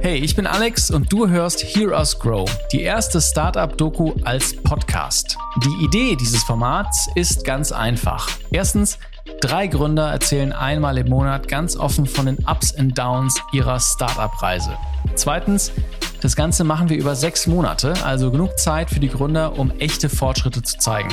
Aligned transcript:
Hey, 0.00 0.18
ich 0.18 0.36
bin 0.36 0.46
Alex 0.46 0.92
und 0.92 1.12
du 1.12 1.28
hörst 1.28 1.60
Hear 1.60 1.90
Us 1.90 2.16
Grow, 2.20 2.48
die 2.72 2.82
erste 2.82 3.20
Startup-Doku 3.20 4.12
als 4.24 4.54
Podcast. 4.54 5.36
Die 5.64 5.84
Idee 5.84 6.14
dieses 6.14 6.44
Formats 6.44 7.08
ist 7.16 7.44
ganz 7.44 7.72
einfach. 7.72 8.28
Erstens, 8.52 8.98
drei 9.40 9.66
Gründer 9.66 10.08
erzählen 10.12 10.52
einmal 10.52 10.98
im 10.98 11.08
Monat 11.08 11.48
ganz 11.48 11.76
offen 11.76 12.06
von 12.06 12.26
den 12.26 12.38
Ups 12.46 12.70
und 12.78 12.96
Downs 12.96 13.40
ihrer 13.52 13.80
Startup-Reise. 13.80 14.78
Zweitens, 15.16 15.72
das 16.20 16.36
Ganze 16.36 16.62
machen 16.62 16.88
wir 16.88 16.96
über 16.96 17.16
sechs 17.16 17.48
Monate, 17.48 17.94
also 18.04 18.30
genug 18.30 18.56
Zeit 18.56 18.90
für 18.90 19.00
die 19.00 19.08
Gründer, 19.08 19.58
um 19.58 19.72
echte 19.80 20.08
Fortschritte 20.08 20.62
zu 20.62 20.78
zeigen. 20.78 21.12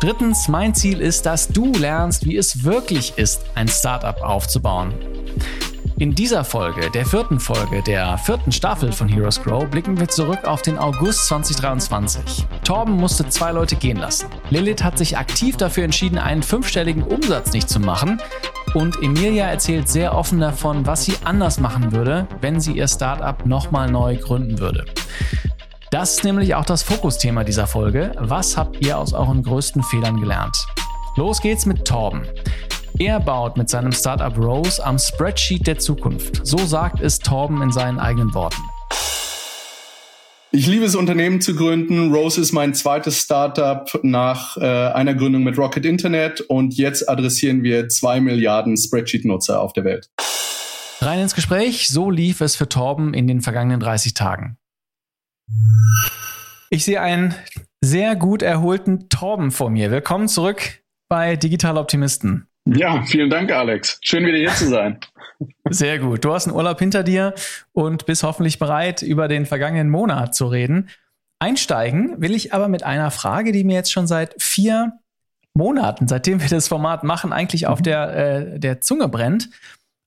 Drittens, 0.00 0.48
mein 0.48 0.74
Ziel 0.74 1.00
ist, 1.00 1.24
dass 1.24 1.48
du 1.48 1.72
lernst, 1.72 2.26
wie 2.26 2.36
es 2.36 2.62
wirklich 2.62 3.16
ist, 3.16 3.40
ein 3.54 3.68
Startup 3.68 4.20
aufzubauen. 4.22 4.92
In 5.98 6.14
dieser 6.14 6.44
Folge, 6.44 6.90
der 6.90 7.06
vierten 7.06 7.40
Folge 7.40 7.82
der 7.82 8.18
vierten 8.18 8.52
Staffel 8.52 8.92
von 8.92 9.08
Heroes 9.08 9.42
Grow, 9.42 9.66
blicken 9.66 9.98
wir 9.98 10.08
zurück 10.08 10.44
auf 10.44 10.60
den 10.60 10.76
August 10.76 11.26
2023. 11.28 12.46
Torben 12.64 12.96
musste 12.96 13.26
zwei 13.30 13.50
Leute 13.52 13.76
gehen 13.76 13.96
lassen. 13.96 14.28
Lilith 14.50 14.84
hat 14.84 14.98
sich 14.98 15.16
aktiv 15.16 15.56
dafür 15.56 15.84
entschieden, 15.84 16.18
einen 16.18 16.42
fünfstelligen 16.42 17.02
Umsatz 17.02 17.54
nicht 17.54 17.70
zu 17.70 17.80
machen. 17.80 18.20
Und 18.74 19.02
Emilia 19.02 19.46
erzählt 19.46 19.88
sehr 19.88 20.14
offen 20.14 20.38
davon, 20.38 20.86
was 20.86 21.06
sie 21.06 21.14
anders 21.24 21.60
machen 21.60 21.92
würde, 21.92 22.28
wenn 22.42 22.60
sie 22.60 22.72
ihr 22.72 22.88
Startup 22.88 23.46
nochmal 23.46 23.90
neu 23.90 24.16
gründen 24.18 24.58
würde. 24.58 24.84
Das 25.90 26.16
ist 26.16 26.24
nämlich 26.24 26.54
auch 26.56 26.66
das 26.66 26.82
Fokusthema 26.82 27.42
dieser 27.42 27.66
Folge. 27.66 28.12
Was 28.18 28.58
habt 28.58 28.84
ihr 28.84 28.98
aus 28.98 29.14
euren 29.14 29.42
größten 29.42 29.82
Fehlern 29.82 30.20
gelernt? 30.20 30.58
Los 31.16 31.40
geht's 31.40 31.64
mit 31.64 31.86
Torben. 31.86 32.26
Er 32.98 33.20
baut 33.20 33.56
mit 33.56 33.68
seinem 33.68 33.92
Startup 33.92 34.36
Rose 34.38 34.84
am 34.84 34.98
Spreadsheet 34.98 35.66
der 35.66 35.78
Zukunft. 35.78 36.46
So 36.46 36.58
sagt 36.58 37.00
es 37.00 37.18
Torben 37.18 37.62
in 37.62 37.72
seinen 37.72 37.98
eigenen 37.98 38.32
Worten. 38.34 38.62
Ich 40.52 40.66
liebe 40.66 40.86
es, 40.86 40.94
Unternehmen 40.94 41.40
zu 41.40 41.54
gründen. 41.54 42.14
Rose 42.14 42.40
ist 42.40 42.52
mein 42.52 42.72
zweites 42.72 43.20
Startup 43.20 43.86
nach 44.02 44.56
äh, 44.56 44.64
einer 44.64 45.14
Gründung 45.14 45.42
mit 45.42 45.58
Rocket 45.58 45.84
Internet 45.84 46.40
und 46.40 46.74
jetzt 46.74 47.08
adressieren 47.08 47.62
wir 47.62 47.88
zwei 47.88 48.20
Milliarden 48.20 48.76
Spreadsheet-Nutzer 48.76 49.60
auf 49.60 49.74
der 49.74 49.84
Welt. 49.84 50.08
Rein 51.00 51.20
ins 51.20 51.34
Gespräch, 51.34 51.88
so 51.88 52.10
lief 52.10 52.40
es 52.40 52.56
für 52.56 52.68
Torben 52.68 53.12
in 53.12 53.28
den 53.28 53.42
vergangenen 53.42 53.80
30 53.80 54.14
Tagen. 54.14 54.56
Ich 56.70 56.84
sehe 56.84 57.00
einen 57.00 57.34
sehr 57.82 58.16
gut 58.16 58.42
erholten 58.42 59.08
Torben 59.08 59.50
vor 59.50 59.68
mir. 59.68 59.90
Willkommen 59.90 60.26
zurück 60.26 60.82
bei 61.08 61.36
Digital 61.36 61.76
Optimisten. 61.76 62.48
Ja, 62.66 63.02
vielen 63.04 63.30
Dank, 63.30 63.52
Alex. 63.52 63.98
Schön 64.02 64.26
wieder 64.26 64.38
hier 64.38 64.50
zu 64.50 64.68
sein. 64.68 64.98
Sehr 65.70 65.98
gut. 65.98 66.24
Du 66.24 66.32
hast 66.32 66.46
einen 66.46 66.56
Urlaub 66.56 66.78
hinter 66.78 67.04
dir 67.04 67.34
und 67.72 68.06
bist 68.06 68.24
hoffentlich 68.24 68.58
bereit, 68.58 69.02
über 69.02 69.28
den 69.28 69.46
vergangenen 69.46 69.88
Monat 69.88 70.34
zu 70.34 70.46
reden. 70.46 70.88
Einsteigen 71.38 72.20
will 72.20 72.34
ich 72.34 72.52
aber 72.54 72.68
mit 72.68 72.82
einer 72.82 73.10
Frage, 73.10 73.52
die 73.52 73.62
mir 73.62 73.74
jetzt 73.74 73.92
schon 73.92 74.06
seit 74.06 74.34
vier 74.42 74.98
Monaten, 75.54 76.08
seitdem 76.08 76.40
wir 76.40 76.48
das 76.48 76.68
Format 76.68 77.04
machen, 77.04 77.32
eigentlich 77.32 77.66
auf 77.66 77.80
mhm. 77.80 77.84
der, 77.84 78.16
äh, 78.16 78.58
der 78.58 78.80
Zunge 78.80 79.08
brennt. 79.08 79.48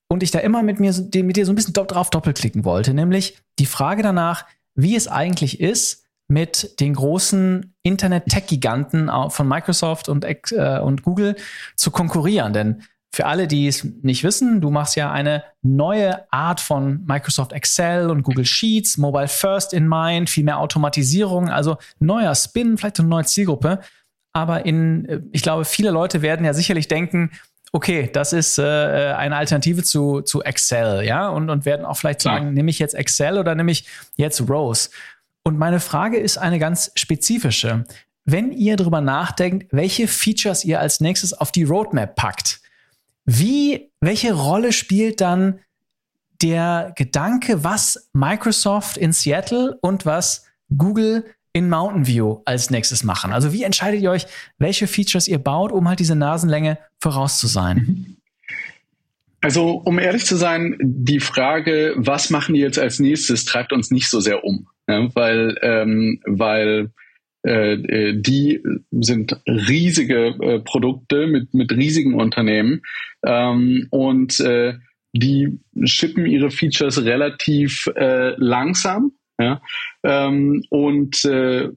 Und 0.09 0.23
ich 0.23 0.31
da 0.31 0.39
immer 0.39 0.63
mit 0.63 0.79
mir 0.79 0.93
mit 1.13 1.35
dir 1.37 1.45
so 1.45 1.51
ein 1.51 1.55
bisschen 1.55 1.73
drauf 1.73 2.09
doppelklicken 2.09 2.65
wollte, 2.65 2.93
nämlich 2.93 3.37
die 3.59 3.67
Frage 3.67 4.01
danach, 4.01 4.45
wie 4.73 4.95
es 4.95 5.07
eigentlich 5.07 5.59
ist, 5.59 6.03
mit 6.29 6.79
den 6.79 6.93
großen 6.93 7.75
Internet-Tech-Giganten 7.83 9.11
von 9.29 9.47
Microsoft 9.47 10.07
und, 10.07 10.23
äh, 10.23 10.79
und 10.79 11.03
Google 11.03 11.35
zu 11.75 11.91
konkurrieren. 11.91 12.53
Denn 12.53 12.83
für 13.11 13.25
alle, 13.25 13.47
die 13.47 13.67
es 13.67 13.83
nicht 13.83 14.23
wissen, 14.23 14.61
du 14.61 14.69
machst 14.69 14.95
ja 14.95 15.11
eine 15.11 15.43
neue 15.63 16.31
Art 16.31 16.61
von 16.61 17.03
Microsoft 17.05 17.51
Excel 17.51 18.11
und 18.11 18.21
Google 18.21 18.45
Sheets, 18.45 18.97
Mobile 18.97 19.27
First 19.27 19.73
in 19.73 19.87
Mind, 19.87 20.29
viel 20.29 20.43
mehr 20.43 20.59
Automatisierung, 20.59 21.49
also 21.49 21.77
neuer 21.99 22.35
Spin, 22.35 22.77
vielleicht 22.77 22.99
eine 22.99 23.09
neue 23.09 23.25
Zielgruppe. 23.25 23.79
Aber 24.31 24.65
in, 24.67 25.05
äh, 25.05 25.21
ich 25.31 25.41
glaube, 25.41 25.65
viele 25.65 25.89
Leute 25.89 26.21
werden 26.21 26.45
ja 26.45 26.53
sicherlich 26.53 26.87
denken, 26.87 27.31
okay, 27.71 28.09
das 28.11 28.33
ist 28.33 28.59
äh, 28.59 28.63
eine 29.17 29.35
Alternative 29.35 29.83
zu, 29.83 30.21
zu 30.21 30.43
Excel, 30.43 31.03
ja, 31.03 31.29
und, 31.29 31.49
und 31.49 31.65
werden 31.65 31.85
auch 31.85 31.97
vielleicht 31.97 32.21
sagen, 32.21 32.53
nehme 32.53 32.69
ich 32.69 32.79
jetzt 32.79 32.95
Excel 32.95 33.37
oder 33.37 33.55
nehme 33.55 33.71
ich 33.71 33.87
jetzt 34.17 34.47
Rose? 34.47 34.89
Und 35.43 35.57
meine 35.57 35.79
Frage 35.79 36.17
ist 36.17 36.37
eine 36.37 36.59
ganz 36.59 36.91
spezifische. 36.95 37.85
Wenn 38.25 38.51
ihr 38.51 38.75
darüber 38.75 39.01
nachdenkt, 39.01 39.67
welche 39.71 40.07
Features 40.07 40.63
ihr 40.63 40.79
als 40.79 40.99
nächstes 40.99 41.33
auf 41.33 41.51
die 41.51 41.63
Roadmap 41.63 42.15
packt, 42.15 42.61
wie, 43.25 43.91
welche 44.01 44.33
Rolle 44.33 44.71
spielt 44.71 45.21
dann 45.21 45.59
der 46.41 46.93
Gedanke, 46.95 47.63
was 47.63 48.09
Microsoft 48.13 48.97
in 48.97 49.13
Seattle 49.13 49.77
und 49.81 50.05
was 50.05 50.45
Google 50.75 51.25
in 51.53 51.69
Mountain 51.69 52.07
View 52.07 52.41
als 52.45 52.69
nächstes 52.69 53.03
machen? 53.03 53.33
Also 53.33 53.51
wie 53.53 53.63
entscheidet 53.63 54.01
ihr 54.01 54.11
euch, 54.11 54.25
welche 54.57 54.87
Features 54.87 55.27
ihr 55.27 55.39
baut, 55.39 55.71
um 55.71 55.87
halt 55.87 55.99
diese 55.99 56.15
Nasenlänge 56.15 56.77
voraus 56.99 57.39
zu 57.39 57.47
sein? 57.47 58.17
Also, 59.41 59.81
um 59.85 59.99
ehrlich 59.99 60.25
zu 60.25 60.35
sein, 60.35 60.75
die 60.81 61.21
Frage, 61.21 61.93
was 61.95 62.29
machen 62.29 62.55
die 62.55 62.61
jetzt 62.61 62.77
als 62.77 62.99
nächstes, 62.99 63.45
treibt 63.45 63.71
uns 63.71 63.89
nicht 63.89 64.09
so 64.09 64.19
sehr 64.19 64.43
um 64.43 64.67
ja, 64.89 65.07
weil, 65.15 65.57
ähm, 65.61 66.19
weil 66.25 66.91
äh, 67.45 67.73
äh, 67.73 68.21
die 68.21 68.61
sind 68.91 69.39
riesige 69.47 70.35
äh, 70.41 70.59
Produkte 70.59 71.27
mit, 71.27 71.53
mit 71.53 71.71
riesigen 71.71 72.15
Unternehmen 72.15 72.81
ähm, 73.25 73.87
und 73.91 74.39
äh, 74.41 74.73
die 75.13 75.59
schippen 75.85 76.25
ihre 76.25 76.51
Features 76.51 77.03
relativ 77.05 77.87
äh, 77.95 78.33
langsam. 78.37 79.13
Ja? 79.39 79.61
Ähm, 80.03 80.63
und 80.69 81.23
äh, 81.23 81.69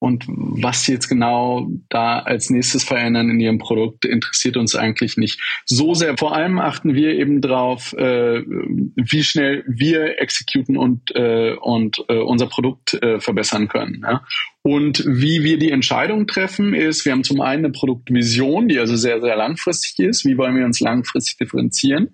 und 0.00 0.24
was 0.28 0.84
sie 0.84 0.92
jetzt 0.92 1.08
genau 1.08 1.68
da 1.88 2.20
als 2.20 2.50
nächstes 2.50 2.84
verändern 2.84 3.30
in 3.30 3.40
ihrem 3.40 3.58
Produkt, 3.58 4.04
interessiert 4.04 4.56
uns 4.56 4.76
eigentlich 4.76 5.16
nicht 5.16 5.40
so 5.66 5.94
sehr. 5.94 6.16
Vor 6.16 6.34
allem 6.34 6.58
achten 6.58 6.94
wir 6.94 7.14
eben 7.14 7.40
drauf, 7.40 7.94
äh, 7.94 8.42
wie 8.44 9.24
schnell 9.24 9.64
wir 9.66 10.20
exekuten 10.20 10.76
und, 10.76 11.14
äh, 11.16 11.54
und 11.54 12.04
äh, 12.08 12.18
unser 12.18 12.46
Produkt 12.46 12.94
äh, 12.94 13.18
verbessern 13.18 13.66
können. 13.66 14.02
Ja? 14.02 14.22
Und 14.62 15.04
wie 15.06 15.42
wir 15.42 15.58
die 15.58 15.70
Entscheidung 15.70 16.26
treffen, 16.26 16.74
ist, 16.74 17.04
wir 17.04 17.12
haben 17.12 17.24
zum 17.24 17.40
einen 17.40 17.64
eine 17.64 17.72
Produktvision, 17.72 18.68
die 18.68 18.78
also 18.78 18.96
sehr, 18.96 19.20
sehr 19.20 19.34
langfristig 19.34 19.98
ist. 20.06 20.24
Wie 20.24 20.36
wollen 20.36 20.56
wir 20.56 20.64
uns 20.64 20.78
langfristig 20.78 21.38
differenzieren? 21.38 22.10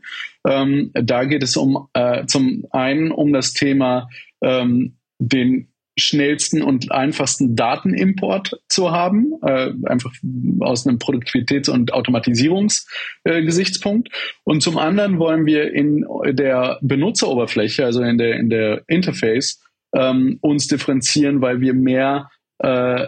Ähm, 0.46 0.90
da 0.94 1.24
geht 1.24 1.42
es 1.42 1.56
um 1.56 1.88
äh, 1.94 2.26
zum 2.26 2.64
einen 2.70 3.10
um 3.10 3.32
das 3.32 3.52
Thema 3.52 4.08
ähm, 4.42 4.96
den 5.18 5.73
schnellsten 5.96 6.62
und 6.62 6.90
einfachsten 6.90 7.54
Datenimport 7.56 8.60
zu 8.68 8.90
haben, 8.90 9.34
äh, 9.42 9.72
einfach 9.84 10.12
aus 10.60 10.86
einem 10.86 10.98
Produktivitäts- 10.98 11.70
und 11.70 11.92
Automatisierungsgesichtspunkt. 11.92 14.08
Äh, 14.08 14.12
und 14.44 14.62
zum 14.62 14.78
anderen 14.78 15.18
wollen 15.18 15.44
wir 15.46 15.72
in 15.72 16.04
der 16.30 16.78
Benutzeroberfläche, 16.82 17.84
also 17.84 18.02
in 18.02 18.18
der, 18.18 18.36
in 18.36 18.50
der 18.50 18.82
Interface, 18.88 19.60
ähm, 19.94 20.38
uns 20.40 20.66
differenzieren, 20.66 21.40
weil 21.40 21.60
wir 21.60 21.74
mehr 21.74 22.30
äh, 22.58 23.06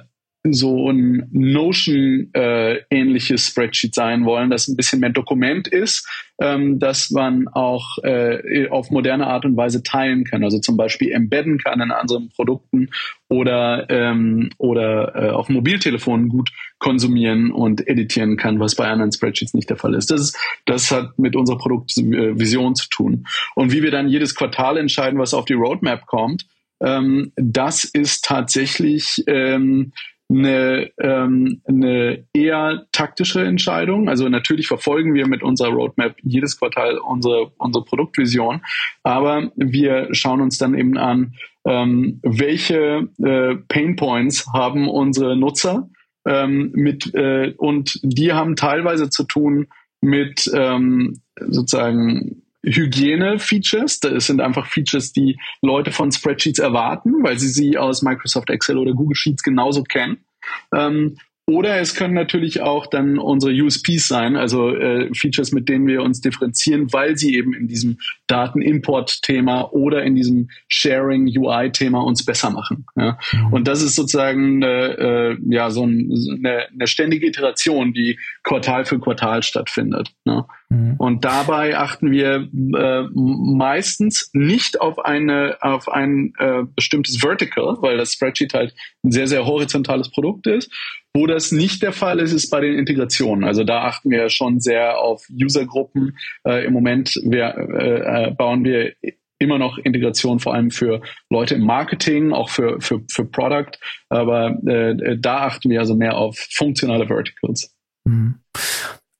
so 0.52 0.90
ein 0.90 1.28
Notion-ähnliches 1.32 3.46
äh, 3.46 3.50
Spreadsheet 3.50 3.94
sein 3.94 4.24
wollen, 4.24 4.50
das 4.50 4.66
ein 4.68 4.76
bisschen 4.76 5.00
mehr 5.00 5.10
Dokument 5.10 5.68
ist, 5.68 6.08
ähm, 6.40 6.78
dass 6.78 7.10
man 7.10 7.48
auch 7.48 7.98
äh, 8.02 8.68
auf 8.68 8.90
moderne 8.90 9.26
Art 9.26 9.44
und 9.44 9.56
Weise 9.56 9.82
teilen 9.82 10.24
kann, 10.24 10.44
also 10.44 10.58
zum 10.58 10.76
Beispiel 10.76 11.12
embedden 11.12 11.58
kann 11.58 11.80
in 11.80 11.90
anderen 11.90 12.28
Produkten 12.30 12.90
oder, 13.28 13.86
ähm, 13.88 14.50
oder 14.58 15.14
äh, 15.14 15.30
auf 15.30 15.48
Mobiltelefonen 15.48 16.28
gut 16.28 16.50
konsumieren 16.78 17.50
und 17.50 17.88
editieren 17.88 18.36
kann, 18.36 18.60
was 18.60 18.74
bei 18.74 18.86
anderen 18.86 19.12
Spreadsheets 19.12 19.54
nicht 19.54 19.70
der 19.70 19.78
Fall 19.78 19.94
ist. 19.94 20.10
Das, 20.10 20.20
ist, 20.20 20.38
das 20.66 20.90
hat 20.90 21.18
mit 21.18 21.36
unserer 21.36 21.58
Produktvision 21.58 22.74
zu 22.74 22.88
tun. 22.90 23.26
Und 23.54 23.72
wie 23.72 23.82
wir 23.82 23.90
dann 23.90 24.08
jedes 24.08 24.34
Quartal 24.34 24.76
entscheiden, 24.76 25.18
was 25.18 25.34
auf 25.34 25.46
die 25.46 25.54
Roadmap 25.54 26.06
kommt, 26.06 26.46
ähm, 26.80 27.32
das 27.36 27.84
ist 27.84 28.24
tatsächlich 28.24 29.24
ähm, 29.26 29.92
eine, 30.28 30.90
ähm, 31.00 31.62
eine 31.66 32.24
eher 32.32 32.86
taktische 32.92 33.44
Entscheidung. 33.44 34.08
Also 34.08 34.28
natürlich 34.28 34.66
verfolgen 34.66 35.14
wir 35.14 35.26
mit 35.28 35.42
unserer 35.42 35.70
Roadmap 35.70 36.16
jedes 36.22 36.58
Quartal 36.58 36.98
unsere, 36.98 37.52
unsere 37.58 37.84
Produktvision, 37.84 38.62
aber 39.02 39.52
wir 39.56 40.08
schauen 40.12 40.40
uns 40.40 40.58
dann 40.58 40.74
eben 40.74 40.96
an, 40.96 41.34
ähm, 41.64 42.20
welche 42.22 43.08
äh, 43.22 43.56
Pain 43.68 43.96
Points 43.96 44.46
haben 44.52 44.88
unsere 44.88 45.36
Nutzer 45.36 45.88
ähm, 46.26 46.72
mit 46.74 47.14
äh, 47.14 47.54
und 47.56 48.00
die 48.02 48.32
haben 48.32 48.56
teilweise 48.56 49.10
zu 49.10 49.24
tun 49.24 49.68
mit 50.00 50.50
ähm, 50.54 51.20
sozusagen 51.40 52.42
Hygiene-Features. 52.64 54.00
Das 54.00 54.26
sind 54.26 54.40
einfach 54.40 54.66
Features, 54.66 55.12
die 55.12 55.38
Leute 55.62 55.92
von 55.92 56.10
Spreadsheets 56.12 56.58
erwarten, 56.58 57.22
weil 57.22 57.38
sie 57.38 57.48
sie 57.48 57.78
aus 57.78 58.02
Microsoft 58.02 58.50
Excel 58.50 58.78
oder 58.78 58.92
Google 58.92 59.16
Sheets 59.16 59.42
genauso 59.42 59.82
kennen. 59.82 60.24
Ähm, 60.72 61.16
Oder 61.48 61.78
es 61.78 61.94
können 61.94 62.14
natürlich 62.14 62.60
auch 62.60 62.88
dann 62.88 63.18
unsere 63.18 63.52
USPs 63.52 64.08
sein, 64.08 64.34
also 64.34 64.74
äh, 64.74 65.14
Features, 65.14 65.52
mit 65.52 65.68
denen 65.68 65.86
wir 65.86 66.02
uns 66.02 66.20
differenzieren, 66.20 66.92
weil 66.92 67.16
sie 67.16 67.36
eben 67.36 67.54
in 67.54 67.68
diesem 67.68 67.98
Datenimport-Thema 68.26 69.72
oder 69.72 70.02
in 70.02 70.16
diesem 70.16 70.48
Sharing-UI-Thema 70.66 72.02
uns 72.02 72.24
besser 72.24 72.50
machen. 72.50 72.84
Ja? 72.96 73.16
Mhm. 73.32 73.52
Und 73.52 73.68
das 73.68 73.80
ist 73.80 73.94
sozusagen 73.94 74.60
äh, 74.62 75.36
ja 75.48 75.70
so 75.70 75.86
ein, 75.86 76.12
eine, 76.38 76.66
eine 76.68 76.86
ständige 76.88 77.28
Iteration, 77.28 77.92
die 77.92 78.18
Quartal 78.42 78.84
für 78.84 78.98
Quartal 78.98 79.44
stattfindet. 79.44 80.10
Ne? 80.24 80.44
Mhm. 80.68 80.94
Und 80.98 81.24
dabei 81.24 81.78
achten 81.78 82.10
wir 82.10 82.48
äh, 82.74 83.04
meistens 83.14 84.30
nicht 84.32 84.80
auf 84.80 84.98
eine 84.98 85.58
auf 85.60 85.88
ein 85.88 86.32
äh, 86.38 86.64
bestimmtes 86.74 87.22
Vertical, 87.22 87.76
weil 87.80 87.96
das 87.96 88.14
Spreadsheet 88.14 88.52
halt 88.52 88.74
ein 89.04 89.12
sehr 89.12 89.28
sehr 89.28 89.46
horizontales 89.46 90.10
Produkt 90.10 90.48
ist. 90.48 90.72
Wo 91.16 91.26
das 91.26 91.50
nicht 91.50 91.82
der 91.82 91.92
Fall 91.92 92.20
ist, 92.20 92.32
ist 92.32 92.50
bei 92.50 92.60
den 92.60 92.78
Integrationen. 92.78 93.44
Also 93.44 93.64
da 93.64 93.84
achten 93.84 94.10
wir 94.10 94.28
schon 94.28 94.60
sehr 94.60 94.98
auf 94.98 95.26
Usergruppen. 95.30 96.18
Äh, 96.46 96.66
Im 96.66 96.74
Moment 96.74 97.18
wir, 97.24 97.56
äh, 97.56 98.26
äh 98.26 98.30
bauen 98.32 98.64
wir 98.64 98.92
immer 99.38 99.58
noch 99.58 99.78
Integration 99.78 100.40
vor 100.40 100.52
allem 100.52 100.70
für 100.70 101.00
Leute 101.30 101.54
im 101.54 101.62
Marketing, 101.62 102.34
auch 102.34 102.50
für, 102.50 102.82
für, 102.82 103.00
für 103.10 103.24
Product. 103.24 103.78
Aber 104.10 104.58
äh, 104.66 105.16
da 105.18 105.46
achten 105.46 105.70
wir 105.70 105.80
also 105.80 105.94
mehr 105.94 106.18
auf 106.18 106.36
funktionale 106.52 107.06
Verticals. 107.06 107.74
Mhm. 108.04 108.34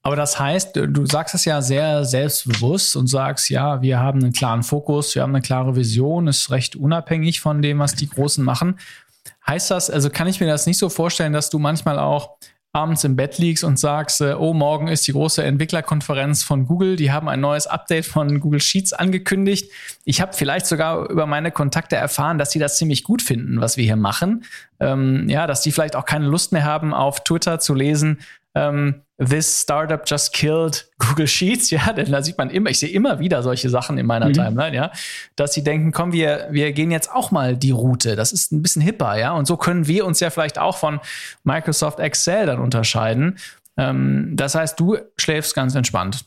Aber 0.02 0.16
das 0.16 0.38
heißt, 0.38 0.76
du 0.76 1.06
sagst 1.06 1.34
es 1.34 1.46
ja 1.46 1.62
sehr 1.62 2.04
selbstbewusst 2.04 2.94
und 2.94 3.06
sagst, 3.08 3.48
ja, 3.48 3.80
wir 3.82 3.98
haben 3.98 4.22
einen 4.22 4.32
klaren 4.32 4.62
Fokus, 4.62 5.14
wir 5.14 5.22
haben 5.22 5.34
eine 5.34 5.42
klare 5.42 5.74
Vision, 5.74 6.28
ist 6.28 6.50
recht 6.50 6.76
unabhängig 6.76 7.40
von 7.40 7.62
dem, 7.62 7.78
was 7.78 7.94
die 7.94 8.08
Großen 8.08 8.44
machen. 8.44 8.78
Heißt 9.46 9.70
das, 9.70 9.90
also 9.90 10.10
kann 10.10 10.28
ich 10.28 10.40
mir 10.40 10.46
das 10.46 10.66
nicht 10.66 10.78
so 10.78 10.88
vorstellen, 10.88 11.32
dass 11.32 11.50
du 11.50 11.58
manchmal 11.58 11.98
auch 11.98 12.36
abends 12.76 13.04
im 13.04 13.16
Bett 13.16 13.38
liegst 13.38 13.64
und 13.64 13.78
sagst, 13.78 14.20
äh, 14.20 14.34
oh, 14.34 14.52
morgen 14.52 14.88
ist 14.88 15.06
die 15.06 15.12
große 15.12 15.42
Entwicklerkonferenz 15.42 16.42
von 16.42 16.66
Google, 16.66 16.96
die 16.96 17.10
haben 17.10 17.26
ein 17.28 17.40
neues 17.40 17.66
Update 17.66 18.04
von 18.04 18.38
Google 18.38 18.60
Sheets 18.60 18.92
angekündigt. 18.92 19.72
Ich 20.04 20.20
habe 20.20 20.34
vielleicht 20.34 20.66
sogar 20.66 21.08
über 21.08 21.24
meine 21.24 21.50
Kontakte 21.50 21.96
erfahren, 21.96 22.36
dass 22.36 22.50
sie 22.50 22.58
das 22.58 22.76
ziemlich 22.76 23.02
gut 23.02 23.22
finden, 23.22 23.62
was 23.62 23.78
wir 23.78 23.84
hier 23.84 23.96
machen. 23.96 24.44
Ähm, 24.78 25.26
ja, 25.28 25.46
dass 25.46 25.62
die 25.62 25.72
vielleicht 25.72 25.96
auch 25.96 26.04
keine 26.04 26.26
Lust 26.26 26.52
mehr 26.52 26.64
haben, 26.64 26.92
auf 26.92 27.24
Twitter 27.24 27.58
zu 27.60 27.74
lesen, 27.74 28.20
ähm, 28.54 29.05
This 29.18 29.62
Startup 29.62 30.02
just 30.04 30.34
killed 30.34 30.86
Google 30.98 31.26
Sheets, 31.26 31.70
ja, 31.70 31.92
denn 31.92 32.12
da 32.12 32.22
sieht 32.22 32.36
man 32.36 32.50
immer, 32.50 32.70
ich 32.70 32.78
sehe 32.78 32.90
immer 32.90 33.18
wieder 33.18 33.42
solche 33.42 33.70
Sachen 33.70 33.96
in 33.96 34.06
meiner 34.06 34.28
mhm. 34.28 34.34
Timeline, 34.34 34.76
ja, 34.76 34.92
dass 35.36 35.54
sie 35.54 35.64
denken, 35.64 35.92
komm, 35.92 36.12
wir, 36.12 36.48
wir 36.50 36.72
gehen 36.72 36.90
jetzt 36.90 37.10
auch 37.10 37.30
mal 37.30 37.56
die 37.56 37.70
Route. 37.70 38.16
Das 38.16 38.32
ist 38.32 38.52
ein 38.52 38.62
bisschen 38.62 38.82
hipper, 38.82 39.18
ja, 39.18 39.32
und 39.32 39.46
so 39.46 39.56
können 39.56 39.86
wir 39.86 40.04
uns 40.04 40.20
ja 40.20 40.30
vielleicht 40.30 40.58
auch 40.58 40.76
von 40.76 41.00
Microsoft 41.44 41.98
Excel 41.98 42.46
dann 42.46 42.60
unterscheiden. 42.60 43.38
Ähm, 43.78 44.32
das 44.34 44.54
heißt, 44.54 44.78
du 44.78 44.98
schläfst 45.16 45.54
ganz 45.54 45.74
entspannt. 45.74 46.24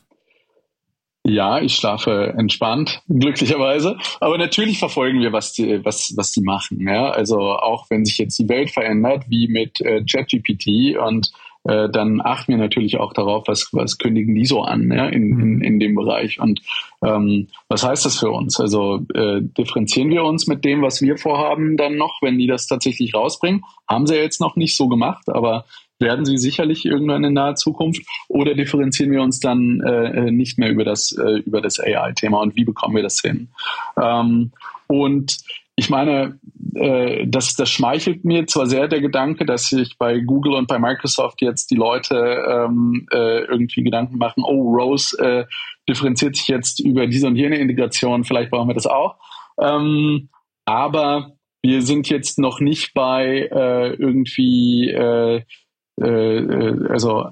Ja, 1.22 1.60
ich 1.60 1.74
schlafe 1.74 2.34
entspannt, 2.38 3.02
glücklicherweise. 3.08 3.98
Aber 4.20 4.38
natürlich 4.38 4.78
verfolgen 4.78 5.20
wir, 5.20 5.32
was 5.32 5.52
die, 5.52 5.84
was, 5.84 6.14
was 6.16 6.32
die 6.32 6.40
machen. 6.40 6.80
Ja? 6.88 7.10
Also 7.10 7.38
auch 7.38 7.90
wenn 7.90 8.06
sich 8.06 8.16
jetzt 8.16 8.38
die 8.38 8.48
Welt 8.48 8.70
verändert, 8.70 9.24
wie 9.28 9.46
mit 9.46 9.80
äh, 9.82 10.02
ChatGPT 10.02 10.96
und 10.96 11.30
äh, 11.64 11.88
dann 11.90 12.20
achten 12.22 12.52
wir 12.52 12.58
natürlich 12.58 12.98
auch 12.98 13.12
darauf, 13.12 13.46
was, 13.46 13.68
was 13.72 13.98
kündigen 13.98 14.34
die 14.34 14.46
so 14.46 14.62
an 14.62 14.90
ja, 14.90 15.06
in, 15.06 15.38
in, 15.38 15.54
mhm. 15.56 15.62
in 15.62 15.80
dem 15.80 15.94
Bereich. 15.94 16.40
Und 16.40 16.60
ähm, 17.04 17.48
was 17.68 17.84
heißt 17.84 18.06
das 18.06 18.18
für 18.18 18.30
uns? 18.30 18.58
Also 18.58 19.00
äh, 19.14 19.40
differenzieren 19.42 20.10
wir 20.10 20.24
uns 20.24 20.46
mit 20.46 20.64
dem, 20.64 20.82
was 20.82 21.02
wir 21.02 21.18
vorhaben, 21.18 21.76
dann 21.76 21.96
noch, 21.96 22.18
wenn 22.22 22.38
die 22.38 22.46
das 22.46 22.66
tatsächlich 22.66 23.14
rausbringen? 23.14 23.62
Haben 23.88 24.06
sie 24.06 24.16
ja 24.16 24.22
jetzt 24.22 24.40
noch 24.40 24.56
nicht 24.56 24.76
so 24.76 24.88
gemacht, 24.88 25.28
aber 25.28 25.66
werden 25.98 26.24
sie 26.24 26.38
sicherlich 26.38 26.86
irgendwann 26.86 27.24
in 27.24 27.34
naher 27.34 27.56
Zukunft 27.56 28.02
oder 28.28 28.54
differenzieren 28.54 29.12
wir 29.12 29.20
uns 29.20 29.38
dann 29.38 29.80
äh, 29.82 30.30
nicht 30.30 30.58
mehr 30.58 30.70
über 30.70 30.84
das 30.84 31.12
äh, 31.12 31.40
über 31.40 31.60
das 31.60 31.78
AI-Thema 31.78 32.40
und 32.40 32.56
wie 32.56 32.64
bekommen 32.64 32.96
wir 32.96 33.02
das 33.02 33.20
hin? 33.20 33.48
Ähm, 34.00 34.52
und 34.86 35.36
ich 35.76 35.90
meine, 35.90 36.38
äh, 36.74 37.26
das, 37.26 37.54
das 37.54 37.70
schmeichelt 37.70 38.24
mir 38.24 38.46
zwar 38.46 38.66
sehr 38.66 38.88
der 38.88 39.00
Gedanke, 39.00 39.44
dass 39.44 39.68
sich 39.68 39.96
bei 39.98 40.20
Google 40.20 40.54
und 40.54 40.68
bei 40.68 40.78
Microsoft 40.78 41.42
jetzt 41.42 41.70
die 41.70 41.76
Leute 41.76 42.16
ähm, 42.16 43.06
äh, 43.12 43.44
irgendwie 43.44 43.82
Gedanken 43.82 44.18
machen, 44.18 44.44
oh, 44.44 44.74
Rose 44.74 45.16
äh, 45.18 45.44
differenziert 45.88 46.36
sich 46.36 46.48
jetzt 46.48 46.80
über 46.80 47.06
diese 47.06 47.26
und 47.26 47.36
jene 47.36 47.58
Integration, 47.58 48.24
vielleicht 48.24 48.50
brauchen 48.50 48.68
wir 48.68 48.74
das 48.74 48.86
auch. 48.86 49.16
Ähm, 49.60 50.28
aber 50.64 51.32
wir 51.62 51.82
sind 51.82 52.08
jetzt 52.08 52.38
noch 52.38 52.60
nicht 52.60 52.94
bei 52.94 53.48
äh, 53.52 53.92
irgendwie, 53.94 54.90
äh, 54.90 55.42
äh, 56.00 56.88
also 56.88 57.30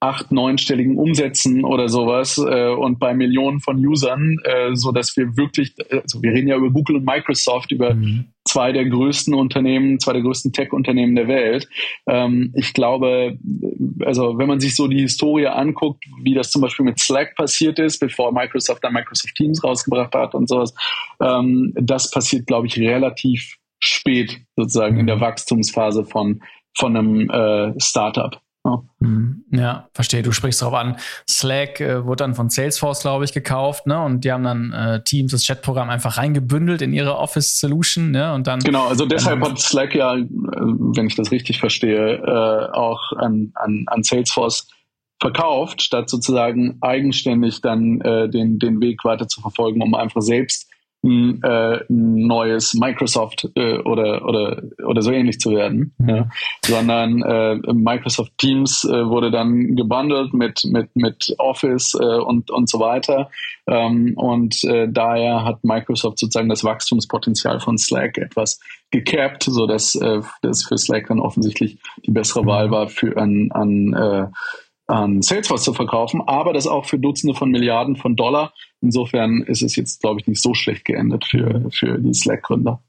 acht, 0.00 0.30
neunstelligen 0.30 0.98
Umsätzen 0.98 1.64
oder 1.64 1.88
sowas 1.88 2.36
äh, 2.38 2.68
und 2.68 2.98
bei 2.98 3.14
Millionen 3.14 3.60
von 3.60 3.84
Usern, 3.84 4.36
äh, 4.44 4.74
so 4.74 4.92
dass 4.92 5.16
wir 5.16 5.36
wirklich, 5.36 5.74
also 5.90 6.22
wir 6.22 6.32
reden 6.32 6.48
ja 6.48 6.56
über 6.56 6.70
Google 6.70 6.96
und 6.96 7.06
Microsoft, 7.06 7.72
über 7.72 7.94
mhm. 7.94 8.26
zwei 8.44 8.72
der 8.72 8.84
größten 8.84 9.32
Unternehmen, 9.32 9.98
zwei 9.98 10.12
der 10.12 10.22
größten 10.22 10.52
Tech-Unternehmen 10.52 11.16
der 11.16 11.28
Welt. 11.28 11.66
Ähm, 12.06 12.52
ich 12.54 12.74
glaube, 12.74 13.38
also 14.04 14.36
wenn 14.36 14.48
man 14.48 14.60
sich 14.60 14.76
so 14.76 14.86
die 14.86 15.00
Historie 15.00 15.46
anguckt, 15.46 16.04
wie 16.22 16.34
das 16.34 16.50
zum 16.50 16.60
Beispiel 16.60 16.84
mit 16.84 16.98
Slack 16.98 17.34
passiert 17.34 17.78
ist, 17.78 17.98
bevor 17.98 18.32
Microsoft 18.32 18.84
dann 18.84 18.92
Microsoft 18.92 19.34
Teams 19.34 19.64
rausgebracht 19.64 20.14
hat 20.14 20.34
und 20.34 20.46
sowas, 20.46 20.74
ähm, 21.22 21.72
das 21.74 22.10
passiert, 22.10 22.46
glaube 22.46 22.66
ich, 22.66 22.78
relativ 22.78 23.56
spät 23.78 24.42
sozusagen 24.56 24.94
mhm. 24.94 25.00
in 25.00 25.06
der 25.06 25.20
Wachstumsphase 25.20 26.04
von 26.04 26.42
von 26.78 26.94
einem 26.94 27.30
äh, 27.30 27.72
Startup. 27.80 28.38
Mhm. 28.98 29.44
Ja, 29.50 29.88
verstehe. 29.92 30.22
Du 30.22 30.32
sprichst 30.32 30.62
darauf 30.62 30.74
an. 30.74 30.96
Slack 31.28 31.80
äh, 31.80 32.04
wurde 32.04 32.24
dann 32.24 32.34
von 32.34 32.50
Salesforce, 32.50 33.00
glaube 33.00 33.24
ich, 33.24 33.32
gekauft, 33.32 33.86
ne? 33.86 34.02
Und 34.02 34.24
die 34.24 34.32
haben 34.32 34.44
dann 34.44 34.72
äh, 34.72 35.02
Teams, 35.04 35.32
das 35.32 35.46
Chatprogramm 35.46 35.90
einfach 35.90 36.18
reingebündelt 36.18 36.82
in 36.82 36.92
ihre 36.92 37.16
Office 37.16 37.58
Solution, 37.58 38.10
ne? 38.10 38.34
Und 38.34 38.46
dann. 38.46 38.60
Genau, 38.60 38.86
also 38.86 39.06
deshalb 39.06 39.40
hat 39.42 39.58
Slack 39.58 39.94
ja, 39.94 40.16
äh, 40.16 40.26
wenn 40.28 41.06
ich 41.06 41.16
das 41.16 41.30
richtig 41.30 41.60
verstehe, 41.60 42.16
äh, 42.16 42.72
auch 42.72 43.12
an, 43.12 43.52
an, 43.54 43.84
an 43.86 44.02
Salesforce 44.02 44.68
verkauft, 45.20 45.82
statt 45.82 46.10
sozusagen 46.10 46.78
eigenständig 46.80 47.62
dann 47.62 48.00
äh, 48.02 48.28
den, 48.28 48.58
den 48.58 48.80
Weg 48.80 49.04
weiter 49.04 49.28
zu 49.28 49.40
verfolgen, 49.40 49.82
um 49.82 49.94
einfach 49.94 50.20
selbst 50.20 50.68
ein 51.06 51.42
äh, 51.42 51.80
neues 51.88 52.74
Microsoft 52.74 53.48
äh, 53.54 53.78
oder, 53.78 54.24
oder, 54.26 54.62
oder 54.84 55.02
so 55.02 55.10
ähnlich 55.12 55.38
zu 55.38 55.52
werden, 55.52 55.94
mhm. 55.98 56.08
ja. 56.08 56.28
sondern 56.64 57.22
äh, 57.22 57.72
Microsoft 57.72 58.32
Teams 58.38 58.84
äh, 58.84 59.06
wurde 59.06 59.30
dann 59.30 59.76
gebundelt 59.76 60.34
mit, 60.34 60.64
mit, 60.64 60.94
mit 60.94 61.34
Office 61.38 61.94
äh, 61.94 62.04
und, 62.04 62.50
und 62.50 62.68
so 62.68 62.80
weiter. 62.80 63.30
Ähm, 63.68 64.14
und 64.16 64.62
äh, 64.64 64.88
daher 64.90 65.44
hat 65.44 65.64
Microsoft 65.64 66.18
sozusagen 66.18 66.48
das 66.48 66.64
Wachstumspotenzial 66.64 67.60
von 67.60 67.78
Slack 67.78 68.18
etwas 68.18 68.60
gecapped, 68.90 69.44
sodass 69.44 69.94
äh, 69.94 70.20
das 70.42 70.64
für 70.64 70.78
Slack 70.78 71.08
dann 71.08 71.20
offensichtlich 71.20 71.78
die 72.04 72.12
bessere 72.12 72.42
mhm. 72.42 72.46
Wahl 72.46 72.70
war 72.70 72.88
für 72.88 73.16
an, 73.16 73.48
an 73.52 73.94
äh, 73.94 74.26
an 74.86 75.22
Salesforce 75.22 75.64
zu 75.64 75.74
verkaufen, 75.74 76.22
aber 76.26 76.52
das 76.52 76.66
auch 76.66 76.86
für 76.86 76.98
Dutzende 76.98 77.34
von 77.34 77.50
Milliarden 77.50 77.96
von 77.96 78.16
Dollar. 78.16 78.52
Insofern 78.80 79.42
ist 79.42 79.62
es 79.62 79.76
jetzt, 79.76 80.00
glaube 80.00 80.20
ich, 80.20 80.26
nicht 80.26 80.40
so 80.40 80.54
schlecht 80.54 80.84
geendet 80.84 81.24
für, 81.24 81.68
für 81.72 81.98
die 81.98 82.14
Slack-Gründer. 82.14 82.80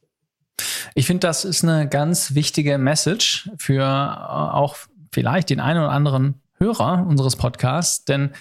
Ich 0.96 1.08
finde, 1.08 1.28
das 1.28 1.46
ist 1.46 1.64
eine 1.64 1.88
ganz 1.88 2.36
wichtige 2.36 2.78
Message 2.78 3.50
für 3.58 3.82
äh, 3.82 4.54
auch 4.54 4.76
vielleicht 5.12 5.50
den 5.50 5.60
einen 5.60 5.80
oder 5.80 5.92
anderen 5.92 6.42
Hörer 6.60 7.06
unseres 7.08 7.36
Podcasts, 7.36 8.06
denn 8.06 8.32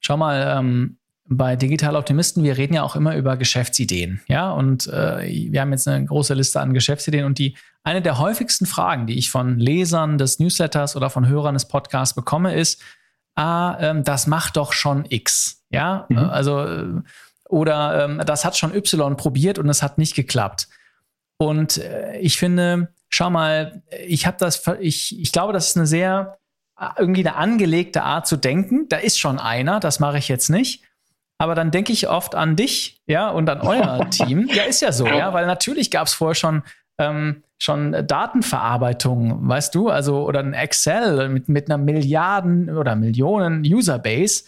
schau 0.00 0.16
mal, 0.16 0.56
ähm, 0.58 0.96
bei 1.32 1.54
Digital 1.54 1.94
Optimisten, 1.94 2.42
wir 2.42 2.56
reden 2.56 2.74
ja 2.74 2.82
auch 2.82 2.96
immer 2.96 3.16
über 3.16 3.36
Geschäftsideen, 3.36 4.20
ja, 4.26 4.50
und 4.50 4.88
äh, 4.88 5.48
wir 5.52 5.60
haben 5.60 5.70
jetzt 5.70 5.86
eine 5.86 6.04
große 6.04 6.34
Liste 6.34 6.60
an 6.60 6.74
Geschäftsideen 6.74 7.24
und 7.24 7.38
die 7.38 7.56
eine 7.84 8.02
der 8.02 8.18
häufigsten 8.18 8.66
Fragen, 8.66 9.06
die 9.06 9.16
ich 9.16 9.30
von 9.30 9.58
Lesern 9.60 10.18
des 10.18 10.40
Newsletters 10.40 10.96
oder 10.96 11.08
von 11.08 11.28
Hörern 11.28 11.54
des 11.54 11.68
Podcasts 11.68 12.16
bekomme, 12.16 12.54
ist, 12.54 12.82
ah, 13.34 13.76
ähm, 13.80 14.04
das 14.04 14.26
macht 14.26 14.56
doch 14.56 14.72
schon 14.72 15.04
X. 15.08 15.64
Ja, 15.70 16.06
mhm. 16.08 16.18
also, 16.18 16.64
äh, 16.64 17.02
oder 17.48 18.04
ähm, 18.04 18.22
das 18.24 18.44
hat 18.44 18.56
schon 18.56 18.74
Y 18.74 19.16
probiert 19.16 19.58
und 19.58 19.68
es 19.68 19.82
hat 19.82 19.98
nicht 19.98 20.14
geklappt. 20.14 20.68
Und 21.36 21.78
äh, 21.78 22.18
ich 22.18 22.38
finde, 22.38 22.92
schau 23.08 23.30
mal, 23.30 23.82
ich 24.06 24.26
habe 24.26 24.36
das, 24.38 24.62
ich, 24.80 25.18
ich 25.18 25.32
glaube, 25.32 25.52
das 25.52 25.68
ist 25.68 25.76
eine 25.76 25.86
sehr, 25.86 26.38
äh, 26.78 26.86
irgendwie 26.98 27.26
eine 27.26 27.36
angelegte 27.36 28.02
Art 28.02 28.26
zu 28.26 28.36
denken. 28.36 28.88
Da 28.88 28.98
ist 28.98 29.18
schon 29.18 29.38
einer, 29.38 29.80
das 29.80 30.00
mache 30.00 30.18
ich 30.18 30.28
jetzt 30.28 30.50
nicht. 30.50 30.84
Aber 31.38 31.54
dann 31.54 31.70
denke 31.70 31.92
ich 31.92 32.08
oft 32.08 32.34
an 32.34 32.54
dich, 32.54 33.00
ja, 33.06 33.30
und 33.30 33.48
an 33.48 33.62
euer 33.62 34.10
Team. 34.10 34.48
Ja, 34.52 34.64
ist 34.64 34.82
ja 34.82 34.92
so, 34.92 35.06
ja, 35.06 35.32
weil 35.32 35.46
natürlich 35.46 35.90
gab 35.90 36.06
es 36.06 36.12
vorher 36.12 36.34
schon 36.34 36.62
ähm, 36.98 37.42
schon 37.60 37.94
Datenverarbeitung, 38.06 39.46
weißt 39.48 39.74
du, 39.74 39.90
also 39.90 40.26
oder 40.26 40.40
ein 40.40 40.54
Excel 40.54 41.28
mit, 41.28 41.48
mit 41.48 41.70
einer 41.70 41.78
Milliarden 41.78 42.70
oder 42.76 42.96
Millionen 42.96 43.62
Userbase. 43.62 44.44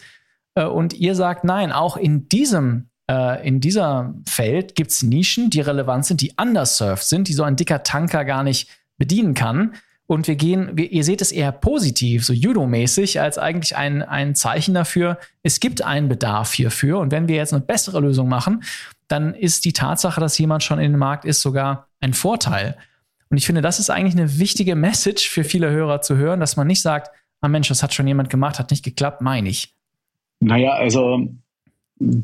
Äh, 0.55 0.65
und 0.65 0.93
ihr 0.93 1.15
sagt, 1.15 1.43
nein, 1.43 1.71
auch 1.71 1.95
in 1.95 2.27
diesem 2.27 2.89
äh, 3.09 3.47
in 3.47 3.59
dieser 3.59 4.15
Feld 4.27 4.75
gibt 4.75 4.91
es 4.91 5.03
Nischen, 5.03 5.49
die 5.49 5.61
relevant 5.61 6.05
sind, 6.05 6.21
die 6.21 6.33
underserved 6.39 7.03
sind, 7.03 7.27
die 7.27 7.33
so 7.33 7.43
ein 7.43 7.55
dicker 7.55 7.83
Tanker 7.83 8.25
gar 8.25 8.43
nicht 8.43 8.69
bedienen 8.97 9.33
kann. 9.33 9.73
und 10.05 10.27
wir 10.27 10.35
gehen, 10.35 10.71
wir, 10.73 10.91
ihr 10.91 11.03
seht 11.03 11.21
es 11.21 11.31
eher 11.31 11.51
positiv, 11.51 12.25
so 12.25 12.33
judo-mäßig, 12.33 13.21
als 13.21 13.37
eigentlich 13.37 13.75
ein, 13.75 14.03
ein 14.03 14.35
Zeichen 14.35 14.73
dafür, 14.73 15.17
es 15.43 15.59
gibt 15.59 15.81
einen 15.81 16.09
Bedarf 16.09 16.53
hierfür. 16.53 16.99
Und 16.99 17.11
wenn 17.11 17.27
wir 17.27 17.35
jetzt 17.35 17.53
eine 17.53 17.61
bessere 17.61 17.99
Lösung 17.99 18.27
machen, 18.27 18.63
dann 19.07 19.33
ist 19.33 19.65
die 19.65 19.73
Tatsache, 19.73 20.19
dass 20.19 20.37
jemand 20.37 20.63
schon 20.63 20.79
in 20.79 20.91
den 20.91 20.99
Markt 20.99 21.25
ist, 21.25 21.41
sogar 21.41 21.87
ein 21.99 22.13
Vorteil. 22.13 22.77
Und 23.33 23.37
ich 23.37 23.47
finde, 23.47 23.63
das 23.63 23.79
ist 23.79 23.89
eigentlich 23.89 24.13
eine 24.13 24.37
wichtige 24.37 24.75
Message 24.75 25.27
für 25.27 25.43
viele 25.43 25.71
Hörer 25.71 26.01
zu 26.01 26.17
hören, 26.17 26.39
dass 26.39 26.55
man 26.55 26.67
nicht 26.67 26.83
sagt, 26.83 27.09
ah 27.41 27.47
Mensch, 27.47 27.67
das 27.67 27.81
hat 27.81 27.91
schon 27.91 28.05
jemand 28.05 28.29
gemacht, 28.29 28.59
hat 28.59 28.69
nicht 28.69 28.85
geklappt, 28.85 29.21
meine 29.21 29.49
ich. 29.49 29.73
Naja, 30.39 30.73
also 30.73 31.27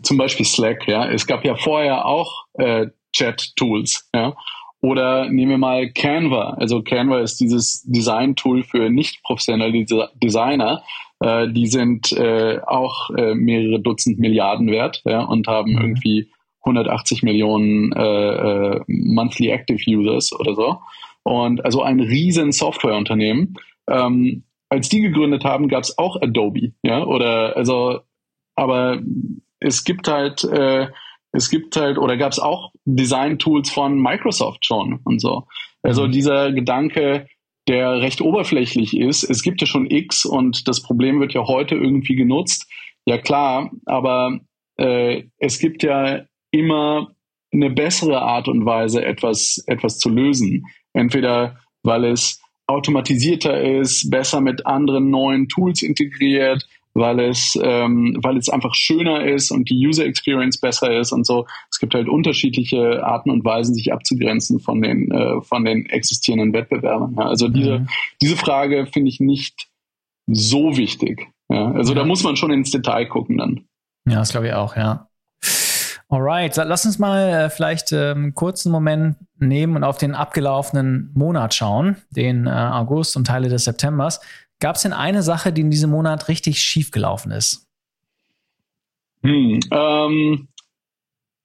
zum 0.04 0.18
Beispiel 0.20 0.46
Slack, 0.46 0.88
ja. 0.88 1.10
Es 1.10 1.26
gab 1.26 1.44
ja 1.44 1.56
vorher 1.56 2.06
auch 2.06 2.46
äh, 2.60 2.90
Chat-Tools, 3.14 4.08
ja. 4.14 4.36
Oder 4.82 5.28
nehmen 5.32 5.50
wir 5.50 5.58
mal 5.58 5.92
Canva. 5.92 6.52
Also 6.60 6.84
Canva 6.84 7.22
ist 7.22 7.40
dieses 7.40 7.82
Design-Tool 7.88 8.62
für 8.62 8.92
nicht 8.92 9.24
professionelle 9.24 9.84
Designer. 10.22 10.84
Äh, 11.22 11.48
die 11.50 11.66
sind 11.66 12.12
äh, 12.12 12.60
auch 12.68 13.10
äh, 13.18 13.34
mehrere 13.34 13.80
Dutzend 13.80 14.20
Milliarden 14.20 14.70
wert 14.70 15.02
ja, 15.06 15.22
und 15.22 15.48
haben 15.48 15.72
mhm. 15.72 15.82
irgendwie 15.82 16.30
180 16.62 17.24
Millionen 17.24 17.92
äh, 17.94 18.02
äh, 18.02 18.82
Monthly 18.88 19.50
Active 19.50 19.82
Users 19.88 20.34
oder 20.34 20.56
so. 20.56 20.78
Und 21.24 21.64
also 21.64 21.84
ein 21.84 22.00
riesen 22.00 22.52
Softwareunternehmen. 22.52 23.56
Ähm, 23.88 24.44
als 24.70 24.90
die 24.90 25.02
gegründet 25.02 25.44
haben, 25.44 25.68
gab 25.68 25.84
es 25.84 25.98
auch 25.98 26.22
Adobe, 26.22 26.74
ja, 26.84 27.04
oder 27.04 27.58
also, 27.58 28.02
aber 28.56 29.02
es 29.60 29.84
gibt 29.84 30.08
halt, 30.08 30.44
äh, 30.44 30.88
es 31.32 31.50
gibt 31.50 31.76
halt, 31.76 31.98
oder 31.98 32.18
gab 32.18 32.32
es 32.32 32.40
auch 32.40 32.72
Design-Tools 32.86 33.72
von 33.72 34.00
Microsoft 34.00 34.66
schon 34.66 35.00
und 35.04 35.20
so. 35.20 35.48
Also 35.82 36.08
mhm. 36.08 36.12
dieser 36.12 36.52
Gedanke, 36.52 37.28
der 37.68 38.02
recht 38.02 38.22
oberflächlich 38.22 38.98
ist, 38.98 39.24
es 39.24 39.44
gibt 39.44 39.62
ja 39.62 39.68
schon 39.68 39.90
X 39.90 40.26
und 40.26 40.68
das 40.68 40.82
Problem 40.82 41.20
wird 41.20 41.34
ja 41.34 41.46
heute 41.48 41.76
irgendwie 41.76 42.16
genutzt. 42.16 42.68
Ja 43.06 43.18
klar, 43.18 43.72
aber 43.86 44.40
äh, 44.78 45.24
es 45.38 45.60
gibt 45.60 45.84
ja 45.84 46.26
immer 46.52 47.12
eine 47.52 47.70
bessere 47.70 48.22
Art 48.22 48.48
und 48.48 48.66
Weise, 48.66 49.04
etwas, 49.04 49.64
etwas 49.68 50.00
zu 50.00 50.10
lösen. 50.10 50.66
Entweder 50.94 51.58
weil 51.84 52.06
es 52.06 52.42
automatisierter 52.68 53.62
ist, 53.80 54.10
besser 54.12 54.42
mit 54.42 54.66
anderen 54.66 55.10
neuen 55.10 55.48
Tools 55.48 55.82
integriert, 55.82 56.68
weil 56.94 57.20
es, 57.20 57.58
ähm, 57.62 58.18
weil 58.22 58.38
es 58.38 58.50
einfach 58.50 58.76
schöner 58.76 59.26
ist 59.26 59.52
und 59.52 59.70
die 59.70 59.88
User 59.88 60.06
Experience 60.06 60.60
besser 60.60 61.00
ist 61.00 61.12
und 61.12 61.26
so. 61.26 61.48
Es 61.72 61.80
gibt 61.80 61.94
halt 61.94 62.08
unterschiedliche 62.08 63.04
Arten 63.04 63.32
und 63.32 63.44
Weisen, 63.46 63.74
sich 63.74 63.94
abzugrenzen 63.94 64.60
von 64.60 64.82
den, 64.82 65.12
äh, 65.12 65.42
von 65.42 65.66
den 65.66 65.86
existierenden 65.88 66.54
Wettbewerbern. 66.54 67.16
Ja. 67.18 67.26
Also 67.26 67.48
diese, 67.48 67.80
mhm. 67.80 67.88
diese 68.22 68.38
Frage 68.38 68.86
finde 68.86 69.10
ich 69.10 69.20
nicht 69.20 69.70
so 70.28 70.78
wichtig. 70.78 71.28
Ja. 71.50 71.72
Also 71.72 71.94
ja. 71.94 72.00
da 72.00 72.06
muss 72.06 72.24
man 72.24 72.36
schon 72.36 72.52
ins 72.52 72.72
Detail 72.72 73.06
gucken 73.06 73.38
dann. 73.38 73.66
Ja, 74.08 74.16
das 74.16 74.32
glaube 74.32 74.48
ich 74.48 74.54
auch, 74.54 74.76
ja. 74.76 75.09
Alright, 76.12 76.56
lass 76.56 76.88
uns 76.88 76.98
mal 76.98 77.30
äh, 77.30 77.50
vielleicht 77.52 77.92
ähm, 77.92 78.34
kurzen 78.34 78.72
Moment 78.72 79.18
nehmen 79.38 79.76
und 79.76 79.84
auf 79.84 80.00
den 80.00 80.16
abgelaufenen 80.16 81.12
Monat 81.14 81.54
schauen, 81.54 81.98
den 82.10 82.48
äh, 82.48 82.50
August 82.50 83.16
und 83.16 83.28
Teile 83.28 83.48
des 83.48 83.66
Septembers. 83.66 84.20
Gab 84.60 84.76
es 84.76 84.82
denn 84.82 84.94
eine 84.94 85.22
Sache, 85.22 85.54
die 85.54 85.62
in 85.62 85.70
diesem 85.70 85.92
Monat 85.92 86.28
richtig 86.28 86.60
schief 86.60 86.90
gelaufen 86.90 87.32
ist? 87.32 87.68
Hm, 89.22 89.60
ähm, 89.70 90.48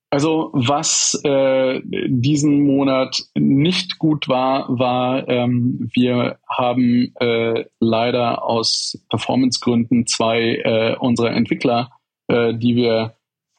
also 0.08 0.50
was 0.54 1.20
äh, 1.24 1.82
diesen 1.84 2.64
Monat 2.64 3.22
nicht 3.34 3.98
gut 3.98 4.28
war, 4.28 4.66
war, 4.68 5.28
ähm, 5.28 5.90
wir 5.92 6.38
haben 6.48 7.12
äh, 7.20 7.66
leider 7.80 8.42
aus 8.42 9.04
Performancegründen 9.10 10.06
zwei 10.06 10.54
äh, 10.64 10.96
unserer 10.96 11.32
Entwickler, 11.32 11.90
äh, 12.28 12.54
die 12.54 12.76
wir 12.76 13.14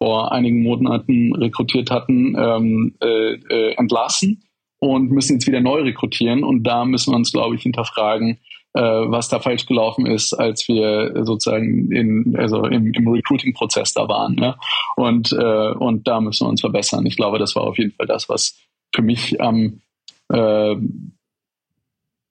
vor 0.05 0.31
einigen 0.31 0.61
Monaten 0.61 1.33
rekrutiert 1.33 1.89
hatten, 1.89 2.35
ähm, 2.37 2.93
äh, 3.01 3.33
äh, 3.49 3.73
entlassen 3.73 4.43
und 4.77 5.09
müssen 5.09 5.33
jetzt 5.33 5.47
wieder 5.47 5.61
neu 5.61 5.81
rekrutieren. 5.81 6.43
Und 6.43 6.61
da 6.61 6.85
müssen 6.85 7.11
wir 7.11 7.15
uns, 7.15 7.31
glaube 7.31 7.55
ich, 7.55 7.63
hinterfragen, 7.63 8.37
äh, 8.75 8.81
was 8.81 9.29
da 9.29 9.39
falsch 9.39 9.65
gelaufen 9.65 10.05
ist, 10.05 10.33
als 10.33 10.67
wir 10.67 11.25
sozusagen 11.25 11.91
in, 11.91 12.35
also 12.37 12.65
im, 12.65 12.93
im 12.93 13.07
Recruiting-Prozess 13.07 13.95
da 13.95 14.07
waren. 14.07 14.35
Ne? 14.35 14.55
Und, 14.95 15.31
äh, 15.31 15.71
und 15.71 16.07
da 16.07 16.21
müssen 16.21 16.45
wir 16.45 16.49
uns 16.51 16.61
verbessern. 16.61 17.07
Ich 17.07 17.15
glaube, 17.15 17.39
das 17.39 17.55
war 17.55 17.63
auf 17.63 17.79
jeden 17.79 17.93
Fall 17.93 18.05
das, 18.05 18.29
was 18.29 18.59
für 18.93 19.01
mich 19.01 19.41
am 19.41 19.81
äh, 20.31 20.75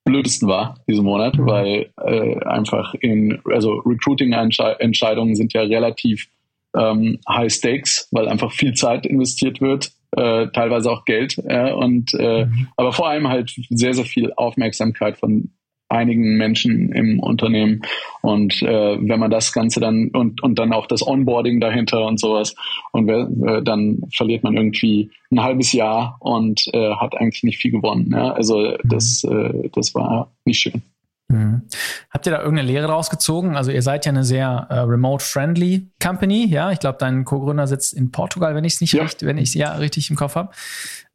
blödesten 0.04 0.46
war 0.46 0.78
diesen 0.86 1.04
Monat, 1.04 1.36
mhm. 1.36 1.46
weil 1.46 1.92
äh, 2.00 2.38
einfach 2.44 2.94
in, 2.94 3.40
also 3.52 3.78
Recruiting-Entscheidungen 3.84 5.34
sind 5.34 5.52
ja 5.54 5.62
relativ 5.62 6.28
ähm, 6.74 7.18
High 7.28 7.52
Stakes, 7.52 8.08
weil 8.10 8.28
einfach 8.28 8.52
viel 8.52 8.74
Zeit 8.74 9.06
investiert 9.06 9.60
wird, 9.60 9.92
äh, 10.16 10.48
teilweise 10.48 10.90
auch 10.90 11.04
Geld 11.04 11.36
äh, 11.46 11.72
und 11.72 12.14
äh, 12.14 12.46
mhm. 12.46 12.68
aber 12.76 12.92
vor 12.92 13.08
allem 13.08 13.28
halt 13.28 13.54
sehr, 13.70 13.94
sehr 13.94 14.04
viel 14.04 14.32
Aufmerksamkeit 14.34 15.18
von 15.18 15.50
einigen 15.88 16.36
Menschen 16.36 16.92
im 16.92 17.20
Unternehmen. 17.20 17.82
Und 18.22 18.62
äh, 18.62 18.98
wenn 19.00 19.20
man 19.20 19.30
das 19.30 19.52
Ganze 19.52 19.80
dann 19.80 20.10
und, 20.12 20.42
und 20.42 20.58
dann 20.58 20.72
auch 20.72 20.86
das 20.86 21.06
Onboarding 21.06 21.60
dahinter 21.60 22.06
und 22.06 22.18
sowas, 22.18 22.54
und 22.92 23.08
äh, 23.08 23.62
dann 23.62 24.00
verliert 24.12 24.44
man 24.44 24.56
irgendwie 24.56 25.10
ein 25.30 25.42
halbes 25.42 25.72
Jahr 25.72 26.16
und 26.20 26.64
äh, 26.72 26.94
hat 26.94 27.16
eigentlich 27.16 27.42
nicht 27.44 27.58
viel 27.58 27.70
gewonnen. 27.70 28.10
Ja? 28.12 28.32
Also 28.32 28.76
das, 28.84 29.24
äh, 29.24 29.68
das 29.72 29.94
war 29.94 30.32
nicht 30.44 30.60
schön. 30.60 30.82
Mhm. 31.28 31.62
Habt 32.14 32.26
ihr 32.26 32.30
da 32.30 32.38
irgendeine 32.38 32.68
Lehre 32.68 32.87
daraus 32.87 33.11
gezogen? 33.11 33.56
Also 33.56 33.73
ihr 33.73 33.83
seid 33.83 34.06
ja 34.06 34.12
eine 34.12 34.23
sehr 34.23 34.68
äh, 34.71 34.78
remote-friendly 34.78 35.90
Company, 36.00 36.47
ja. 36.47 36.71
Ich 36.71 36.78
glaube, 36.78 36.97
dein 37.00 37.25
Co-Gründer 37.25 37.66
sitzt 37.66 37.92
in 37.92 38.12
Portugal, 38.12 38.54
wenn 38.54 38.62
ich 38.62 38.75
es 38.75 38.80
nicht 38.80 38.92
ja. 38.92 39.02
richtig, 39.02 39.26
wenn 39.26 39.37
ich 39.37 39.49
es 39.49 39.54
ja 39.54 39.73
richtig 39.75 40.11
im 40.11 40.16
Kopf 40.16 40.37
habe. 40.37 40.50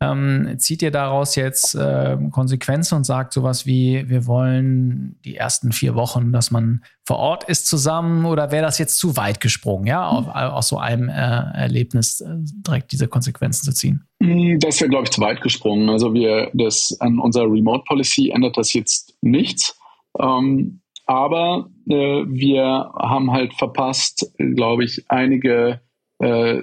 Ähm, 0.02 0.56
zieht 0.58 0.82
ihr 0.82 0.92
daraus 0.92 1.36
jetzt 1.36 1.74
äh, 1.74 2.18
Konsequenzen 2.32 2.96
und 2.96 3.06
sagt 3.06 3.32
sowas 3.32 3.66
wie, 3.66 4.10
wir 4.10 4.28
wollen 4.28 5.18
die 5.24 5.38
ersten 5.38 5.72
vier 5.72 5.96
Wochen, 5.96 6.34
dass 6.34 6.52
man 6.52 6.84
vor 7.08 7.18
Ort 7.18 7.46
ist 7.46 7.68
zusammen 7.68 8.26
oder 8.26 8.52
wäre 8.52 8.66
das 8.66 8.78
jetzt 8.78 8.98
zu 8.98 9.16
weit 9.16 9.40
gesprungen, 9.40 9.88
ja, 9.88 10.06
auf, 10.06 10.26
mhm. 10.26 10.32
aus 10.32 10.68
so 10.68 10.80
einem 10.80 11.08
äh, 11.08 11.14
Erlebnis 11.14 12.20
äh, 12.20 12.28
direkt 12.40 12.92
diese 12.92 13.08
Konsequenzen 13.08 13.64
zu 13.64 13.74
ziehen? 13.74 14.06
Mhm, 14.20 14.60
das 14.60 14.82
wäre, 14.82 14.90
glaube 14.90 15.06
ich, 15.06 15.12
zu 15.12 15.22
weit 15.22 15.40
gesprungen. 15.40 15.90
Also 15.90 16.14
wir, 16.14 16.52
das 16.54 16.94
an 17.00 17.20
unserer 17.20 17.46
Remote 17.46 17.86
Policy 17.88 18.32
ändert 18.32 18.58
das 18.58 18.74
jetzt 18.74 19.14
nichts. 19.22 19.80
Ähm, 20.20 20.82
aber 21.10 21.72
äh, 21.90 22.24
wir 22.28 22.92
haben 22.96 23.32
halt 23.32 23.56
verpasst, 23.56 24.32
glaube 24.38 24.84
ich, 24.84 25.06
einige 25.10 25.82
äh, 26.20 26.62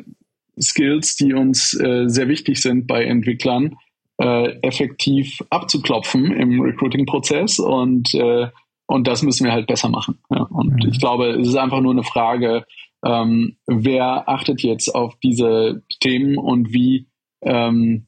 Skills, 0.56 1.16
die 1.16 1.34
uns 1.34 1.74
äh, 1.74 2.04
sehr 2.06 2.28
wichtig 2.28 2.62
sind 2.62 2.86
bei 2.86 3.04
Entwicklern, 3.04 3.76
äh, 4.18 4.50
effektiv 4.60 5.42
abzuklopfen 5.50 6.30
im 6.30 6.60
Recruiting-Prozess 6.60 7.58
und 7.58 8.14
äh, 8.14 8.46
und 8.88 9.08
das 9.08 9.24
müssen 9.24 9.44
wir 9.44 9.52
halt 9.52 9.66
besser 9.66 9.88
machen. 9.88 10.20
Ja. 10.30 10.42
Und 10.42 10.74
mhm. 10.74 10.90
ich 10.92 11.00
glaube, 11.00 11.30
es 11.30 11.48
ist 11.48 11.56
einfach 11.56 11.80
nur 11.80 11.90
eine 11.90 12.04
Frage, 12.04 12.64
ähm, 13.04 13.56
wer 13.66 14.28
achtet 14.28 14.62
jetzt 14.62 14.94
auf 14.94 15.18
diese 15.24 15.82
Themen 15.98 16.38
und 16.38 16.72
wie 16.72 17.08
ähm, 17.42 18.05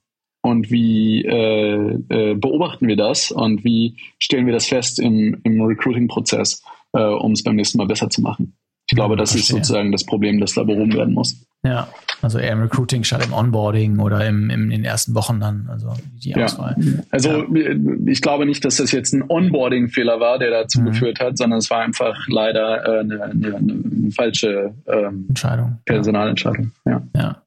und 0.49 0.71
wie 0.71 1.25
äh, 1.25 1.99
äh, 2.09 2.35
beobachten 2.35 2.89
wir 2.89 2.97
das 2.97 3.31
und 3.31 3.65
wie 3.65 3.97
stellen 4.19 4.47
wir 4.47 4.53
das 4.53 4.67
fest 4.67 4.99
im, 4.99 5.41
im 5.45 5.61
Recruiting-Prozess, 5.61 6.63
äh, 6.93 7.03
um 7.03 7.33
es 7.33 7.43
beim 7.43 7.57
nächsten 7.57 7.79
Mal 7.79 7.87
besser 7.87 8.11
zu 8.11 8.23
machen. 8.23 8.57
Ich 8.91 8.97
glaube, 8.97 9.17
das 9.17 9.35
ist 9.35 9.49
sozusagen 9.49 9.93
das 9.93 10.05
Problem, 10.05 10.41
das 10.41 10.55
da 10.55 10.63
behoben 10.63 10.95
werden 10.95 11.13
muss. 11.13 11.45
Ja, 11.63 11.89
also 12.23 12.39
eher 12.39 12.53
im 12.53 12.63
Recruiting 12.63 13.05
statt 13.05 13.23
im 13.25 13.33
Onboarding 13.33 13.99
oder 13.99 14.27
im, 14.27 14.49
im, 14.49 14.71
in 14.71 14.71
den 14.71 14.85
ersten 14.85 15.15
Wochen 15.15 15.41
dann, 15.41 15.69
also 15.69 15.93
die 16.25 16.35
Auswahl. 16.37 16.75
Ja. 16.79 16.93
Also 17.11 17.45
ja. 17.55 17.75
ich 18.07 18.23
glaube 18.23 18.47
nicht, 18.47 18.65
dass 18.65 18.77
das 18.77 18.93
jetzt 18.93 19.13
ein 19.13 19.25
Onboarding-Fehler 19.29 20.21
war, 20.21 20.39
der 20.39 20.51
dazu 20.51 20.81
mhm. 20.81 20.87
geführt 20.87 21.21
hat, 21.21 21.37
sondern 21.37 21.59
es 21.59 21.69
war 21.69 21.81
einfach 21.81 22.17
leider 22.29 22.87
äh, 22.87 23.01
eine, 23.01 23.23
eine, 23.25 23.57
eine 23.57 24.11
falsche 24.13 24.75
ähm, 24.87 25.27
Entscheidung. 25.29 25.79
Personalentscheidung. 25.85 26.73
Ja. 26.87 27.03
ja. 27.15 27.43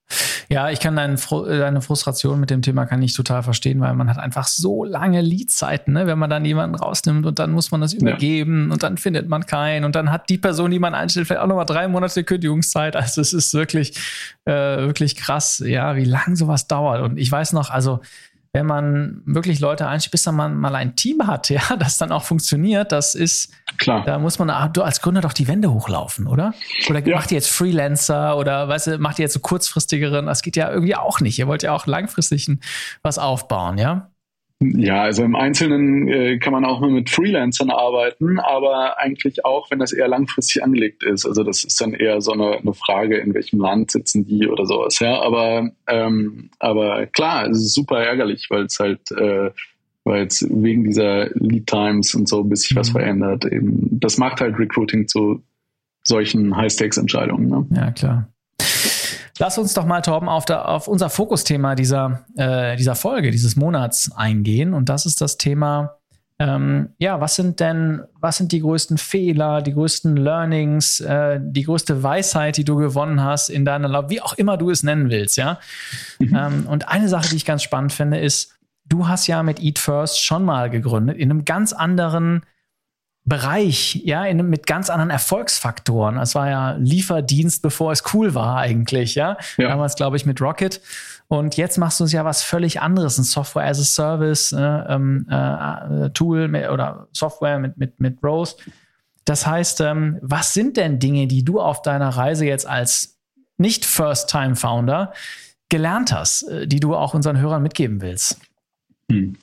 Ja, 0.49 0.69
ich 0.69 0.79
kann 0.79 0.95
deine, 0.95 1.15
deine 1.15 1.81
Frustration 1.81 2.39
mit 2.39 2.49
dem 2.49 2.61
Thema 2.61 2.85
kann 2.85 3.01
ich 3.01 3.13
total 3.13 3.43
verstehen, 3.43 3.79
weil 3.79 3.93
man 3.93 4.09
hat 4.09 4.17
einfach 4.17 4.47
so 4.47 4.83
lange 4.83 5.21
Leadzeiten, 5.21 5.93
ne? 5.93 6.07
wenn 6.07 6.19
man 6.19 6.29
dann 6.29 6.45
jemanden 6.45 6.75
rausnimmt 6.75 7.25
und 7.25 7.39
dann 7.39 7.51
muss 7.51 7.71
man 7.71 7.81
das 7.81 7.93
übergeben 7.93 8.67
ja. 8.67 8.73
und 8.73 8.83
dann 8.83 8.97
findet 8.97 9.29
man 9.29 9.45
keinen 9.45 9.85
und 9.85 9.95
dann 9.95 10.11
hat 10.11 10.29
die 10.29 10.37
Person, 10.37 10.71
die 10.71 10.79
man 10.79 10.93
einstellt, 10.93 11.27
vielleicht 11.27 11.41
auch 11.41 11.47
nochmal 11.47 11.65
drei 11.65 11.87
Monate 11.87 12.23
Kündigungszeit. 12.23 12.95
Also 12.95 13.21
es 13.21 13.33
ist 13.33 13.53
wirklich, 13.53 13.97
äh, 14.45 14.51
wirklich 14.51 15.15
krass, 15.15 15.63
ja, 15.65 15.95
wie 15.95 16.05
lang 16.05 16.35
sowas 16.35 16.67
dauert. 16.67 17.01
Und 17.01 17.17
ich 17.17 17.31
weiß 17.31 17.53
noch, 17.53 17.69
also 17.69 18.01
wenn 18.53 18.65
man 18.65 19.21
wirklich 19.25 19.61
Leute 19.61 19.87
einstellt, 19.87 20.11
bis 20.11 20.23
dann 20.23 20.35
man 20.35 20.57
mal 20.57 20.75
ein 20.75 20.95
Team 20.95 21.25
hat, 21.25 21.49
ja, 21.49 21.61
das 21.77 21.97
dann 21.97 22.11
auch 22.11 22.23
funktioniert, 22.23 22.91
das 22.91 23.15
ist, 23.15 23.53
klar. 23.77 24.03
Da 24.05 24.19
muss 24.19 24.39
man 24.39 24.71
du 24.73 24.83
als 24.83 25.01
Gründer 25.01 25.21
doch 25.21 25.33
die 25.33 25.47
Wände 25.47 25.71
hochlaufen, 25.71 26.27
oder? 26.27 26.53
Oder 26.89 27.05
ja. 27.05 27.15
macht 27.15 27.31
ihr 27.31 27.35
jetzt 27.35 27.49
Freelancer 27.49 28.37
oder 28.37 28.67
weißt 28.67 28.87
du, 28.87 28.97
macht 28.99 29.19
ihr 29.19 29.23
jetzt 29.23 29.33
so 29.33 29.39
kurzfristigeren? 29.39 30.25
Das 30.25 30.41
geht 30.41 30.55
ja 30.55 30.69
irgendwie 30.69 30.95
auch 30.95 31.19
nicht. 31.21 31.39
Ihr 31.39 31.47
wollt 31.47 31.63
ja 31.63 31.73
auch 31.73 31.85
langfristig 31.85 32.49
was 33.01 33.17
aufbauen, 33.17 33.77
ja? 33.77 34.10
Ja, 34.61 35.01
also 35.01 35.23
im 35.23 35.35
Einzelnen 35.35 36.07
äh, 36.07 36.37
kann 36.37 36.53
man 36.53 36.65
auch 36.65 36.81
nur 36.81 36.91
mit 36.91 37.09
Freelancern 37.09 37.71
arbeiten, 37.71 38.39
aber 38.39 38.99
eigentlich 38.99 39.43
auch, 39.43 39.71
wenn 39.71 39.79
das 39.79 39.91
eher 39.91 40.07
langfristig 40.07 40.63
angelegt 40.63 41.03
ist. 41.03 41.25
Also 41.25 41.43
das 41.43 41.63
ist 41.63 41.81
dann 41.81 41.93
eher 41.93 42.21
so 42.21 42.31
eine, 42.31 42.57
eine 42.57 42.73
Frage, 42.73 43.17
in 43.17 43.33
welchem 43.33 43.59
Land 43.59 43.89
sitzen 43.89 44.25
die 44.25 44.47
oder 44.47 44.67
sowas. 44.67 44.99
Ja, 44.99 45.19
aber 45.19 45.71
ähm, 45.87 46.51
aber 46.59 47.07
klar, 47.07 47.49
es 47.49 47.57
ist 47.57 47.73
super 47.73 47.99
ärgerlich, 48.01 48.47
weil 48.49 48.65
es 48.65 48.77
halt 48.79 49.11
äh, 49.11 49.49
weil 50.03 50.27
es 50.27 50.47
wegen 50.49 50.83
dieser 50.83 51.29
Lead 51.33 51.67
Times 51.67 52.13
und 52.13 52.27
so, 52.27 52.43
bis 52.43 52.61
sich 52.61 52.75
was 52.75 52.89
mhm. 52.89 52.99
verändert, 52.99 53.45
eben 53.45 53.99
das 53.99 54.17
macht 54.17 54.41
halt 54.41 54.57
Recruiting 54.59 55.07
zu 55.07 55.43
solchen 56.03 56.55
High-Stakes-Entscheidungen. 56.55 57.47
Ne? 57.47 57.65
Ja, 57.75 57.91
klar. 57.91 58.27
Lass 59.39 59.57
uns 59.57 59.73
doch 59.73 59.85
mal, 59.85 60.01
Torben, 60.01 60.29
auf, 60.29 60.45
der, 60.45 60.67
auf 60.67 60.87
unser 60.87 61.09
Fokusthema 61.09 61.75
dieser, 61.75 62.25
äh, 62.35 62.75
dieser 62.75 62.95
Folge, 62.95 63.31
dieses 63.31 63.55
Monats 63.55 64.11
eingehen. 64.15 64.73
Und 64.73 64.89
das 64.89 65.05
ist 65.05 65.19
das 65.19 65.37
Thema, 65.37 65.97
ähm, 66.41 66.89
ja, 66.97 67.21
was 67.21 67.35
sind 67.35 67.59
denn, 67.59 68.01
was 68.19 68.37
sind 68.37 68.51
die 68.51 68.61
größten 68.61 68.97
Fehler, 68.97 69.61
die 69.61 69.73
größten 69.73 70.17
Learnings, 70.17 70.99
äh, 70.99 71.39
die 71.41 71.63
größte 71.63 72.01
Weisheit, 72.01 72.57
die 72.57 72.63
du 72.63 72.77
gewonnen 72.77 73.23
hast 73.23 73.49
in 73.49 73.63
deiner 73.63 73.87
Lauf, 73.87 74.09
wie 74.09 74.21
auch 74.21 74.33
immer 74.33 74.57
du 74.57 74.71
es 74.71 74.81
nennen 74.81 75.11
willst, 75.11 75.37
ja? 75.37 75.59
Mhm. 76.19 76.35
Ähm, 76.35 76.65
und 76.67 76.87
eine 76.87 77.09
Sache, 77.09 77.29
die 77.29 77.35
ich 77.35 77.45
ganz 77.45 77.61
spannend 77.61 77.93
finde, 77.93 78.19
ist, 78.19 78.55
du 78.85 79.07
hast 79.07 79.27
ja 79.27 79.43
mit 79.43 79.61
Eat 79.61 79.77
First 79.77 80.23
schon 80.23 80.43
mal 80.43 80.71
gegründet, 80.71 81.17
in 81.17 81.29
einem 81.29 81.45
ganz 81.45 81.73
anderen 81.73 82.41
Bereich, 83.23 84.01
ja, 84.03 84.25
in, 84.25 84.49
mit 84.49 84.65
ganz 84.65 84.89
anderen 84.89 85.11
Erfolgsfaktoren. 85.11 86.17
Es 86.17 86.33
war 86.33 86.49
ja 86.49 86.71
Lieferdienst, 86.71 87.61
bevor 87.61 87.91
es 87.91 88.03
cool 88.13 88.33
war 88.33 88.57
eigentlich, 88.57 89.13
ja. 89.15 89.37
ja. 89.57 89.67
Damals, 89.67 89.95
glaube 89.95 90.17
ich, 90.17 90.25
mit 90.25 90.41
Rocket. 90.41 90.81
Und 91.27 91.55
jetzt 91.55 91.77
machst 91.77 91.99
du 91.99 92.03
uns 92.03 92.11
ja 92.11 92.25
was 92.25 92.41
völlig 92.41 92.81
anderes, 92.81 93.17
ein 93.17 93.23
Software 93.23 93.65
as 93.65 93.79
a 93.79 93.83
Service 93.83 94.51
äh, 94.51 94.59
ähm, 94.59 95.27
äh, 95.29 96.09
Tool 96.09 96.47
mit, 96.47 96.67
oder 96.69 97.07
Software 97.13 97.59
mit, 97.59 97.77
mit, 97.77 97.99
mit 97.99 98.23
Rose. 98.23 98.55
Das 99.25 99.45
heißt, 99.45 99.81
ähm, 99.81 100.17
was 100.21 100.53
sind 100.53 100.75
denn 100.75 100.99
Dinge, 100.99 101.27
die 101.27 101.45
du 101.45 101.61
auf 101.61 101.83
deiner 101.83 102.09
Reise 102.09 102.45
jetzt 102.45 102.67
als 102.67 103.19
nicht 103.57 103.85
First-Time-Founder 103.85 105.13
gelernt 105.69 106.11
hast, 106.11 106.43
äh, 106.49 106.67
die 106.67 106.79
du 106.79 106.95
auch 106.95 107.13
unseren 107.13 107.39
Hörern 107.39 107.61
mitgeben 107.61 108.01
willst? 108.01 108.39
Hm. 109.09 109.37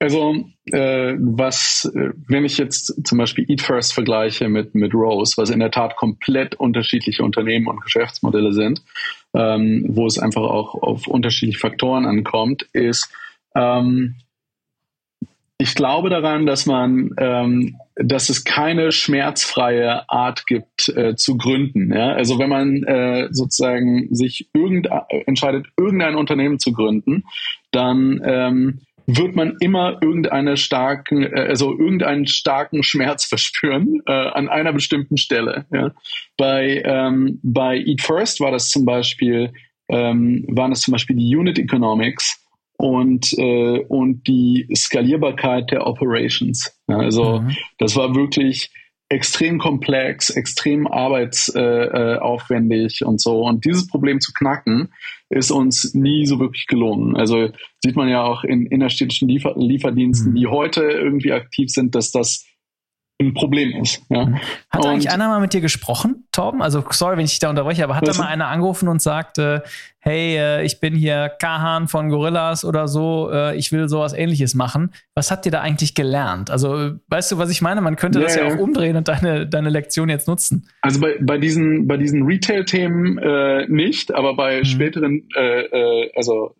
Also, 0.00 0.44
äh, 0.66 1.14
was, 1.18 1.90
äh, 1.92 2.10
wenn 2.28 2.44
ich 2.44 2.56
jetzt 2.56 3.04
zum 3.04 3.18
Beispiel 3.18 3.44
Eat 3.48 3.62
First 3.62 3.94
vergleiche 3.94 4.48
mit, 4.48 4.74
mit 4.74 4.94
Rose, 4.94 5.34
was 5.36 5.50
in 5.50 5.58
der 5.58 5.72
Tat 5.72 5.96
komplett 5.96 6.54
unterschiedliche 6.54 7.24
Unternehmen 7.24 7.66
und 7.66 7.80
Geschäftsmodelle 7.82 8.52
sind, 8.52 8.82
ähm, 9.34 9.84
wo 9.88 10.06
es 10.06 10.18
einfach 10.18 10.42
auch 10.42 10.74
auf 10.74 11.08
unterschiedliche 11.08 11.58
Faktoren 11.58 12.06
ankommt, 12.06 12.68
ist, 12.72 13.12
ähm, 13.56 14.14
ich 15.60 15.74
glaube 15.74 16.08
daran, 16.08 16.46
dass 16.46 16.66
man, 16.66 17.10
ähm, 17.18 17.78
dass 17.96 18.28
es 18.28 18.44
keine 18.44 18.92
schmerzfreie 18.92 20.08
Art 20.08 20.46
gibt 20.46 20.88
äh, 20.90 21.16
zu 21.16 21.36
gründen. 21.36 21.92
Ja? 21.92 22.12
Also 22.12 22.38
wenn 22.38 22.48
man 22.48 22.84
äh, 22.84 23.26
sozusagen 23.32 24.14
sich 24.14 24.48
irgend, 24.54 24.88
entscheidet, 25.26 25.66
irgendein 25.76 26.14
Unternehmen 26.14 26.60
zu 26.60 26.72
gründen, 26.72 27.24
dann 27.72 28.20
ähm, 28.24 28.80
wird 29.08 29.34
man 29.34 29.56
immer 29.60 29.98
irgendeine 30.02 30.58
starken, 30.58 31.22
äh, 31.22 31.46
also 31.48 31.76
irgendeinen 31.76 32.26
starken 32.26 32.82
Schmerz 32.82 33.24
verspüren 33.24 34.02
äh, 34.06 34.12
an 34.12 34.48
einer 34.48 34.74
bestimmten 34.74 35.16
Stelle. 35.16 35.64
Ja. 35.72 35.92
Bei, 36.36 36.82
ähm, 36.84 37.40
bei 37.42 37.78
Eat 37.78 38.02
First 38.02 38.40
war 38.40 38.50
das 38.50 38.68
zum 38.68 38.84
Beispiel, 38.84 39.54
ähm, 39.88 40.44
waren 40.48 40.70
das 40.70 40.82
zum 40.82 40.92
Beispiel 40.92 41.16
die 41.16 41.34
Unit 41.34 41.58
Economics 41.58 42.44
und, 42.76 43.32
äh, 43.38 43.78
und 43.88 44.26
die 44.26 44.68
Skalierbarkeit 44.76 45.70
der 45.70 45.86
Operations. 45.86 46.78
Ja, 46.86 46.98
also 46.98 47.40
mhm. 47.40 47.56
das 47.78 47.96
war 47.96 48.14
wirklich 48.14 48.70
extrem 49.08 49.58
komplex, 49.58 50.28
extrem 50.28 50.86
arbeitsaufwendig 50.86 53.00
äh, 53.00 53.04
und 53.04 53.22
so. 53.22 53.46
Und 53.46 53.64
dieses 53.64 53.86
Problem 53.86 54.20
zu 54.20 54.34
knacken, 54.34 54.92
ist 55.30 55.50
uns 55.50 55.94
nie 55.94 56.26
so 56.26 56.38
wirklich 56.38 56.66
gelungen. 56.66 57.16
Also 57.16 57.50
sieht 57.84 57.96
man 57.96 58.08
ja 58.08 58.24
auch 58.24 58.44
in 58.44 58.66
innerstädtischen 58.66 59.28
Liefer 59.28 59.54
Lieferdiensten, 59.56 60.32
mhm. 60.32 60.36
die 60.36 60.46
heute 60.46 60.82
irgendwie 60.82 61.32
aktiv 61.32 61.70
sind, 61.70 61.94
dass 61.94 62.12
das 62.12 62.47
ein 63.20 63.34
Problem 63.34 63.82
ist. 63.82 64.00
Ja. 64.10 64.28
Hat 64.70 64.84
und 64.84 64.86
eigentlich 64.86 65.10
einer 65.10 65.28
mal 65.28 65.40
mit 65.40 65.52
dir 65.52 65.60
gesprochen, 65.60 66.26
Torben? 66.30 66.62
Also 66.62 66.84
sorry, 66.90 67.16
wenn 67.16 67.24
ich 67.24 67.32
dich 67.32 67.40
da 67.40 67.50
unterbreche, 67.50 67.82
aber 67.82 67.96
hat 67.96 68.06
da 68.06 68.14
mal 68.14 68.28
einer 68.28 68.46
angerufen 68.46 68.88
und 68.88 69.02
sagt, 69.02 69.38
äh, 69.38 69.60
hey, 69.98 70.36
äh, 70.36 70.64
ich 70.64 70.78
bin 70.78 70.94
hier 70.94 71.28
Kahan 71.40 71.88
von 71.88 72.10
Gorillas 72.10 72.64
oder 72.64 72.86
so, 72.86 73.30
äh, 73.32 73.56
ich 73.56 73.72
will 73.72 73.88
sowas 73.88 74.12
ähnliches 74.12 74.54
machen. 74.54 74.92
Was 75.14 75.32
habt 75.32 75.46
ihr 75.46 75.52
da 75.52 75.60
eigentlich 75.60 75.94
gelernt? 75.94 76.50
Also 76.50 76.92
weißt 77.08 77.32
du, 77.32 77.38
was 77.38 77.50
ich 77.50 77.60
meine? 77.60 77.80
Man 77.80 77.96
könnte 77.96 78.20
ja, 78.20 78.24
das 78.24 78.36
ja, 78.36 78.46
ja, 78.46 78.54
auch 78.54 78.58
umdrehen 78.58 78.96
und 78.96 79.08
deine, 79.08 79.48
deine 79.48 79.70
Lektion 79.70 80.08
jetzt 80.08 80.28
nutzen. 80.28 80.68
Also 80.82 81.00
bei, 81.00 81.16
bei 81.20 81.38
diesen, 81.38 81.88
bei 81.88 81.96
diesen 81.96 82.22
Retail-Themen 82.22 83.18
äh, 83.18 83.66
nicht, 83.68 84.14
aber 84.14 84.36
bei 84.36 84.60
mhm. 84.60 84.64
späteren, 84.64 85.28
äh, 85.34 85.62
äh, 85.62 86.12
also 86.14 86.54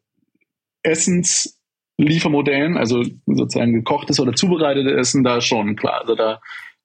Essens 0.82 1.57
Liefermodellen, 1.98 2.76
also 2.76 3.02
sozusagen 3.26 3.72
gekochtes 3.72 4.20
oder 4.20 4.32
zubereitetes 4.32 4.92
Essen, 4.92 5.24
da 5.24 5.40
schon 5.40 5.76
klar. 5.76 6.00
Also 6.00 6.14
da, 6.14 6.40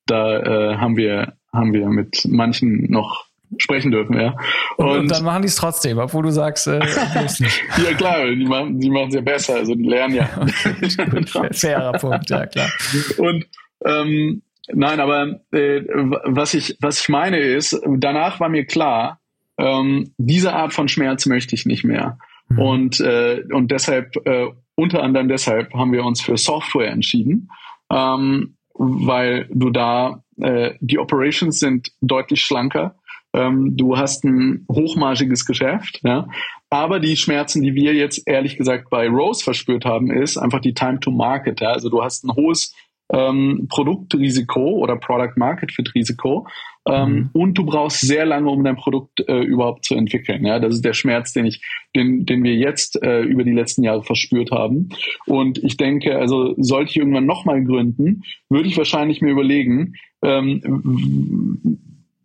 da 0.06 0.40
äh, 0.40 0.78
haben 0.78 0.98
wir 0.98 1.34
haben 1.54 1.74
wir 1.74 1.88
mit 1.88 2.26
manchen 2.28 2.92
noch 2.92 3.26
sprechen 3.60 3.92
dürfen, 3.92 4.20
ja. 4.20 4.36
Und, 4.78 4.88
und 4.88 5.12
dann 5.12 5.24
machen 5.24 5.44
die 5.44 5.48
es 5.48 5.56
trotzdem, 5.56 6.00
obwohl 6.00 6.24
du 6.24 6.32
sagst, 6.32 6.66
äh, 6.66 6.80
ja 6.80 7.94
klar, 7.96 8.26
die 8.26 8.46
machen 8.46 8.80
die 8.80 8.90
machen 8.90 9.10
es 9.10 9.16
ja 9.16 9.22
besser, 9.22 9.56
also 9.56 9.76
die 9.76 9.88
lernen 9.88 10.16
ja. 10.16 10.28
Fairer 11.52 11.94
Punkt, 11.94 12.30
ja 12.30 12.48
klar. 12.48 12.70
Und 13.18 13.46
ähm, 13.86 14.42
nein, 14.72 15.00
aber 15.00 15.42
äh, 15.52 15.82
was 16.26 16.56
ich 16.56 16.78
was 16.82 17.02
ich 17.02 17.10
meine 17.10 17.38
ist, 17.38 17.80
danach 17.98 18.40
war 18.40 18.50
mir 18.50 18.66
klar, 18.66 19.20
ähm, 19.58 20.14
diese 20.18 20.54
Art 20.54 20.74
von 20.74 20.88
Schmerz 20.88 21.26
möchte 21.28 21.54
ich 21.56 21.66
nicht 21.66 21.84
mehr. 21.84 22.18
Mhm. 22.50 22.60
Und, 22.60 23.00
äh, 23.00 23.44
und 23.52 23.72
deshalb 23.72 24.16
äh, 24.26 24.48
unter 24.76 25.04
anderem 25.04 25.28
deshalb 25.28 25.74
haben 25.74 25.92
wir 25.92 26.04
uns 26.04 26.22
für 26.22 26.38
Software 26.38 26.92
entschieden, 26.92 27.50
ähm, 27.92 28.58
weil 28.74 29.48
du 29.52 29.70
da, 29.70 30.24
äh, 30.38 30.74
die 30.80 31.00
Operations 31.00 31.60
sind 31.60 31.92
deutlich 32.02 32.42
schlanker. 32.42 32.96
Ähm, 33.34 33.76
du 33.78 33.98
hast 33.98 34.24
ein 34.24 34.66
hochmargiges 34.72 35.46
Geschäft, 35.46 36.02
ja. 36.04 36.28
Aber 36.70 37.00
die 37.00 37.16
Schmerzen, 37.16 37.62
die 37.62 37.76
wir 37.76 37.94
jetzt 37.94 38.28
ehrlich 38.28 38.58
gesagt 38.58 38.90
bei 38.90 39.08
Rose 39.08 39.44
verspürt 39.44 39.86
haben, 39.86 40.12
ist 40.12 40.38
einfach 40.38 40.60
die 40.60 40.74
Time 40.74 41.00
to 41.00 41.12
Market. 41.12 41.62
Ja? 41.62 41.70
Also 41.70 41.90
du 41.90 42.04
hast 42.04 42.24
ein 42.24 42.36
hohes 42.36 42.74
ähm, 43.12 43.68
Produktrisiko 43.70 44.78
oder 44.80 44.96
Product 44.96 45.34
Market 45.36 45.72
Fit 45.72 45.94
Risiko 45.94 46.48
ähm, 46.86 47.14
mhm. 47.14 47.30
Und 47.34 47.58
du 47.58 47.66
brauchst 47.66 48.02
sehr 48.02 48.26
lange, 48.26 48.50
um 48.50 48.64
dein 48.64 48.76
Produkt 48.76 49.22
äh, 49.28 49.42
überhaupt 49.42 49.86
zu 49.86 49.96
entwickeln. 49.96 50.46
Ja, 50.46 50.60
das 50.60 50.76
ist 50.76 50.86
der 50.86 50.94
Schmerz, 50.94 51.32
den 51.32 51.46
ich, 51.46 51.62
den, 51.96 52.26
den 52.26 52.44
wir 52.44 52.56
jetzt 52.56 53.02
äh, 53.02 53.22
über 53.22 53.44
die 53.44 53.54
letzten 53.54 53.84
Jahre 53.84 54.04
verspürt 54.04 54.52
haben. 54.52 54.90
Und 55.26 55.64
ich 55.64 55.78
denke, 55.78 56.18
also 56.18 56.56
sollte 56.58 56.92
ich 56.92 56.98
irgendwann 56.98 57.26
nochmal 57.26 57.64
gründen, 57.64 58.24
würde 58.50 58.68
ich 58.68 58.78
wahrscheinlich 58.78 59.22
mir 59.22 59.32
überlegen, 59.32 59.94
ähm, 60.24 61.80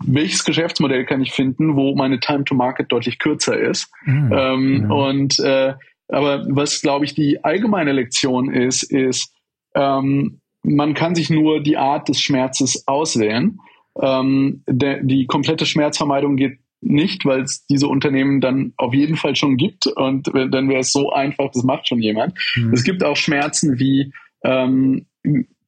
welches 0.04 0.44
Geschäftsmodell 0.44 1.04
kann 1.04 1.22
ich 1.22 1.32
finden, 1.32 1.76
wo 1.76 1.94
meine 1.94 2.18
Time 2.18 2.44
to 2.44 2.54
Market 2.54 2.90
deutlich 2.90 3.18
kürzer 3.18 3.58
ist. 3.58 3.90
Mhm. 4.04 4.32
Ähm, 4.32 4.78
mhm. 4.78 4.90
Und 4.90 5.38
äh, 5.40 5.74
aber 6.08 6.46
was 6.48 6.80
glaube 6.80 7.04
ich 7.04 7.14
die 7.14 7.44
allgemeine 7.44 7.92
Lektion 7.92 8.52
ist, 8.52 8.82
ist 8.82 9.32
ähm, 9.74 10.40
man 10.62 10.94
kann 10.94 11.14
sich 11.14 11.30
nur 11.30 11.60
die 11.60 11.76
Art 11.76 12.08
des 12.08 12.20
Schmerzes 12.20 12.86
auswählen. 12.88 13.58
Ähm, 14.00 14.62
der, 14.66 15.02
die 15.02 15.26
komplette 15.26 15.66
Schmerzvermeidung 15.66 16.36
geht 16.36 16.58
nicht, 16.80 17.24
weil 17.24 17.42
es 17.42 17.66
diese 17.66 17.88
Unternehmen 17.88 18.40
dann 18.40 18.72
auf 18.76 18.94
jeden 18.94 19.16
Fall 19.16 19.34
schon 19.34 19.56
gibt 19.56 19.86
und 19.86 20.28
dann 20.28 20.68
wäre 20.68 20.80
es 20.80 20.92
so 20.92 21.10
einfach, 21.12 21.50
das 21.52 21.64
macht 21.64 21.88
schon 21.88 22.00
jemand. 22.00 22.34
Mhm. 22.54 22.72
Es 22.72 22.84
gibt 22.84 23.02
auch 23.02 23.16
Schmerzen 23.16 23.80
wie 23.80 24.12
ähm, 24.44 25.06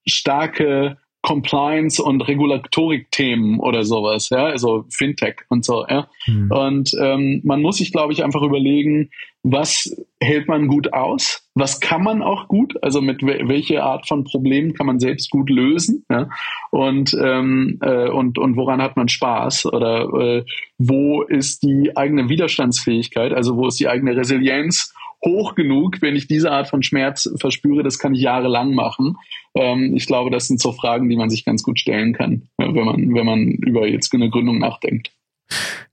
starke 0.06 0.98
Compliance 1.22 2.02
und 2.02 2.22
Regulatorik-Themen 2.22 3.60
oder 3.60 3.84
sowas, 3.84 4.30
ja, 4.30 4.46
also 4.46 4.86
Fintech 4.90 5.42
und 5.48 5.64
so, 5.64 5.84
ja. 5.86 6.08
Mhm. 6.26 6.50
Und 6.50 6.90
ähm, 6.98 7.42
man 7.44 7.60
muss 7.60 7.76
sich, 7.76 7.92
glaube 7.92 8.12
ich, 8.12 8.24
einfach 8.24 8.42
überlegen, 8.42 9.10
was 9.42 9.90
hält 10.20 10.48
man 10.48 10.68
gut 10.68 10.92
aus, 10.92 11.48
was 11.54 11.80
kann 11.80 12.02
man 12.02 12.22
auch 12.22 12.46
gut, 12.46 12.74
also 12.82 13.00
mit 13.00 13.22
welche 13.22 13.82
Art 13.82 14.06
von 14.06 14.24
Problemen 14.24 14.74
kann 14.74 14.86
man 14.86 15.00
selbst 15.00 15.30
gut 15.30 15.48
lösen, 15.48 16.04
ja, 16.10 16.28
und 16.70 17.16
ähm, 17.20 17.78
äh, 17.80 18.10
und 18.10 18.38
und 18.38 18.56
woran 18.56 18.82
hat 18.82 18.96
man 18.96 19.08
Spaß? 19.08 19.66
Oder 19.66 20.08
äh, 20.12 20.44
wo 20.78 21.22
ist 21.22 21.62
die 21.62 21.96
eigene 21.96 22.28
Widerstandsfähigkeit, 22.28 23.32
also 23.32 23.56
wo 23.56 23.66
ist 23.66 23.80
die 23.80 23.88
eigene 23.88 24.16
Resilienz 24.16 24.92
hoch 25.24 25.54
genug, 25.54 26.00
wenn 26.00 26.16
ich 26.16 26.28
diese 26.28 26.50
Art 26.50 26.68
von 26.68 26.82
Schmerz 26.82 27.30
verspüre, 27.38 27.82
das 27.82 27.98
kann 27.98 28.14
ich 28.14 28.22
jahrelang 28.22 28.74
machen. 28.74 29.16
Ähm, 29.54 29.94
ich 29.94 30.06
glaube, 30.06 30.30
das 30.30 30.46
sind 30.46 30.60
so 30.60 30.72
Fragen, 30.72 31.08
die 31.08 31.16
man 31.16 31.30
sich 31.30 31.44
ganz 31.44 31.62
gut 31.62 31.78
stellen 31.78 32.12
kann, 32.12 32.48
wenn 32.56 32.84
man, 32.84 33.14
wenn 33.14 33.26
man 33.26 33.40
über 33.48 33.86
jetzt 33.86 34.14
eine 34.14 34.30
Gründung 34.30 34.58
nachdenkt. 34.58 35.12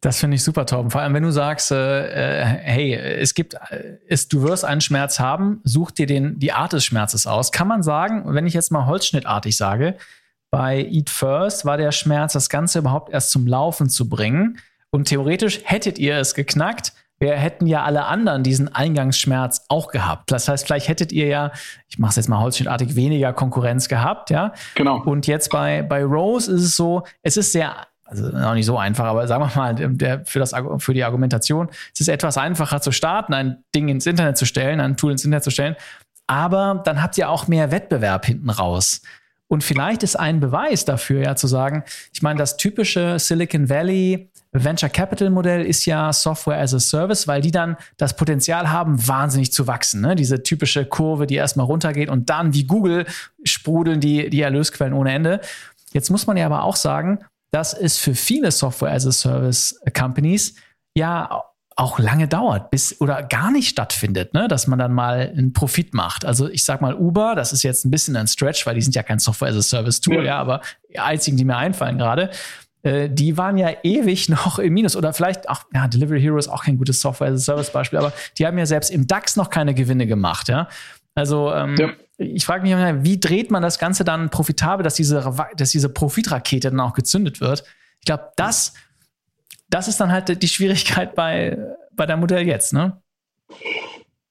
Das 0.02 0.20
finde 0.20 0.36
ich 0.36 0.44
super, 0.44 0.66
Torben. 0.66 0.92
Vor 0.92 1.02
allem, 1.02 1.14
wenn 1.14 1.24
du 1.24 1.32
sagst, 1.32 1.72
äh, 1.72 2.42
äh 2.42 2.46
hey, 2.46 2.94
es 2.94 3.34
gibt, 3.34 3.56
äh, 3.56 3.98
es, 4.08 4.28
du 4.28 4.44
wirst 4.44 4.66
einen 4.66 4.82
Schmerz 4.82 5.20
haben, 5.20 5.62
such 5.64 5.92
dir 5.92 6.06
den, 6.06 6.40
die 6.40 6.52
Art 6.52 6.74
des 6.74 6.86
Schmerzes 6.86 7.28
aus. 7.28 7.52
Kann 7.52 7.68
man 7.68 7.84
sagen, 7.84 8.24
wenn 8.28 8.46
ich 8.46 8.54
jetzt 8.54 8.72
mal 8.72 8.86
holzschnittartig 8.86 9.58
sage, 9.58 9.96
bei 10.50 10.86
Eat 10.86 11.10
First 11.10 11.66
war 11.66 11.78
der 11.78 11.92
Schmerz, 11.92 12.34
das 12.34 12.50
Ganze 12.50 12.80
überhaupt 12.80 13.12
erst 13.12 13.32
zum 13.32 13.48
Laufen 13.48 13.90
zu 13.90 14.08
bringen. 14.08 14.60
Und 14.92 15.06
theoretisch 15.06 15.62
hättet 15.64 16.00
ihr 16.00 16.18
es 16.18 16.34
geknackt, 16.34 16.94
wir 17.20 17.36
hätten 17.36 17.66
ja 17.66 17.84
alle 17.84 18.06
anderen 18.06 18.44
diesen 18.44 18.74
Eingangsschmerz 18.74 19.66
auch 19.70 19.88
gehabt. 19.92 20.32
Das 20.32 20.48
heißt, 20.48 20.66
vielleicht 20.66 20.88
hättet 20.88 21.12
ihr 21.12 21.26
ja, 21.26 21.52
ich 21.88 21.98
mache 21.98 22.12
es 22.12 22.16
jetzt 22.18 22.30
mal 22.30 22.40
holzschnittartig, 22.40 22.96
weniger 22.96 23.34
Konkurrenz 23.34 23.90
gehabt, 23.90 24.30
ja. 24.30 24.54
Genau. 24.76 25.02
Und 25.04 25.26
jetzt 25.26 25.50
bei, 25.50 25.82
bei 25.82 26.04
Rose 26.04 26.52
ist 26.52 26.62
es 26.62 26.76
so, 26.76 27.04
es 27.24 27.36
ist 27.36 27.52
sehr 27.52 27.88
also 28.08 28.36
auch 28.36 28.54
nicht 28.54 28.66
so 28.66 28.78
einfach, 28.78 29.06
aber 29.06 29.28
sagen 29.28 29.44
wir 29.44 29.56
mal, 29.56 29.76
der, 29.76 30.26
für, 30.26 30.40
das, 30.40 30.54
für 30.80 30.94
die 30.94 31.04
Argumentation, 31.04 31.70
es 31.94 32.02
ist 32.02 32.08
etwas 32.08 32.38
einfacher 32.38 32.82
zu 32.82 32.92
starten, 32.92 33.34
ein 33.34 33.64
Ding 33.76 33.90
ins 33.90 34.06
Internet 34.06 34.38
zu 34.38 34.46
stellen, 34.46 34.80
ein 34.80 34.98
Tool 34.98 35.12
ins 35.12 35.26
Internet 35.26 35.44
zu 35.44 35.52
stellen, 35.52 35.76
aber 36.26 36.82
dann 36.86 37.02
habt 37.02 37.18
ihr 37.18 37.30
auch 37.30 37.48
mehr 37.48 37.72
Wettbewerb 37.72 38.26
hinten 38.26 38.50
raus. 38.50 39.02
Und 39.50 39.64
vielleicht 39.64 40.04
ist 40.04 40.18
ein 40.18 40.40
Beweis 40.40 40.84
dafür 40.84 41.22
ja 41.22 41.36
zu 41.36 41.48
sagen, 41.48 41.84
ich 42.14 42.22
meine, 42.22 42.38
das 42.38 42.58
typische 42.58 43.18
Silicon 43.18 43.70
Valley 43.70 44.30
Venture 44.52 44.90
Capital 44.90 45.30
Modell 45.30 45.66
ist 45.66 45.86
ja 45.86 46.12
Software 46.12 46.60
as 46.60 46.74
a 46.74 46.80
Service, 46.80 47.28
weil 47.28 47.42
die 47.42 47.52
dann 47.52 47.78
das 47.98 48.16
Potenzial 48.16 48.72
haben, 48.72 49.08
wahnsinnig 49.08 49.52
zu 49.52 49.68
wachsen. 49.68 50.02
Ne? 50.02 50.16
Diese 50.16 50.44
typische 50.44 50.86
Kurve, 50.86 51.28
die 51.28 51.36
erstmal 51.36 51.66
runtergeht 51.66 52.10
und 52.10 52.30
dann 52.30 52.54
wie 52.54 52.66
Google 52.66 53.06
sprudeln 53.44 54.00
die, 54.00 54.30
die 54.30 54.42
Erlösquellen 54.42 54.94
ohne 54.94 55.14
Ende. 55.14 55.42
Jetzt 55.92 56.10
muss 56.10 56.28
man 56.28 56.38
ja 56.38 56.46
aber 56.46 56.64
auch 56.64 56.76
sagen, 56.76 57.20
dass 57.58 57.74
es 57.74 57.98
für 57.98 58.14
viele 58.14 58.52
Software 58.52 58.92
as 58.92 59.08
a 59.08 59.12
Service 59.12 59.82
Companies 59.98 60.54
ja 60.96 61.42
auch 61.76 61.98
lange 61.98 62.28
dauert, 62.28 62.70
bis 62.70 63.02
oder 63.02 63.24
gar 63.24 63.50
nicht 63.50 63.70
stattfindet, 63.70 64.36
ne? 64.36 64.48
dass 64.48 64.68
man 64.68 64.78
dann 64.78 64.94
mal 64.94 65.32
einen 65.36 65.54
Profit 65.54 65.96
macht. 65.96 66.24
Also 66.24 66.48
ich 66.50 66.64
sag 66.64 66.82
mal 66.82 66.94
Uber, 66.94 67.34
das 67.34 67.54
ist 67.54 67.64
jetzt 67.64 67.84
ein 67.84 67.90
bisschen 67.90 68.16
ein 68.16 68.28
Stretch, 68.28 68.68
weil 68.68 68.76
die 68.76 68.84
sind 68.84 68.96
ja 68.96 69.02
kein 69.02 69.18
Software 69.18 69.50
as 69.50 69.56
a 69.56 69.62
Service 69.64 70.02
Tool, 70.02 70.18
ja, 70.18 70.24
ja 70.24 70.38
aber 70.38 70.62
die 70.92 71.00
einzigen, 71.00 71.36
die 71.36 71.46
mir 71.46 71.58
einfallen 71.58 71.98
gerade, 71.98 72.30
äh, 72.84 73.10
die 73.10 73.38
waren 73.38 73.58
ja 73.58 73.72
ewig 73.82 74.30
noch 74.30 74.60
im 74.60 74.74
Minus 74.76 74.96
oder 74.96 75.12
vielleicht 75.14 75.50
auch, 75.50 75.64
ja, 75.74 75.88
Delivery 75.88 76.22
Hero 76.22 76.38
ist 76.38 76.50
auch 76.50 76.64
kein 76.64 76.78
gutes 76.78 77.02
Software 77.02 77.30
as 77.30 77.42
a 77.42 77.44
Service 77.44 77.72
Beispiel, 77.72 77.98
aber 77.98 78.14
die 78.38 78.46
haben 78.46 78.60
ja 78.60 78.68
selbst 78.68 78.92
im 78.92 79.08
DAX 79.08 79.36
noch 79.36 79.50
keine 79.50 79.74
Gewinne 79.74 80.06
gemacht, 80.06 80.48
ja. 80.48 80.68
Also 81.16 81.52
ähm, 81.52 81.76
ja. 81.80 81.90
Ich 82.18 82.46
frage 82.46 82.64
mich, 82.64 82.74
wie 83.04 83.20
dreht 83.20 83.52
man 83.52 83.62
das 83.62 83.80
Ganze 83.80 84.04
dann 84.04 84.30
profitabel, 84.30 84.84
dass 84.84 84.96
diese, 84.96 85.34
dass 85.56 85.72
diese 85.72 85.90
Profitrakete 85.90 86.72
dann 86.72 86.80
auch 86.80 86.94
gezündet 86.94 87.42
wird? 87.42 87.64
Ich 88.00 88.06
glaube, 88.06 88.32
das, 88.36 88.74
das 89.70 89.88
ist 89.88 90.00
dann 90.00 90.12
halt 90.12 90.42
die 90.42 90.48
Schwierigkeit 90.48 91.16
bei, 91.16 91.58
bei 91.92 92.06
der 92.06 92.18
Modell 92.18 92.48
jetzt, 92.48 92.74
ne? 92.74 93.02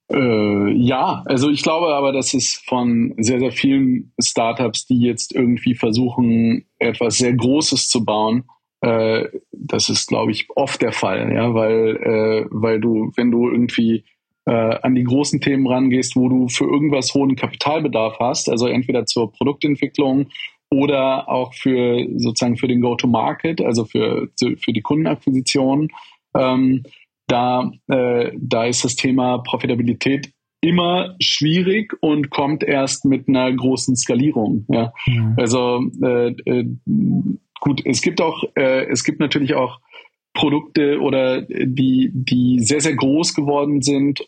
Äh, 0.09 0.70
ja, 0.72 1.22
also 1.27 1.51
ich 1.51 1.62
glaube 1.62 1.94
aber, 1.94 2.12
dass 2.12 2.33
es 2.33 2.55
von 2.66 3.14
sehr, 3.18 3.40
sehr 3.40 3.53
vielen 3.53 4.12
Startups, 4.20 4.87
die 4.87 5.01
jetzt 5.01 5.35
irgendwie 5.35 5.75
versuchen, 5.75 6.66
etwas 6.79 7.18
sehr 7.18 7.35
Großes 7.35 7.88
zu 7.88 8.05
bauen, 8.05 8.44
äh, 8.83 9.29
das 9.53 9.88
ist, 9.88 10.07
glaube 10.07 10.31
ich, 10.31 10.49
oft 10.55 10.81
der 10.81 10.92
Fall, 10.92 11.33
ja, 11.33 11.55
weil, 11.55 11.96
äh, 11.96 12.46
weil 12.51 12.81
du, 12.81 13.11
wenn 13.16 13.31
du 13.31 13.51
irgendwie 13.51 14.05
äh, 14.46 14.78
an 14.82 14.94
die 14.94 15.04
großen 15.04 15.40
Themen 15.40 15.66
rangehst, 15.66 16.16
wo 16.16 16.28
du 16.28 16.48
für 16.48 16.64
irgendwas 16.64 17.14
hohen 17.14 17.37
Kapitalbedarf 17.37 18.18
hast, 18.20 18.48
also 18.48 18.66
entweder 18.66 19.04
zur 19.04 19.32
Produktentwicklung 19.32 20.28
oder 20.70 21.28
auch 21.28 21.52
für 21.54 22.06
sozusagen 22.16 22.56
für 22.56 22.68
den 22.68 22.80
Go-to-Market, 22.80 23.61
also 23.61 23.85
für, 23.85 24.28
für 24.38 24.72
die 24.72 24.82
Kundenakquisition. 24.82 25.88
Ähm, 26.37 26.85
da, 27.26 27.70
äh, 27.88 28.32
da 28.38 28.66
ist 28.66 28.85
das 28.85 28.94
Thema 28.94 29.38
Profitabilität 29.38 30.30
immer 30.61 31.16
schwierig 31.20 31.94
und 32.00 32.30
kommt 32.30 32.62
erst 32.62 33.04
mit 33.04 33.28
einer 33.28 33.52
großen 33.52 33.96
Skalierung. 33.96 34.64
Ja. 34.68 34.92
Mhm. 35.06 35.35
Also 35.37 35.90
äh, 36.02 36.28
äh, 36.44 36.66
gut, 37.61 37.82
es 37.85 38.00
gibt 38.00 38.20
auch, 38.20 38.44
äh, 38.54 38.87
es 38.87 39.04
gibt 39.04 39.20
natürlich 39.20 39.54
auch 39.54 39.80
Produkte 40.35 41.00
oder 41.00 41.42
die, 41.42 42.11
die 42.12 42.61
sehr, 42.61 42.80
sehr 42.80 42.94
groß 42.94 43.35
geworden 43.35 43.82
sind 43.82 44.26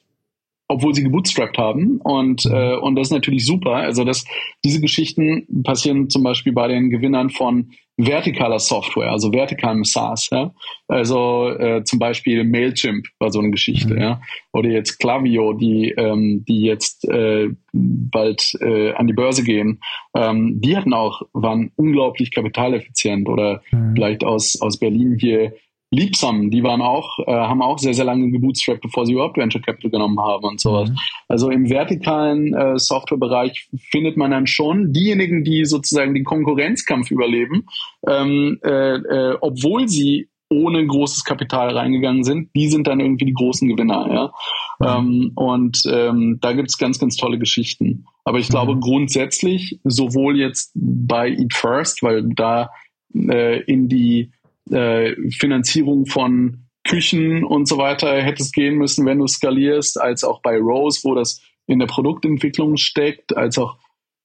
obwohl 0.68 0.94
sie 0.94 1.02
gebootstrapped 1.02 1.58
haben. 1.58 1.98
Und, 2.02 2.44
mhm. 2.44 2.54
äh, 2.54 2.76
und 2.76 2.94
das 2.94 3.08
ist 3.08 3.12
natürlich 3.12 3.44
super. 3.44 3.74
Also 3.74 4.04
das, 4.04 4.24
diese 4.64 4.80
Geschichten 4.80 5.62
passieren 5.64 6.10
zum 6.10 6.22
Beispiel 6.22 6.52
bei 6.52 6.68
den 6.68 6.90
Gewinnern 6.90 7.30
von 7.30 7.70
vertikaler 8.00 8.60
Software, 8.60 9.10
also 9.10 9.32
vertikalem 9.32 9.82
SaaS. 9.82 10.28
Ja? 10.30 10.54
Also 10.86 11.48
äh, 11.48 11.82
zum 11.82 11.98
Beispiel 11.98 12.44
Mailchimp 12.44 13.06
war 13.18 13.32
so 13.32 13.40
eine 13.40 13.50
Geschichte. 13.50 13.94
Mhm. 13.94 14.00
Ja? 14.00 14.20
Oder 14.52 14.68
jetzt 14.70 14.98
Clavio, 14.98 15.54
die, 15.54 15.90
ähm, 15.96 16.44
die 16.46 16.62
jetzt 16.62 17.08
äh, 17.08 17.48
bald 17.72 18.52
äh, 18.60 18.92
an 18.92 19.08
die 19.08 19.14
Börse 19.14 19.42
gehen. 19.42 19.80
Ähm, 20.14 20.60
die 20.60 20.76
hatten 20.76 20.92
auch, 20.92 21.22
waren 21.32 21.72
unglaublich 21.74 22.30
kapitaleffizient. 22.30 23.28
Oder 23.28 23.62
mhm. 23.72 23.94
vielleicht 23.96 24.22
aus, 24.22 24.60
aus 24.60 24.78
Berlin 24.78 25.16
hier 25.18 25.54
Liebsam, 25.90 26.50
die 26.50 26.62
waren 26.62 26.82
auch, 26.82 27.18
äh, 27.26 27.32
haben 27.32 27.62
auch 27.62 27.78
sehr, 27.78 27.94
sehr 27.94 28.04
lange 28.04 28.30
gebootstrapped, 28.30 28.82
bevor 28.82 29.06
sie 29.06 29.14
überhaupt 29.14 29.38
Venture 29.38 29.62
Capital 29.62 29.90
genommen 29.90 30.20
haben 30.20 30.44
und 30.44 30.60
sowas. 30.60 30.90
Mhm. 30.90 30.96
Also 31.28 31.50
im 31.50 31.70
vertikalen 31.70 32.54
äh, 32.54 32.78
Softwarebereich 32.78 33.68
findet 33.90 34.16
man 34.18 34.30
dann 34.30 34.46
schon 34.46 34.92
diejenigen, 34.92 35.44
die 35.44 35.64
sozusagen 35.64 36.12
den 36.12 36.24
Konkurrenzkampf 36.24 37.10
überleben, 37.10 37.66
ähm, 38.06 38.58
äh, 38.62 38.96
äh, 38.96 39.38
obwohl 39.40 39.88
sie 39.88 40.28
ohne 40.50 40.86
großes 40.86 41.24
Kapital 41.24 41.76
reingegangen 41.76 42.24
sind, 42.24 42.50
die 42.54 42.68
sind 42.68 42.86
dann 42.86 43.00
irgendwie 43.00 43.26
die 43.26 43.34
großen 43.34 43.68
Gewinner, 43.68 44.32
ja. 44.80 44.96
Mhm. 44.98 45.08
Ähm, 45.08 45.32
und 45.34 45.82
ähm, 45.90 46.38
da 46.40 46.52
gibt's 46.52 46.78
ganz, 46.78 46.98
ganz 46.98 47.16
tolle 47.16 47.38
Geschichten. 47.38 48.06
Aber 48.24 48.38
ich 48.38 48.48
glaube 48.48 48.76
mhm. 48.76 48.80
grundsätzlich, 48.80 49.80
sowohl 49.84 50.38
jetzt 50.38 50.72
bei 50.74 51.30
Eat 51.30 51.54
First, 51.54 52.02
weil 52.02 52.28
da 52.34 52.70
äh, 53.14 53.62
in 53.64 53.88
die 53.88 54.32
äh, 54.72 55.14
Finanzierung 55.30 56.06
von 56.06 56.68
Küchen 56.84 57.44
und 57.44 57.68
so 57.68 57.78
weiter 57.78 58.22
hättest 58.22 58.54
gehen 58.54 58.76
müssen, 58.76 59.04
wenn 59.06 59.18
du 59.18 59.26
skalierst, 59.26 60.00
als 60.00 60.24
auch 60.24 60.40
bei 60.40 60.58
Rose, 60.58 61.00
wo 61.04 61.14
das 61.14 61.42
in 61.66 61.78
der 61.78 61.86
Produktentwicklung 61.86 62.76
steckt, 62.76 63.36
als 63.36 63.58
auch 63.58 63.76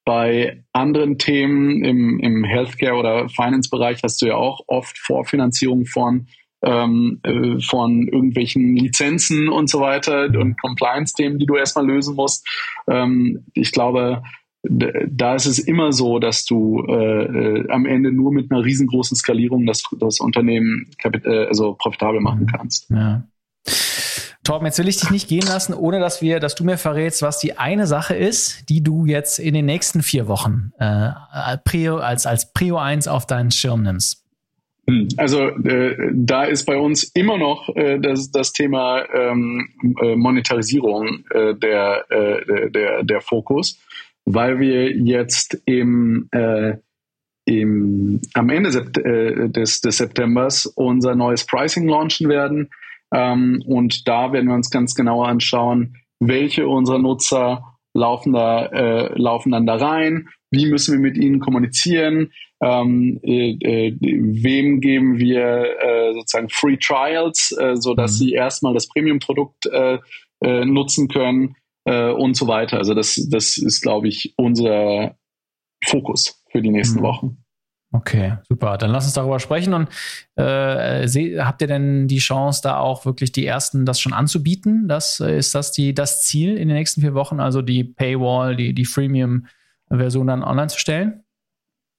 bei 0.06 0.63
anderen 0.73 1.17
Themen 1.17 1.84
im, 1.84 2.19
im 2.19 2.43
Healthcare- 2.43 2.97
oder 2.97 3.29
Finance-Bereich 3.29 4.01
hast 4.03 4.21
du 4.21 4.27
ja 4.27 4.36
auch 4.36 4.62
oft 4.67 4.97
Vorfinanzierung 4.97 5.86
von, 5.86 6.27
ähm, 6.62 7.19
äh, 7.23 7.60
von 7.62 8.08
irgendwelchen 8.08 8.75
Lizenzen 8.75 9.49
und 9.49 9.69
so 9.69 9.79
weiter 9.79 10.25
und 10.25 10.60
Compliance-Themen, 10.60 11.39
die 11.39 11.45
du 11.45 11.56
erstmal 11.56 11.88
lösen 11.88 12.15
musst. 12.15 12.47
Ähm, 12.89 13.45
ich 13.53 13.71
glaube, 13.71 14.23
da 14.63 15.36
ist 15.36 15.45
es 15.45 15.60
immer 15.60 15.91
so, 15.91 16.19
dass 16.19 16.45
du 16.45 16.86
äh, 16.88 16.93
äh, 16.93 17.69
am 17.69 17.86
Ende 17.86 18.12
nur 18.12 18.32
mit 18.32 18.49
einer 18.49 18.63
riesengroßen 18.63 19.17
Skalierung 19.17 19.65
das, 19.65 19.84
das 19.99 20.19
Unternehmen 20.19 20.89
äh, 21.04 21.45
also 21.47 21.73
profitabel 21.73 22.21
machen 22.21 22.47
kannst. 22.47 22.89
Ja. 22.89 23.23
Torben, 24.43 24.65
jetzt 24.65 24.78
will 24.80 24.89
ich 24.89 24.97
dich 24.97 25.10
nicht 25.10 25.30
gehen 25.30 25.45
lassen, 25.45 25.73
ohne 25.73 25.99
dass 25.99 26.21
wir, 26.21 26.39
dass 26.39 26.56
du 26.56 26.65
mir 26.65 26.78
verrätst, 26.78 27.21
was 27.21 27.39
die 27.39 27.58
eine 27.58 27.88
Sache 27.88 28.13
ist, 28.13 28.69
die 28.69 28.84
du 28.84 29.06
jetzt 29.06 29.39
in 29.39 29.54
den 29.54 29.65
nächsten 29.65 30.02
vier 30.02 30.28
Wochen 30.28 30.71
äh, 30.80 31.12
Prio, 31.63 31.97
als, 31.97 32.26
als 32.26 32.52
Prio 32.52 32.78
1 32.78 33.08
auf 33.08 33.26
deinen 33.26 33.52
Schirm 33.52 33.84
nimmst. 33.84 34.26
Hm, 34.88 35.08
also 35.15 35.47
äh, 35.47 36.12
da 36.13 36.43
ist 36.43 36.65
bei 36.65 36.78
uns 36.78 37.04
immer 37.04 37.38
noch 37.38 37.69
äh, 37.76 37.99
das, 37.99 38.32
das 38.32 38.52
Thema 38.52 39.04
ähm, 39.13 39.69
äh, 40.02 40.15
Monetarisierung 40.15 41.23
äh, 41.32 41.56
der, 41.56 42.06
äh, 42.10 42.69
der, 42.69 43.04
der 43.04 43.21
Fokus 43.21 43.80
weil 44.25 44.59
wir 44.59 44.91
jetzt 44.91 45.62
im, 45.65 46.27
äh, 46.31 46.75
im, 47.45 48.21
am 48.33 48.49
Ende 48.49 48.69
äh, 49.03 49.49
des, 49.49 49.81
des 49.81 49.97
Septembers 49.97 50.65
unser 50.65 51.15
neues 51.15 51.45
Pricing 51.45 51.88
launchen 51.88 52.29
werden. 52.29 52.69
Ähm, 53.13 53.62
und 53.65 54.07
da 54.07 54.31
werden 54.31 54.47
wir 54.47 54.55
uns 54.55 54.69
ganz 54.69 54.95
genau 54.95 55.23
anschauen, 55.23 55.97
welche 56.19 56.67
unserer 56.67 56.99
Nutzer 56.99 57.77
laufen, 57.93 58.33
da, 58.33 58.65
äh, 58.67 59.19
laufen 59.19 59.51
dann 59.51 59.65
da 59.65 59.75
rein, 59.75 60.29
wie 60.51 60.67
müssen 60.67 60.93
wir 60.93 60.99
mit 60.99 61.17
ihnen 61.17 61.39
kommunizieren, 61.39 62.31
ähm, 62.62 63.19
äh, 63.23 63.51
äh, 63.51 63.97
wem 63.99 64.79
geben 64.79 65.17
wir 65.17 65.65
äh, 65.81 66.13
sozusagen 66.13 66.49
Free 66.49 66.77
Trials, 66.77 67.55
äh, 67.59 67.75
sodass 67.75 68.13
mhm. 68.13 68.15
sie 68.15 68.31
erstmal 68.33 68.73
das 68.73 68.88
Premium-Produkt 68.88 69.65
äh, 69.65 69.99
äh, 70.41 70.65
nutzen 70.65 71.07
können 71.07 71.55
äh, 71.86 72.10
und 72.10 72.36
so 72.36 72.48
weiter. 72.48 72.78
Also 72.78 72.93
das, 72.93 73.15
das 73.30 73.58
ist, 73.58 73.82
glaube 73.82 74.08
ich, 74.08 74.34
unser 74.38 75.15
Fokus 75.84 76.43
für 76.52 76.62
die 76.62 76.72
nächsten 76.72 77.00
mhm. 77.00 77.04
Wochen. 77.04 77.38
Okay, 77.96 78.38
super. 78.50 78.78
Dann 78.78 78.89
lass 78.89 79.06
uns 79.06 79.13
darüber 79.13 79.39
sprechen. 79.39 79.74
Und 79.74 79.88
äh, 80.36 81.08
habt 81.39 81.62
ihr 81.62 81.67
denn 81.67 82.08
die 82.08 82.17
Chance, 82.17 82.62
da 82.63 82.78
auch 82.80 83.06
wirklich 83.06 83.32
die 83.32 83.46
ersten 83.46 83.86
das 83.86 84.02
schon 84.02 84.13
anzubieten? 84.13 84.88
Das 84.88 85.19
ist 85.19 85.54
das 85.54 85.72
die 85.72 85.93
das 85.93 86.24
Ziel 86.24 86.58
in 86.58 86.69
den 86.69 86.78
nächsten 86.78 87.02
vier 87.02 87.13
Wochen, 87.13 87.39
also 87.39 87.62
die 87.62 87.84
Paywall, 87.84 88.56
die 88.56 88.74
die 88.74 88.86
Freemium-Version 88.86 90.26
dann 90.26 90.43
online 90.43 90.69
zu 90.69 90.80
stellen? 90.80 91.24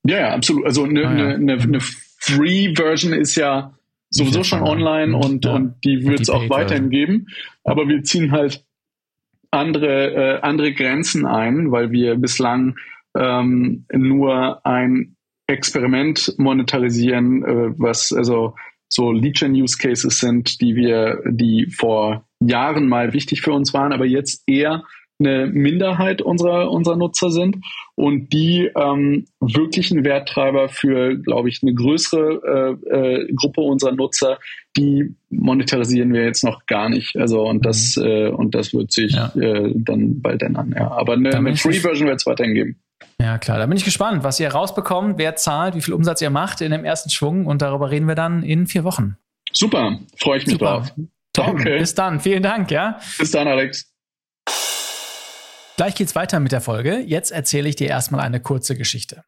Ja, 0.05 0.19
ja 0.19 0.35
absolut. 0.35 0.67
Also 0.67 0.83
eine 0.83 1.07
ah, 1.07 1.17
ja. 1.17 1.39
ne, 1.39 1.57
ne, 1.57 1.67
ne 1.67 1.79
Free-Version 1.81 3.13
ist 3.13 3.37
ja 3.37 3.75
sowieso 4.11 4.43
schon 4.43 4.63
online 4.63 5.17
und, 5.17 5.45
ja. 5.45 5.55
und 5.55 5.77
die 5.85 6.05
wird 6.05 6.21
es 6.21 6.31
auch 6.31 6.49
weiterhin 6.51 6.91
geben. 6.91 7.27
Aber 7.63 7.87
wir 7.87 8.03
ziehen 8.03 8.33
halt 8.33 8.65
andere, 9.55 10.37
äh, 10.37 10.41
andere 10.41 10.73
Grenzen 10.73 11.27
ein, 11.27 11.71
weil 11.73 11.91
wir 11.91 12.17
bislang 12.17 12.77
ähm, 13.17 13.87
nur 13.93 14.65
ein 14.67 15.17
Experiment 15.47 16.35
monetarisieren, 16.39 17.45
äh, 17.45 17.79
was 17.79 18.13
also 18.13 18.55
so 18.89 19.13
Lead-Gen-Use-Cases 19.13 20.19
sind, 20.19 20.61
die 20.61 20.77
wir, 20.77 21.21
die 21.27 21.67
vor 21.67 22.27
Jahren 22.41 22.89
mal 22.89 23.13
wichtig 23.13 23.43
für 23.43 23.53
uns 23.53 23.75
waren, 23.75 23.93
aber 23.93 24.07
jetzt 24.07 24.45
eher 24.47 24.85
eine 25.19 25.47
Minderheit 25.47 26.23
unserer, 26.23 26.71
unserer 26.71 26.97
Nutzer 26.97 27.31
sind 27.31 27.57
und 27.97 28.33
die 28.33 28.71
ähm, 28.75 29.27
wirklichen 29.41 30.05
Werttreiber 30.05 30.69
für, 30.69 31.17
glaube 31.17 31.49
ich, 31.49 31.61
eine 31.63 31.75
größere 31.75 32.79
äh, 32.91 33.23
äh, 33.23 33.33
Gruppe 33.35 33.61
unserer 33.61 33.93
Nutzer, 33.93 34.39
die 34.77 35.15
monetarisieren 35.31 36.13
wir 36.13 36.25
jetzt 36.25 36.43
noch 36.43 36.67
gar 36.67 36.89
nicht. 36.89 37.17
Also 37.17 37.47
und 37.49 37.65
das 37.65 37.97
mhm. 37.97 38.05
äh, 38.05 38.29
und 38.29 38.55
das 38.55 38.75
wird 38.75 38.93
sich 38.93 39.13
ja. 39.13 39.33
äh, 39.37 39.73
dann 39.75 40.21
bald 40.21 40.43
ändern. 40.43 40.75
Ja, 40.77 40.91
aber 40.91 41.15
eine, 41.15 41.35
eine 41.35 41.57
Free-Version 41.57 42.09
wird 42.09 42.21
es 42.21 42.27
weiterhin 42.27 42.55
geben. 42.55 42.81
Ja, 43.21 43.39
klar. 43.39 43.59
Da 43.59 43.67
bin 43.67 43.77
ich 43.77 43.85
gespannt, 43.85 44.25
was 44.25 44.41
ihr 44.41 44.49
rausbekommt, 44.49 45.19
wer 45.19 45.37
zahlt, 45.37 45.77
wie 45.77 45.81
viel 45.81 45.95
Umsatz 45.95 46.21
ihr 46.21 46.31
macht 46.31 46.61
in 46.61 46.73
dem 46.73 46.85
ersten 46.85 47.11
Schwung 47.11 47.47
und 47.47 47.63
darüber 47.63 47.91
reden 47.91 48.09
wir 48.09 48.17
dann 48.17 48.43
in 48.43 48.67
vier 48.67 48.83
Wochen. 48.83 49.17
Super, 49.53 50.01
freue 50.17 50.39
ich 50.39 50.47
mich 50.47 50.55
Super. 50.55 50.67
drauf. 50.67 50.93
Okay. 51.37 51.79
bis 51.79 51.95
dann. 51.95 52.21
Vielen 52.21 52.43
Dank, 52.43 52.71
ja. 52.71 52.99
Bis 53.19 53.31
dann, 53.31 53.49
Alex. 53.49 53.94
Gleich 55.77 55.97
geht's 55.97 56.15
weiter 56.15 56.39
mit 56.39 56.53
der 56.53 56.61
Folge. 56.61 57.01
Jetzt 57.01 57.33
erzähle 57.33 57.69
ich 57.69 57.75
dir 57.75 57.89
erstmal 57.89 58.21
eine 58.21 58.39
kurze 58.39 58.77
Geschichte. 58.77 59.25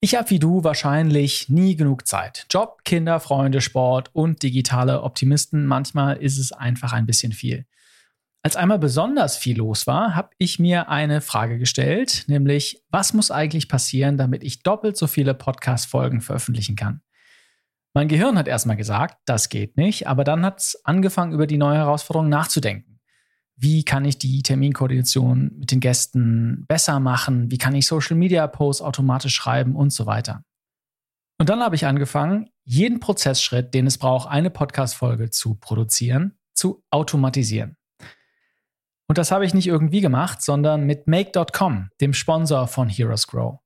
Ich 0.00 0.14
habe 0.14 0.30
wie 0.30 0.38
du 0.38 0.64
wahrscheinlich 0.64 1.50
nie 1.50 1.76
genug 1.76 2.06
Zeit. 2.06 2.46
Job, 2.50 2.84
Kinder, 2.84 3.20
Freunde, 3.20 3.60
Sport 3.60 4.08
und 4.14 4.42
digitale 4.42 5.02
Optimisten. 5.02 5.66
Manchmal 5.66 6.16
ist 6.16 6.38
es 6.38 6.52
einfach 6.52 6.94
ein 6.94 7.04
bisschen 7.04 7.32
viel. 7.32 7.66
Als 8.42 8.56
einmal 8.56 8.78
besonders 8.78 9.36
viel 9.36 9.58
los 9.58 9.86
war, 9.86 10.14
habe 10.14 10.30
ich 10.38 10.58
mir 10.58 10.88
eine 10.88 11.20
Frage 11.20 11.58
gestellt, 11.58 12.24
nämlich 12.28 12.82
was 12.88 13.12
muss 13.12 13.30
eigentlich 13.30 13.68
passieren, 13.68 14.16
damit 14.16 14.44
ich 14.44 14.62
doppelt 14.62 14.96
so 14.96 15.06
viele 15.06 15.34
Podcast-Folgen 15.34 16.22
veröffentlichen 16.22 16.76
kann? 16.76 17.02
Mein 17.92 18.08
Gehirn 18.08 18.38
hat 18.38 18.48
erstmal 18.48 18.76
gesagt, 18.76 19.18
das 19.26 19.50
geht 19.50 19.76
nicht, 19.76 20.06
aber 20.06 20.24
dann 20.24 20.46
hat 20.46 20.60
es 20.60 20.82
angefangen, 20.84 21.32
über 21.32 21.46
die 21.46 21.58
neue 21.58 21.76
Herausforderung 21.76 22.30
nachzudenken 22.30 22.87
wie 23.60 23.84
kann 23.84 24.04
ich 24.04 24.18
die 24.18 24.42
Terminkoordination 24.42 25.50
mit 25.58 25.72
den 25.72 25.80
Gästen 25.80 26.64
besser 26.68 27.00
machen, 27.00 27.50
wie 27.50 27.58
kann 27.58 27.74
ich 27.74 27.86
Social-Media-Posts 27.86 28.82
automatisch 28.82 29.34
schreiben 29.34 29.74
und 29.74 29.92
so 29.92 30.06
weiter. 30.06 30.44
Und 31.38 31.48
dann 31.48 31.60
habe 31.60 31.74
ich 31.74 31.84
angefangen, 31.84 32.50
jeden 32.64 33.00
Prozessschritt, 33.00 33.74
den 33.74 33.86
es 33.86 33.98
braucht, 33.98 34.28
eine 34.28 34.50
Podcast-Folge 34.50 35.30
zu 35.30 35.54
produzieren, 35.54 36.38
zu 36.54 36.84
automatisieren. 36.90 37.76
Und 39.08 39.18
das 39.18 39.32
habe 39.32 39.44
ich 39.44 39.54
nicht 39.54 39.66
irgendwie 39.66 40.00
gemacht, 40.00 40.42
sondern 40.42 40.84
mit 40.84 41.08
Make.com, 41.08 41.90
dem 42.00 42.12
Sponsor 42.12 42.68
von 42.68 42.88
Heroes 42.88 43.26
Grow. 43.26 43.58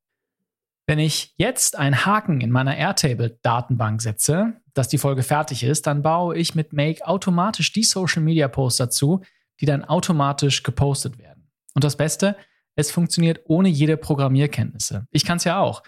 Wenn 0.87 0.99
ich 0.99 1.35
jetzt 1.37 1.77
einen 1.79 2.07
Haken 2.07 2.41
in 2.41 2.51
meiner 2.51 2.77
Airtable-Datenbank 2.77 4.01
setze, 4.01 4.55
dass 4.73 4.89
die 4.89 4.99
Folge 4.99 5.23
fertig 5.23 5.65
ist, 5.65 5.87
dann 5.87 6.03
baue 6.03 6.37
ich 6.37 6.55
mit 6.55 6.73
Make 6.73 7.07
automatisch 7.07 7.73
die 7.73 7.85
Social-Media-Posts 7.85 8.79
dazu, 8.79 9.23
die 9.61 9.67
dann 9.67 9.85
automatisch 9.85 10.63
gepostet 10.63 11.19
werden. 11.19 11.51
Und 11.75 11.85
das 11.85 11.97
Beste, 11.97 12.37
es 12.75 12.91
funktioniert 12.91 13.41
ohne 13.45 13.69
jede 13.69 13.97
Programmierkenntnisse. 13.97 15.07
Ich 15.11 15.25
kann 15.25 15.37
es 15.37 15.45
ja 15.45 15.61
auch. 15.61 15.83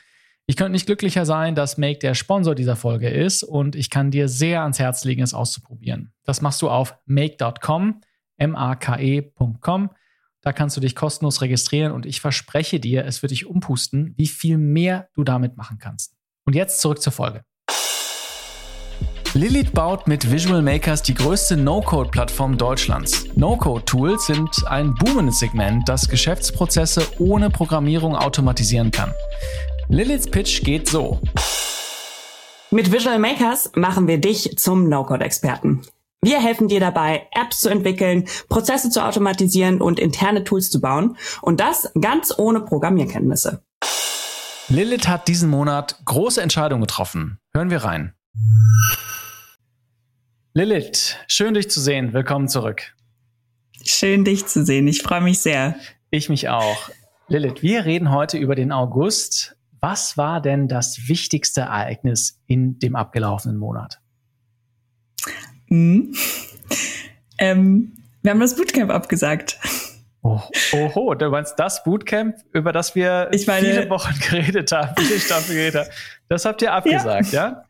Ich 0.46 0.57
könnte 0.57 0.72
nicht 0.72 0.87
glücklicher 0.87 1.24
sein, 1.24 1.55
dass 1.55 1.79
Make 1.79 2.00
der 2.00 2.14
Sponsor 2.14 2.55
dieser 2.55 2.77
Folge 2.77 3.09
ist 3.09 3.42
und 3.42 3.77
ich 3.77 3.88
kann 3.88 4.11
dir 4.11 4.29
sehr 4.29 4.61
ans 4.61 4.79
Herz 4.79 5.05
legen, 5.05 5.22
es 5.22 5.33
auszuprobieren. 5.33 6.12
Das 6.24 6.42
machst 6.42 6.61
du 6.61 6.68
auf 6.68 6.98
make.com, 7.07 8.03
m-a-k-e.com. 8.37 9.90
Da 10.42 10.53
kannst 10.53 10.77
du 10.77 10.83
dich 10.83 10.94
kostenlos 10.94 11.40
registrieren 11.40 11.92
und 11.92 12.05
ich 12.05 12.20
verspreche 12.20 12.79
dir, 12.79 13.07
es 13.07 13.22
wird 13.22 13.31
dich 13.33 13.46
umpusten, 13.46 14.12
wie 14.18 14.27
viel 14.27 14.59
mehr 14.59 15.09
du 15.14 15.24
damit 15.24 15.57
machen 15.57 15.79
kannst. 15.79 16.14
Und 16.44 16.55
jetzt 16.55 16.81
zurück 16.81 17.00
zur 17.00 17.14
Folge. 17.14 17.44
Lilith 19.37 19.73
baut 19.73 20.07
mit 20.07 20.31
Visual 20.31 20.62
Makers 20.62 21.03
die 21.03 21.12
größte 21.12 21.57
No-Code-Plattform 21.57 22.57
Deutschlands. 22.57 23.25
No-Code-Tools 23.35 24.27
sind 24.27 24.49
ein 24.68 24.94
boomendes 24.94 25.40
Segment, 25.40 25.88
das 25.88 26.09
Geschäftsprozesse 26.09 27.05
ohne 27.18 27.51
Programmierung 27.51 28.14
automatisieren 28.14 28.92
kann. 28.92 29.12
Liliths 29.88 30.31
Pitch 30.31 30.62
geht 30.62 30.88
so. 30.88 31.18
Mit 32.70 32.92
Visual 32.92 33.18
Makers 33.18 33.73
machen 33.75 34.07
wir 34.07 34.18
dich 34.18 34.57
zum 34.57 34.88
No-Code-Experten. 34.88 35.83
Wir 36.23 36.40
helfen 36.40 36.68
dir 36.68 36.79
dabei, 36.79 37.27
Apps 37.33 37.59
zu 37.59 37.70
entwickeln, 37.70 38.29
Prozesse 38.49 38.88
zu 38.88 39.05
automatisieren 39.05 39.81
und 39.81 39.99
interne 39.99 40.44
Tools 40.44 40.70
zu 40.70 40.81
bauen. 40.81 41.16
Und 41.42 41.59
das 41.59 41.90
ganz 42.01 42.33
ohne 42.38 42.61
Programmierkenntnisse. 42.61 43.64
Lilith 44.68 45.09
hat 45.09 45.27
diesen 45.27 45.51
Monat 45.51 45.99
große 46.05 46.40
Entscheidungen 46.40 46.83
getroffen. 46.83 47.40
Hören 47.53 47.70
wir 47.70 47.83
rein. 47.83 48.14
Lilith, 50.57 51.17
schön 51.27 51.55
dich 51.55 51.69
zu 51.69 51.81
sehen. 51.81 52.12
Willkommen 52.12 52.47
zurück. 52.47 52.95
Schön 53.85 54.25
dich 54.25 54.47
zu 54.47 54.64
sehen. 54.64 54.87
Ich 54.87 55.03
freue 55.03 55.21
mich 55.21 55.40
sehr. 55.40 55.75
Ich 56.11 56.29
mich 56.29 56.49
auch. 56.49 56.90
Lilith, 57.27 57.61
wir 57.61 57.85
reden 57.85 58.12
heute 58.12 58.38
über 58.38 58.55
den 58.55 58.71
August. 58.71 59.57
Was 59.81 60.17
war 60.17 60.40
denn 60.40 60.69
das 60.69 61.09
wichtigste 61.09 61.62
Ereignis 61.62 62.40
in 62.47 62.79
dem 62.79 62.95
abgelaufenen 62.95 63.57
Monat? 63.59 63.99
Mhm. 65.71 66.14
Ähm, 67.38 67.97
wir 68.23 68.31
haben 68.31 68.38
das 68.38 68.55
Bootcamp 68.55 68.93
abgesagt. 68.93 69.59
Oh, 70.27 70.41
oho, 70.73 71.15
du 71.15 71.29
meinst 71.29 71.59
das 71.59 71.85
Bootcamp, 71.85 72.37
über 72.55 72.73
das 72.73 72.95
wir 72.95 73.29
ich 73.33 73.47
meine, 73.47 73.67
viele 73.67 73.91
Wochen 73.91 74.15
geredet 74.31 74.73
haben, 74.73 74.95
viele 74.97 75.21
Staffeln 75.21 75.55
geredet 75.55 75.81
haben. 75.83 75.91
Das 76.31 76.47
habt 76.47 76.63
ihr 76.63 76.73
abgesagt, 76.73 77.31
ja? 77.31 77.47
ja? 77.47 77.65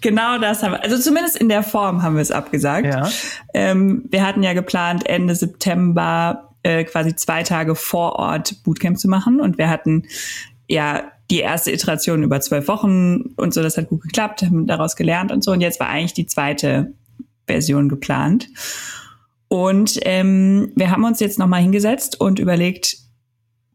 Genau 0.00 0.36
das 0.38 0.64
haben 0.64 0.72
wir, 0.72 0.82
also 0.82 0.98
zumindest 0.98 1.36
in 1.36 1.48
der 1.48 1.62
Form 1.62 2.02
haben 2.02 2.16
wir 2.16 2.22
es 2.22 2.32
abgesagt. 2.32 2.86
Ja. 2.86 3.08
Ähm, 3.54 4.04
wir 4.10 4.26
hatten 4.26 4.42
ja 4.42 4.52
geplant, 4.52 5.08
Ende 5.08 5.36
September 5.36 6.50
äh, 6.64 6.82
quasi 6.82 7.14
zwei 7.14 7.44
Tage 7.44 7.76
vor 7.76 8.16
Ort 8.16 8.64
Bootcamp 8.64 8.98
zu 8.98 9.06
machen 9.06 9.40
und 9.40 9.56
wir 9.56 9.70
hatten 9.70 10.08
ja 10.66 11.04
die 11.30 11.38
erste 11.38 11.70
Iteration 11.70 12.24
über 12.24 12.40
zwölf 12.40 12.66
Wochen 12.66 13.32
und 13.36 13.54
so, 13.54 13.62
das 13.62 13.76
hat 13.78 13.90
gut 13.90 14.02
geklappt, 14.02 14.42
haben 14.42 14.66
daraus 14.66 14.96
gelernt 14.96 15.30
und 15.30 15.44
so 15.44 15.52
und 15.52 15.60
jetzt 15.60 15.78
war 15.78 15.88
eigentlich 15.88 16.14
die 16.14 16.26
zweite 16.26 16.94
Version 17.46 17.88
geplant. 17.88 18.48
Und 19.52 19.98
ähm, 20.04 20.72
wir 20.76 20.90
haben 20.90 21.04
uns 21.04 21.20
jetzt 21.20 21.38
nochmal 21.38 21.60
hingesetzt 21.60 22.18
und 22.18 22.38
überlegt, 22.38 22.96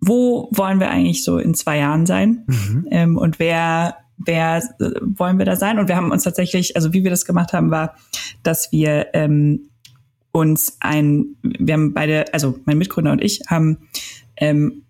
wo 0.01 0.49
wollen 0.51 0.79
wir 0.79 0.89
eigentlich 0.89 1.23
so 1.23 1.37
in 1.37 1.53
zwei 1.53 1.77
Jahren 1.77 2.07
sein? 2.07 2.45
Mhm. 2.47 2.87
Ähm, 2.89 3.15
und 3.15 3.37
wer, 3.37 3.97
wer 4.17 4.57
äh, 4.57 4.89
wollen 5.01 5.37
wir 5.37 5.45
da 5.45 5.55
sein? 5.55 5.77
Und 5.77 5.87
wir 5.87 5.95
haben 5.95 6.09
uns 6.09 6.23
tatsächlich, 6.23 6.75
also 6.75 6.93
wie 6.93 7.03
wir 7.03 7.11
das 7.11 7.25
gemacht 7.25 7.53
haben, 7.53 7.69
war, 7.69 7.95
dass 8.41 8.71
wir 8.71 9.09
ähm, 9.13 9.69
uns 10.31 10.77
ein, 10.79 11.35
wir 11.43 11.75
haben 11.75 11.93
beide, 11.93 12.33
also 12.33 12.57
mein 12.65 12.79
Mitgründer 12.79 13.11
und 13.11 13.23
ich 13.23 13.41
haben 13.45 13.77
ähm, 14.37 14.81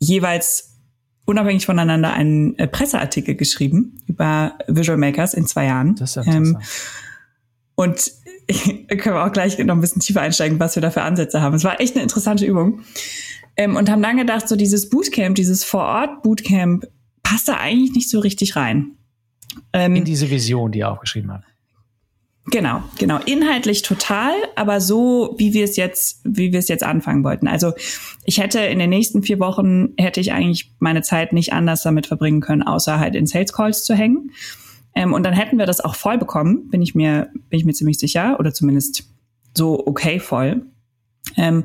jeweils 0.00 0.80
unabhängig 1.26 1.64
voneinander 1.64 2.12
einen 2.12 2.58
äh, 2.58 2.66
Presseartikel 2.66 3.36
geschrieben 3.36 4.02
über 4.08 4.58
Visual 4.66 4.98
Makers 4.98 5.32
in 5.32 5.46
zwei 5.46 5.66
Jahren. 5.66 5.94
Das 5.94 6.16
ist 6.16 6.26
ja 6.26 6.34
ähm, 6.34 6.58
und 7.76 8.10
können 8.88 9.16
wir 9.16 9.24
auch 9.24 9.32
gleich 9.32 9.58
noch 9.58 9.74
ein 9.74 9.80
bisschen 9.80 10.00
tiefer 10.00 10.20
einsteigen, 10.20 10.58
was 10.60 10.74
wir 10.74 10.82
da 10.82 10.90
für 10.90 11.02
Ansätze 11.02 11.40
haben. 11.40 11.54
Es 11.54 11.64
war 11.64 11.80
echt 11.80 11.94
eine 11.94 12.02
interessante 12.02 12.44
Übung. 12.44 12.80
Ähm, 13.56 13.76
und 13.76 13.90
haben 13.90 14.02
dann 14.02 14.16
gedacht, 14.16 14.48
so 14.48 14.56
dieses 14.56 14.90
Bootcamp, 14.90 15.36
dieses 15.36 15.64
Vor-Ort-Bootcamp, 15.64 16.86
passt 17.22 17.48
da 17.48 17.56
eigentlich 17.56 17.92
nicht 17.94 18.10
so 18.10 18.20
richtig 18.20 18.56
rein. 18.56 18.96
Ähm, 19.72 19.96
In 19.96 20.04
diese 20.04 20.28
Vision, 20.30 20.72
die 20.72 20.80
er 20.80 20.90
aufgeschrieben 20.90 21.32
hat. 21.32 21.42
Genau, 22.46 22.82
genau. 22.98 23.18
Inhaltlich 23.24 23.82
total, 23.82 24.34
aber 24.54 24.80
so, 24.80 25.34
wie 25.38 25.54
wir 25.54 25.64
es 25.64 25.76
jetzt, 25.76 26.20
wie 26.24 26.52
wir 26.52 26.58
es 26.58 26.68
jetzt 26.68 26.84
anfangen 26.84 27.24
wollten. 27.24 27.48
Also 27.48 27.72
ich 28.24 28.38
hätte 28.38 28.60
in 28.60 28.78
den 28.78 28.90
nächsten 28.90 29.22
vier 29.22 29.38
Wochen 29.38 29.94
hätte 29.96 30.20
ich 30.20 30.32
eigentlich 30.32 30.70
meine 30.78 31.00
Zeit 31.00 31.32
nicht 31.32 31.54
anders 31.54 31.82
damit 31.82 32.06
verbringen 32.06 32.42
können, 32.42 32.62
außer 32.62 32.98
halt 32.98 33.14
in 33.14 33.26
Sales 33.26 33.54
Calls 33.54 33.84
zu 33.84 33.94
hängen. 33.94 34.30
Ähm, 34.94 35.12
und 35.12 35.24
dann 35.24 35.34
hätten 35.34 35.58
wir 35.58 35.66
das 35.66 35.80
auch 35.80 35.94
voll 35.94 36.18
bekommen, 36.18 36.68
bin 36.68 36.82
ich 36.82 36.94
mir, 36.94 37.28
bin 37.50 37.58
ich 37.58 37.64
mir 37.64 37.72
ziemlich 37.72 37.98
sicher, 37.98 38.38
oder 38.38 38.52
zumindest 38.52 39.04
so 39.54 39.86
okay 39.86 40.20
voll. 40.20 40.66
Ähm, 41.36 41.64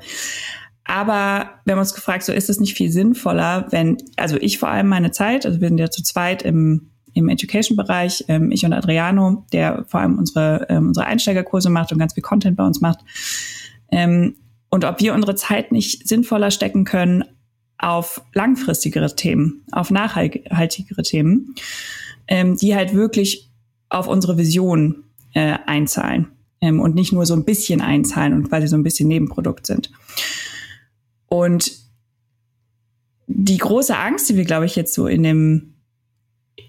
aber 0.84 1.52
wir 1.66 1.74
haben 1.74 1.80
uns 1.80 1.94
gefragt, 1.94 2.24
so 2.24 2.34
ist 2.34 2.50
es 2.50 2.60
nicht 2.60 2.76
viel 2.76 2.92
sinnvoller, 2.92 3.68
wenn, 3.70 3.98
also 4.16 4.38
ich 4.38 4.58
vor 4.58 4.70
allem 4.70 4.88
meine 4.88 5.12
Zeit, 5.12 5.46
also 5.46 5.62
wir 5.62 5.68
sind 5.68 5.78
ja 5.78 5.92
zu 5.92 6.02
zweit 6.02 6.42
im, 6.42 6.90
im 7.14 7.30
Education-Bereich, 7.30 8.26
ähm, 8.28 8.52
ich 8.52 8.66
und 8.66 8.74
Adriano, 8.74 9.46
der 9.54 9.86
vor 9.88 10.00
allem 10.00 10.18
unsere, 10.18 10.66
ähm, 10.70 10.88
unsere 10.88 11.06
Einsteigerkurse 11.06 11.70
macht 11.70 11.92
und 11.92 12.00
ganz 12.00 12.14
viel 12.14 12.24
Content 12.24 12.58
bei 12.58 12.66
uns 12.66 12.82
macht. 12.82 13.00
Ähm, 13.92 14.36
und 14.72 14.86
ob 14.86 15.00
wir 15.00 15.14
unsere 15.14 15.36
Zeit 15.36 15.72
nicht 15.72 16.08
sinnvoller 16.08 16.50
stecken 16.50 16.86
können 16.86 17.24
auf 17.78 18.22
langfristigere 18.34 19.16
Themen, 19.16 19.64
auf 19.72 19.92
nachhaltigere 19.92 21.04
Themen 21.04 21.56
ähm, 22.30 22.56
die 22.56 22.76
halt 22.76 22.94
wirklich 22.94 23.52
auf 23.90 24.08
unsere 24.08 24.38
Vision 24.38 25.04
äh, 25.34 25.58
einzahlen 25.66 26.28
ähm, 26.62 26.80
und 26.80 26.96
nicht 26.96 27.12
nur 27.12 27.26
so 27.26 27.34
ein 27.34 27.44
bisschen 27.44 27.82
einzahlen 27.82 28.34
und 28.34 28.50
quasi 28.50 28.68
so 28.68 28.78
ein 28.78 28.84
bisschen 28.84 29.10
Nebenprodukt 29.10 29.66
sind. 29.66 29.92
Und 31.28 31.72
die 33.28 33.58
große 33.58 33.98
Angst, 33.98 34.30
die 34.30 34.38
wir, 34.38 34.46
glaube 34.46 34.66
ich, 34.66 34.76
jetzt 34.76 34.94
so 34.94 35.08
in 35.08 35.24
dem, 35.24 35.74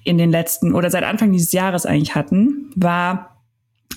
in 0.05 0.19
den 0.19 0.31
letzten 0.31 0.75
oder 0.75 0.91
seit 0.91 1.05
Anfang 1.05 1.31
dieses 1.33 1.53
Jahres 1.53 1.87
eigentlich 1.87 2.15
hatten, 2.15 2.71
war, 2.75 3.43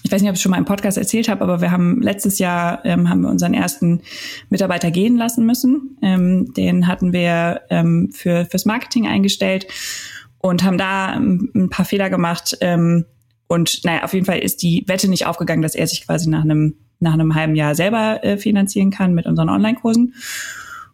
ich 0.03 0.11
weiß 0.11 0.21
nicht, 0.21 0.29
ob 0.29 0.35
ich 0.35 0.41
schon 0.41 0.51
mal 0.51 0.57
im 0.57 0.65
Podcast 0.65 0.97
erzählt 0.97 1.29
habe, 1.29 1.41
aber 1.43 1.61
wir 1.61 1.71
haben 1.71 2.01
letztes 2.01 2.39
Jahr 2.39 2.83
ähm, 2.85 3.09
haben 3.09 3.21
wir 3.21 3.29
unseren 3.29 3.53
ersten 3.53 4.01
Mitarbeiter 4.49 4.91
gehen 4.91 5.15
lassen 5.17 5.45
müssen. 5.45 5.97
Ähm, 6.01 6.53
den 6.53 6.87
hatten 6.87 7.13
wir 7.13 7.61
ähm, 7.69 8.11
für 8.11 8.45
fürs 8.45 8.65
Marketing 8.65 9.07
eingestellt 9.07 9.67
und 10.45 10.63
haben 10.63 10.77
da 10.77 11.13
ein 11.13 11.69
paar 11.69 11.85
Fehler 11.85 12.09
gemacht. 12.09 12.57
Ähm, 12.61 13.05
und 13.47 13.83
naja, 13.85 14.03
auf 14.03 14.13
jeden 14.13 14.25
Fall 14.25 14.39
ist 14.39 14.61
die 14.61 14.83
Wette 14.87 15.09
nicht 15.09 15.25
aufgegangen, 15.25 15.61
dass 15.61 15.73
er 15.73 15.87
sich 15.87 16.05
quasi 16.05 16.29
nach 16.29 16.43
einem 16.43 16.75
nach 16.99 17.13
einem 17.13 17.35
halben 17.35 17.55
Jahr 17.55 17.75
selber 17.75 18.23
äh, 18.23 18.37
finanzieren 18.37 18.89
kann 18.89 19.13
mit 19.13 19.25
unseren 19.25 19.49
Online-Kursen. 19.49 20.13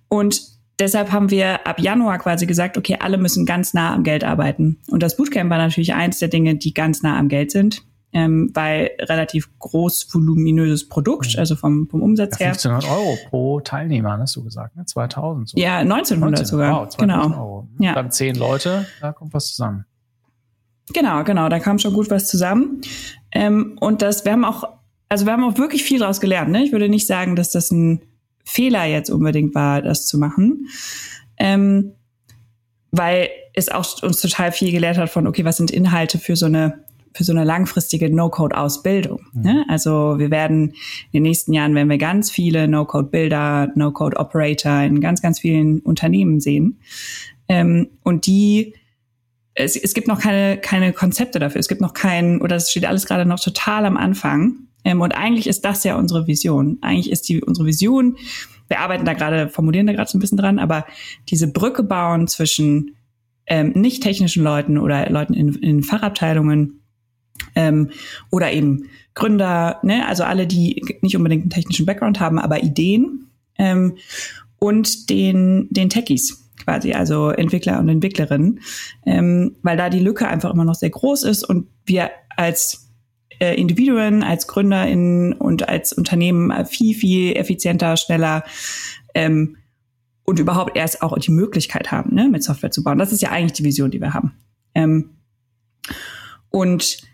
Und 0.08 0.42
deshalb 0.80 1.12
haben 1.12 1.30
wir 1.30 1.68
ab 1.68 1.80
Januar 1.80 2.18
quasi 2.18 2.48
gesagt, 2.48 2.78
okay, 2.78 2.98
alle 3.00 3.20
müssen 3.20 3.46
ganz 3.46 3.76
nah 3.76 3.94
am 3.94 4.04
Geld 4.04 4.24
arbeiten. 4.24 4.80
Und 4.88 5.04
das 5.04 5.18
Bootcamp 5.18 5.52
war 5.52 5.60
natürlich 5.60 5.94
eins 5.94 6.18
der 6.18 6.30
Dinge, 6.30 6.56
die 6.56 6.74
ganz 6.74 7.04
nah 7.04 7.20
am 7.20 7.28
Geld 7.28 7.52
sind 7.52 7.84
ähm, 8.12 8.50
weil 8.54 8.92
relativ 9.00 9.50
groß 9.60 10.08
voluminöses 10.14 10.90
Produkt, 10.90 11.34
mhm. 11.34 11.40
also 11.40 11.56
vom, 11.56 11.88
vom 11.88 12.02
Umsatz 12.02 12.40
ja, 12.40 12.48
1500 12.48 12.80
her. 12.80 12.88
1500 12.88 12.98
Euro 12.98 13.18
pro 13.30 13.60
Teilnehmer, 13.60 14.18
hast 14.18 14.36
du 14.36 14.44
gesagt, 14.44 14.76
ne? 14.76 14.86
2000 14.86 15.50
so. 15.50 15.58
Ja, 15.58 15.78
1900 15.80 16.40
19, 16.40 16.46
sogar. 16.46 16.82
Wow, 16.82 16.98
genau. 16.98 17.24
Euro. 17.24 17.68
Ja. 17.80 17.94
Dann 17.94 18.12
zehn 18.12 18.36
Leute, 18.36 18.88
da 19.02 19.12
kommt 19.12 19.34
was 19.34 19.48
zusammen. 19.48 19.86
Genau, 20.94 21.24
genau, 21.24 21.50
da 21.50 21.60
kam 21.60 21.78
schon 21.78 21.94
gut 21.94 22.10
was 22.10 22.28
zusammen. 22.28 22.82
Ähm, 23.32 23.78
und 23.80 24.02
das, 24.02 24.26
wir 24.26 24.32
haben 24.32 24.46
auch, 24.46 24.64
also 25.08 25.26
wir 25.26 25.34
haben 25.34 25.44
auch 25.44 25.58
wirklich 25.58 25.84
viel 25.84 26.00
daraus 26.00 26.20
gelernt. 26.20 26.50
Ne? 26.50 26.64
Ich 26.64 26.72
würde 26.72 26.90
nicht 26.90 27.06
sagen, 27.06 27.36
dass 27.36 27.52
das 27.52 27.70
ein 27.70 28.02
Fehler 28.44 28.86
jetzt 28.86 29.12
unbedingt 29.12 29.54
war, 29.54 29.84
das 29.84 30.08
zu 30.08 30.18
machen. 30.18 30.68
Ähm, 31.38 31.94
weil 32.92 33.30
es 33.54 33.70
auch 33.70 34.02
uns 34.02 34.20
total 34.22 34.52
viel 34.52 34.72
gelehrt 34.72 34.98
hat 34.98 35.12
von, 35.12 35.28
okay, 35.28 35.46
was 35.46 35.58
sind 35.58 35.70
Inhalte 35.70 36.18
für 36.18 36.36
so 36.36 36.48
eine 36.48 36.84
für 37.14 37.24
so 37.24 37.32
eine 37.32 37.44
langfristige 37.44 38.14
No-Code-Ausbildung. 38.14 39.22
Mhm. 39.34 39.42
Ne? 39.42 39.66
Also 39.68 40.16
wir 40.18 40.32
werden 40.32 40.70
in 40.70 40.74
den 41.14 41.24
nächsten 41.24 41.54
Jahren, 41.54 41.76
werden 41.76 41.90
wir 41.90 41.98
ganz 41.98 42.32
viele 42.32 42.68
No-Code-Bilder, 42.68 43.72
No-Code-Operator 43.76 44.82
in 44.82 45.02
ganz, 45.02 45.22
ganz 45.22 45.40
vielen 45.40 45.80
Unternehmen 45.80 46.40
sehen. 46.40 46.80
Ähm, 47.48 47.90
und 48.04 48.26
die 48.26 48.76
es, 49.56 49.76
es 49.76 49.94
gibt 49.94 50.08
noch 50.08 50.20
keine, 50.20 50.58
keine 50.58 50.94
Konzepte 50.94 51.40
dafür. 51.40 51.60
Es 51.60 51.68
gibt 51.68 51.82
noch 51.82 51.94
kein, 51.94 52.42
oder 52.42 52.56
es 52.56 52.72
steht 52.72 52.86
alles 52.86 53.06
gerade 53.06 53.26
noch 53.26 53.40
total 53.40 53.86
am 53.86 53.98
Anfang. 53.98 54.56
Ähm, 54.86 55.02
und 55.02 55.12
eigentlich 55.12 55.48
ist 55.48 55.66
das 55.66 55.84
ja 55.84 55.98
unsere 55.98 56.28
Vision. 56.28 56.78
Eigentlich 56.82 57.12
ist 57.12 57.28
die 57.28 57.44
unsere 57.44 57.68
Vision, 57.68 58.18
wir 58.70 58.80
arbeiten 58.80 59.04
da 59.04 59.14
gerade, 59.14 59.50
formulieren 59.50 59.88
da 59.88 59.94
gerade 59.94 60.10
so 60.10 60.18
ein 60.18 60.22
bisschen 60.22 60.38
dran, 60.38 60.60
aber 60.60 60.86
diese 61.28 61.52
Brücke 61.52 61.84
bauen 61.84 62.28
zwischen 62.28 62.96
ähm, 63.48 63.72
nicht 63.76 64.04
technischen 64.04 64.44
Leuten 64.44 64.78
oder 64.78 65.10
Leuten 65.10 65.34
in, 65.34 65.56
in 65.56 65.84
Fachabteilungen 65.84 66.79
ähm, 67.56 67.92
oder 68.32 68.52
eben 68.52 68.90
Gründer, 69.14 69.80
ne? 69.84 70.08
also 70.08 70.24
alle, 70.24 70.48
die 70.48 70.82
nicht 71.02 71.16
unbedingt 71.16 71.44
einen 71.44 71.50
technischen 71.50 71.86
Background 71.86 72.20
haben, 72.20 72.40
aber 72.40 72.64
Ideen 72.64 73.28
ähm, 73.58 73.98
und 74.60 75.10
den, 75.10 75.68
den 75.70 75.90
Techies 75.90 76.50
quasi, 76.64 76.94
also 76.94 77.30
Entwickler 77.30 77.80
und 77.80 77.90
Entwicklerinnen, 77.90 78.62
ähm, 79.06 79.56
weil 79.64 79.78
da 79.78 79.90
die 79.90 80.00
Lücke 80.00 80.28
einfach 80.28 80.54
immer 80.54 80.66
noch 80.66 80.76
sehr 80.76 80.90
groß 80.90 81.24
ist 81.24 81.44
und 81.44 81.68
wir 81.86 82.12
als 82.36 82.90
äh, 83.40 83.56
Individuen, 83.56 84.24
als 84.24 84.48
GründerInnen 84.48 85.34
und 85.34 85.68
als 85.68 85.94
Unternehmen 85.94 86.66
viel, 86.66 86.96
viel 86.96 87.36
effizienter, 87.36 87.98
schneller 87.98 88.44
ähm, 89.14 89.58
und 90.24 90.40
überhaupt 90.40 90.78
erst 90.78 91.02
auch 91.02 91.18
die 91.18 91.32
Möglichkeit 91.32 91.92
haben, 91.92 92.14
ne, 92.14 92.30
mit 92.30 92.44
Software 92.44 92.72
zu 92.72 92.84
bauen. 92.84 93.00
Das 93.00 93.12
ist 93.12 93.22
ja 93.22 93.32
eigentlich 93.32 93.54
die 93.54 93.64
Vision, 93.64 93.92
die 93.92 94.00
wir 94.00 94.14
haben. 94.14 94.34
Ähm, 94.76 95.12
und 96.50 97.09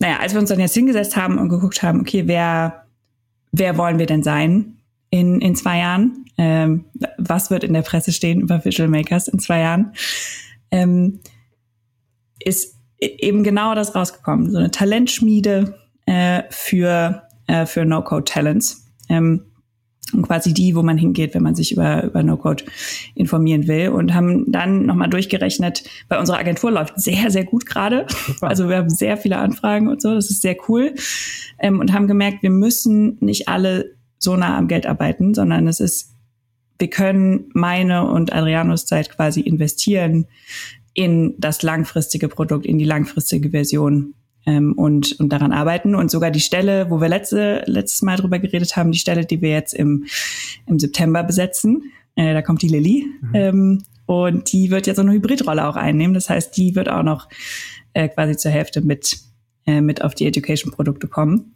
naja, 0.00 0.18
als 0.18 0.32
wir 0.32 0.40
uns 0.40 0.48
dann 0.48 0.60
jetzt 0.60 0.74
hingesetzt 0.74 1.16
haben 1.16 1.38
und 1.38 1.50
geguckt 1.50 1.82
haben, 1.82 2.00
okay, 2.00 2.24
wer, 2.26 2.86
wer 3.52 3.76
wollen 3.76 3.98
wir 3.98 4.06
denn 4.06 4.22
sein 4.22 4.78
in, 5.10 5.40
in 5.40 5.54
zwei 5.54 5.78
Jahren? 5.78 6.24
Ähm, 6.38 6.86
was 7.18 7.50
wird 7.50 7.64
in 7.64 7.74
der 7.74 7.82
Presse 7.82 8.12
stehen 8.12 8.40
über 8.40 8.64
Visual 8.64 8.88
Makers 8.88 9.28
in 9.28 9.38
zwei 9.38 9.60
Jahren? 9.60 9.92
Ähm, 10.70 11.20
ist 12.38 12.76
eben 12.98 13.44
genau 13.44 13.74
das 13.74 13.94
rausgekommen. 13.94 14.50
So 14.50 14.58
eine 14.58 14.70
Talentschmiede 14.70 15.78
äh, 16.06 16.44
für, 16.48 17.22
äh, 17.46 17.66
für 17.66 17.84
No-Code-Talents. 17.84 18.86
Ähm, 19.10 19.49
und 20.12 20.22
quasi 20.22 20.54
die, 20.54 20.74
wo 20.74 20.82
man 20.82 20.98
hingeht, 20.98 21.34
wenn 21.34 21.42
man 21.42 21.54
sich 21.54 21.72
über, 21.72 22.04
über 22.04 22.22
No-Code 22.22 22.64
informieren 23.14 23.68
will. 23.68 23.88
Und 23.88 24.14
haben 24.14 24.50
dann 24.50 24.86
nochmal 24.86 25.08
durchgerechnet, 25.08 25.84
weil 26.08 26.18
unsere 26.18 26.38
Agentur 26.38 26.70
läuft 26.70 27.00
sehr, 27.00 27.30
sehr 27.30 27.44
gut 27.44 27.66
gerade. 27.66 28.06
Also 28.40 28.68
wir 28.68 28.78
haben 28.78 28.90
sehr 28.90 29.16
viele 29.16 29.36
Anfragen 29.36 29.88
und 29.88 30.00
so, 30.00 30.14
das 30.14 30.30
ist 30.30 30.42
sehr 30.42 30.56
cool. 30.68 30.94
Ähm, 31.58 31.78
und 31.78 31.92
haben 31.92 32.08
gemerkt, 32.08 32.42
wir 32.42 32.50
müssen 32.50 33.18
nicht 33.20 33.48
alle 33.48 33.92
so 34.18 34.36
nah 34.36 34.56
am 34.56 34.66
Geld 34.66 34.86
arbeiten, 34.86 35.34
sondern 35.34 35.66
es 35.68 35.78
ist, 35.78 36.14
wir 36.78 36.88
können 36.88 37.50
meine 37.52 38.08
und 38.08 38.32
Adrianos 38.32 38.86
Zeit 38.86 39.10
quasi 39.10 39.40
investieren 39.40 40.26
in 40.94 41.34
das 41.38 41.62
langfristige 41.62 42.28
Produkt, 42.28 42.66
in 42.66 42.78
die 42.78 42.84
langfristige 42.84 43.50
Version 43.50 44.14
ähm, 44.50 44.72
und, 44.72 45.18
und 45.20 45.28
daran 45.32 45.52
arbeiten. 45.52 45.94
Und 45.94 46.10
sogar 46.10 46.30
die 46.30 46.40
Stelle, 46.40 46.90
wo 46.90 47.00
wir 47.00 47.08
letzte, 47.08 47.62
letztes 47.66 48.02
Mal 48.02 48.16
drüber 48.16 48.38
geredet 48.38 48.76
haben, 48.76 48.90
die 48.90 48.98
Stelle, 48.98 49.24
die 49.24 49.40
wir 49.40 49.50
jetzt 49.50 49.72
im, 49.72 50.06
im 50.66 50.78
September 50.78 51.22
besetzen, 51.22 51.84
äh, 52.16 52.34
da 52.34 52.42
kommt 52.42 52.62
die 52.62 52.68
Lilly. 52.68 53.06
Mhm. 53.20 53.30
Ähm, 53.34 53.82
und 54.06 54.52
die 54.52 54.70
wird 54.70 54.88
jetzt 54.88 54.96
so 54.96 55.02
eine 55.02 55.12
Hybridrolle 55.12 55.66
auch 55.68 55.76
einnehmen. 55.76 56.14
Das 56.14 56.28
heißt, 56.28 56.56
die 56.56 56.74
wird 56.74 56.88
auch 56.88 57.04
noch 57.04 57.28
äh, 57.94 58.08
quasi 58.08 58.36
zur 58.36 58.50
Hälfte 58.50 58.80
mit, 58.80 59.18
äh, 59.66 59.80
mit 59.80 60.02
auf 60.02 60.16
die 60.16 60.26
Education-Produkte 60.26 61.06
kommen. 61.06 61.54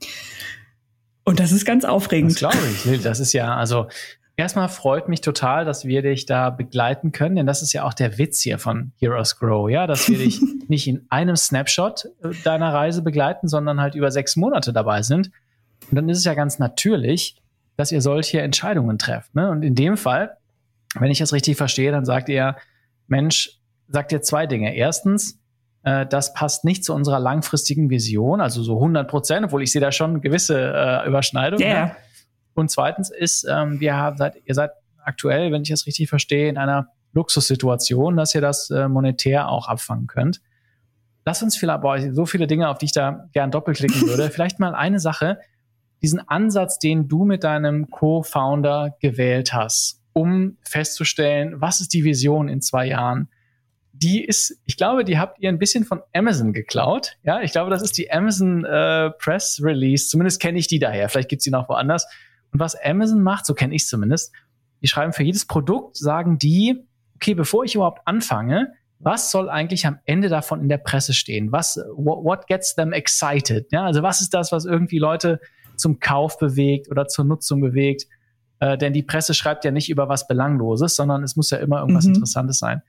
Und 1.24 1.40
das 1.40 1.50
ist 1.50 1.64
ganz 1.64 1.84
aufregend. 1.84 2.32
Das 2.32 2.38
glaube 2.38 2.58
ich. 2.70 3.02
Das 3.02 3.18
ist 3.18 3.32
ja, 3.32 3.56
also 3.56 3.88
Erstmal 4.36 4.68
freut 4.68 5.08
mich 5.08 5.20
total, 5.20 5.64
dass 5.64 5.84
wir 5.84 6.02
dich 6.02 6.26
da 6.26 6.50
begleiten 6.50 7.12
können, 7.12 7.36
denn 7.36 7.46
das 7.46 7.62
ist 7.62 7.72
ja 7.72 7.84
auch 7.84 7.94
der 7.94 8.18
Witz 8.18 8.40
hier 8.40 8.58
von 8.58 8.92
Heroes 8.98 9.38
Grow, 9.38 9.70
ja, 9.70 9.86
dass 9.86 10.08
wir 10.08 10.18
dich 10.18 10.40
nicht 10.68 10.88
in 10.88 11.06
einem 11.08 11.36
Snapshot 11.36 12.06
äh, 12.22 12.30
deiner 12.42 12.72
Reise 12.72 13.02
begleiten, 13.02 13.46
sondern 13.46 13.80
halt 13.80 13.94
über 13.94 14.10
sechs 14.10 14.34
Monate 14.34 14.72
dabei 14.72 15.02
sind. 15.02 15.30
Und 15.88 15.96
dann 15.96 16.08
ist 16.08 16.18
es 16.18 16.24
ja 16.24 16.34
ganz 16.34 16.58
natürlich, 16.58 17.36
dass 17.76 17.92
ihr 17.92 18.00
solche 18.00 18.40
Entscheidungen 18.40 18.98
trefft. 18.98 19.34
Ne? 19.36 19.50
Und 19.50 19.62
in 19.62 19.76
dem 19.76 19.96
Fall, 19.96 20.36
wenn 20.98 21.10
ich 21.10 21.18
das 21.18 21.32
richtig 21.32 21.56
verstehe, 21.56 21.92
dann 21.92 22.04
sagt 22.04 22.28
ihr, 22.28 22.56
Mensch, 23.06 23.60
sagt 23.88 24.10
ihr 24.10 24.22
zwei 24.22 24.46
Dinge. 24.46 24.74
Erstens, 24.74 25.38
äh, 25.84 26.06
das 26.06 26.34
passt 26.34 26.64
nicht 26.64 26.84
zu 26.84 26.92
unserer 26.92 27.20
langfristigen 27.20 27.88
Vision, 27.88 28.40
also 28.40 28.62
so 28.62 28.76
100 28.76 29.08
Prozent, 29.08 29.44
obwohl 29.46 29.62
ich 29.62 29.70
sehe 29.70 29.80
da 29.80 29.92
schon 29.92 30.20
gewisse 30.20 30.58
äh, 30.58 31.06
Überschneidungen. 31.06 31.64
Yeah. 31.64 31.86
Ne? 31.86 31.96
Und 32.54 32.70
zweitens 32.70 33.10
ist, 33.10 33.46
ähm, 33.48 33.80
wir 33.80 33.96
haben 33.96 34.16
seit, 34.16 34.36
ihr 34.44 34.54
seid 34.54 34.70
aktuell, 35.04 35.52
wenn 35.52 35.62
ich 35.62 35.68
das 35.68 35.86
richtig 35.86 36.08
verstehe, 36.08 36.48
in 36.48 36.56
einer 36.56 36.88
Luxussituation, 37.12 38.16
dass 38.16 38.34
ihr 38.34 38.40
das 38.40 38.70
äh, 38.70 38.88
monetär 38.88 39.48
auch 39.48 39.68
abfangen 39.68 40.06
könnt. 40.06 40.40
Lass 41.24 41.42
uns 41.42 41.56
vielleicht, 41.56 41.80
boah, 41.80 41.98
so 42.12 42.26
viele 42.26 42.46
Dinge, 42.46 42.68
auf 42.68 42.78
die 42.78 42.86
ich 42.86 42.92
da 42.92 43.28
gern 43.32 43.50
doppelklicken 43.50 44.02
würde. 44.08 44.30
vielleicht 44.30 44.60
mal 44.60 44.74
eine 44.74 45.00
Sache, 45.00 45.38
diesen 46.02 46.20
Ansatz, 46.28 46.78
den 46.78 47.08
du 47.08 47.24
mit 47.24 47.44
deinem 47.44 47.88
Co-Founder 47.88 48.96
gewählt 49.00 49.54
hast, 49.54 50.02
um 50.12 50.58
festzustellen, 50.62 51.60
was 51.60 51.80
ist 51.80 51.94
die 51.94 52.04
Vision 52.04 52.48
in 52.48 52.60
zwei 52.60 52.86
Jahren? 52.86 53.28
Die 53.92 54.22
ist, 54.22 54.60
ich 54.64 54.76
glaube, 54.76 55.04
die 55.04 55.18
habt 55.18 55.38
ihr 55.38 55.48
ein 55.48 55.58
bisschen 55.58 55.84
von 55.84 56.02
Amazon 56.12 56.52
geklaut. 56.52 57.16
Ja, 57.22 57.40
ich 57.40 57.52
glaube, 57.52 57.70
das 57.70 57.80
ist 57.80 57.96
die 57.96 58.10
Amazon 58.10 58.64
äh, 58.64 59.10
Press 59.12 59.60
Release. 59.62 60.08
Zumindest 60.08 60.40
kenne 60.40 60.58
ich 60.58 60.66
die 60.66 60.80
daher. 60.80 61.08
Vielleicht 61.08 61.28
gibt's 61.28 61.44
die 61.44 61.50
noch 61.50 61.68
woanders 61.68 62.06
und 62.54 62.60
was 62.60 62.76
Amazon 62.76 63.20
macht, 63.20 63.46
so 63.46 63.52
kenne 63.52 63.74
ich 63.74 63.86
zumindest, 63.86 64.32
die 64.80 64.86
schreiben 64.86 65.12
für 65.12 65.24
jedes 65.24 65.44
Produkt, 65.44 65.96
sagen 65.96 66.38
die, 66.38 66.86
okay, 67.16 67.34
bevor 67.34 67.64
ich 67.64 67.74
überhaupt 67.74 68.06
anfange, 68.06 68.72
was 69.00 69.30
soll 69.30 69.50
eigentlich 69.50 69.86
am 69.86 69.98
Ende 70.04 70.28
davon 70.28 70.62
in 70.62 70.68
der 70.68 70.78
Presse 70.78 71.14
stehen? 71.14 71.50
Was, 71.50 71.78
what 71.96 72.46
gets 72.46 72.76
them 72.76 72.92
excited? 72.92 73.66
Ja, 73.72 73.84
also 73.84 74.02
was 74.02 74.20
ist 74.20 74.32
das, 74.32 74.52
was 74.52 74.64
irgendwie 74.64 74.98
Leute 74.98 75.40
zum 75.76 75.98
Kauf 75.98 76.38
bewegt 76.38 76.88
oder 76.90 77.08
zur 77.08 77.24
Nutzung 77.24 77.60
bewegt? 77.60 78.06
Äh, 78.60 78.78
denn 78.78 78.92
die 78.92 79.02
Presse 79.02 79.34
schreibt 79.34 79.64
ja 79.64 79.72
nicht 79.72 79.90
über 79.90 80.08
was 80.08 80.28
Belangloses, 80.28 80.94
sondern 80.94 81.24
es 81.24 81.34
muss 81.34 81.50
ja 81.50 81.58
immer 81.58 81.80
irgendwas 81.80 82.04
mhm. 82.04 82.14
Interessantes 82.14 82.58
sein. 82.58 82.82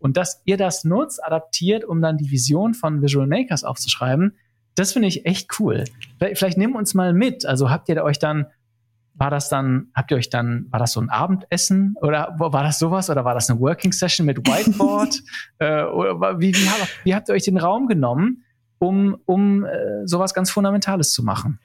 Und 0.00 0.16
dass 0.16 0.42
ihr 0.46 0.56
das 0.56 0.82
nutzt, 0.82 1.24
adaptiert, 1.24 1.84
um 1.84 2.02
dann 2.02 2.18
die 2.18 2.32
Vision 2.32 2.74
von 2.74 3.02
Visual 3.02 3.28
Makers 3.28 3.62
aufzuschreiben, 3.62 4.36
das 4.74 4.92
finde 4.92 5.06
ich 5.06 5.26
echt 5.26 5.60
cool. 5.60 5.84
Vielleicht, 6.18 6.38
vielleicht 6.38 6.58
nimm 6.58 6.74
uns 6.74 6.94
mal 6.94 7.12
mit. 7.12 7.46
Also 7.46 7.70
habt 7.70 7.88
ihr 7.88 8.02
euch 8.02 8.18
dann 8.18 8.46
war 9.22 9.30
das 9.30 9.48
dann, 9.48 9.86
habt 9.94 10.10
ihr 10.10 10.16
euch 10.16 10.30
dann, 10.30 10.66
war 10.70 10.80
das 10.80 10.90
so 10.90 11.00
ein 11.00 11.08
Abendessen 11.08 11.94
oder 12.00 12.34
war 12.38 12.64
das 12.64 12.80
sowas 12.80 13.08
oder 13.08 13.24
war 13.24 13.34
das 13.34 13.48
eine 13.48 13.60
Working 13.60 13.92
Session 13.92 14.26
mit 14.26 14.38
Whiteboard? 14.38 15.22
äh, 15.60 15.84
oder 15.84 16.40
wie, 16.40 16.52
wie, 16.52 16.68
wie 17.04 17.14
habt 17.14 17.28
ihr 17.28 17.34
euch 17.36 17.44
den 17.44 17.56
Raum 17.56 17.86
genommen 17.86 18.42
um, 18.80 19.16
um 19.24 19.64
äh, 19.64 20.08
sowas 20.08 20.34
ganz 20.34 20.50
Fundamentales 20.50 21.12
zu 21.12 21.22
machen? 21.22 21.60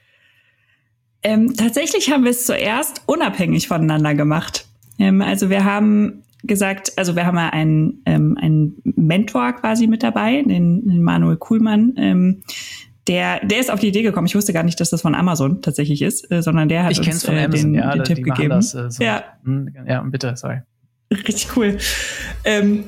Ähm, 1.23 1.55
tatsächlich 1.57 2.11
haben 2.11 2.25
wir 2.25 2.29
es 2.29 2.45
zuerst 2.45 3.01
unabhängig 3.07 3.67
voneinander 3.67 4.13
gemacht. 4.13 4.67
Ähm, 4.99 5.23
also 5.23 5.49
wir 5.49 5.65
haben 5.65 6.21
gesagt, 6.43 6.91
also 6.95 7.15
wir 7.15 7.25
haben 7.25 7.37
ja 7.37 7.49
einen, 7.49 8.03
ähm, 8.05 8.37
einen 8.39 8.75
Mentor 8.83 9.53
quasi 9.53 9.87
mit 9.87 10.03
dabei, 10.03 10.43
den, 10.43 10.87
den 10.87 11.01
Manuel 11.01 11.37
Kuhlmann. 11.37 11.95
Ähm, 11.97 12.43
der, 13.07 13.45
der 13.45 13.59
ist 13.59 13.71
auf 13.71 13.79
die 13.79 13.87
Idee 13.87 14.01
gekommen. 14.01 14.27
Ich 14.27 14.35
wusste 14.35 14.53
gar 14.53 14.63
nicht, 14.63 14.79
dass 14.79 14.89
das 14.89 15.01
von 15.01 15.15
Amazon 15.15 15.61
tatsächlich 15.61 16.01
ist, 16.01 16.29
äh, 16.31 16.41
sondern 16.41 16.69
der 16.69 16.83
hat 16.83 16.91
ich 16.91 16.99
uns 16.99 17.25
von 17.25 17.35
äh, 17.35 17.49
den, 17.49 17.73
ja, 17.73 17.93
den 17.93 18.03
Tipp 18.03 18.23
gegeben. 18.23 18.49
Das, 18.49 18.73
äh, 18.73 18.91
so. 18.91 19.03
Ja. 19.03 19.23
Hm, 19.43 19.73
ja, 19.87 20.01
bitte, 20.01 20.35
sorry. 20.35 20.61
Richtig 21.11 21.55
cool. 21.55 21.77
Ähm, 22.43 22.85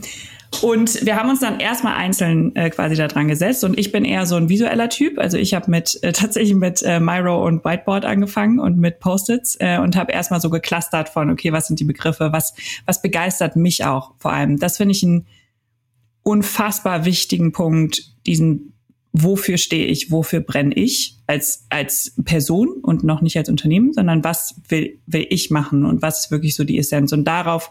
und 0.61 1.05
wir 1.05 1.15
haben 1.15 1.29
uns 1.29 1.39
dann 1.39 1.59
erstmal 1.59 1.95
einzeln 1.95 2.55
äh, 2.55 2.69
quasi 2.69 2.95
da 2.95 3.07
dran 3.07 3.27
gesetzt 3.27 3.63
und 3.63 3.77
ich 3.77 3.91
bin 3.91 4.03
eher 4.03 4.25
so 4.25 4.35
ein 4.35 4.49
visueller 4.49 4.89
Typ. 4.89 5.19
Also 5.19 5.37
ich 5.37 5.53
habe 5.53 5.69
mit 5.69 5.99
äh, 6.01 6.11
tatsächlich 6.11 6.55
mit 6.55 6.81
äh, 6.81 6.99
Miro 6.99 7.45
und 7.45 7.63
Whiteboard 7.63 8.03
angefangen 8.03 8.59
und 8.59 8.77
mit 8.77 8.99
Post-its 8.99 9.57
äh, 9.59 9.77
und 9.77 9.95
habe 9.95 10.11
erstmal 10.11 10.41
so 10.41 10.49
geclustert 10.49 11.07
von, 11.07 11.29
okay, 11.29 11.53
was 11.53 11.67
sind 11.67 11.79
die 11.79 11.85
Begriffe, 11.85 12.33
was, 12.33 12.55
was 12.85 13.01
begeistert 13.01 13.55
mich 13.55 13.85
auch 13.85 14.15
vor 14.17 14.33
allem. 14.33 14.57
Das 14.57 14.77
finde 14.77 14.93
ich 14.93 15.03
einen 15.03 15.27
unfassbar 16.23 17.05
wichtigen 17.05 17.51
Punkt, 17.51 18.01
diesen 18.25 18.73
wofür 19.23 19.57
stehe 19.57 19.85
ich, 19.85 20.11
wofür 20.11 20.39
brenne 20.39 20.73
ich 20.75 21.17
als, 21.27 21.65
als 21.69 22.15
Person 22.23 22.69
und 22.81 23.03
noch 23.03 23.21
nicht 23.21 23.37
als 23.37 23.49
Unternehmen, 23.49 23.93
sondern 23.93 24.23
was 24.23 24.55
will, 24.67 24.99
will 25.05 25.25
ich 25.29 25.51
machen 25.51 25.85
und 25.85 26.01
was 26.01 26.25
ist 26.25 26.31
wirklich 26.31 26.55
so 26.55 26.63
die 26.63 26.77
Essenz. 26.77 27.11
Und 27.11 27.25
darauf 27.25 27.69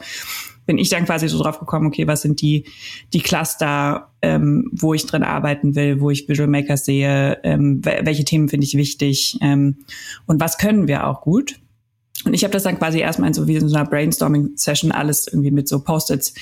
bin 0.66 0.78
ich 0.78 0.90
dann 0.90 1.06
quasi 1.06 1.28
so 1.28 1.42
drauf 1.42 1.58
gekommen, 1.58 1.86
okay, 1.86 2.06
was 2.06 2.22
sind 2.22 2.40
die, 2.42 2.66
die 3.12 3.20
Cluster, 3.20 4.12
ähm, 4.20 4.70
wo 4.72 4.94
ich 4.94 5.06
drin 5.06 5.22
arbeiten 5.22 5.74
will, 5.74 6.00
wo 6.00 6.10
ich 6.10 6.28
Visual 6.28 6.48
Makers 6.48 6.84
sehe, 6.84 7.38
ähm, 7.42 7.84
welche 7.84 8.24
Themen 8.24 8.48
finde 8.48 8.66
ich 8.66 8.76
wichtig 8.76 9.38
ähm, 9.40 9.78
und 10.26 10.40
was 10.40 10.58
können 10.58 10.86
wir 10.86 11.06
auch 11.06 11.22
gut. 11.22 11.58
Und 12.24 12.34
ich 12.34 12.42
habe 12.44 12.52
das 12.52 12.64
dann 12.64 12.78
quasi 12.78 12.98
erstmal 12.98 13.28
in 13.28 13.34
so 13.34 13.46
wie 13.46 13.56
in 13.56 13.68
so 13.68 13.76
einer 13.76 13.88
Brainstorming-Session 13.88 14.92
alles 14.92 15.28
irgendwie 15.28 15.52
mit 15.52 15.68
so 15.68 15.80
Post-its 15.80 16.34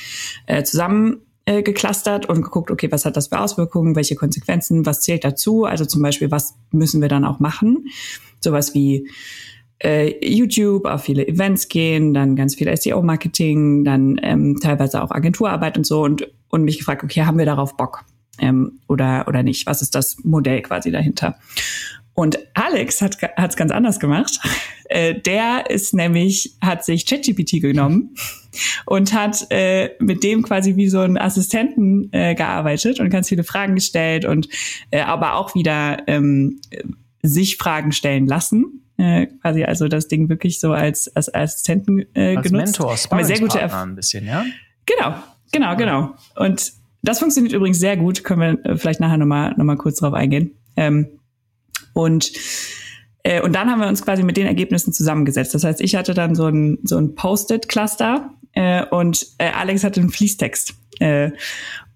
äh, 0.47 0.63
zusammen 0.63 1.21
äh, 1.47 1.63
geclustert 1.63 2.27
und 2.29 2.43
geguckt, 2.43 2.71
okay, 2.71 2.91
was 2.91 3.05
hat 3.05 3.17
das 3.17 3.29
für 3.29 3.41
Auswirkungen, 3.41 3.97
welche 3.97 4.17
Konsequenzen, 4.17 4.85
was 4.85 5.01
zählt 5.01 5.25
dazu? 5.25 5.65
Also 5.65 5.85
zum 5.85 6.03
Beispiel, 6.03 6.31
was 6.31 6.55
müssen 6.73 7.01
wir 7.01 7.09
dann 7.09 7.25
auch 7.25 7.39
machen? 7.39 7.87
Sowas 8.41 8.75
wie 8.75 9.09
äh, 9.83 10.13
YouTube, 10.27 10.87
auf 10.87 11.05
viele 11.05 11.27
Events 11.27 11.69
gehen, 11.69 12.15
dann 12.15 12.37
ganz 12.37 12.55
viel 12.55 12.75
SEO-Marketing, 12.77 13.85
dann 13.85 14.19
ähm, 14.23 14.59
teilweise 14.61 15.03
auch 15.03 15.11
Agenturarbeit 15.11 15.77
und 15.77 15.87
so 15.87 16.03
und, 16.03 16.29
und 16.49 16.65
mich 16.65 16.79
gefragt, 16.79 17.05
okay, 17.05 17.23
haben 17.23 17.39
wir 17.39 17.47
darauf 17.47 17.77
Bock 17.77 18.05
ähm, 18.39 18.81
oder, 18.89 19.27
oder 19.29 19.43
nicht? 19.43 19.67
Was 19.67 19.83
ist 19.83 19.95
das 19.95 20.17
Modell 20.25 20.63
quasi 20.63 20.91
dahinter? 20.91 21.37
Und 22.17 22.39
Alex 22.55 23.03
hat 23.03 23.19
es 23.37 23.57
ganz 23.57 23.71
anders 23.71 24.01
gemacht. 24.01 24.41
Äh, 24.89 25.21
der 25.21 25.69
ist 25.69 25.93
nämlich, 25.93 26.57
hat 26.63 26.83
sich 26.83 27.05
ChatGPT 27.05 27.61
genommen 27.61 28.15
und 28.87 29.13
hat 29.13 29.47
äh, 29.51 29.91
mit 29.99 30.25
dem 30.25 30.43
quasi 30.43 30.77
wie 30.77 30.89
so 30.89 31.01
ein 31.01 31.19
Assistenten 31.19 32.11
äh, 32.13 32.35
gearbeitet 32.35 33.01
und 33.01 33.11
ganz 33.11 33.29
viele 33.29 33.45
Fragen 33.45 33.75
gestellt 33.75 34.25
und 34.25 34.49
äh, 34.91 35.03
aber 35.03 35.35
auch 35.35 35.55
wieder 35.55 36.05
ähm, 36.07 36.59
sich 37.23 37.59
Fragen 37.59 37.93
stellen 37.93 38.27
lassen. 38.27 38.83
Äh, 38.97 39.27
quasi 39.43 39.65
also 39.65 39.87
das 39.87 40.09
Ding 40.09 40.31
wirklich 40.31 40.59
so 40.59 40.73
als, 40.73 41.15
als 41.15 41.33
Assistenten 41.35 42.07
äh, 42.15 42.37
als 42.37 42.49
genutzt. 42.49 42.79
Mentor, 42.79 42.97
Haben 42.97 43.19
wir 43.19 43.25
sehr 43.27 43.41
gute 43.41 43.61
Erf 43.61 43.75
ein 43.75 43.95
bisschen, 43.95 44.25
ja? 44.25 44.47
Genau, 44.87 45.17
genau, 45.53 45.77
genau. 45.77 46.15
Und 46.35 46.73
das 47.03 47.19
funktioniert 47.19 47.53
übrigens 47.53 47.79
sehr 47.79 47.99
gut. 47.99 48.25
Können 48.25 48.41
wir 48.65 48.73
äh, 48.73 48.77
vielleicht 48.79 49.01
nachher 49.01 49.19
nochmal 49.19 49.53
noch 49.59 49.65
mal 49.65 49.77
kurz 49.77 49.99
drauf 49.99 50.15
eingehen. 50.15 50.53
Ähm, 50.79 51.09
und 51.97 52.31
äh, 53.23 53.41
und 53.41 53.55
dann 53.55 53.71
haben 53.71 53.81
wir 53.81 53.89
uns 53.89 54.05
quasi 54.05 54.23
mit 54.23 54.37
den 54.37 54.47
Ergebnissen 54.47 54.93
zusammengesetzt. 54.93 55.55
Das 55.55 55.65
heißt, 55.65 55.81
ich 55.81 55.97
hatte 55.97 56.13
dann 56.13 56.35
so 56.35 56.47
ein, 56.47 56.79
so 56.85 56.99
ein 56.99 57.15
Post-it-Cluster 57.15 58.31
äh, 58.53 58.85
und 58.87 59.27
äh, 59.39 59.51
Alex 59.51 59.83
hatte 59.83 60.01
einen 60.01 60.11
Fließtext. 60.11 60.75
Äh, 61.01 61.31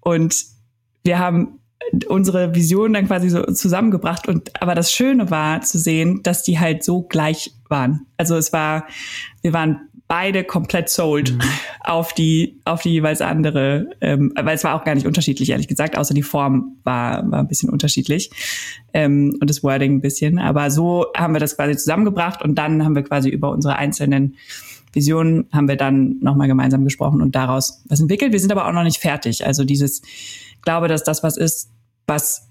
und 0.01 0.43
wir 1.03 1.19
haben 1.19 1.59
unsere 2.07 2.55
Vision 2.55 2.93
dann 2.93 3.07
quasi 3.07 3.29
so 3.29 3.43
zusammengebracht. 3.43 4.27
Und 4.27 4.61
aber 4.61 4.73
das 4.73 4.91
Schöne 4.91 5.29
war 5.29 5.61
zu 5.61 5.77
sehen, 5.77 6.21
dass 6.23 6.43
die 6.43 6.59
halt 6.59 6.83
so 6.83 7.03
gleich 7.03 7.53
waren. 7.69 8.07
Also 8.17 8.35
es 8.35 8.51
war, 8.51 8.87
wir 9.41 9.53
waren 9.53 9.87
beide 10.11 10.43
komplett 10.43 10.89
sold 10.89 11.31
mhm. 11.31 11.39
auf 11.79 12.11
die 12.11 12.59
auf 12.65 12.81
die 12.81 12.89
jeweils 12.89 13.21
andere, 13.21 13.91
ähm, 14.01 14.33
weil 14.35 14.55
es 14.55 14.63
war 14.65 14.75
auch 14.75 14.83
gar 14.83 14.93
nicht 14.93 15.07
unterschiedlich 15.07 15.51
ehrlich 15.51 15.69
gesagt, 15.69 15.97
außer 15.97 16.13
die 16.13 16.21
Form 16.21 16.75
war 16.83 17.31
war 17.31 17.39
ein 17.39 17.47
bisschen 17.47 17.69
unterschiedlich 17.69 18.29
ähm, 18.93 19.37
und 19.39 19.49
das 19.49 19.63
Wording 19.63 19.95
ein 19.95 20.01
bisschen. 20.01 20.37
Aber 20.37 20.69
so 20.69 21.05
haben 21.15 21.33
wir 21.33 21.39
das 21.39 21.55
quasi 21.55 21.77
zusammengebracht 21.77 22.41
und 22.43 22.55
dann 22.55 22.83
haben 22.83 22.93
wir 22.93 23.03
quasi 23.03 23.29
über 23.29 23.51
unsere 23.51 23.77
einzelnen 23.77 24.35
Visionen 24.91 25.47
haben 25.53 25.69
wir 25.69 25.77
dann 25.77 26.17
nochmal 26.19 26.49
gemeinsam 26.49 26.83
gesprochen 26.83 27.21
und 27.21 27.33
daraus 27.33 27.81
was 27.87 28.01
entwickelt. 28.01 28.33
Wir 28.33 28.39
sind 28.41 28.51
aber 28.51 28.67
auch 28.67 28.73
noch 28.73 28.83
nicht 28.83 28.99
fertig. 28.99 29.45
Also 29.45 29.63
dieses, 29.63 30.01
glaube, 30.61 30.89
dass 30.89 31.05
das 31.05 31.23
was 31.23 31.37
ist, 31.37 31.71
was 32.05 32.49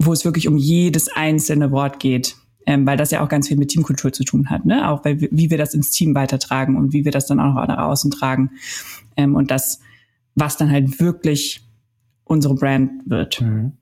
wo 0.00 0.12
es 0.12 0.24
wirklich 0.24 0.48
um 0.48 0.56
jedes 0.56 1.06
einzelne 1.14 1.70
Wort 1.70 2.00
geht 2.00 2.34
ähm, 2.68 2.86
weil 2.86 2.98
das 2.98 3.10
ja 3.10 3.24
auch 3.24 3.30
ganz 3.30 3.48
viel 3.48 3.56
mit 3.56 3.70
Teamkultur 3.70 4.12
zu 4.12 4.24
tun 4.24 4.50
hat, 4.50 4.66
ne? 4.66 4.90
Auch 4.90 5.02
weil 5.02 5.18
wie 5.18 5.50
wir 5.50 5.56
das 5.56 5.72
ins 5.72 5.90
Team 5.90 6.14
weitertragen 6.14 6.76
und 6.76 6.92
wie 6.92 7.02
wir 7.06 7.12
das 7.12 7.24
dann 7.24 7.40
auch 7.40 7.54
noch 7.54 7.66
nach 7.66 7.78
außen 7.78 8.10
tragen 8.10 8.50
ähm, 9.16 9.34
und 9.34 9.50
das, 9.50 9.80
was 10.34 10.58
dann 10.58 10.70
halt 10.70 11.00
wirklich 11.00 11.66
unsere 12.24 12.54
Brand 12.54 12.90
wird. 13.06 13.40
Mhm. 13.40 13.72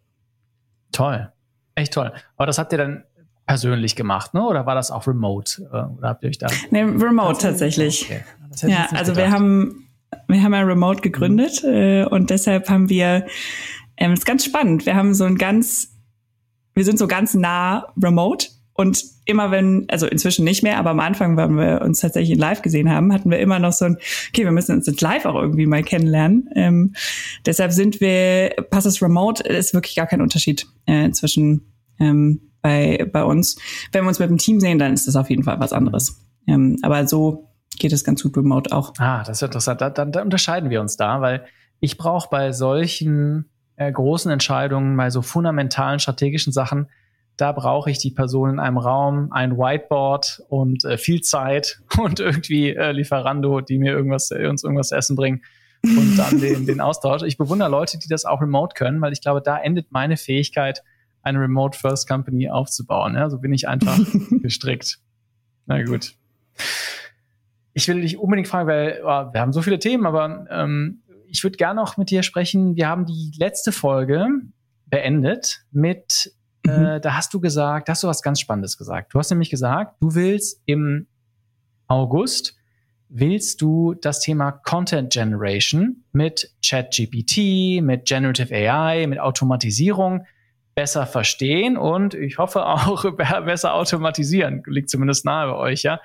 Toll, 0.93 1.33
echt 1.75 1.95
toll. 1.95 2.13
Aber 2.37 2.47
das 2.47 2.59
habt 2.59 2.71
ihr 2.71 2.79
dann 2.79 3.03
persönlich 3.45 3.97
gemacht, 3.97 4.35
ne? 4.35 4.47
Oder 4.47 4.67
war 4.67 4.77
das 4.77 4.93
auch 4.93 5.09
remote? 5.09 5.63
Äh, 5.65 5.99
oder 5.99 6.09
habt 6.11 6.23
ihr 6.23 6.29
euch 6.29 6.39
da? 6.39 6.47
Nee, 6.71 6.83
remote 6.83 7.41
tatsächlich. 7.41 8.05
Okay. 8.05 8.71
Ja, 8.71 8.87
also 8.93 9.13
gedacht. 9.13 9.17
wir 9.17 9.31
haben 9.33 9.89
wir 10.29 10.43
haben 10.45 10.55
ja 10.55 10.61
remote 10.61 11.01
gegründet 11.01 11.65
mhm. 11.65 11.71
äh, 11.71 12.05
und 12.05 12.31
deshalb 12.31 12.71
haben 12.71 12.89
wir 12.89 13.27
ähm, 13.97 14.13
ist 14.13 14.27
ganz 14.27 14.45
spannend. 14.45 14.87
Wir 14.87 14.95
haben 14.95 15.13
so 15.13 15.25
ein 15.25 15.39
ganz 15.39 15.93
wir 16.75 16.85
sind 16.85 17.01
so 17.01 17.09
ganz 17.09 17.35
nah 17.35 17.93
remote 18.01 18.47
und 18.77 19.03
immer 19.25 19.51
wenn, 19.51 19.87
also 19.89 20.07
inzwischen 20.07 20.45
nicht 20.45 20.63
mehr, 20.63 20.79
aber 20.79 20.91
am 20.91 21.01
Anfang, 21.01 21.37
wenn 21.37 21.57
wir 21.57 21.81
uns 21.83 22.01
tatsächlich 22.01 22.39
live 22.39 22.63
gesehen 22.63 22.91
haben, 22.91 23.13
hatten 23.13 23.31
wir 23.31 23.39
immer 23.39 23.59
noch 23.59 23.73
so 23.73 23.87
ein, 23.87 23.97
okay, 24.29 24.45
wir 24.45 24.53
müssen 24.53 24.77
uns 24.77 24.87
jetzt 24.87 25.01
live 25.01 25.25
auch 25.25 25.35
irgendwie 25.35 25.67
mal 25.67 25.83
kennenlernen. 25.83 26.49
Ähm, 26.55 26.95
deshalb 27.45 27.73
sind 27.73 28.01
wir, 28.01 28.55
passt 28.71 29.03
remote, 29.03 29.43
ist 29.43 29.75
wirklich 29.75 29.97
gar 29.97 30.07
kein 30.07 30.21
Unterschied 30.21 30.67
äh, 30.87 31.11
zwischen 31.11 31.73
ähm, 31.99 32.53
bei, 32.61 33.09
bei 33.11 33.25
uns. 33.25 33.57
Wenn 33.93 34.05
wir 34.05 34.09
uns 34.09 34.19
mit 34.19 34.29
dem 34.29 34.39
Team 34.39 34.61
sehen, 34.61 34.79
dann 34.79 34.93
ist 34.93 35.09
das 35.09 35.17
auf 35.17 35.31
jeden 35.31 35.45
Fall 35.45 35.59
was 35.59 35.73
anderes. 35.73 36.21
Ähm, 36.47 36.79
aber 36.83 37.07
so 37.07 37.49
geht 37.79 37.93
es 37.93 38.05
ganz 38.05 38.23
gut 38.23 38.37
remote 38.37 38.73
auch. 38.73 38.93
Ah, 38.99 39.25
das 39.25 39.39
ist 39.39 39.43
interessant. 39.43 39.81
Da, 39.81 39.91
dann, 39.91 40.13
da 40.13 40.23
unterscheiden 40.23 40.71
wir 40.71 40.81
uns 40.81 40.97
da, 40.97 41.21
weil 41.21 41.45
ich 41.81 41.97
brauche 41.97 42.29
bei 42.31 42.53
solchen 42.53 43.47
äh, 43.77 43.91
großen 43.91 44.31
Entscheidungen, 44.31 44.97
bei 44.97 45.11
so 45.11 45.23
fundamentalen 45.23 45.99
strategischen 45.99 46.53
Sachen, 46.53 46.89
da 47.37 47.53
brauche 47.53 47.91
ich 47.91 47.99
die 47.99 48.11
Person 48.11 48.51
in 48.51 48.59
einem 48.59 48.79
Raum, 48.79 49.31
ein 49.31 49.59
Whiteboard 49.59 50.43
und 50.49 50.85
äh, 50.85 50.99
viel 50.99 51.21
Zeit 51.21 51.81
und 51.99 52.21
irgendwie 52.21 52.75
äh, 52.75 52.93
Lieferando, 52.93 53.61
die 53.61 53.79
mir 53.79 53.93
irgendwas, 53.93 54.31
äh, 54.31 54.47
uns 54.47 54.65
irgendwas 54.65 54.89
zu 54.89 54.97
essen 54.97 55.17
bringen 55.17 55.43
und 55.83 56.17
dann 56.17 56.41
den, 56.41 56.67
den 56.67 56.81
Austausch. 56.81 57.23
Ich 57.23 57.37
bewundere 57.37 57.69
Leute, 57.69 57.99
die 57.99 58.09
das 58.09 58.25
auch 58.25 58.41
remote 58.41 58.75
können, 58.75 59.01
weil 59.01 59.13
ich 59.13 59.21
glaube, 59.21 59.43
da 59.43 59.59
endet 59.59 59.93
meine 59.93 60.17
Fähigkeit, 60.17 60.83
eine 61.23 61.41
Remote 61.41 61.77
First 61.77 62.09
Company 62.09 62.49
aufzubauen. 62.51 63.15
Ja, 63.15 63.29
so 63.29 63.39
bin 63.39 63.53
ich 63.53 63.69
einfach 63.69 63.99
gestrickt. 64.31 64.99
Na 65.67 65.83
gut. 65.83 66.15
Ich 67.75 67.89
will 67.89 68.01
dich 68.01 68.17
unbedingt 68.17 68.49
fragen, 68.49 68.69
weil 68.69 69.01
oh, 69.03 69.33
wir 69.33 69.41
haben 69.41 69.53
so 69.53 69.61
viele 69.61 69.79
Themen, 69.79 70.07
aber 70.07 70.47
ähm, 70.51 71.03
ich 71.29 71.43
würde 71.43 71.57
gerne 71.57 71.81
noch 71.81 71.97
mit 71.97 72.11
dir 72.11 72.23
sprechen. 72.23 72.77
Wir 72.77 72.89
haben 72.89 73.05
die 73.05 73.33
letzte 73.37 73.73
Folge 73.73 74.29
beendet 74.87 75.65
mit 75.73 76.33
Mhm. 76.67 76.85
Äh, 76.85 77.01
da 77.01 77.17
hast 77.17 77.33
du 77.35 77.41
gesagt, 77.41 77.89
hast 77.89 78.03
du 78.03 78.09
was 78.09 78.23
ganz 78.23 78.41
Spannendes 78.41 78.77
gesagt. 78.77 79.15
Du 79.15 79.19
hast 79.19 79.31
nämlich 79.31 79.51
gesagt, 79.51 79.97
du 80.01 80.15
willst 80.15 80.63
im 80.67 81.07
August 81.89 82.57
willst 83.09 83.61
du 83.63 83.95
das 83.95 84.21
Thema 84.21 84.51
Content 84.51 85.13
Generation 85.13 86.05
mit 86.13 86.53
ChatGPT, 86.65 87.81
mit 87.83 88.05
Generative 88.07 88.53
AI, 88.53 89.07
mit 89.07 89.21
Automatisierung 89.21 90.27
besser 90.75 91.07
verstehen 91.07 91.77
und 91.77 92.15
ich 92.15 92.39
hoffe 92.39 92.67
auch 92.67 93.05
besser 93.45 93.75
automatisieren. 93.75 94.63
Liegt 94.67 94.91
zumindest 94.91 95.25
nahe 95.25 95.51
bei 95.51 95.57
euch, 95.57 95.83
ja. 95.83 96.01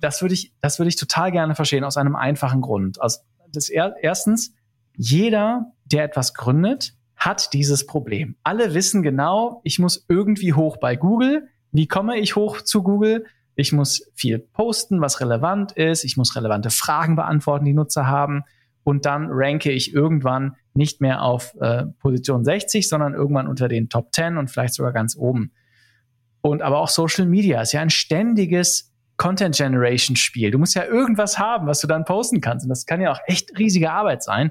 Das 0.00 0.20
würde 0.22 0.34
ich, 0.34 0.52
das 0.60 0.78
würde 0.78 0.88
ich 0.88 0.96
total 0.96 1.30
gerne 1.30 1.54
verstehen 1.54 1.84
aus 1.84 1.96
einem 1.96 2.16
einfachen 2.16 2.60
Grund. 2.60 3.00
Aus, 3.00 3.24
das 3.52 3.68
erstens, 3.68 4.54
jeder, 4.96 5.72
der 5.84 6.04
etwas 6.04 6.34
gründet, 6.34 6.94
hat 7.20 7.52
dieses 7.52 7.86
Problem. 7.86 8.34
Alle 8.42 8.74
wissen 8.74 9.02
genau, 9.02 9.60
ich 9.62 9.78
muss 9.78 10.06
irgendwie 10.08 10.54
hoch 10.54 10.78
bei 10.78 10.96
Google. 10.96 11.48
Wie 11.70 11.86
komme 11.86 12.18
ich 12.18 12.34
hoch 12.34 12.62
zu 12.62 12.82
Google? 12.82 13.26
Ich 13.54 13.72
muss 13.72 14.10
viel 14.14 14.38
posten, 14.38 15.02
was 15.02 15.20
relevant 15.20 15.72
ist. 15.72 16.02
Ich 16.04 16.16
muss 16.16 16.34
relevante 16.34 16.70
Fragen 16.70 17.16
beantworten, 17.16 17.66
die 17.66 17.74
Nutzer 17.74 18.06
haben. 18.06 18.42
und 18.82 19.04
dann 19.04 19.28
ranke 19.30 19.70
ich 19.70 19.92
irgendwann 19.92 20.56
nicht 20.72 21.02
mehr 21.02 21.22
auf 21.22 21.54
äh, 21.60 21.84
Position 21.98 22.44
60, 22.44 22.88
sondern 22.88 23.12
irgendwann 23.12 23.46
unter 23.46 23.68
den 23.68 23.90
Top 23.90 24.14
10 24.14 24.38
und 24.38 24.50
vielleicht 24.50 24.72
sogar 24.72 24.92
ganz 24.92 25.14
oben. 25.14 25.52
Und 26.40 26.62
aber 26.62 26.78
auch 26.78 26.88
Social 26.88 27.26
Media 27.26 27.60
ist 27.60 27.72
ja 27.72 27.82
ein 27.82 27.90
ständiges 27.90 28.90
Content 29.18 29.54
Generation 29.54 30.16
Spiel. 30.16 30.50
Du 30.50 30.58
musst 30.58 30.74
ja 30.74 30.86
irgendwas 30.86 31.38
haben, 31.38 31.66
was 31.66 31.80
du 31.80 31.86
dann 31.86 32.06
posten 32.06 32.40
kannst. 32.40 32.64
Und 32.64 32.70
das 32.70 32.86
kann 32.86 33.02
ja 33.02 33.12
auch 33.12 33.20
echt 33.26 33.58
riesige 33.58 33.92
Arbeit 33.92 34.22
sein. 34.22 34.50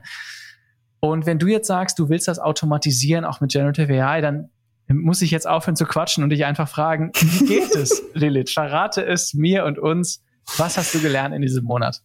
Und 1.01 1.25
wenn 1.25 1.39
du 1.39 1.47
jetzt 1.47 1.67
sagst, 1.67 1.97
du 1.99 2.09
willst 2.09 2.27
das 2.27 2.39
automatisieren, 2.39 3.25
auch 3.25 3.41
mit 3.41 3.51
Generative 3.51 4.03
AI, 4.03 4.21
dann 4.21 4.49
muss 4.87 5.21
ich 5.21 5.31
jetzt 5.31 5.47
aufhören 5.47 5.75
zu 5.75 5.85
quatschen 5.85 6.23
und 6.23 6.31
dich 6.31 6.45
einfach 6.45 6.67
fragen, 6.67 7.11
wie 7.13 7.45
geht 7.45 7.75
es, 7.75 8.03
Lilith? 8.13 8.51
Verrate 8.51 9.05
es 9.05 9.33
mir 9.33 9.65
und 9.65 9.79
uns. 9.79 10.23
Was 10.57 10.77
hast 10.77 10.93
du 10.95 10.99
gelernt 10.99 11.35
in 11.35 11.41
diesem 11.41 11.63
Monat? 11.63 12.01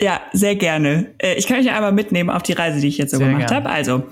Ja, 0.00 0.20
sehr 0.32 0.56
gerne. 0.56 1.14
Äh, 1.18 1.34
ich 1.34 1.46
kann 1.46 1.58
euch 1.58 1.70
einmal 1.70 1.92
mitnehmen 1.92 2.28
auf 2.28 2.42
die 2.42 2.52
Reise, 2.52 2.80
die 2.80 2.88
ich 2.88 2.98
jetzt 2.98 3.12
so 3.12 3.18
sehr 3.18 3.28
gemacht 3.28 3.50
habe. 3.50 3.70
Also, 3.70 4.04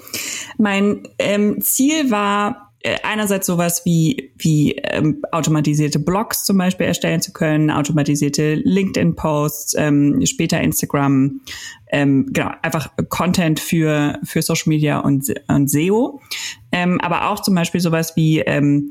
mein 0.57 1.09
ähm, 1.19 1.61
Ziel 1.61 2.11
war 2.11 2.74
einerseits 3.03 3.47
sowas 3.47 3.83
wie 3.85 4.33
wie 4.37 4.73
ähm, 4.73 5.23
automatisierte 5.33 5.99
Blogs 5.99 6.45
zum 6.45 6.59
Beispiel 6.59 6.87
erstellen 6.87 7.21
zu 7.21 7.33
können, 7.33 7.71
automatisierte 7.71 8.55
LinkedIn-Posts, 8.55 9.75
ähm, 9.79 10.25
später 10.27 10.61
Instagram, 10.61 11.41
ähm, 11.91 12.27
genau 12.33 12.51
einfach 12.63 12.91
Content 13.09 13.61
für 13.61 14.19
für 14.25 14.43
Social 14.43 14.69
Media 14.69 14.99
und, 14.99 15.33
und 15.49 15.71
SEO, 15.71 16.21
ähm, 16.73 17.01
aber 17.01 17.31
auch 17.31 17.41
zum 17.41 17.55
Beispiel 17.55 17.81
sowas 17.81 18.17
wie 18.17 18.41
ähm, 18.41 18.91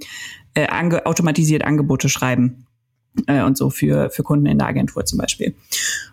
äh, 0.55 0.67
ange 0.67 1.05
automatisiert 1.05 1.63
Angebote 1.63 2.09
schreiben 2.09 2.65
äh, 3.27 3.43
und 3.43 3.57
so 3.57 3.69
für, 3.69 4.09
für 4.09 4.23
Kunden 4.23 4.45
in 4.45 4.57
der 4.57 4.67
Agentur 4.67 5.05
zum 5.05 5.19
Beispiel. 5.19 5.55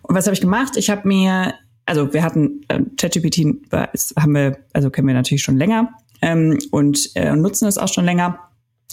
Und 0.03 0.15
was 0.15 0.27
habe 0.27 0.35
ich 0.35 0.41
gemacht? 0.41 0.77
Ich 0.77 0.91
habe 0.91 1.07
mir, 1.07 1.55
also 1.87 2.13
wir 2.13 2.23
hatten 2.23 2.63
äh, 2.69 2.81
ChatGPT, 2.97 3.73
haben 4.17 4.35
wir, 4.35 4.59
also 4.73 4.91
kennen 4.91 5.09
wir 5.09 5.15
natürlich 5.15 5.43
schon 5.43 5.57
länger 5.57 5.91
ähm, 6.23 6.59
und 6.71 7.11
äh, 7.15 7.35
nutzen 7.35 7.67
es 7.67 7.79
auch 7.79 7.89
schon 7.89 8.05
länger 8.05 8.39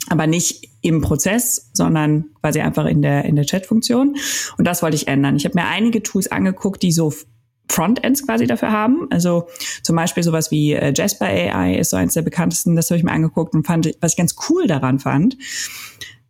aber 0.10 0.28
nicht 0.28 0.70
im 0.82 1.02
Prozess, 1.02 1.70
sondern 1.74 2.26
quasi 2.42 2.62
einfach 2.62 2.86
in 2.86 3.02
der 3.02 3.26
in 3.26 3.36
der 3.36 3.46
Chat-Funktion. 3.46 4.16
Und 4.58 4.66
das 4.66 4.82
wollte 4.82 4.96
ich 4.96 5.08
ändern. 5.08 5.36
Ich 5.36 5.46
habe 5.46 5.56
mir 5.56 5.68
einige 5.68 6.02
Tools 6.02 6.32
angeguckt, 6.32 6.82
die 6.82 6.92
so 6.92 7.14
Frontends 7.70 8.26
quasi 8.26 8.48
dafür 8.48 8.72
haben. 8.72 9.08
Also 9.10 9.48
zum 9.84 9.96
Beispiel 9.96 10.24
sowas 10.24 10.52
wie 10.52 10.74
äh, 10.74 10.94
Jasper 10.96 11.26
AI 11.26 11.76
ist 11.76 11.90
so 11.90 11.98
eins 11.98 12.14
der 12.14 12.22
bekanntesten. 12.22 12.76
Das 12.76 12.90
habe 12.90 12.98
ich 12.98 13.04
mir 13.04 13.12
angeguckt 13.12 13.54
und 13.54 13.68
fand, 13.68 13.92
was 14.00 14.14
ich 14.14 14.18
ganz 14.18 14.36
cool 14.50 14.68
daran 14.68 15.00
fand, 15.00 15.38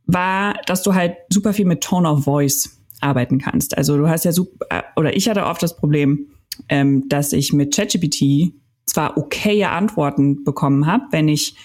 war, 0.06 0.56
dass 0.66 0.82
du 0.82 0.95
halt 0.95 1.16
super 1.32 1.54
viel 1.54 1.66
mit 1.66 1.82
Tone 1.82 2.10
of 2.10 2.24
Voice 2.24 2.78
arbeiten 3.02 3.38
kannst. 3.38 3.78
Also 3.78 3.98
du 3.98 4.10
hast 4.10 4.26
ja 4.26 4.32
super, 4.32 4.66
äh, 4.72 4.82
oder 4.95 5.16
ich 5.16 5.30
hatte 5.30 5.45
oft 5.45 5.62
das 5.62 5.78
Problem, 5.78 6.32
ähm, 6.70 7.08
dass 7.08 7.34
ich 7.34 7.54
mit 7.54 7.76
ChatGPT 7.76 8.54
zwar 8.88 9.18
okaye 9.18 9.70
Antworten 9.70 10.44
bekommen 10.44 10.88
habe, 10.88 11.04
wenn 11.12 11.28
ich 11.28 11.56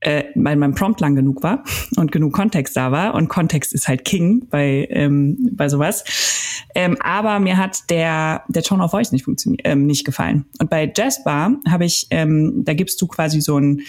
äh, 0.00 0.24
weil 0.34 0.56
mein 0.56 0.74
Prompt 0.74 1.00
lang 1.00 1.16
genug 1.16 1.42
war 1.42 1.64
und 1.96 2.12
genug 2.12 2.32
Kontext 2.32 2.76
da 2.76 2.92
war 2.92 3.14
und 3.14 3.28
Kontext 3.28 3.72
ist 3.72 3.88
halt 3.88 4.04
King 4.04 4.46
bei 4.50 4.86
ähm, 4.90 5.50
bei 5.52 5.68
sowas. 5.68 6.04
Ähm, 6.74 6.96
aber 7.00 7.40
mir 7.40 7.56
hat 7.56 7.90
der 7.90 8.44
der 8.48 8.62
Tone 8.62 8.84
of 8.84 8.90
Voice 8.90 9.10
nicht 9.10 9.24
funktioniert, 9.24 9.62
ähm, 9.64 9.86
nicht 9.86 10.04
gefallen. 10.04 10.44
Und 10.60 10.68
bei 10.70 10.92
Jasper 10.94 11.56
habe 11.68 11.86
ich, 11.86 12.06
ähm, 12.10 12.62
da 12.64 12.74
gibst 12.74 13.00
du 13.00 13.06
quasi 13.06 13.40
so 13.40 13.58
ein 13.58 13.80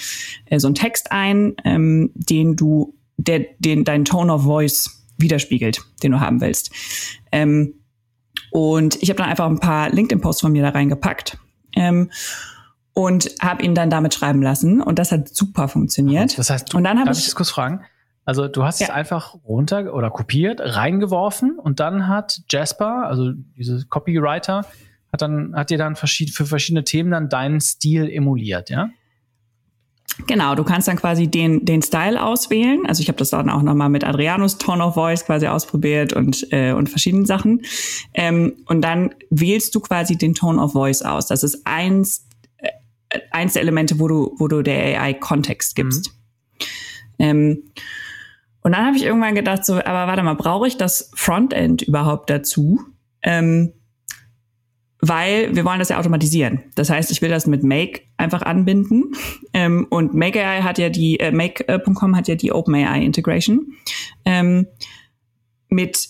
äh, 0.46 0.60
so 0.60 0.70
ein 0.70 0.76
Text 0.76 1.12
ein, 1.12 1.56
ähm, 1.66 2.12
den 2.16 2.56
du 2.56 2.96
der 3.18 3.46
den 3.60 3.84
dein 3.84 4.06
Tone 4.06 4.34
of 4.34 4.44
Voice 4.44 5.04
widerspiegelt, 5.18 5.82
den 6.04 6.14
du 6.14 6.20
haben 6.20 6.40
willst. 6.42 6.72
Ähm, 7.32 7.74
und 8.52 9.02
ich 9.02 9.10
habe 9.10 9.18
dann 9.18 9.30
einfach 9.30 9.48
ein 9.48 9.60
paar 9.60 9.90
LinkedIn-Posts 9.90 10.42
von 10.42 10.52
mir 10.52 10.64
da 10.64 10.70
reingepackt. 10.70 11.38
Ähm, 11.76 12.10
und 12.98 13.30
habe 13.39 13.62
ihn 13.62 13.76
dann 13.76 13.91
damit 13.91 14.16
schreiben 14.16 14.41
lassen 14.41 14.82
und 14.82 14.98
das 14.98 15.12
hat 15.12 15.30
super 15.30 15.68
funktioniert. 15.68 16.36
Das 16.36 16.50
heißt, 16.50 16.74
du, 16.74 16.78
und 16.78 16.84
dann 16.84 17.00
habe 17.00 17.12
ich, 17.12 17.20
ich 17.20 17.26
das 17.26 17.36
kurz 17.36 17.52
fragen. 17.52 17.82
Also 18.26 18.48
du 18.48 18.64
hast 18.64 18.80
ja. 18.80 18.88
es 18.88 18.91
einfach 18.91 19.36
runter 19.48 19.93
oder 19.93 20.10
kopiert, 20.10 20.60
reingeworfen 20.60 21.60
und 21.60 21.80
dann 21.80 22.08
hat 22.08 22.41
Jasper, 22.50 23.06
also 23.06 23.34
diese 23.56 23.86
Copywriter, 23.86 24.66
hat 25.14 25.22
dann 25.22 25.56
hat 25.56 25.70
dir 25.70 25.78
dann 25.78 25.95
verschied 25.95 26.32
für 26.32 26.48
verschiedene 26.48 26.86
Themen 26.86 27.12
dann 27.12 27.30
deinen 27.30 27.62
Stil 27.62 28.10
emuliert, 28.10 28.72
ja? 28.72 28.89
Genau, 30.26 30.56
du 30.56 30.64
kannst 30.64 30.88
dann 30.88 30.95
quasi 30.95 31.28
den, 31.28 31.64
den 31.66 31.84
Style 31.84 32.24
auswählen. 32.24 32.88
Also 32.88 33.04
ich 33.04 33.10
habe 33.10 33.20
das 33.20 33.30
dann 33.30 33.52
auch 33.52 33.62
nochmal 33.62 33.89
mit 33.89 34.04
Adrianus 34.04 34.58
Tone 34.58 34.84
of 34.84 34.95
Voice 34.95 35.24
quasi 35.24 35.45
ausprobiert 35.45 36.14
und, 36.14 36.52
äh, 36.52 36.72
und 36.72 36.89
verschiedenen 36.89 37.28
Sachen. 37.28 37.62
Ähm, 38.16 38.54
und 38.66 38.82
dann 38.82 39.14
wählst 39.30 39.76
du 39.76 39.80
quasi 39.80 40.18
den 40.18 40.34
Tone 40.34 40.60
of 40.60 40.72
Voice 40.72 41.04
aus. 41.04 41.28
Das 41.28 41.43
ist 41.43 41.68
eins, 41.68 42.27
äh, 43.10 43.20
eins 43.32 43.53
der 43.53 43.62
Elemente, 43.62 43.99
wo 43.99 44.08
du, 44.08 44.36
wo 44.38 44.47
du 44.47 44.62
der 44.62 45.01
AI 45.01 45.14
Kontext 45.14 45.76
gibst. 45.76 46.12
Mhm. 46.12 46.68
Ähm, 47.20 47.64
und 48.62 48.74
dann 48.74 48.86
habe 48.86 48.97
ich 48.97 49.03
irgendwann 49.03 49.36
gedacht, 49.36 49.66
so, 49.66 49.76
aber 49.76 50.08
warte 50.08 50.24
mal, 50.24 50.36
brauche 50.36 50.68
ich 50.68 50.78
das 50.78 51.12
Frontend 51.16 51.84
überhaupt 51.84 52.30
dazu? 52.30 52.82
Ähm, 53.24 53.74
weil 54.99 55.55
wir 55.55 55.64
wollen 55.64 55.80
das 55.80 55.89
ja 55.89 55.99
automatisieren. 55.99 56.64
Das 56.76 56.89
heißt, 56.89 57.12
ich 57.12 57.22
will 57.22 57.30
das 57.30 57.45
mit 57.45 57.64
Make 57.64 58.01
einfach 58.18 58.41
anbinden. 58.41 59.14
Ähm, 59.53 59.88
und 59.89 60.14
MakeAI 60.14 60.62
hat 60.62 60.80
ja 60.80 60.89
die, 60.89 61.20
äh, 61.20 61.32
Make.com 61.32 62.16
hat 62.16 62.28
ja 62.28 62.36
die 62.36 62.51
OpenAI 62.51 63.03
Integration. 63.03 63.74
Ähm, 64.26 64.68
mit, 65.70 66.10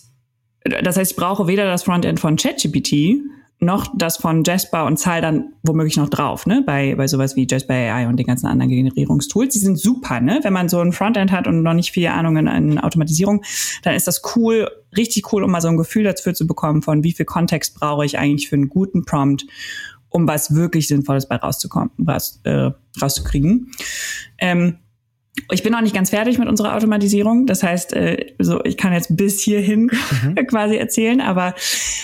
das 0.63 0.97
heißt, 0.97 1.11
ich 1.11 1.17
brauche 1.17 1.47
weder 1.47 1.65
das 1.65 1.83
Frontend 1.83 2.19
von 2.19 2.37
ChatGPT 2.37 3.21
noch 3.59 3.91
das 3.95 4.17
von 4.17 4.43
Jasper 4.43 4.85
und 4.85 4.97
zahl 4.97 5.21
dann 5.21 5.53
womöglich 5.63 5.97
noch 5.97 6.09
drauf, 6.09 6.45
ne? 6.45 6.63
Bei, 6.65 6.93
bei 6.95 7.07
sowas 7.07 7.35
wie 7.35 7.47
Jasper 7.49 7.73
AI 7.73 8.07
und 8.07 8.17
den 8.17 8.27
ganzen 8.27 8.45
anderen 8.45 8.69
Generierungstools. 8.69 9.53
Die 9.53 9.59
sind 9.59 9.79
super, 9.79 10.19
ne? 10.21 10.39
Wenn 10.43 10.53
man 10.53 10.69
so 10.69 10.79
ein 10.79 10.91
Frontend 10.91 11.31
hat 11.31 11.47
und 11.47 11.63
noch 11.63 11.73
nicht 11.73 11.91
viel 11.91 12.07
Ahnung 12.07 12.37
in, 12.37 12.47
in 12.47 12.79
Automatisierung, 12.79 13.43
dann 13.81 13.95
ist 13.95 14.07
das 14.07 14.21
cool, 14.35 14.69
richtig 14.95 15.33
cool, 15.33 15.43
um 15.43 15.51
mal 15.51 15.61
so 15.61 15.69
ein 15.69 15.77
Gefühl 15.77 16.03
dafür 16.03 16.35
zu 16.35 16.45
bekommen, 16.45 16.83
von 16.83 17.03
wie 17.03 17.13
viel 17.13 17.25
Kontext 17.25 17.79
brauche 17.79 18.05
ich 18.05 18.19
eigentlich 18.19 18.47
für 18.47 18.55
einen 18.55 18.69
guten 18.69 19.05
Prompt, 19.05 19.47
um 20.09 20.27
was 20.27 20.53
wirklich 20.53 20.87
Sinnvolles 20.87 21.27
bei 21.27 21.37
rauszukommen, 21.37 21.89
was, 21.97 22.39
äh, 22.43 22.69
rauszukriegen. 23.01 23.71
Ähm, 24.37 24.77
ich 25.51 25.63
bin 25.63 25.71
noch 25.71 25.81
nicht 25.81 25.95
ganz 25.95 26.11
fertig 26.11 26.37
mit 26.37 26.47
unserer 26.47 26.75
Automatisierung. 26.75 27.47
Das 27.47 27.63
heißt, 27.63 27.93
äh, 27.93 28.35
so 28.39 28.63
ich 28.63 28.77
kann 28.77 28.93
jetzt 28.93 29.15
bis 29.15 29.41
hierhin 29.41 29.89
mhm. 30.23 30.35
quasi 30.47 30.75
erzählen, 30.75 31.21
aber 31.21 31.55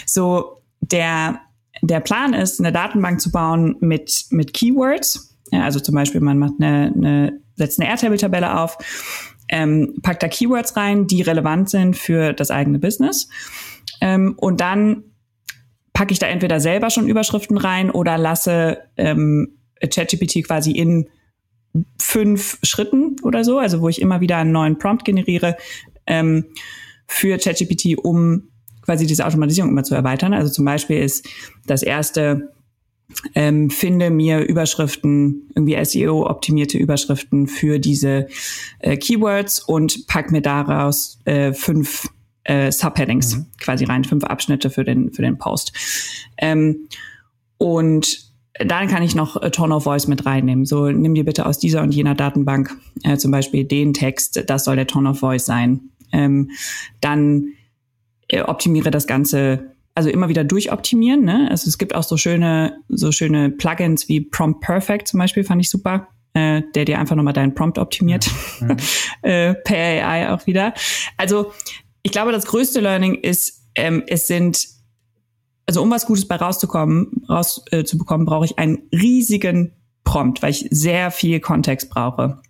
so 0.05 0.63
der, 0.81 1.39
der 1.87 1.99
Plan 1.99 2.33
ist, 2.33 2.59
eine 2.59 2.71
Datenbank 2.71 3.19
zu 3.19 3.31
bauen 3.31 3.75
mit, 3.79 4.25
mit 4.29 4.53
Keywords. 4.53 5.37
Ja, 5.51 5.63
also 5.63 5.79
zum 5.79 5.95
Beispiel, 5.95 6.21
man 6.21 6.39
macht 6.39 6.53
eine, 6.59 6.93
eine 6.95 7.39
setzt 7.55 7.79
eine 7.79 7.89
Airtable-Tabelle 7.89 8.59
auf, 8.59 8.77
ähm, 9.49 9.95
packt 10.01 10.23
da 10.23 10.27
Keywords 10.27 10.75
rein, 10.77 11.07
die 11.07 11.21
relevant 11.21 11.69
sind 11.69 11.95
für 11.95 12.33
das 12.33 12.49
eigene 12.51 12.79
Business. 12.79 13.27
Ähm, 14.01 14.35
und 14.37 14.61
dann 14.61 15.03
packe 15.93 16.13
ich 16.13 16.19
da 16.19 16.27
entweder 16.27 16.59
selber 16.59 16.89
schon 16.89 17.07
Überschriften 17.07 17.57
rein 17.57 17.91
oder 17.91 18.17
lasse 18.17 18.79
ähm, 18.97 19.59
ChatGPT 19.81 20.45
quasi 20.45 20.71
in 20.71 21.09
fünf 22.01 22.59
Schritten 22.63 23.17
oder 23.23 23.43
so, 23.43 23.59
also 23.59 23.81
wo 23.81 23.89
ich 23.89 24.01
immer 24.01 24.21
wieder 24.21 24.37
einen 24.37 24.51
neuen 24.51 24.77
Prompt 24.77 25.05
generiere 25.05 25.57
ähm, 26.07 26.45
für 27.07 27.37
ChatGPT, 27.37 27.97
um 27.97 28.52
quasi 28.83 29.07
diese 29.07 29.25
Automatisierung 29.25 29.71
immer 29.71 29.83
zu 29.83 29.95
erweitern. 29.95 30.33
Also 30.33 30.51
zum 30.51 30.65
Beispiel 30.65 31.01
ist 31.01 31.27
das 31.65 31.83
erste, 31.83 32.53
ähm, 33.35 33.69
finde 33.69 34.09
mir 34.09 34.39
Überschriften, 34.39 35.49
irgendwie 35.55 35.83
SEO-optimierte 35.83 36.77
Überschriften 36.77 37.47
für 37.47 37.79
diese 37.79 38.27
äh, 38.79 38.97
Keywords 38.97 39.59
und 39.59 40.07
pack 40.07 40.31
mir 40.31 40.41
daraus 40.41 41.19
äh, 41.25 41.53
fünf 41.53 42.09
äh, 42.43 42.71
Subheadings 42.71 43.37
mhm. 43.37 43.45
quasi 43.59 43.85
rein, 43.85 44.03
fünf 44.03 44.23
Abschnitte 44.23 44.69
für 44.69 44.83
den, 44.83 45.11
für 45.13 45.21
den 45.21 45.37
Post. 45.37 45.73
Ähm, 46.37 46.87
und 47.57 48.31
dann 48.59 48.87
kann 48.87 49.01
ich 49.01 49.15
noch 49.15 49.39
Tone 49.51 49.75
of 49.75 49.83
Voice 49.83 50.07
mit 50.07 50.25
reinnehmen. 50.25 50.65
So, 50.65 50.91
nimm 50.91 51.15
dir 51.15 51.25
bitte 51.25 51.45
aus 51.45 51.57
dieser 51.57 51.81
und 51.81 51.93
jener 51.93 52.13
Datenbank 52.13 52.75
äh, 53.03 53.17
zum 53.17 53.31
Beispiel 53.31 53.63
den 53.63 53.93
Text, 53.93 54.43
das 54.47 54.65
soll 54.65 54.75
der 54.75 54.87
Tone 54.87 55.09
of 55.09 55.19
Voice 55.19 55.45
sein. 55.45 55.79
Ähm, 56.11 56.51
dann 57.01 57.47
äh, 57.47 57.62
optimiere 58.41 58.91
das 58.91 59.07
Ganze, 59.07 59.71
also 59.95 60.09
immer 60.09 60.29
wieder 60.29 60.43
durchoptimieren. 60.43 61.23
Ne? 61.23 61.47
Also 61.49 61.67
es 61.67 61.77
gibt 61.77 61.95
auch 61.95 62.03
so 62.03 62.17
schöne, 62.17 62.77
so 62.89 63.11
schöne 63.11 63.49
Plugins 63.49 64.07
wie 64.09 64.21
Prompt 64.21 64.61
Perfect 64.61 65.07
zum 65.07 65.19
Beispiel, 65.19 65.43
fand 65.43 65.61
ich 65.61 65.69
super. 65.69 66.07
Äh, 66.35 66.63
der 66.73 66.85
dir 66.85 66.97
einfach 66.97 67.15
nochmal 67.15 67.33
deinen 67.33 67.53
Prompt 67.53 67.77
optimiert. 67.77 68.27
Mhm. 68.59 68.77
äh, 69.21 69.53
per 69.53 69.77
AI 69.77 70.31
auch 70.31 70.47
wieder. 70.47 70.73
Also 71.15 71.51
ich 72.01 72.11
glaube, 72.11 72.31
das 72.31 72.47
größte 72.47 72.79
Learning 72.79 73.13
ist, 73.13 73.67
ähm, 73.75 74.03
es 74.07 74.25
sind, 74.25 74.67
also 75.67 75.83
um 75.83 75.91
was 75.91 76.07
Gutes 76.07 76.27
bei 76.27 76.35
rauszukommen, 76.35 77.23
rauszubekommen, 77.29 78.25
äh, 78.25 78.29
brauche 78.29 78.45
ich 78.45 78.57
einen 78.57 78.81
riesigen 78.91 79.73
Prompt, 80.03 80.41
weil 80.41 80.49
ich 80.49 80.67
sehr 80.71 81.11
viel 81.11 81.39
Kontext 81.39 81.91
brauche. 81.91 82.41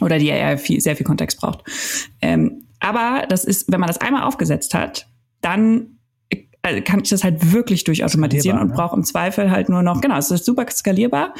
Oder 0.00 0.18
die 0.18 0.30
AI 0.30 0.56
viel, 0.56 0.80
sehr 0.80 0.94
viel 0.94 1.06
Kontext 1.06 1.40
braucht. 1.40 1.64
Ähm, 2.20 2.66
aber 2.80 3.26
das 3.28 3.44
ist, 3.44 3.70
wenn 3.70 3.80
man 3.80 3.88
das 3.88 3.98
einmal 3.98 4.22
aufgesetzt 4.22 4.74
hat, 4.74 5.08
dann 5.44 5.94
also 6.64 6.80
kann 6.82 7.00
ich 7.02 7.10
das 7.10 7.22
halt 7.22 7.52
wirklich 7.52 7.84
durchautomatisieren 7.84 8.58
und 8.58 8.68
ne? 8.68 8.74
brauche 8.74 8.96
im 8.96 9.04
Zweifel 9.04 9.50
halt 9.50 9.68
nur 9.68 9.82
noch, 9.82 10.00
genau, 10.00 10.16
es 10.16 10.30
ist 10.30 10.46
super 10.46 10.64
skalierbar 10.70 11.34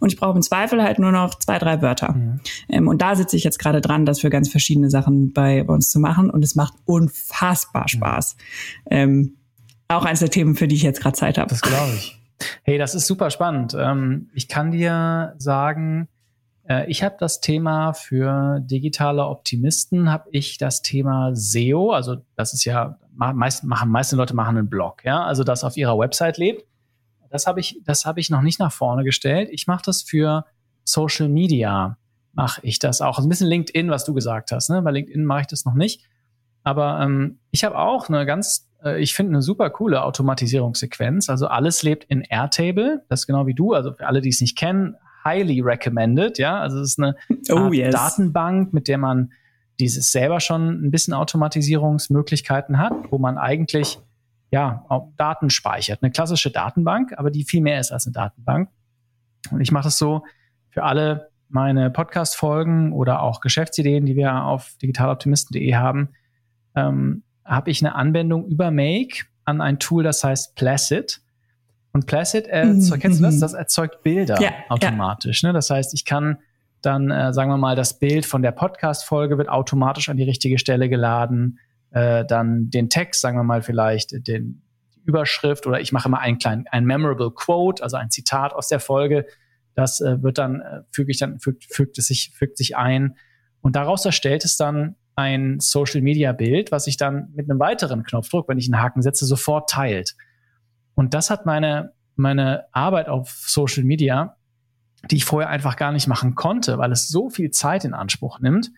und 0.00 0.10
ich 0.10 0.18
brauche 0.18 0.36
im 0.36 0.42
Zweifel 0.42 0.82
halt 0.82 0.98
nur 0.98 1.12
noch 1.12 1.34
zwei, 1.34 1.58
drei 1.58 1.82
Wörter. 1.82 2.12
Mhm. 2.12 2.40
Ähm, 2.70 2.88
und 2.88 3.02
da 3.02 3.14
sitze 3.14 3.36
ich 3.36 3.44
jetzt 3.44 3.58
gerade 3.58 3.82
dran, 3.82 4.06
das 4.06 4.20
für 4.20 4.30
ganz 4.30 4.48
verschiedene 4.48 4.88
Sachen 4.88 5.34
bei, 5.34 5.64
bei 5.64 5.74
uns 5.74 5.90
zu 5.90 6.00
machen 6.00 6.30
und 6.30 6.42
es 6.42 6.54
macht 6.54 6.72
unfassbar 6.86 7.82
mhm. 7.82 7.88
Spaß. 7.88 8.36
Mhm. 8.36 8.90
Ähm, 8.90 9.36
auch 9.88 10.06
eines 10.06 10.20
der 10.20 10.30
Themen, 10.30 10.56
für 10.56 10.66
die 10.66 10.76
ich 10.76 10.82
jetzt 10.82 11.02
gerade 11.02 11.16
Zeit 11.16 11.36
habe. 11.36 11.50
Das 11.50 11.60
glaube 11.60 11.92
ich. 11.94 12.18
Hey, 12.62 12.78
das 12.78 12.94
ist 12.94 13.06
super 13.06 13.28
spannend. 13.30 13.76
Ähm, 13.78 14.30
ich 14.32 14.48
kann 14.48 14.70
dir 14.70 15.34
sagen, 15.36 16.08
äh, 16.66 16.90
ich 16.90 17.02
habe 17.02 17.16
das 17.18 17.40
Thema 17.40 17.92
für 17.92 18.60
digitale 18.60 19.26
Optimisten, 19.26 20.10
habe 20.10 20.28
ich 20.30 20.56
das 20.56 20.80
Thema 20.80 21.32
SEO, 21.34 21.90
also 21.90 22.16
das 22.36 22.54
ist 22.54 22.64
ja, 22.64 22.98
meist, 23.20 23.64
machen, 23.64 23.90
meiste 23.90 24.16
Leute 24.16 24.34
machen 24.34 24.56
einen 24.56 24.70
Blog, 24.70 25.04
ja, 25.04 25.24
also 25.24 25.44
das 25.44 25.64
auf 25.64 25.76
ihrer 25.76 25.98
Website 25.98 26.38
lebt. 26.38 26.64
Das 27.30 27.46
habe 27.46 27.60
ich, 27.60 27.80
das 27.84 28.06
habe 28.06 28.18
ich 28.18 28.28
noch 28.28 28.42
nicht 28.42 28.58
nach 28.58 28.72
vorne 28.72 29.04
gestellt. 29.04 29.50
Ich 29.52 29.68
mache 29.68 29.82
das 29.84 30.02
für 30.02 30.44
Social 30.84 31.28
Media, 31.28 31.96
mache 32.32 32.60
ich 32.64 32.80
das 32.80 33.00
auch. 33.00 33.18
Also 33.18 33.28
ein 33.28 33.28
bisschen 33.28 33.46
LinkedIn, 33.46 33.88
was 33.90 34.04
du 34.04 34.14
gesagt 34.14 34.50
hast, 34.50 34.68
ne? 34.68 34.82
Bei 34.82 34.90
LinkedIn 34.90 35.24
mache 35.24 35.42
ich 35.42 35.46
das 35.46 35.64
noch 35.64 35.74
nicht. 35.74 36.02
Aber 36.62 37.00
ähm, 37.00 37.38
ich 37.52 37.64
habe 37.64 37.78
auch 37.78 38.08
eine 38.08 38.26
ganz, 38.26 38.68
äh, 38.82 39.00
ich 39.00 39.14
finde 39.14 39.32
eine 39.32 39.42
super 39.42 39.70
coole 39.70 40.02
Automatisierungssequenz. 40.02 41.30
Also 41.30 41.46
alles 41.46 41.82
lebt 41.82 42.04
in 42.04 42.22
Airtable. 42.22 43.04
Das 43.08 43.20
ist 43.20 43.26
genau 43.26 43.46
wie 43.46 43.54
du. 43.54 43.72
Also 43.74 43.92
für 43.92 44.06
alle, 44.06 44.20
die 44.20 44.28
es 44.28 44.40
nicht 44.40 44.58
kennen, 44.58 44.96
highly 45.24 45.60
recommended. 45.60 46.38
Ja, 46.38 46.60
also 46.60 46.80
es 46.80 46.90
ist 46.90 46.98
eine 46.98 47.16
oh, 47.50 47.72
yes. 47.72 47.94
Datenbank, 47.94 48.72
mit 48.72 48.88
der 48.88 48.98
man 48.98 49.32
dieses 49.80 50.12
selber 50.12 50.40
schon 50.40 50.84
ein 50.84 50.90
bisschen 50.90 51.14
Automatisierungsmöglichkeiten 51.14 52.78
hat, 52.78 52.92
wo 53.10 53.18
man 53.18 53.38
eigentlich 53.38 53.98
ja 54.50 54.84
auch 54.88 55.12
Daten 55.16 55.50
speichert. 55.50 56.02
Eine 56.02 56.12
klassische 56.12 56.50
Datenbank, 56.50 57.12
aber 57.16 57.30
die 57.30 57.44
viel 57.44 57.62
mehr 57.62 57.80
ist 57.80 57.92
als 57.92 58.06
eine 58.06 58.12
Datenbank. 58.12 58.68
Und 59.50 59.60
ich 59.60 59.72
mache 59.72 59.84
das 59.84 59.98
so 59.98 60.24
für 60.68 60.84
alle 60.84 61.30
meine 61.48 61.90
Podcast-Folgen 61.90 62.92
oder 62.92 63.22
auch 63.22 63.40
Geschäftsideen, 63.40 64.06
die 64.06 64.16
wir 64.16 64.44
auf 64.44 64.76
digitaloptimisten.de 64.80 65.74
haben, 65.74 66.10
ähm, 66.76 67.24
habe 67.44 67.70
ich 67.70 67.82
eine 67.84 67.96
Anwendung 67.96 68.46
über 68.46 68.70
Make 68.70 69.24
an 69.44 69.60
ein 69.60 69.78
Tool, 69.78 70.04
das 70.04 70.22
heißt 70.22 70.54
Placid. 70.54 71.20
Und 71.92 72.06
Placid, 72.06 72.46
erzeugt, 72.46 72.98
mhm. 72.98 73.00
kennst 73.00 73.18
du 73.18 73.24
das? 73.24 73.36
Mhm. 73.36 73.40
Das 73.40 73.52
erzeugt 73.54 74.02
Bilder 74.04 74.40
ja, 74.40 74.52
automatisch. 74.68 75.42
Ja. 75.42 75.48
Ne? 75.48 75.52
Das 75.52 75.70
heißt, 75.70 75.92
ich 75.94 76.04
kann 76.04 76.38
dann, 76.82 77.10
äh, 77.10 77.32
sagen 77.32 77.50
wir 77.50 77.56
mal, 77.56 77.76
das 77.76 77.98
Bild 77.98 78.26
von 78.26 78.42
der 78.42 78.52
Podcast-Folge 78.52 79.38
wird 79.38 79.48
automatisch 79.48 80.08
an 80.08 80.16
die 80.16 80.24
richtige 80.24 80.58
Stelle 80.58 80.88
geladen. 80.88 81.58
Äh, 81.90 82.24
dann 82.24 82.70
den 82.70 82.88
Text, 82.88 83.20
sagen 83.20 83.36
wir 83.36 83.44
mal, 83.44 83.62
vielleicht 83.62 84.26
den, 84.26 84.62
Überschrift 85.04 85.66
oder 85.66 85.80
ich 85.80 85.92
mache 85.92 86.08
mal 86.08 86.18
einen 86.18 86.38
kleinen, 86.38 86.66
ein 86.70 86.84
memorable 86.84 87.30
Quote, 87.32 87.82
also 87.82 87.96
ein 87.96 88.10
Zitat 88.10 88.52
aus 88.52 88.68
der 88.68 88.80
Folge. 88.80 89.26
Das 89.74 90.00
äh, 90.00 90.22
wird 90.22 90.38
dann, 90.38 90.60
äh, 90.60 90.82
füge 90.92 91.10
ich 91.10 91.18
dann, 91.18 91.40
fügt, 91.40 91.64
fügt 91.64 91.98
es 91.98 92.06
sich, 92.06 92.32
fügt 92.34 92.58
sich 92.58 92.76
ein. 92.76 93.16
Und 93.60 93.76
daraus 93.76 94.04
erstellt 94.04 94.44
es 94.44 94.56
dann 94.56 94.96
ein 95.16 95.58
Social 95.60 96.00
Media 96.00 96.32
Bild, 96.32 96.72
was 96.72 96.84
sich 96.84 96.96
dann 96.96 97.30
mit 97.34 97.50
einem 97.50 97.60
weiteren 97.60 98.04
Knopfdruck, 98.04 98.48
wenn 98.48 98.58
ich 98.58 98.72
einen 98.72 98.82
Haken 98.82 99.02
setze, 99.02 99.26
sofort 99.26 99.68
teilt. 99.68 100.14
Und 100.94 101.14
das 101.14 101.30
hat 101.30 101.46
meine, 101.46 101.92
meine 102.16 102.64
Arbeit 102.72 103.08
auf 103.08 103.30
Social 103.46 103.84
Media, 103.84 104.36
die 105.10 105.16
ich 105.16 105.24
vorher 105.24 105.50
einfach 105.50 105.76
gar 105.76 105.92
nicht 105.92 106.06
machen 106.06 106.34
konnte, 106.34 106.78
weil 106.78 106.92
es 106.92 107.08
so 107.08 107.30
viel 107.30 107.50
Zeit 107.50 107.84
in 107.84 107.94
Anspruch 107.94 108.40
nimmt, 108.40 108.70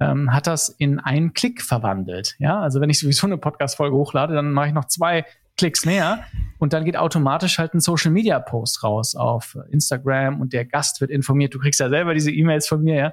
ähm, 0.00 0.32
hat 0.32 0.46
das 0.46 0.68
in 0.68 1.00
einen 1.00 1.34
Klick 1.34 1.62
verwandelt. 1.62 2.36
Ja, 2.38 2.60
also 2.60 2.80
wenn 2.80 2.90
ich 2.90 2.98
sowieso 2.98 3.26
eine 3.26 3.38
Podcast-Folge 3.38 3.96
hochlade, 3.96 4.34
dann 4.34 4.52
mache 4.52 4.68
ich 4.68 4.74
noch 4.74 4.86
zwei 4.86 5.24
Klicks 5.56 5.84
mehr 5.84 6.24
und 6.58 6.72
dann 6.72 6.84
geht 6.84 6.96
automatisch 6.96 7.58
halt 7.58 7.74
ein 7.74 7.80
Social 7.80 8.10
Media 8.10 8.40
Post 8.40 8.82
raus 8.82 9.14
auf 9.14 9.56
Instagram 9.70 10.40
und 10.40 10.52
der 10.52 10.64
Gast 10.64 11.00
wird 11.00 11.10
informiert. 11.10 11.54
Du 11.54 11.58
kriegst 11.60 11.78
ja 11.78 11.88
selber 11.88 12.14
diese 12.14 12.32
E-Mails 12.32 12.66
von 12.66 12.82
mir, 12.82 12.94
ja. 12.96 13.12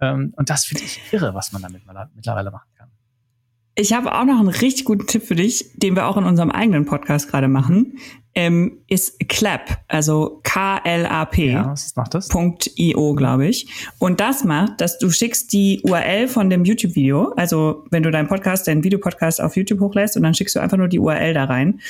Ähm, 0.00 0.32
und 0.36 0.48
das 0.48 0.64
finde 0.64 0.84
ich 0.84 1.00
irre, 1.12 1.34
was 1.34 1.52
man 1.52 1.62
damit 1.62 1.82
mittlerweile 2.14 2.50
machen 2.50 2.68
kann. 2.76 2.88
Ich 3.74 3.92
habe 3.94 4.14
auch 4.14 4.24
noch 4.24 4.38
einen 4.38 4.48
richtig 4.48 4.84
guten 4.84 5.06
Tipp 5.06 5.22
für 5.22 5.34
dich, 5.34 5.72
den 5.76 5.96
wir 5.96 6.06
auch 6.06 6.16
in 6.16 6.24
unserem 6.24 6.50
eigenen 6.50 6.84
Podcast 6.84 7.30
gerade 7.30 7.48
machen. 7.48 7.98
Ähm, 8.34 8.78
ist 8.88 9.18
Clap, 9.28 9.78
also 9.88 10.40
K-L-A-P. 10.42 11.52
Ja, 11.52 11.70
was 11.70 11.94
macht 11.96 12.14
das? 12.14 12.30
.io, 12.76 13.14
glaube 13.14 13.46
ich. 13.46 13.68
Und 13.98 14.20
das 14.20 14.44
macht, 14.44 14.80
dass 14.80 14.98
du 14.98 15.10
schickst 15.10 15.52
die 15.52 15.82
URL 15.82 16.28
von 16.28 16.48
dem 16.48 16.64
YouTube-Video, 16.64 17.32
also 17.36 17.84
wenn 17.90 18.02
du 18.02 18.10
deinen 18.10 18.28
Podcast, 18.28 18.66
deinen 18.66 18.84
Videopodcast 18.84 19.40
auf 19.42 19.56
YouTube 19.56 19.80
hochlässt 19.80 20.16
und 20.16 20.22
dann 20.22 20.32
schickst 20.32 20.56
du 20.56 20.60
einfach 20.60 20.78
nur 20.78 20.88
die 20.88 20.98
URL 20.98 21.34
da 21.34 21.44
rein. 21.44 21.80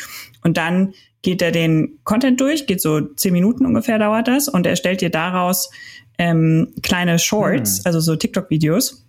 Und 0.42 0.56
dann 0.56 0.94
geht 1.22 1.40
er 1.42 1.52
den 1.52 2.00
Content 2.02 2.40
durch, 2.40 2.66
geht 2.66 2.82
so 2.82 3.00
zehn 3.00 3.32
Minuten 3.32 3.64
ungefähr 3.64 3.98
dauert 3.98 4.26
das 4.26 4.48
und 4.48 4.66
er 4.66 4.74
stellt 4.76 5.00
dir 5.00 5.10
daraus 5.10 5.70
ähm, 6.18 6.72
kleine 6.82 7.18
Shorts, 7.18 7.78
hm. 7.78 7.82
also 7.86 8.00
so 8.00 8.16
TikTok-Videos 8.16 9.01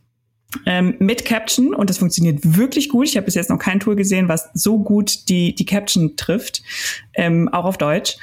ähm, 0.66 0.95
mit 0.99 1.26
Caption 1.26 1.74
und 1.74 1.89
das 1.89 1.97
funktioniert 1.97 2.39
wirklich 2.43 2.89
gut. 2.89 3.08
Ich 3.08 3.16
habe 3.16 3.26
bis 3.26 3.36
jetzt 3.36 3.49
noch 3.49 3.60
kein 3.60 3.80
Tool 3.80 3.95
gesehen, 3.95 4.28
was 4.28 4.49
so 4.54 4.80
gut 4.80 5.30
die, 5.30 5.56
die 5.56 5.66
Caption 5.66 6.16
trifft, 6.16 6.62
ähm, 7.14 7.49
auch 7.49 7.66
auf 7.66 7.78
Deutsch. 7.78 8.18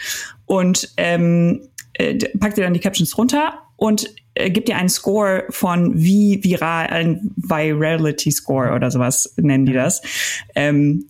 Und 0.46 0.92
ähm, 0.96 1.68
äh, 1.94 2.16
packt 2.38 2.56
dir 2.56 2.64
dann 2.64 2.74
die 2.74 2.80
Captions 2.80 3.16
runter 3.16 3.58
und 3.76 4.12
äh, 4.34 4.50
gibt 4.50 4.68
dir 4.68 4.76
einen 4.76 4.88
Score 4.88 5.44
von 5.50 5.92
wie 5.94 6.42
viral, 6.42 6.86
ein 6.88 7.32
Virality 7.36 8.30
Score 8.30 8.72
oder 8.72 8.90
sowas 8.90 9.34
nennen 9.36 9.66
die 9.66 9.72
das. 9.72 10.02
Ähm, 10.54 11.06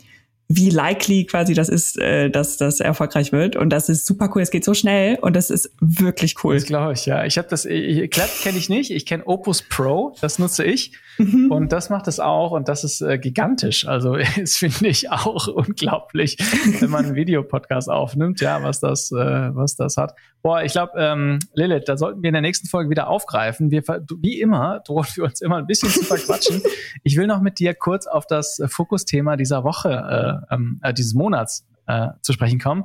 wie 0.52 0.68
likely 0.68 1.26
quasi 1.26 1.54
das 1.54 1.68
ist, 1.68 1.96
äh, 1.96 2.28
dass 2.28 2.56
das 2.56 2.80
erfolgreich 2.80 3.30
wird. 3.30 3.54
Und 3.54 3.70
das 3.70 3.88
ist 3.88 4.04
super 4.04 4.28
cool. 4.34 4.42
Es 4.42 4.50
geht 4.50 4.64
so 4.64 4.74
schnell 4.74 5.16
und 5.20 5.36
das 5.36 5.48
ist 5.48 5.70
wirklich 5.80 6.42
cool. 6.42 6.54
Das 6.56 6.64
glaube 6.64 6.94
ich, 6.94 7.06
ja. 7.06 7.24
Ich 7.24 7.38
habe 7.38 7.46
das, 7.48 7.64
ich, 7.64 8.10
Clap 8.10 8.28
kenne 8.42 8.58
ich 8.58 8.68
nicht. 8.68 8.90
Ich 8.90 9.06
kenne 9.06 9.24
Opus 9.26 9.62
Pro, 9.62 10.16
das 10.20 10.40
nutze 10.40 10.64
ich. 10.64 10.92
Mhm. 11.20 11.50
Und 11.50 11.72
das 11.72 11.90
macht 11.90 12.08
es 12.08 12.18
auch 12.18 12.52
und 12.52 12.68
das 12.68 12.82
ist 12.82 13.02
äh, 13.02 13.18
gigantisch. 13.18 13.86
Also 13.86 14.16
das 14.38 14.56
finde 14.56 14.88
ich 14.88 15.10
auch 15.10 15.48
unglaublich, 15.48 16.38
wenn 16.80 16.90
man 16.90 17.04
einen 17.04 17.14
Videopodcast 17.14 17.90
aufnimmt, 17.90 18.40
ja, 18.40 18.62
was 18.62 18.80
das, 18.80 19.12
äh, 19.12 19.54
was 19.54 19.76
das 19.76 19.96
hat. 19.96 20.14
Boah, 20.42 20.62
ich 20.62 20.72
glaube, 20.72 20.92
ähm, 20.96 21.38
Lilith, 21.52 21.84
da 21.86 21.98
sollten 21.98 22.22
wir 22.22 22.28
in 22.28 22.34
der 22.34 22.42
nächsten 22.42 22.68
Folge 22.68 22.88
wieder 22.88 23.08
aufgreifen. 23.08 23.70
Wir, 23.70 23.82
wie 24.20 24.40
immer, 24.40 24.80
drohen 24.80 25.06
wir 25.14 25.24
uns 25.24 25.42
immer 25.42 25.58
ein 25.58 25.66
bisschen 25.66 25.90
zu 25.90 26.04
verquatschen. 26.04 26.62
Ich 27.02 27.16
will 27.16 27.26
noch 27.26 27.40
mit 27.40 27.58
dir 27.58 27.74
kurz 27.74 28.06
auf 28.06 28.26
das 28.26 28.58
äh, 28.58 28.68
Fokusthema 28.68 29.36
dieser 29.36 29.64
Woche, 29.64 30.42
äh, 30.50 30.54
ähm, 30.54 30.80
äh, 30.82 30.92
dieses 30.92 31.14
Monats 31.14 31.66
äh, 31.86 32.08
zu 32.22 32.32
sprechen 32.32 32.58
kommen. 32.58 32.84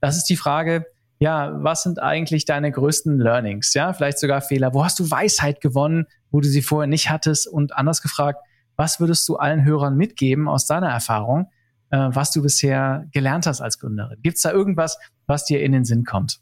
Das 0.00 0.16
ist 0.16 0.24
die 0.24 0.36
Frage, 0.36 0.86
ja, 1.22 1.52
was 1.62 1.84
sind 1.84 2.02
eigentlich 2.02 2.46
deine 2.46 2.72
größten 2.72 3.16
Learnings? 3.16 3.74
Ja, 3.74 3.92
vielleicht 3.92 4.18
sogar 4.18 4.40
Fehler. 4.40 4.74
Wo 4.74 4.84
hast 4.84 4.98
du 4.98 5.08
Weisheit 5.08 5.60
gewonnen, 5.60 6.06
wo 6.32 6.40
du 6.40 6.48
sie 6.48 6.62
vorher 6.62 6.88
nicht 6.88 7.10
hattest? 7.10 7.46
Und 7.46 7.76
anders 7.76 8.02
gefragt, 8.02 8.40
was 8.74 8.98
würdest 8.98 9.28
du 9.28 9.36
allen 9.36 9.64
Hörern 9.64 9.96
mitgeben 9.96 10.48
aus 10.48 10.66
deiner 10.66 10.88
Erfahrung, 10.88 11.46
äh, 11.90 12.08
was 12.10 12.32
du 12.32 12.42
bisher 12.42 13.06
gelernt 13.12 13.46
hast 13.46 13.60
als 13.60 13.78
Gründerin? 13.78 14.18
Gibt 14.20 14.38
es 14.38 14.42
da 14.42 14.50
irgendwas, 14.50 14.98
was 15.28 15.44
dir 15.44 15.62
in 15.62 15.70
den 15.70 15.84
Sinn 15.84 16.02
kommt? 16.02 16.40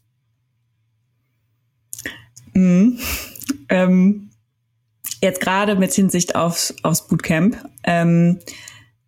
Mhm. 2.55 2.97
Ähm, 3.69 4.31
jetzt 5.21 5.41
gerade 5.41 5.75
mit 5.75 5.93
Hinsicht 5.93 6.35
aufs, 6.35 6.73
aufs 6.81 7.07
Bootcamp, 7.07 7.55
ähm, 7.83 8.39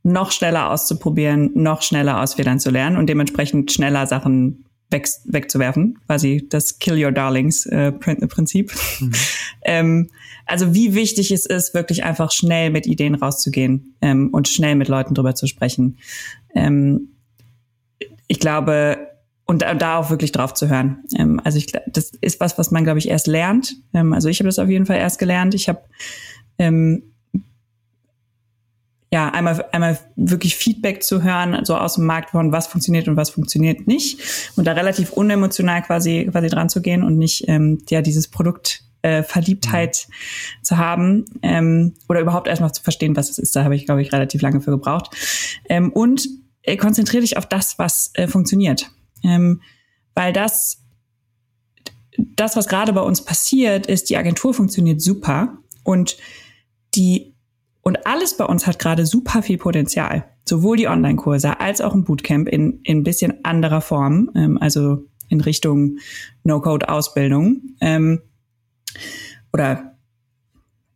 noch 0.04 0.32
schneller 0.32 0.70
auszuprobieren, 0.70 1.50
noch 1.56 1.82
schneller 1.82 2.22
aus 2.22 2.36
Fehlern 2.36 2.60
zu 2.60 2.70
lernen 2.70 2.98
und 2.98 3.08
dementsprechend 3.08 3.72
schneller 3.72 4.06
Sachen 4.06 4.63
weg, 4.94 5.10
wegzuwerfen, 5.26 6.00
quasi 6.06 6.48
das 6.50 6.80
Kill 6.80 7.04
Your 7.04 7.12
Darlings 7.12 7.66
äh, 7.66 7.92
Prinzip. 7.92 8.74
Mhm. 9.00 9.12
ähm, 9.66 10.10
also 10.46 10.74
wie 10.74 10.96
wichtig 10.96 11.32
es 11.32 11.46
ist, 11.46 11.74
wirklich 11.74 12.06
einfach 12.06 12.32
schnell 12.32 12.70
mit 12.70 12.88
Ideen 12.88 13.16
rauszugehen 13.16 13.96
ähm, 14.02 14.30
und 14.32 14.48
schnell 14.48 14.76
mit 14.76 14.88
Leuten 14.88 15.14
drüber 15.14 15.36
zu 15.36 15.48
sprechen. 15.48 15.98
Ähm, 16.56 17.10
ich 18.28 18.40
glaube, 18.40 18.98
und 19.46 19.62
da, 19.62 19.74
da 19.74 19.98
auch 19.98 20.10
wirklich 20.10 20.32
drauf 20.32 20.54
zu 20.54 20.70
hören. 20.70 21.04
Ähm, 21.18 21.42
also 21.44 21.58
ich, 21.58 21.74
das 21.88 22.12
ist 22.22 22.40
was, 22.40 22.58
was 22.58 22.72
man, 22.72 22.84
glaube 22.84 23.00
ich, 23.00 23.10
erst 23.10 23.28
lernt. 23.28 23.76
Ähm, 23.94 24.14
also 24.14 24.30
ich 24.30 24.40
habe 24.40 24.48
das 24.48 24.60
auf 24.60 24.70
jeden 24.70 24.86
Fall 24.86 24.98
erst 24.98 25.20
gelernt. 25.20 25.54
Ich 25.54 25.68
habe 25.68 25.82
ähm, 26.58 27.13
ja 29.14 29.30
einmal 29.30 29.64
einmal 29.72 30.00
wirklich 30.16 30.56
Feedback 30.56 31.04
zu 31.04 31.22
hören, 31.22 31.64
so 31.66 31.78
aus 31.78 31.96
dem 31.96 32.06
Markt 32.06 32.32
von 32.32 32.52
was 32.52 32.66
funktioniert 32.66 33.08
und 33.08 33.16
was 33.16 33.30
funktioniert 33.30 33.86
nicht 33.86 34.20
und 34.56 34.66
da 34.66 34.72
relativ 34.72 35.14
unemotional 35.14 35.84
quasi 35.84 36.28
quasi 36.32 36.48
dran 36.48 36.68
zu 36.68 36.82
gehen 36.82 37.04
und 37.04 37.20
nicht 37.20 37.48
ähm, 37.48 37.78
ja 37.92 38.02
dieses 38.02 38.28
Produkt 38.28 38.82
äh, 39.04 39.22
Verliebtheit 39.22 40.08
mhm. 40.08 40.64
zu 40.64 40.78
haben 40.80 41.26
ähm, 41.44 41.94
oder 42.10 42.22
überhaupt 42.22 42.48
erstmal 42.48 42.74
zu 42.74 42.82
verstehen, 42.82 43.16
was 43.16 43.30
es 43.30 43.38
ist. 43.38 43.56
Da 43.56 43.64
habe 43.64 43.76
ich 43.76 43.86
glaube 43.86 44.02
ich 44.02 44.12
relativ 44.12 44.42
lange 44.42 44.62
für 44.62 44.72
gebraucht. 44.72 45.16
Ähm, 45.70 45.94
und 45.94 46.28
äh, 46.64 46.76
konzentriere 46.76 47.22
dich 47.22 47.38
auf 47.38 47.46
das, 47.46 47.78
was 47.78 48.10
äh, 48.16 48.28
funktioniert. 48.28 48.90
Ähm, 49.24 49.62
weil 50.16 50.34
das, 50.34 50.82
das, 52.18 52.56
was 52.56 52.68
gerade 52.68 52.94
bei 52.94 53.02
uns 53.02 53.24
passiert, 53.24 53.86
ist, 53.86 54.10
die 54.10 54.18
Agentur 54.18 54.56
funktioniert 54.56 55.02
super 55.02 55.60
und 55.84 56.18
die 56.96 57.33
und 57.84 58.08
alles 58.08 58.38
bei 58.38 58.46
uns 58.46 58.66
hat 58.66 58.80
gerade 58.80 59.06
super 59.06 59.44
viel 59.44 59.58
Potenzial. 59.58 60.26
sowohl 60.46 60.76
die 60.76 60.88
Online-Kurse 60.88 61.62
als 61.62 61.80
auch 61.80 61.94
ein 61.94 62.04
Bootcamp 62.04 62.50
in, 62.50 62.82
in 62.84 63.00
ein 63.00 63.04
bisschen 63.04 63.46
anderer 63.46 63.80
Form, 63.80 64.30
ähm, 64.36 64.58
also 64.60 65.06
in 65.30 65.40
Richtung 65.40 66.00
No-Code-Ausbildung 66.44 67.62
ähm, 67.80 68.22
oder 69.54 69.96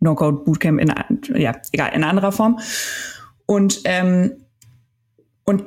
No-Code-Bootcamp 0.01 0.81
in, 0.81 0.93
ja, 1.39 1.55
egal, 1.71 1.91
in 1.93 2.03
anderer 2.03 2.33
Form. 2.33 2.59
Und, 3.45 3.81
ähm, 3.85 4.33
und 5.45 5.63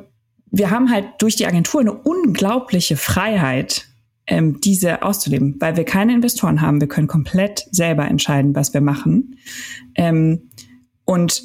wir 0.51 0.71
haben 0.71 0.91
halt 0.91 1.07
durch 1.18 1.37
die 1.37 1.47
Agentur 1.47 1.81
eine 1.81 1.95
unglaubliche 1.95 2.97
Freiheit, 2.97 3.87
ähm, 4.27 4.61
diese 4.61 5.03
auszuleben, 5.03 5.57
weil 5.59 5.77
wir 5.77 5.85
keine 5.85 6.12
Investoren 6.12 6.61
haben. 6.61 6.81
Wir 6.81 6.89
können 6.89 7.09
komplett 7.09 7.66
selber 7.71 8.07
entscheiden, 8.07 8.55
was 8.55 8.75
wir 8.75 8.83
machen. 8.83 9.37
Ähm, 9.95 10.51
und 11.11 11.43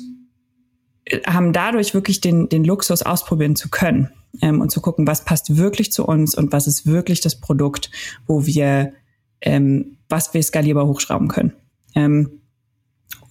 haben 1.25 1.53
dadurch 1.53 1.95
wirklich 1.95 2.21
den, 2.21 2.49
den 2.49 2.63
Luxus 2.63 3.01
ausprobieren 3.01 3.55
zu 3.55 3.69
können 3.69 4.11
ähm, 4.43 4.61
und 4.61 4.69
zu 4.69 4.79
gucken, 4.79 5.07
was 5.07 5.25
passt 5.25 5.57
wirklich 5.57 5.91
zu 5.91 6.05
uns 6.05 6.35
und 6.35 6.51
was 6.51 6.67
ist 6.67 6.85
wirklich 6.85 7.19
das 7.19 7.39
Produkt, 7.39 7.89
wo 8.27 8.45
wir, 8.45 8.93
ähm, 9.41 9.97
was 10.07 10.35
wir 10.35 10.43
skalierbar 10.43 10.85
hochschrauben 10.85 11.29
können. 11.29 11.53
Ähm, 11.95 12.41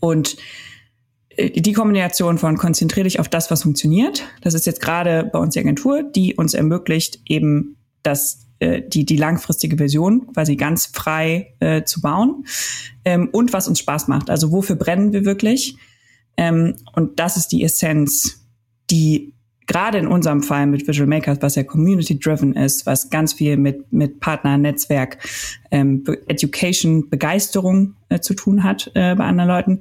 und 0.00 0.36
äh, 1.28 1.50
die 1.50 1.72
Kombination 1.72 2.38
von 2.38 2.58
konzentriere 2.58 3.04
dich 3.04 3.20
auf 3.20 3.28
das, 3.28 3.52
was 3.52 3.62
funktioniert. 3.62 4.24
Das 4.40 4.54
ist 4.54 4.66
jetzt 4.66 4.80
gerade 4.80 5.30
bei 5.32 5.38
uns 5.38 5.54
die 5.54 5.60
Agentur, 5.60 6.02
die 6.02 6.34
uns 6.34 6.52
ermöglicht, 6.54 7.20
eben 7.26 7.76
das, 8.02 8.48
äh, 8.58 8.82
die, 8.82 9.04
die 9.04 9.18
langfristige 9.18 9.76
Version 9.76 10.26
quasi 10.32 10.56
ganz 10.56 10.86
frei 10.86 11.54
äh, 11.60 11.84
zu 11.84 12.00
bauen. 12.00 12.44
Ähm, 13.04 13.28
und 13.30 13.52
was 13.52 13.68
uns 13.68 13.78
Spaß 13.78 14.08
macht. 14.08 14.30
Also 14.30 14.50
wofür 14.50 14.74
brennen 14.74 15.12
wir 15.12 15.24
wirklich? 15.24 15.76
Ähm, 16.36 16.74
und 16.94 17.18
das 17.20 17.36
ist 17.36 17.48
die 17.48 17.62
Essenz, 17.62 18.44
die 18.90 19.34
gerade 19.66 19.98
in 19.98 20.06
unserem 20.06 20.42
Fall 20.42 20.66
mit 20.66 20.86
Visual 20.86 21.08
Makers, 21.08 21.38
was 21.40 21.54
ja 21.54 21.62
community-driven 21.62 22.54
ist, 22.54 22.86
was 22.86 23.10
ganz 23.10 23.32
viel 23.32 23.56
mit, 23.56 23.92
mit 23.92 24.20
Partner, 24.20 24.58
Netzwerk, 24.58 25.18
ähm, 25.70 26.04
Education, 26.26 27.08
Begeisterung 27.08 27.94
äh, 28.08 28.20
zu 28.20 28.34
tun 28.34 28.62
hat 28.62 28.90
äh, 28.94 29.14
bei 29.14 29.24
anderen 29.24 29.48
Leuten, 29.48 29.80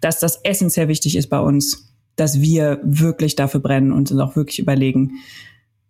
dass 0.00 0.18
das 0.18 0.40
essentiell 0.44 0.88
wichtig 0.88 1.16
ist 1.16 1.28
bei 1.28 1.40
uns, 1.40 1.92
dass 2.16 2.40
wir 2.40 2.80
wirklich 2.82 3.36
dafür 3.36 3.60
brennen 3.60 3.92
und 3.92 4.10
uns 4.10 4.20
auch 4.20 4.36
wirklich 4.36 4.58
überlegen, 4.58 5.12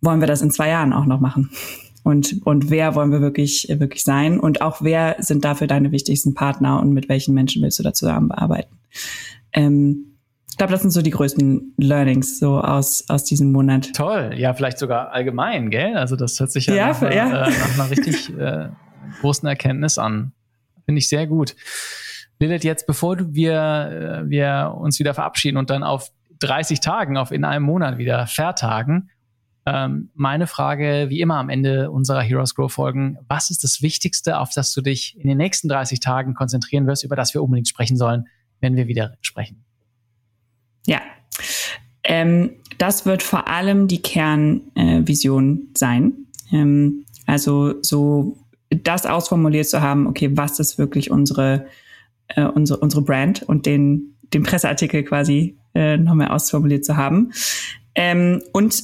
wollen 0.01 0.21
wir 0.21 0.27
das 0.27 0.43
in 0.43 0.51
zwei 0.51 0.69
Jahren 0.69 0.93
auch 0.93 1.07
noch 1.07 1.21
machen? 1.21 1.51
Und, 2.03 2.41
und 2.47 2.71
wer 2.71 2.95
wollen 2.95 3.13
wir 3.13 3.21
wirklich, 3.21 3.67
wirklich 3.69 4.05
sein? 4.05 4.41
Und 4.41 4.63
auch 4.63 4.81
wer 4.81 5.17
sind 5.19 5.45
dafür 5.45 5.67
deine 5.67 5.93
wichtigsten 5.93 6.33
Partner 6.35 6.81
und 6.81 6.93
mit 6.93 7.09
welchen 7.09 7.35
Menschen 7.35 7.63
willst 7.63 7.79
du 7.79 7.83
da 7.83 7.93
zusammenarbeiten? 7.93 8.75
Ähm, 9.53 10.19
ich 10.51 10.57
glaube, 10.57 10.73
das 10.73 10.83
sind 10.83 10.91
so 10.91 11.01
die 11.01 11.11
größten 11.11 11.75
Learnings 11.79 12.39
so 12.39 12.61
aus, 12.61 13.05
aus 13.09 13.25
diesem 13.25 13.53
Monat. 13.53 13.95
Toll, 13.95 14.35
ja, 14.37 14.53
vielleicht 14.53 14.79
sogar 14.79 15.13
allgemein, 15.13 15.71
gell? 15.71 15.97
Also 15.97 16.17
das 16.17 16.39
hört 16.39 16.51
sich 16.51 16.67
ja, 16.67 16.75
ja, 16.75 16.89
nach, 16.89 17.03
ja. 17.03 17.47
Äh, 17.47 17.51
nach 17.51 17.75
einer 17.75 17.91
richtig 17.91 18.37
äh, 18.39 18.69
großen 19.21 19.49
Erkenntnis 19.49 19.97
an. 19.97 20.33
Finde 20.85 20.99
ich 20.99 21.09
sehr 21.09 21.27
gut. 21.27 21.55
Lilith, 22.41 22.65
jetzt 22.65 22.87
bevor 22.87 23.17
wir, 23.19 24.23
äh, 24.25 24.29
wir 24.29 24.75
uns 24.77 24.99
wieder 24.99 25.15
verabschieden 25.15 25.57
und 25.57 25.71
dann 25.71 25.83
auf 25.83 26.11
30 26.41 26.81
Tagen, 26.81 27.17
auf 27.17 27.33
in 27.33 27.45
einem 27.45 27.65
Monat 27.65 27.99
wieder 27.99 28.27
vertagen, 28.27 29.11
ähm, 29.67 30.11
meine 30.15 30.47
Frage, 30.47 31.07
wie 31.11 31.21
immer 31.21 31.37
am 31.37 31.51
Ende 31.51 31.91
unserer 31.91 32.23
Heroes 32.23 32.55
Grow 32.55 32.73
Folgen, 32.73 33.19
was 33.29 33.51
ist 33.51 33.63
das 33.63 33.83
Wichtigste, 33.83 34.39
auf 34.39 34.51
das 34.55 34.73
du 34.73 34.81
dich 34.81 35.19
in 35.19 35.29
den 35.29 35.37
nächsten 35.37 35.69
30 35.69 36.01
Tagen 36.01 36.35
konzentrieren 36.35 36.87
wirst, 36.87 37.05
über 37.05 37.15
das 37.15 37.35
wir 37.35 37.43
unbedingt 37.43 37.69
sprechen 37.69 37.97
sollen, 37.97 38.27
wenn 38.61 38.77
wir 38.77 38.87
wieder 38.87 39.17
sprechen? 39.21 39.65
Ja. 40.87 41.01
Ähm, 42.03 42.53
das 42.79 43.05
wird 43.07 43.23
vor 43.23 43.49
allem 43.49 43.89
die 43.89 44.03
Kernvision 44.03 45.59
äh, 45.59 45.79
sein. 45.79 46.13
Ähm, 46.53 47.05
also 47.27 47.75
so 47.83 48.39
das 48.71 49.05
ausformuliert 49.05 49.67
zu 49.67 49.81
haben, 49.83 50.07
okay, 50.07 50.31
was 50.33 50.59
ist 50.61 50.79
wirklich 50.79 51.11
unsere, 51.11 51.67
äh, 52.29 52.45
unsere, 52.45 52.79
unsere 52.81 53.03
Brand 53.03 53.43
und 53.43 53.67
den, 53.67 54.17
den 54.33 54.43
Presseartikel 54.43 55.03
quasi 55.03 55.59
äh, 55.75 55.97
noch 55.97 56.15
mehr 56.15 56.33
ausformuliert 56.33 56.85
zu 56.85 56.97
haben. 56.97 57.33
Ähm, 57.95 58.43
und 58.53 58.83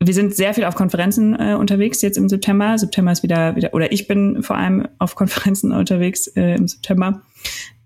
wir 0.00 0.14
sind 0.14 0.34
sehr 0.34 0.54
viel 0.54 0.64
auf 0.64 0.74
Konferenzen 0.74 1.38
äh, 1.38 1.54
unterwegs 1.54 2.02
jetzt 2.02 2.18
im 2.18 2.28
September. 2.28 2.76
September 2.76 3.12
ist 3.12 3.22
wieder, 3.22 3.56
wieder, 3.56 3.72
oder 3.72 3.90
ich 3.92 4.06
bin 4.06 4.42
vor 4.42 4.56
allem 4.56 4.86
auf 4.98 5.14
Konferenzen 5.14 5.72
unterwegs 5.72 6.26
äh, 6.28 6.54
im 6.54 6.68
September. 6.68 7.22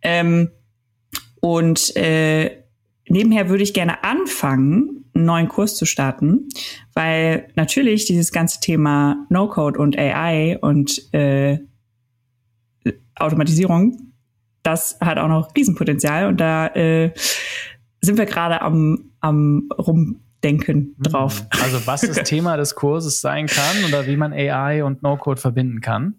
Ähm, 0.03 0.51
und 1.49 1.97
äh, 1.97 2.63
nebenher 3.09 3.49
würde 3.49 3.63
ich 3.63 3.73
gerne 3.73 4.05
anfangen, 4.05 5.07
einen 5.15 5.25
neuen 5.25 5.49
Kurs 5.49 5.77
zu 5.77 5.87
starten, 5.87 6.51
weil 6.93 7.49
natürlich 7.55 8.05
dieses 8.05 8.33
ganze 8.33 8.61
Thema 8.61 9.25
No-Code 9.31 9.79
und 9.79 9.99
AI 9.99 10.59
und 10.61 11.11
äh, 11.15 11.59
Automatisierung, 13.15 14.13
das 14.63 14.99
hat 15.01 15.17
auch 15.17 15.29
noch 15.29 15.57
Riesenpotenzial 15.57 16.27
und 16.27 16.39
da 16.39 16.67
äh, 16.67 17.15
sind 18.03 18.19
wir 18.19 18.27
gerade 18.27 18.61
am, 18.61 19.13
am 19.21 19.71
Rumdenken 19.79 20.95
hm. 20.97 21.03
drauf. 21.03 21.47
Also 21.63 21.87
was 21.87 22.03
das 22.03 22.23
Thema 22.25 22.59
des 22.59 22.75
Kurses 22.75 23.23
sein 23.23 23.47
kann 23.47 23.87
oder 23.89 24.07
wie 24.07 24.19
man 24.19 24.35
AI 24.35 24.85
und 24.85 25.03
No-Code 25.03 25.41
verbinden 25.41 25.81
kann? 25.81 26.17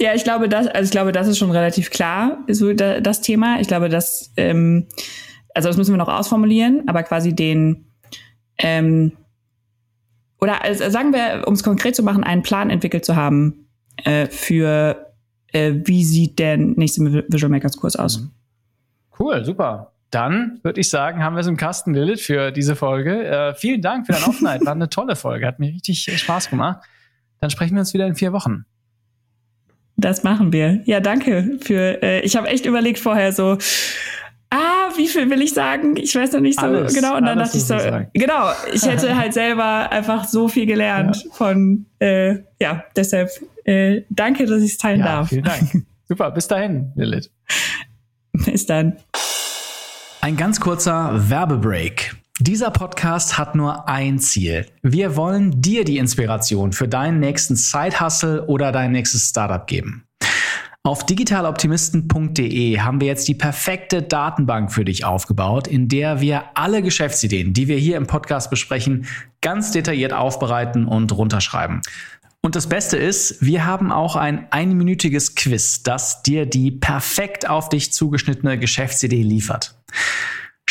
Ja, 0.00 0.14
ich 0.14 0.24
glaube, 0.24 0.48
das, 0.48 0.66
also 0.66 0.86
ich 0.86 0.90
glaube, 0.90 1.12
das 1.12 1.28
ist 1.28 1.38
schon 1.38 1.50
relativ 1.50 1.90
klar, 1.90 2.38
so 2.48 2.72
das 2.72 3.20
Thema. 3.20 3.60
Ich 3.60 3.68
glaube, 3.68 3.88
dass 3.88 4.32
ähm, 4.36 4.86
also 5.54 5.68
das 5.68 5.76
müssen 5.76 5.92
wir 5.92 5.98
noch 5.98 6.08
ausformulieren, 6.08 6.84
aber 6.86 7.02
quasi 7.02 7.34
den, 7.34 7.86
ähm, 8.58 9.12
oder 10.40 10.62
also 10.64 10.88
sagen 10.90 11.12
wir, 11.12 11.46
um 11.46 11.54
es 11.54 11.62
konkret 11.62 11.96
zu 11.96 12.02
machen, 12.02 12.24
einen 12.24 12.42
Plan 12.42 12.70
entwickelt 12.70 13.04
zu 13.04 13.16
haben 13.16 13.68
äh, 14.04 14.26
für, 14.26 15.12
äh, 15.52 15.74
wie 15.84 16.04
sieht 16.04 16.38
der 16.38 16.56
nächste 16.56 17.02
Visual 17.28 17.50
Makers 17.50 17.76
Kurs 17.76 17.96
aus. 17.96 18.20
Mhm. 18.20 18.30
Cool, 19.18 19.44
super. 19.44 19.92
Dann 20.10 20.60
würde 20.62 20.80
ich 20.80 20.88
sagen, 20.88 21.22
haben 21.22 21.36
wir 21.36 21.40
es 21.40 21.46
im 21.46 21.56
Kasten, 21.56 21.94
Lilith, 21.94 22.22
für 22.22 22.50
diese 22.50 22.74
Folge. 22.74 23.24
Äh, 23.26 23.54
vielen 23.54 23.82
Dank 23.82 24.06
für 24.06 24.12
deine 24.12 24.26
Offenheit. 24.26 24.64
War 24.64 24.72
eine 24.72 24.88
tolle 24.88 25.14
Folge. 25.14 25.46
Hat 25.46 25.60
mir 25.60 25.72
richtig 25.72 26.02
Spaß 26.02 26.50
gemacht. 26.50 26.80
Dann 27.38 27.50
sprechen 27.50 27.74
wir 27.74 27.80
uns 27.80 27.94
wieder 27.94 28.06
in 28.06 28.14
vier 28.14 28.32
Wochen. 28.32 28.64
Das 30.00 30.22
machen 30.22 30.52
wir. 30.52 30.80
Ja, 30.84 31.00
danke 31.00 31.58
für. 31.60 32.02
Äh, 32.02 32.20
ich 32.20 32.36
habe 32.36 32.48
echt 32.48 32.64
überlegt 32.64 32.98
vorher 32.98 33.32
so, 33.32 33.58
ah, 34.50 34.90
wie 34.96 35.06
viel 35.06 35.28
will 35.30 35.42
ich 35.42 35.52
sagen? 35.52 35.96
Ich 35.96 36.14
weiß 36.14 36.32
noch 36.32 36.40
nicht 36.40 36.58
so 36.58 36.66
alles, 36.66 36.94
genau. 36.94 37.16
Und 37.16 37.26
dann 37.26 37.38
dachte 37.38 37.56
ich 37.56 37.64
so, 37.64 37.76
genau, 38.14 38.50
ich 38.72 38.84
hätte 38.86 39.16
halt 39.18 39.34
selber 39.34 39.92
einfach 39.92 40.26
so 40.26 40.48
viel 40.48 40.66
gelernt 40.66 41.24
ja. 41.24 41.30
von, 41.32 41.86
äh, 41.98 42.38
ja, 42.60 42.84
deshalb 42.96 43.30
äh, 43.64 44.02
danke, 44.08 44.46
dass 44.46 44.62
ich 44.62 44.72
es 44.72 44.78
teilen 44.78 45.00
ja, 45.00 45.06
darf. 45.06 45.28
Vielen 45.28 45.44
Dank. 45.44 45.70
Super, 46.08 46.30
bis 46.30 46.48
dahin, 46.48 46.92
Lilith. 46.96 47.30
Bis 48.32 48.66
dann. 48.66 48.96
Ein 50.22 50.36
ganz 50.36 50.60
kurzer 50.60 51.30
Werbebreak. 51.30 52.19
Dieser 52.42 52.70
Podcast 52.70 53.36
hat 53.36 53.54
nur 53.54 53.86
ein 53.86 54.18
Ziel. 54.18 54.64
Wir 54.80 55.14
wollen 55.14 55.60
dir 55.60 55.84
die 55.84 55.98
Inspiration 55.98 56.72
für 56.72 56.88
deinen 56.88 57.20
nächsten 57.20 57.54
Side-Hustle 57.54 58.46
oder 58.46 58.72
dein 58.72 58.92
nächstes 58.92 59.28
Startup 59.28 59.66
geben. 59.66 60.06
Auf 60.82 61.04
digitaloptimisten.de 61.04 62.80
haben 62.80 62.98
wir 62.98 63.08
jetzt 63.08 63.28
die 63.28 63.34
perfekte 63.34 64.00
Datenbank 64.00 64.72
für 64.72 64.86
dich 64.86 65.04
aufgebaut, 65.04 65.66
in 65.68 65.88
der 65.88 66.22
wir 66.22 66.44
alle 66.54 66.80
Geschäftsideen, 66.80 67.52
die 67.52 67.68
wir 67.68 67.76
hier 67.76 67.98
im 67.98 68.06
Podcast 68.06 68.48
besprechen, 68.48 69.04
ganz 69.42 69.72
detailliert 69.72 70.14
aufbereiten 70.14 70.86
und 70.86 71.12
runterschreiben. 71.12 71.82
Und 72.40 72.56
das 72.56 72.70
Beste 72.70 72.96
ist, 72.96 73.44
wir 73.44 73.66
haben 73.66 73.92
auch 73.92 74.16
ein 74.16 74.50
einminütiges 74.50 75.34
Quiz, 75.34 75.82
das 75.82 76.22
dir 76.22 76.46
die 76.46 76.70
perfekt 76.70 77.50
auf 77.50 77.68
dich 77.68 77.92
zugeschnittene 77.92 78.58
Geschäftsidee 78.58 79.22
liefert. 79.22 79.74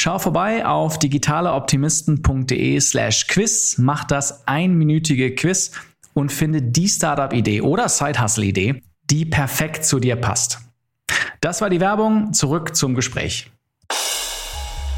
Schau 0.02 0.18
vorbei 0.18 0.66
auf 0.66 0.98
digitaleoptimisten.de 0.98 2.80
slash 2.80 3.28
quiz, 3.28 3.76
mach 3.80 4.06
das 4.06 4.48
einminütige 4.48 5.36
Quiz 5.36 5.74
und 6.14 6.32
finde 6.32 6.62
die 6.62 6.88
Startup-Idee 6.88 7.60
oder 7.60 7.90
Side-Hustle-Idee, 7.90 8.82
die 9.10 9.26
perfekt 9.26 9.84
zu 9.84 10.00
dir 10.00 10.16
passt. 10.16 10.60
Das 11.42 11.60
war 11.60 11.70
die 11.70 11.82
Werbung. 11.82 12.32
Zurück 12.32 12.78
zum 12.78 12.96
Gespräch. 12.96 13.52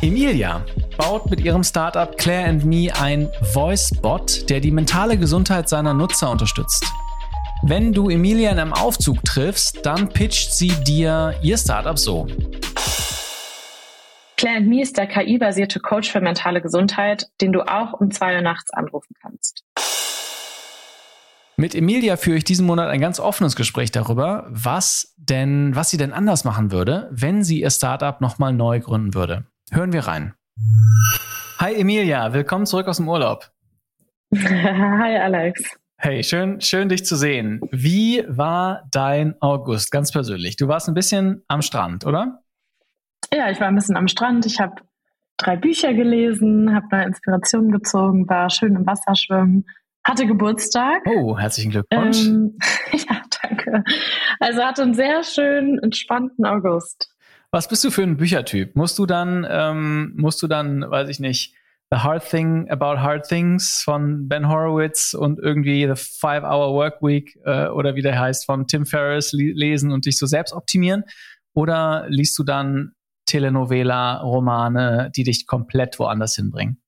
Emilia 0.03 0.63
baut 0.99 1.31
mit 1.31 1.41
ihrem 1.41 1.63
Startup 1.63 2.15
Claire 2.15 2.49
and 2.49 2.63
Me 2.63 2.93
ein 3.01 3.27
Voice-Bot, 3.53 4.51
der 4.51 4.59
die 4.59 4.69
mentale 4.69 5.17
Gesundheit 5.17 5.67
seiner 5.67 5.95
Nutzer 5.95 6.29
unterstützt. 6.29 6.85
Wenn 7.63 7.91
du 7.91 8.11
Emilia 8.11 8.51
in 8.51 8.59
einem 8.59 8.73
Aufzug 8.73 9.25
triffst, 9.25 9.79
dann 9.83 10.09
pitcht 10.09 10.53
sie 10.53 10.69
dir 10.83 11.33
ihr 11.41 11.57
Startup 11.57 11.97
so. 11.97 12.27
Claire 14.41 14.57
and 14.57 14.67
Me 14.69 14.81
ist 14.81 14.97
der 14.97 15.05
KI-basierte 15.05 15.79
Coach 15.79 16.11
für 16.11 16.19
mentale 16.19 16.63
Gesundheit, 16.63 17.27
den 17.41 17.51
du 17.51 17.61
auch 17.61 17.93
um 17.93 18.09
zwei 18.09 18.35
Uhr 18.35 18.41
nachts 18.41 18.73
anrufen 18.73 19.13
kannst. 19.21 19.63
Mit 21.57 21.75
Emilia 21.75 22.17
führe 22.17 22.37
ich 22.37 22.43
diesen 22.43 22.65
Monat 22.65 22.89
ein 22.89 22.99
ganz 22.99 23.19
offenes 23.19 23.55
Gespräch 23.55 23.91
darüber, 23.91 24.47
was 24.49 25.13
denn, 25.17 25.75
was 25.75 25.91
sie 25.91 25.97
denn 25.97 26.11
anders 26.11 26.43
machen 26.43 26.71
würde, 26.71 27.07
wenn 27.11 27.43
sie 27.43 27.61
ihr 27.61 27.69
Startup 27.69 28.19
nochmal 28.19 28.51
neu 28.51 28.79
gründen 28.79 29.13
würde. 29.13 29.45
Hören 29.69 29.93
wir 29.93 30.07
rein. 30.07 30.33
Hi 31.59 31.75
Emilia, 31.75 32.33
willkommen 32.33 32.65
zurück 32.65 32.87
aus 32.87 32.97
dem 32.97 33.07
Urlaub. 33.09 33.51
Hi 34.35 35.17
Alex. 35.17 35.77
Hey, 35.97 36.23
schön, 36.23 36.61
schön 36.61 36.89
dich 36.89 37.05
zu 37.05 37.15
sehen. 37.15 37.61
Wie 37.69 38.23
war 38.27 38.87
dein 38.89 39.39
August 39.39 39.91
ganz 39.91 40.11
persönlich? 40.11 40.55
Du 40.55 40.67
warst 40.67 40.87
ein 40.87 40.95
bisschen 40.95 41.43
am 41.47 41.61
Strand, 41.61 42.07
oder? 42.07 42.41
Ja, 43.33 43.49
ich 43.49 43.59
war 43.59 43.67
ein 43.67 43.75
bisschen 43.75 43.97
am 43.97 44.07
Strand. 44.07 44.45
Ich 44.45 44.59
habe 44.59 44.75
drei 45.37 45.55
Bücher 45.55 45.93
gelesen, 45.93 46.73
habe 46.73 46.87
neue 46.91 47.05
Inspirationen 47.05 47.71
gezogen, 47.71 48.27
war 48.29 48.49
schön 48.49 48.75
im 48.75 48.85
Wasser 48.85 49.15
schwimmen, 49.15 49.65
hatte 50.03 50.25
Geburtstag. 50.25 51.03
Oh, 51.05 51.37
herzlichen 51.37 51.71
Glückwunsch. 51.71 52.25
Ähm, 52.25 52.57
ja, 52.93 53.21
danke. 53.41 53.83
Also 54.39 54.61
hatte 54.63 54.83
einen 54.83 54.93
sehr 54.93 55.23
schönen, 55.23 55.79
entspannten 55.79 56.45
August. 56.45 57.13
Was 57.51 57.67
bist 57.67 57.83
du 57.83 57.91
für 57.91 58.03
ein 58.03 58.17
Büchertyp? 58.17 58.75
Musst 58.75 58.97
du 58.97 59.05
dann, 59.05 59.45
ähm, 59.49 60.13
musst 60.15 60.41
du 60.41 60.47
dann, 60.47 60.89
weiß 60.89 61.09
ich 61.09 61.19
nicht, 61.19 61.53
The 61.91 61.97
Hard 61.97 62.29
Thing 62.29 62.69
About 62.69 63.01
Hard 63.01 63.27
Things 63.27 63.81
von 63.83 64.29
Ben 64.29 64.47
Horowitz 64.47 65.13
und 65.13 65.39
irgendwie 65.39 65.85
The 65.85 66.01
Five 66.01 66.43
Hour 66.43 66.73
Work 66.73 67.01
Week 67.01 67.37
äh, 67.43 67.67
oder 67.67 67.95
wie 67.95 68.01
der 68.01 68.17
heißt 68.17 68.45
von 68.45 68.65
Tim 68.65 68.85
Ferriss 68.85 69.33
lesen 69.33 69.91
und 69.91 70.05
dich 70.05 70.17
so 70.17 70.25
selbst 70.25 70.53
optimieren? 70.53 71.03
Oder 71.53 72.05
liest 72.07 72.39
du 72.39 72.43
dann 72.43 72.93
Telenovela, 73.25 74.21
Romane, 74.21 75.11
die 75.15 75.23
dich 75.23 75.47
komplett 75.47 75.99
woanders 75.99 76.35
hinbringen? 76.35 76.81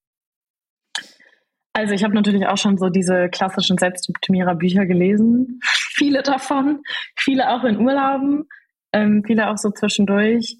Also 1.73 1.95
ich 1.95 2.03
habe 2.03 2.13
natürlich 2.13 2.45
auch 2.45 2.57
schon 2.57 2.77
so 2.77 2.89
diese 2.89 3.29
klassischen 3.29 3.77
Selbstoptimierer-Bücher 3.77 4.85
gelesen. 4.85 5.59
viele 5.63 6.21
davon, 6.21 6.81
viele 7.15 7.49
auch 7.49 7.63
in 7.63 7.79
Urlauben, 7.79 8.47
ähm, 8.91 9.23
viele 9.25 9.49
auch 9.49 9.57
so 9.57 9.71
zwischendurch. 9.71 10.57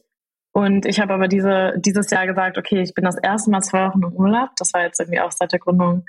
Und 0.54 0.86
ich 0.86 1.00
habe 1.00 1.14
aber 1.14 1.28
diese, 1.28 1.74
dieses 1.78 2.10
Jahr 2.10 2.28
gesagt, 2.28 2.58
okay, 2.58 2.82
ich 2.82 2.94
bin 2.94 3.06
das 3.06 3.18
erste 3.18 3.50
Mal 3.52 3.62
zwei 3.62 3.88
Wochen 3.88 4.04
im 4.04 4.14
Urlaub. 4.14 4.50
Das 4.58 4.74
war 4.74 4.84
jetzt 4.84 5.00
irgendwie 5.00 5.20
auch 5.20 5.32
seit 5.32 5.52
der 5.52 5.60
Gründung 5.60 6.06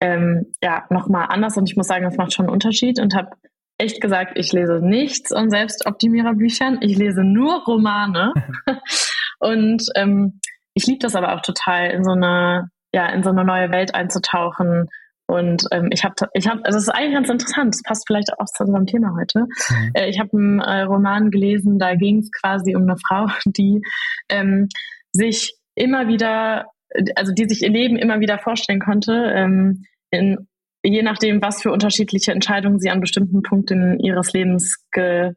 ähm, 0.00 0.52
ja 0.62 0.84
nochmal 0.90 1.26
anders. 1.30 1.56
Und 1.56 1.68
ich 1.68 1.76
muss 1.76 1.86
sagen, 1.86 2.04
das 2.04 2.16
macht 2.16 2.34
schon 2.34 2.46
einen 2.46 2.52
Unterschied. 2.52 3.00
Und 3.00 3.14
habe 3.14 3.30
echt 3.78 4.00
gesagt, 4.00 4.32
ich 4.36 4.52
lese 4.52 4.80
nichts 4.80 5.32
an 5.32 5.50
Selbstoptimierer-Büchern. 5.50 6.78
Ich 6.82 6.96
lese 6.96 7.22
nur 7.24 7.64
Romane. 7.64 8.34
und 9.38 9.82
ähm, 9.94 10.40
ich 10.74 10.86
liebe 10.86 11.00
das 11.00 11.14
aber 11.14 11.34
auch 11.34 11.42
total, 11.42 11.90
in 11.90 12.04
so 12.04 12.12
eine, 12.12 12.70
ja, 12.92 13.06
in 13.08 13.22
so 13.22 13.30
eine 13.30 13.44
neue 13.44 13.70
Welt 13.70 13.94
einzutauchen 13.94 14.88
und 15.30 15.64
ähm, 15.72 15.90
ich 15.92 16.04
habe, 16.04 16.14
ich 16.32 16.48
habe, 16.48 16.64
also 16.64 16.78
es 16.78 16.84
ist 16.84 16.88
eigentlich 16.88 17.14
ganz 17.14 17.28
interessant, 17.28 17.74
das 17.74 17.82
passt 17.82 18.04
vielleicht 18.06 18.32
auch 18.38 18.46
zu 18.46 18.64
unserem 18.64 18.86
Thema 18.86 19.14
heute. 19.14 19.40
Mhm. 19.40 19.90
Äh, 19.92 20.08
ich 20.08 20.18
habe 20.18 20.30
einen 20.32 20.60
äh, 20.60 20.80
Roman 20.82 21.30
gelesen, 21.30 21.78
da 21.78 21.94
ging 21.94 22.20
es 22.20 22.30
quasi 22.32 22.74
um 22.74 22.82
eine 22.82 22.96
Frau, 22.96 23.26
die 23.44 23.82
ähm, 24.30 24.68
sich 25.12 25.54
immer 25.74 26.08
wieder, 26.08 26.66
also 27.14 27.32
die 27.32 27.46
sich 27.46 27.62
ihr 27.62 27.70
Leben 27.70 27.96
immer 27.96 28.20
wieder 28.20 28.38
vorstellen 28.38 28.80
konnte, 28.80 29.12
ähm, 29.34 29.84
in, 30.10 30.48
je 30.82 31.02
nachdem, 31.02 31.42
was 31.42 31.62
für 31.62 31.72
unterschiedliche 31.72 32.32
Entscheidungen 32.32 32.78
sie 32.78 32.90
an 32.90 33.00
bestimmten 33.00 33.42
Punkten 33.42 33.98
ihres 34.00 34.32
Lebens 34.32 34.84
ge, 34.92 35.32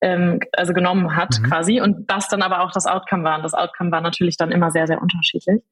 ähm, 0.00 0.40
also 0.52 0.72
genommen 0.72 1.16
hat, 1.16 1.38
mhm. 1.40 1.44
quasi, 1.44 1.80
und 1.80 2.08
was 2.08 2.28
dann 2.28 2.42
aber 2.42 2.62
auch 2.62 2.70
das 2.72 2.86
Outcome 2.86 3.24
war. 3.24 3.36
Und 3.36 3.42
das 3.42 3.54
Outcome 3.54 3.90
war 3.90 4.00
natürlich 4.00 4.36
dann 4.36 4.52
immer 4.52 4.70
sehr, 4.70 4.86
sehr 4.86 5.00
unterschiedlich. 5.00 5.62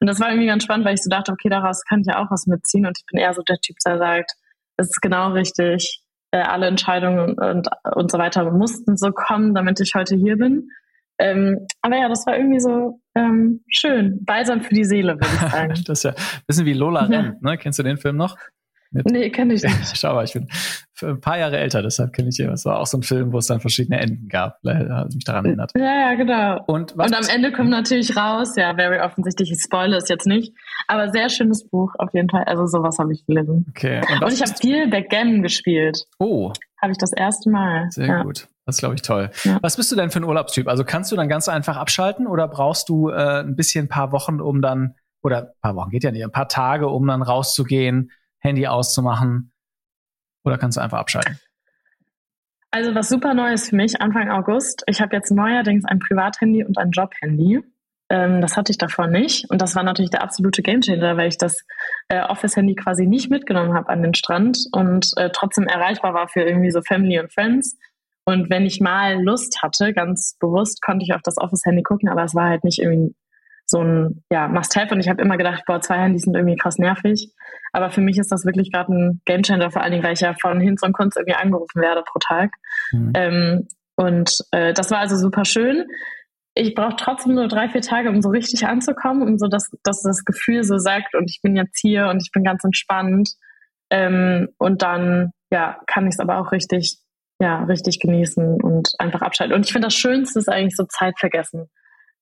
Und 0.00 0.06
das 0.06 0.20
war 0.20 0.28
irgendwie 0.28 0.46
ganz 0.46 0.64
spannend, 0.64 0.86
weil 0.86 0.94
ich 0.94 1.02
so 1.02 1.10
dachte, 1.10 1.32
okay, 1.32 1.48
daraus 1.48 1.84
kann 1.84 2.00
ich 2.00 2.06
ja 2.06 2.22
auch 2.22 2.30
was 2.30 2.46
mitziehen. 2.46 2.86
Und 2.86 2.98
ich 2.98 3.06
bin 3.06 3.20
eher 3.20 3.34
so 3.34 3.42
der 3.42 3.58
Typ, 3.58 3.76
der 3.84 3.98
sagt, 3.98 4.32
es 4.76 4.88
ist 4.88 5.00
genau 5.02 5.32
richtig, 5.32 6.02
äh, 6.30 6.38
alle 6.38 6.66
Entscheidungen 6.66 7.38
und, 7.38 7.68
und 7.94 8.10
so 8.10 8.18
weiter 8.18 8.50
mussten 8.50 8.96
so 8.96 9.10
kommen, 9.12 9.54
damit 9.54 9.80
ich 9.80 9.92
heute 9.94 10.16
hier 10.16 10.36
bin. 10.36 10.70
Ähm, 11.18 11.66
aber 11.82 11.96
ja, 11.98 12.08
das 12.08 12.26
war 12.26 12.36
irgendwie 12.36 12.60
so 12.60 12.99
ähm, 13.14 13.62
schön, 13.68 14.24
balsam 14.24 14.60
für 14.62 14.74
die 14.74 14.84
Seele, 14.84 15.14
würde 15.14 15.26
ich 15.26 15.52
sagen. 15.52 15.74
das 15.86 15.98
ist 15.98 16.02
ja 16.04 16.10
ein 16.10 16.42
bisschen 16.46 16.66
wie 16.66 16.72
Lola 16.72 17.08
ja. 17.10 17.20
Rent, 17.20 17.42
ne? 17.42 17.58
Kennst 17.58 17.78
du 17.78 17.82
den 17.82 17.98
Film 17.98 18.16
noch? 18.16 18.36
Mit, 18.92 19.06
nee, 19.06 19.30
kenne 19.30 19.54
ich 19.54 19.62
nicht. 19.64 19.96
Schau 19.96 20.14
mal, 20.14 20.24
ich 20.24 20.32
bin 20.32 20.48
ein 21.02 21.20
paar 21.20 21.38
Jahre 21.38 21.58
älter, 21.58 21.82
deshalb 21.82 22.12
kenne 22.12 22.28
ich 22.28 22.38
ihn. 22.38 22.50
Es 22.50 22.64
war 22.64 22.80
auch 22.80 22.86
so 22.86 22.98
ein 22.98 23.02
Film, 23.02 23.32
wo 23.32 23.38
es 23.38 23.46
dann 23.46 23.60
verschiedene 23.60 24.00
Enden 24.00 24.28
gab. 24.28 24.58
Vielleicht 24.60 24.88
hat 24.90 25.14
mich 25.14 25.24
daran 25.24 25.44
erinnert. 25.46 25.72
Ja, 25.76 26.10
ja, 26.10 26.14
genau. 26.14 26.62
Und, 26.66 26.92
und 26.92 27.14
am 27.14 27.24
Ende 27.32 27.52
kommt 27.52 27.70
natürlich 27.70 28.16
raus, 28.16 28.56
ja, 28.56 28.74
very 28.74 29.00
offensichtlich, 29.00 29.52
ich 29.52 29.60
spoilere 29.60 29.98
es 29.98 30.08
jetzt 30.08 30.26
nicht, 30.26 30.54
aber 30.88 31.10
sehr 31.10 31.28
schönes 31.28 31.68
Buch 31.68 31.94
auf 31.98 32.12
jeden 32.12 32.28
Fall. 32.28 32.44
Also 32.44 32.66
sowas 32.66 32.98
habe 32.98 33.12
ich 33.12 33.24
gelesen. 33.26 33.66
Okay. 33.70 34.00
Und, 34.12 34.24
und 34.24 34.32
ich 34.32 34.42
habe 34.42 34.52
viel 34.60 34.88
Backgammon 34.88 35.42
gespielt. 35.42 36.04
Oh. 36.18 36.52
Habe 36.82 36.92
ich 36.92 36.98
das 36.98 37.12
erste 37.12 37.50
Mal. 37.50 37.86
Sehr 37.90 38.06
ja. 38.06 38.22
gut. 38.22 38.48
Das 38.66 38.76
ist, 38.76 38.80
glaube 38.80 38.94
ich, 38.94 39.02
toll. 39.02 39.30
Ja. 39.44 39.58
Was 39.62 39.76
bist 39.76 39.90
du 39.92 39.96
denn 39.96 40.10
für 40.10 40.20
ein 40.20 40.24
Urlaubstyp? 40.24 40.68
Also 40.68 40.84
kannst 40.84 41.10
du 41.12 41.16
dann 41.16 41.28
ganz 41.28 41.48
einfach 41.48 41.76
abschalten 41.76 42.26
oder 42.26 42.48
brauchst 42.48 42.88
du 42.88 43.10
äh, 43.10 43.40
ein 43.40 43.56
bisschen 43.56 43.86
ein 43.86 43.88
paar 43.88 44.12
Wochen, 44.12 44.40
um 44.40 44.62
dann, 44.62 44.94
oder 45.22 45.38
ein 45.38 45.60
paar 45.60 45.76
Wochen 45.76 45.90
geht 45.90 46.04
ja 46.04 46.10
nicht, 46.10 46.24
ein 46.24 46.32
paar 46.32 46.48
Tage, 46.48 46.88
um 46.88 47.06
dann 47.06 47.22
rauszugehen, 47.22 48.10
Handy 48.40 48.66
auszumachen, 48.66 49.52
oder 50.44 50.58
kannst 50.58 50.76
du 50.76 50.82
einfach 50.82 50.98
abschalten? 50.98 51.38
Also 52.70 52.94
was 52.94 53.08
super 53.08 53.34
neu 53.34 53.52
ist 53.52 53.70
für 53.70 53.76
mich, 53.76 54.00
Anfang 54.00 54.30
August, 54.30 54.84
ich 54.86 55.00
habe 55.00 55.16
jetzt 55.16 55.30
neuerdings 55.30 55.84
ein 55.84 55.98
Privathandy 55.98 56.64
und 56.64 56.78
ein 56.78 56.90
Jobhandy. 56.90 57.62
Ähm, 58.08 58.40
das 58.40 58.56
hatte 58.56 58.72
ich 58.72 58.78
davor 58.78 59.06
nicht. 59.06 59.50
Und 59.50 59.60
das 59.60 59.74
war 59.74 59.82
natürlich 59.82 60.10
der 60.10 60.22
absolute 60.22 60.62
Gamechanger, 60.62 61.16
weil 61.16 61.28
ich 61.28 61.38
das 61.38 61.64
äh, 62.08 62.22
Office-Handy 62.22 62.74
quasi 62.74 63.06
nicht 63.06 63.30
mitgenommen 63.30 63.74
habe 63.74 63.88
an 63.88 64.02
den 64.02 64.14
Strand 64.14 64.58
und 64.72 65.10
äh, 65.16 65.30
trotzdem 65.32 65.66
erreichbar 65.66 66.14
war 66.14 66.28
für 66.28 66.42
irgendwie 66.42 66.70
so 66.70 66.80
Family 66.82 67.18
und 67.18 67.32
Friends. 67.32 67.76
Und 68.24 68.50
wenn 68.50 68.66
ich 68.66 68.80
mal 68.80 69.20
Lust 69.20 69.62
hatte, 69.62 69.92
ganz 69.92 70.36
bewusst, 70.38 70.82
konnte 70.82 71.04
ich 71.04 71.14
auf 71.14 71.22
das 71.22 71.38
Office-Handy 71.38 71.82
gucken, 71.82 72.08
aber 72.08 72.24
es 72.24 72.34
war 72.34 72.48
halt 72.48 72.64
nicht 72.64 72.78
irgendwie 72.78 73.14
so 73.70 73.82
ein 73.82 74.22
ja, 74.30 74.48
Must-Have. 74.48 74.94
Und 74.94 75.00
ich 75.00 75.08
habe 75.08 75.22
immer 75.22 75.36
gedacht, 75.36 75.64
boah, 75.66 75.80
zwei 75.80 75.98
Handys 75.98 76.22
sind 76.22 76.34
irgendwie 76.34 76.56
krass 76.56 76.78
nervig. 76.78 77.32
Aber 77.72 77.90
für 77.90 78.00
mich 78.00 78.18
ist 78.18 78.32
das 78.32 78.44
wirklich 78.44 78.72
gerade 78.72 78.92
ein 78.92 79.20
Gamechanger, 79.24 79.70
vor 79.70 79.82
allen 79.82 79.92
Dingen, 79.92 80.04
weil 80.04 80.12
ich 80.12 80.20
ja 80.20 80.34
von 80.40 80.60
Hinz 80.60 80.82
und 80.82 80.92
Kunst 80.92 81.16
irgendwie 81.16 81.36
angerufen 81.36 81.80
werde 81.80 82.02
pro 82.02 82.18
Tag. 82.18 82.50
Mhm. 82.92 83.12
Ähm, 83.14 83.68
und 83.96 84.38
äh, 84.50 84.72
das 84.72 84.90
war 84.90 84.98
also 84.98 85.16
super 85.16 85.44
schön. 85.44 85.86
Ich 86.54 86.74
brauche 86.74 86.96
trotzdem 86.96 87.34
nur 87.34 87.48
drei, 87.48 87.68
vier 87.68 87.82
Tage, 87.82 88.08
um 88.08 88.22
so 88.22 88.28
richtig 88.30 88.66
anzukommen, 88.66 89.22
um 89.22 89.38
so 89.38 89.46
dass, 89.46 89.70
dass 89.84 90.02
das 90.02 90.24
Gefühl 90.24 90.64
so 90.64 90.78
sagt, 90.78 91.14
und 91.14 91.30
ich 91.30 91.40
bin 91.42 91.54
jetzt 91.54 91.78
hier 91.80 92.08
und 92.08 92.20
ich 92.20 92.32
bin 92.32 92.42
ganz 92.42 92.64
entspannt. 92.64 93.30
Ähm, 93.90 94.48
und 94.58 94.82
dann 94.82 95.30
ja, 95.52 95.80
kann 95.86 96.06
ich 96.06 96.14
es 96.14 96.20
aber 96.20 96.38
auch 96.38 96.52
richtig, 96.52 96.98
ja, 97.40 97.64
richtig 97.64 98.00
genießen 98.00 98.60
und 98.60 98.88
einfach 98.98 99.22
abschalten. 99.22 99.54
Und 99.54 99.66
ich 99.66 99.72
finde, 99.72 99.86
das 99.86 99.94
Schönste 99.94 100.38
ist 100.38 100.48
eigentlich 100.48 100.76
so 100.76 100.84
Zeit 100.84 101.18
vergessen. 101.18 101.68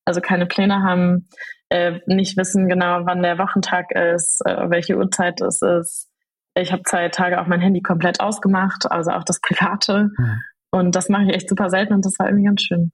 Also 0.08 0.22
keine 0.22 0.46
Pläne 0.46 0.82
haben, 0.82 1.28
äh, 1.68 2.00
nicht 2.06 2.38
wissen 2.38 2.66
genau, 2.66 3.04
wann 3.04 3.22
der 3.22 3.38
Wochentag 3.38 3.90
ist, 3.90 4.40
äh, 4.46 4.70
welche 4.70 4.96
Uhrzeit 4.96 5.42
es 5.42 5.60
ist. 5.60 6.08
Ich 6.54 6.72
habe 6.72 6.82
zwei 6.84 7.10
Tage 7.10 7.38
auch 7.38 7.46
mein 7.46 7.60
Handy 7.60 7.82
komplett 7.82 8.18
ausgemacht, 8.18 8.90
also 8.90 9.10
auch 9.10 9.22
das 9.22 9.38
Private. 9.42 10.08
Mhm. 10.16 10.42
Und 10.70 10.96
das 10.96 11.10
mache 11.10 11.24
ich 11.24 11.34
echt 11.34 11.50
super 11.50 11.68
selten 11.68 11.92
und 11.92 12.06
das 12.06 12.18
war 12.18 12.26
irgendwie 12.26 12.46
ganz 12.46 12.62
schön. 12.62 12.90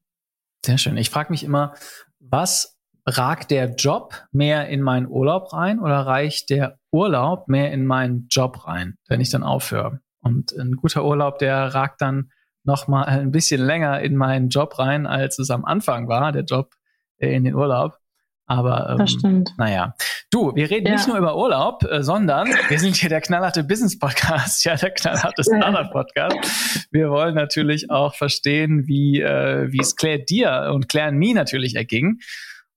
Sehr 0.67 0.77
schön. 0.77 0.97
Ich 0.97 1.09
frage 1.09 1.31
mich 1.31 1.45
immer, 1.45 1.75
was 2.19 2.77
ragt 3.07 3.53
der 3.53 3.77
Job 3.77 4.25
mehr 4.33 4.67
in 4.69 4.83
meinen 4.83 5.07
Urlaub 5.07 5.53
rein 5.53 5.79
oder 5.79 5.99
reicht 6.01 6.51
der 6.51 6.79
Urlaub 6.91 7.47
mehr 7.47 7.71
in 7.71 7.87
meinen 7.87 8.27
Job 8.29 8.67
rein, 8.67 8.97
wenn 9.07 9.21
ich 9.21 9.31
dann 9.31 9.45
aufhöre? 9.45 10.01
Und 10.21 10.51
ein 10.51 10.73
guter 10.73 11.05
Urlaub, 11.05 11.39
der 11.39 11.75
ragt 11.75 12.03
dann 12.03 12.33
noch 12.65 12.89
mal 12.89 13.05
ein 13.05 13.31
bisschen 13.31 13.61
länger 13.61 14.01
in 14.01 14.17
meinen 14.17 14.49
Job 14.49 14.81
rein, 14.81 15.07
als 15.07 15.39
es 15.39 15.51
am 15.51 15.65
Anfang 15.65 16.09
war, 16.09 16.33
der 16.33 16.43
Job 16.43 16.75
in 17.19 17.45
den 17.45 17.55
Urlaub. 17.55 17.99
Aber 18.47 18.91
ähm, 18.91 18.99
das 18.99 19.13
stimmt. 19.13 19.55
naja. 19.57 19.95
Du, 20.31 20.55
wir 20.55 20.71
reden 20.71 20.87
ja. 20.87 20.95
nicht 20.95 21.09
nur 21.09 21.17
über 21.17 21.37
Urlaub, 21.37 21.83
äh, 21.85 22.03
sondern 22.03 22.49
wir 22.69 22.79
sind 22.79 22.97
hier 22.97 23.09
der 23.09 23.23
knallharte 23.23 23.65
Business 23.65 23.99
Podcast, 23.99 24.65
ja, 24.67 24.77
der 24.77 24.91
knallharte 24.91 25.43
Startup 25.43 25.91
Podcast. 25.91 26.87
Wir 26.91 27.11
wollen 27.11 27.35
natürlich 27.35 27.91
auch 27.91 28.15
verstehen, 28.15 28.87
wie 28.87 29.21
äh, 29.21 29.73
wie 29.73 29.81
es 29.81 29.97
Claire 29.97 30.19
dir 30.19 30.71
und 30.75 30.89
Claire 30.89 31.09
and 31.09 31.19
me 31.19 31.33
natürlich 31.33 31.75
erging. 31.75 32.19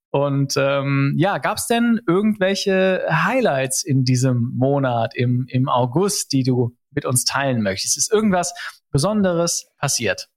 Und 0.09 0.53
ähm, 0.57 1.13
ja, 1.17 1.37
gab 1.37 1.57
es 1.57 1.67
denn 1.67 1.99
irgendwelche 2.07 3.05
Highlights 3.09 3.83
in 3.83 4.05
diesem 4.05 4.53
Monat, 4.55 5.13
im, 5.15 5.45
im 5.49 5.67
August, 5.67 6.31
die 6.31 6.43
du 6.43 6.75
mit 6.91 7.05
uns 7.05 7.25
teilen 7.25 7.61
möchtest? 7.61 7.97
Ist 7.97 8.11
irgendwas 8.11 8.53
Besonderes 8.89 9.69
passiert? 9.77 10.29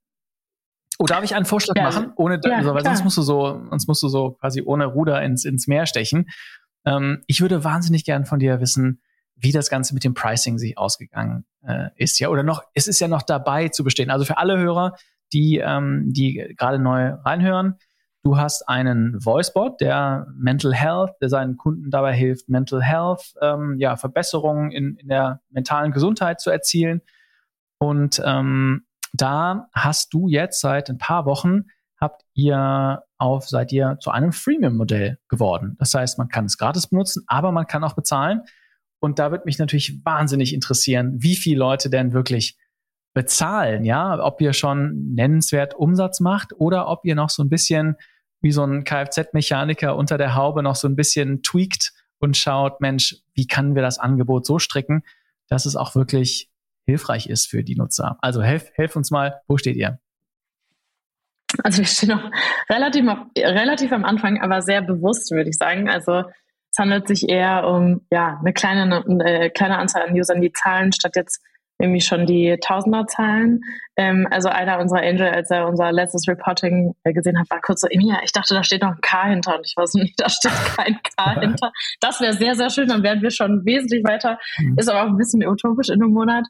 Oh, 1.01 1.05
darf 1.07 1.23
ich 1.23 1.33
einen 1.33 1.45
Vorschlag 1.45 1.75
ja. 1.75 1.83
machen? 1.83 2.13
Ohne, 2.15 2.39
ja, 2.43 2.57
also, 2.57 2.75
weil 2.75 2.83
sonst 2.83 3.03
musst 3.03 3.17
du 3.17 3.23
so, 3.23 3.59
sonst 3.71 3.87
musst 3.87 4.03
du 4.03 4.07
so 4.07 4.33
quasi 4.39 4.61
ohne 4.63 4.85
Ruder 4.85 5.19
ins, 5.23 5.45
ins 5.45 5.65
Meer 5.65 5.87
stechen. 5.87 6.29
Ähm, 6.85 7.23
ich 7.25 7.41
würde 7.41 7.63
wahnsinnig 7.63 8.05
gern 8.05 8.25
von 8.25 8.37
dir 8.37 8.61
wissen, 8.61 9.01
wie 9.35 9.51
das 9.51 9.71
Ganze 9.71 9.95
mit 9.95 10.03
dem 10.03 10.13
Pricing 10.13 10.59
sich 10.59 10.77
ausgegangen 10.77 11.45
äh, 11.65 11.89
ist, 11.95 12.19
ja, 12.19 12.29
oder 12.29 12.43
noch, 12.43 12.61
es 12.75 12.87
ist 12.87 12.99
ja 12.99 13.07
noch 13.07 13.23
dabei 13.23 13.69
zu 13.69 13.83
bestehen. 13.83 14.11
Also 14.11 14.25
für 14.25 14.37
alle 14.37 14.59
Hörer, 14.59 14.95
die, 15.33 15.57
ähm, 15.57 16.13
die 16.13 16.53
gerade 16.55 16.77
neu 16.77 17.13
reinhören, 17.25 17.79
du 18.21 18.37
hast 18.37 18.69
einen 18.69 19.17
Voicebot, 19.25 19.81
der 19.81 20.27
Mental 20.37 20.71
Health, 20.71 21.13
der 21.19 21.29
seinen 21.29 21.57
Kunden 21.57 21.89
dabei 21.89 22.13
hilft, 22.13 22.47
Mental 22.47 22.83
Health, 22.83 23.33
ähm, 23.41 23.77
ja, 23.79 23.95
Verbesserungen 23.95 24.69
in, 24.69 24.97
in 24.97 25.07
der 25.07 25.41
mentalen 25.49 25.93
Gesundheit 25.93 26.39
zu 26.39 26.51
erzielen. 26.51 27.01
Und 27.79 28.21
ähm, 28.23 28.85
da 29.13 29.67
hast 29.73 30.13
du 30.13 30.27
jetzt 30.27 30.61
seit 30.61 30.89
ein 30.89 30.97
paar 30.97 31.25
Wochen 31.25 31.65
habt 32.01 32.23
ihr 32.33 33.03
auf, 33.19 33.47
seid 33.47 33.71
ihr 33.71 33.97
zu 33.99 34.09
einem 34.09 34.33
Freemium-Modell 34.33 35.19
geworden. 35.29 35.75
Das 35.79 35.93
heißt, 35.93 36.17
man 36.17 36.29
kann 36.29 36.45
es 36.45 36.57
gratis 36.57 36.87
benutzen, 36.87 37.23
aber 37.27 37.51
man 37.51 37.67
kann 37.67 37.83
auch 37.83 37.93
bezahlen. 37.93 38.41
Und 38.99 39.19
da 39.19 39.31
wird 39.31 39.45
mich 39.45 39.59
natürlich 39.59 40.03
wahnsinnig 40.03 40.53
interessieren, 40.53 41.13
wie 41.17 41.35
viele 41.35 41.59
Leute 41.59 41.89
denn 41.89 42.13
wirklich 42.13 42.57
bezahlen, 43.13 43.83
ja, 43.83 44.23
ob 44.23 44.41
ihr 44.41 44.53
schon 44.53 45.13
nennenswert 45.13 45.73
Umsatz 45.75 46.19
macht 46.21 46.53
oder 46.53 46.87
ob 46.87 47.05
ihr 47.05 47.15
noch 47.15 47.29
so 47.29 47.43
ein 47.43 47.49
bisschen 47.49 47.97
wie 48.41 48.51
so 48.51 48.63
ein 48.63 48.83
Kfz-Mechaniker 48.83 49.95
unter 49.95 50.17
der 50.17 50.35
Haube 50.35 50.63
noch 50.63 50.75
so 50.75 50.87
ein 50.87 50.95
bisschen 50.95 51.43
tweakt 51.43 51.91
und 52.19 52.37
schaut, 52.37 52.79
Mensch, 52.81 53.17
wie 53.33 53.47
können 53.47 53.75
wir 53.75 53.81
das 53.81 53.99
Angebot 53.99 54.45
so 54.45 54.59
stricken, 54.59 55.03
dass 55.47 55.65
es 55.65 55.75
auch 55.75 55.95
wirklich 55.95 56.50
hilfreich 56.91 57.27
ist 57.27 57.49
für 57.49 57.63
die 57.63 57.75
Nutzer. 57.75 58.17
Also 58.21 58.41
helf, 58.41 58.71
helf 58.75 58.95
uns 58.95 59.11
mal, 59.11 59.41
wo 59.47 59.57
steht 59.57 59.75
ihr? 59.75 59.99
Also 61.63 61.79
wir 61.79 61.85
stehen 61.85 62.09
noch 62.09 62.31
relativ, 62.69 63.05
relativ 63.37 63.91
am 63.91 64.05
Anfang, 64.05 64.41
aber 64.41 64.61
sehr 64.61 64.81
bewusst, 64.81 65.31
würde 65.31 65.49
ich 65.49 65.57
sagen. 65.57 65.89
Also 65.89 66.23
es 66.71 66.77
handelt 66.77 67.07
sich 67.07 67.27
eher 67.27 67.67
um 67.67 68.05
ja, 68.11 68.39
eine 68.39 68.53
kleine, 68.53 69.03
eine 69.05 69.49
kleine 69.49 69.77
Anzahl 69.77 70.03
an 70.03 70.13
Usern, 70.13 70.41
die 70.41 70.51
zahlen, 70.51 70.91
statt 70.91 71.15
jetzt 71.15 71.41
irgendwie 71.81 72.01
schon 72.01 72.25
die 72.25 72.57
Tausenderzahlen. 72.61 73.61
Ähm, 73.97 74.27
also 74.29 74.49
einer 74.49 74.79
unserer 74.79 75.01
Angel, 75.01 75.27
als 75.27 75.49
er 75.49 75.67
unser 75.67 75.91
letztes 75.91 76.27
Reporting 76.27 76.95
äh, 77.03 77.13
gesehen 77.13 77.39
hat, 77.39 77.49
war 77.49 77.59
kurz 77.61 77.81
so, 77.81 77.87
Emilia, 77.87 78.19
ich 78.23 78.31
dachte, 78.31 78.53
da 78.53 78.63
steht 78.63 78.81
noch 78.81 78.91
ein 78.91 79.01
K 79.01 79.27
hinter. 79.27 79.57
Und 79.57 79.65
ich 79.65 79.75
weiß 79.75 79.95
nicht, 79.95 80.13
da 80.19 80.29
steht 80.29 80.51
kein 80.75 80.97
K 81.17 81.39
hinter. 81.39 81.71
Das 81.99 82.21
wäre 82.21 82.33
sehr, 82.33 82.55
sehr 82.55 82.69
schön, 82.69 82.87
dann 82.87 83.03
wären 83.03 83.21
wir 83.21 83.31
schon 83.31 83.65
wesentlich 83.65 84.03
weiter. 84.03 84.37
Mhm. 84.59 84.77
Ist 84.77 84.89
aber 84.89 85.03
auch 85.03 85.07
ein 85.07 85.17
bisschen 85.17 85.45
utopisch 85.45 85.89
in 85.89 86.01
einem 86.01 86.13
Monat. 86.13 86.45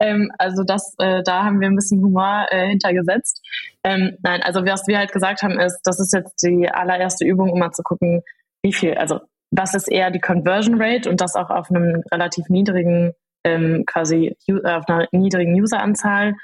Ähm, 0.00 0.30
also 0.38 0.62
das, 0.64 0.94
äh, 0.98 1.22
da 1.22 1.44
haben 1.44 1.60
wir 1.60 1.68
ein 1.68 1.76
bisschen 1.76 2.02
Humor 2.02 2.46
äh, 2.50 2.68
hintergesetzt. 2.68 3.40
Ähm, 3.82 4.16
nein, 4.22 4.42
also 4.42 4.64
was 4.64 4.86
wir 4.86 4.98
halt 4.98 5.12
gesagt 5.12 5.42
haben, 5.42 5.58
ist, 5.58 5.80
das 5.84 5.98
ist 5.98 6.12
jetzt 6.12 6.42
die 6.42 6.68
allererste 6.70 7.24
Übung, 7.24 7.50
um 7.50 7.58
mal 7.58 7.72
zu 7.72 7.82
gucken, 7.82 8.22
wie 8.62 8.72
viel, 8.72 8.94
also 8.94 9.20
was 9.50 9.74
ist 9.74 9.88
eher 9.88 10.10
die 10.10 10.20
Conversion 10.20 10.80
Rate 10.80 11.08
und 11.08 11.20
das 11.20 11.36
auch 11.36 11.50
auf 11.50 11.70
einem 11.70 12.02
relativ 12.10 12.48
niedrigen 12.48 13.12
ähm, 13.44 13.84
quasi 13.86 14.36
auf 14.64 14.88
einer 14.88 15.06
niedrigen 15.12 15.54
Useranzahl 15.60 16.34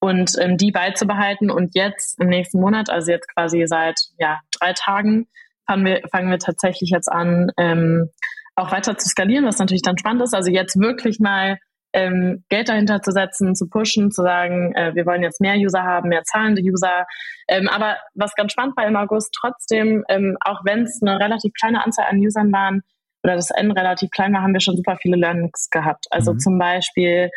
und 0.00 0.32
ähm, 0.40 0.56
die 0.56 0.70
beizubehalten. 0.70 1.50
Und 1.50 1.74
jetzt 1.74 2.20
im 2.20 2.28
nächsten 2.28 2.60
Monat, 2.60 2.90
also 2.90 3.10
jetzt 3.10 3.32
quasi 3.34 3.64
seit 3.66 3.96
ja, 4.18 4.40
drei 4.58 4.72
Tagen, 4.72 5.26
fangen 5.66 5.84
wir, 5.84 6.00
fangen 6.10 6.30
wir 6.30 6.38
tatsächlich 6.38 6.90
jetzt 6.90 7.10
an, 7.10 7.50
ähm, 7.56 8.10
auch 8.56 8.72
weiter 8.72 8.96
zu 8.98 9.08
skalieren, 9.08 9.44
was 9.44 9.58
natürlich 9.58 9.82
dann 9.82 9.98
spannend 9.98 10.22
ist. 10.22 10.34
Also 10.34 10.50
jetzt 10.50 10.78
wirklich 10.80 11.20
mal 11.20 11.58
ähm, 11.92 12.44
Geld 12.48 12.68
dahinter 12.68 13.00
zu 13.00 13.12
setzen, 13.12 13.54
zu 13.54 13.68
pushen, 13.68 14.10
zu 14.10 14.22
sagen, 14.22 14.74
äh, 14.74 14.94
wir 14.94 15.06
wollen 15.06 15.22
jetzt 15.22 15.40
mehr 15.40 15.56
User 15.56 15.82
haben, 15.82 16.08
mehr 16.08 16.24
zahlende 16.24 16.62
User. 16.62 17.06
Ähm, 17.48 17.68
aber 17.68 17.96
was 18.14 18.34
ganz 18.34 18.52
spannend 18.52 18.76
war 18.76 18.86
im 18.86 18.96
August, 18.96 19.34
trotzdem, 19.38 20.04
ähm, 20.08 20.36
auch 20.40 20.60
wenn 20.64 20.82
es 20.82 21.00
eine 21.00 21.18
relativ 21.18 21.52
kleine 21.58 21.84
Anzahl 21.84 22.06
an 22.10 22.18
Usern 22.18 22.52
waren, 22.52 22.82
oder 23.22 23.36
das 23.36 23.50
N 23.50 23.70
relativ 23.70 24.10
klein 24.10 24.32
war, 24.32 24.42
haben 24.42 24.52
wir 24.52 24.60
schon 24.60 24.76
super 24.76 24.96
viele 25.00 25.16
Learnings 25.16 25.70
gehabt. 25.70 26.06
Also 26.10 26.34
mhm. 26.34 26.38
zum 26.38 26.58
Beispiel 26.58 27.30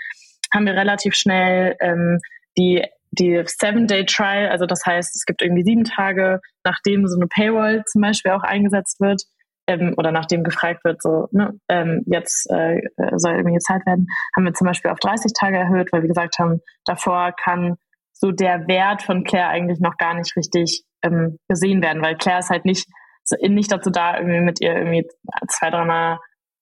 haben 0.53 0.65
wir 0.65 0.73
relativ 0.73 1.15
schnell 1.15 1.75
ähm, 1.79 2.19
die 2.57 2.84
die 3.13 3.43
Seven-Day-Trial, 3.45 4.47
also 4.47 4.65
das 4.65 4.86
heißt, 4.86 5.17
es 5.17 5.25
gibt 5.25 5.41
irgendwie 5.41 5.63
sieben 5.63 5.84
Tage, 5.84 6.39
nachdem 6.63 7.07
so 7.07 7.17
eine 7.17 7.27
Paywall 7.27 7.84
zum 7.86 8.01
Beispiel 8.01 8.32
auch 8.32 8.43
eingesetzt 8.43 9.01
wird, 9.01 9.23
ähm, 9.67 9.93
oder 9.97 10.11
nachdem 10.11 10.43
gefragt 10.43 10.84
wird, 10.84 11.01
so, 11.01 11.27
ne, 11.32 11.53
ähm, 11.69 12.03
jetzt 12.05 12.49
äh, 12.49 12.82
soll 13.15 13.34
irgendwie 13.34 13.55
gezahlt 13.55 13.86
werden, 13.86 14.07
haben 14.36 14.45
wir 14.45 14.53
zum 14.53 14.67
Beispiel 14.67 14.91
auf 14.91 14.99
30 14.99 15.34
Tage 15.38 15.57
erhöht, 15.57 15.91
weil 15.91 16.01
wir 16.01 16.07
gesagt 16.07 16.39
haben, 16.39 16.61
davor 16.86 17.34
kann 17.34 17.75
so 18.13 18.32
der 18.32 18.67
Wert 18.67 19.01
von 19.01 19.23
Claire 19.23 19.49
eigentlich 19.49 19.79
noch 19.79 19.97
gar 19.97 20.13
nicht 20.13 20.36
richtig 20.36 20.84
ähm, 21.03 21.38
gesehen 21.47 21.82
werden, 21.82 22.01
weil 22.01 22.15
Claire 22.15 22.39
ist 22.39 22.49
halt 22.49 22.65
nicht 22.65 22.88
nicht 23.41 23.72
dazu 23.72 23.89
da, 23.89 24.17
irgendwie 24.17 24.41
mit 24.41 24.61
ihr 24.61 24.76
irgendwie 24.76 25.07
zwei, 25.47 25.69
dreimal 25.69 26.19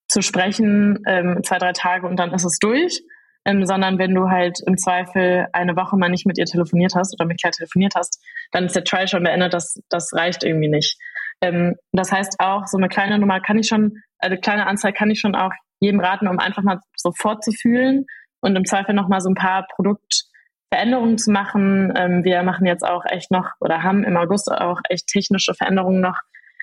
zu 0.07 0.22
sprechen, 0.22 0.99
ähm, 1.07 1.41
zwei, 1.43 1.57
drei 1.57 1.72
Tage 1.72 2.07
und 2.07 2.18
dann 2.18 2.34
ist 2.34 2.43
es 2.43 2.60
durch. 2.60 3.01
Ähm, 3.45 3.66
sondern 3.66 3.97
wenn 3.97 4.14
du 4.14 4.30
halt 4.30 4.60
im 4.66 4.78
Zweifel 4.78 5.47
eine 5.53 5.78
Woche 5.78 5.95
mal 5.95 6.10
nicht 6.10 6.26
mit 6.26 6.38
ihr 6.38 6.45
telefoniert 6.45 6.93
hast 6.95 7.14
oder 7.14 7.26
mit 7.26 7.39
Claire 7.39 7.53
telefoniert 7.53 7.93
hast, 7.95 8.22
dann 8.51 8.66
ist 8.66 8.76
der 8.76 8.84
Trial 8.84 9.07
schon 9.07 9.24
beendet, 9.24 9.53
das, 9.53 9.80
das 9.89 10.12
reicht 10.14 10.43
irgendwie 10.43 10.68
nicht. 10.68 10.97
Ähm, 11.41 11.76
das 11.93 12.12
heißt 12.12 12.36
auch, 12.39 12.68
so 12.68 12.78
eine 12.78 12.89
kleine 12.89 13.18
Nummer 13.18 13.39
kann 13.39 13.57
ich 13.57 13.68
schon, 13.68 13.93
eine 14.20 14.38
kleine 14.38 14.68
Anzahl 14.68 14.91
kann 14.91 15.10
ich 15.10 15.22
schon 15.22 15.36
auch 15.36 15.53
jedem 15.80 16.01
raten, 16.01 16.28
um 16.28 16.38
einfach 16.38 16.64
mal 16.64 16.80
so 16.97 17.14
vorzufühlen 17.18 18.05
und 18.41 18.55
im 18.55 18.66
Zweifel 18.66 18.93
nochmal 18.93 19.22
so 19.22 19.30
ein 19.30 19.36
paar 19.36 19.66
Produktveränderungen 19.74 21.18
zu 21.18 21.32
machen. 21.32 21.93
Ähm, 21.95 22.24
wir 22.26 22.43
machen 22.43 22.66
jetzt 22.66 22.84
auch 22.86 23.05
echt 23.05 23.32
noch 23.32 23.51
oder 23.62 23.84
haben 23.84 24.03
im 24.03 24.18
August 24.18 24.51
auch 24.51 24.82
echt 24.89 25.07
technische 25.07 25.53
Veränderungen 25.53 26.01
noch 26.01 26.20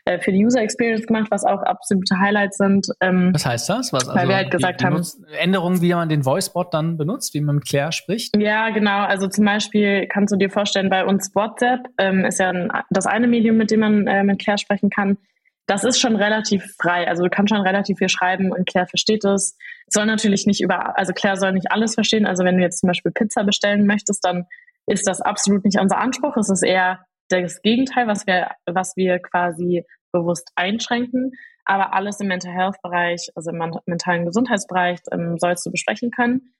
äh, 0.06 0.20
für 0.20 0.30
die 0.30 0.44
User 0.44 0.60
Experience 0.60 1.04
gemacht, 1.04 1.26
was 1.30 1.44
auch 1.44 1.62
absolute 1.62 2.18
Highlights 2.18 2.58
sind. 2.58 2.86
Ähm, 3.00 3.30
was 3.34 3.44
heißt 3.44 3.68
das? 3.68 3.92
Was, 3.92 4.08
also 4.08 4.18
weil 4.18 4.28
wir 4.28 4.36
halt 4.36 4.52
gesagt 4.52 4.84
haben. 4.84 5.02
Änderungen, 5.38 5.82
wie 5.82 5.92
man 5.92 6.08
den 6.08 6.24
Voicebot 6.24 6.72
dann 6.72 6.96
benutzt, 6.96 7.34
wie 7.34 7.40
man 7.40 7.56
mit 7.56 7.66
Claire 7.66 7.90
spricht? 7.90 8.36
Ja, 8.36 8.70
genau. 8.70 9.04
Also 9.04 9.26
zum 9.26 9.44
Beispiel 9.44 10.06
kannst 10.06 10.32
du 10.32 10.38
dir 10.38 10.48
vorstellen, 10.48 10.90
bei 10.90 11.04
uns 11.04 11.34
WhatsApp 11.34 11.80
ähm, 11.98 12.24
ist 12.24 12.38
ja 12.38 12.50
ein, 12.50 12.70
das 12.90 13.06
eine 13.06 13.26
Medium, 13.26 13.56
mit 13.56 13.72
dem 13.72 13.80
man 13.80 14.06
äh, 14.06 14.22
mit 14.22 14.38
Claire 14.38 14.58
sprechen 14.58 14.90
kann. 14.90 15.18
Das 15.66 15.82
ist 15.82 16.00
schon 16.00 16.14
relativ 16.14 16.64
frei. 16.80 17.08
Also 17.08 17.24
du 17.24 17.28
kannst 17.28 17.52
schon 17.52 17.62
relativ 17.62 17.98
viel 17.98 18.08
schreiben 18.08 18.52
und 18.52 18.68
Claire 18.68 18.86
versteht 18.86 19.24
es. 19.24 19.58
Soll 19.88 20.06
natürlich 20.06 20.46
nicht 20.46 20.62
über, 20.62 20.96
also 20.96 21.12
Claire 21.12 21.36
soll 21.36 21.52
nicht 21.52 21.72
alles 21.72 21.94
verstehen. 21.94 22.26
Also 22.26 22.44
wenn 22.44 22.56
du 22.56 22.62
jetzt 22.62 22.78
zum 22.78 22.86
Beispiel 22.86 23.10
Pizza 23.10 23.42
bestellen 23.42 23.86
möchtest, 23.86 24.24
dann 24.24 24.46
ist 24.86 25.08
das 25.08 25.20
absolut 25.20 25.64
nicht 25.64 25.80
unser 25.80 25.98
Anspruch. 25.98 26.36
Es 26.36 26.48
ist 26.48 26.62
eher 26.62 27.00
das 27.28 27.62
Gegenteil, 27.62 28.06
was 28.06 28.26
wir, 28.26 28.50
was 28.66 28.96
wir 28.96 29.18
quasi 29.18 29.84
bewusst 30.12 30.50
einschränken. 30.54 31.32
Aber 31.64 31.94
alles 31.94 32.20
im 32.20 32.28
Mental 32.28 32.52
Health 32.52 32.76
Bereich, 32.82 33.30
also 33.34 33.50
im 33.50 33.80
mentalen 33.86 34.24
Gesundheitsbereich, 34.24 35.00
ähm, 35.12 35.36
sollst 35.38 35.66
du 35.66 35.70
besprechen 35.70 36.10
können. 36.10 36.52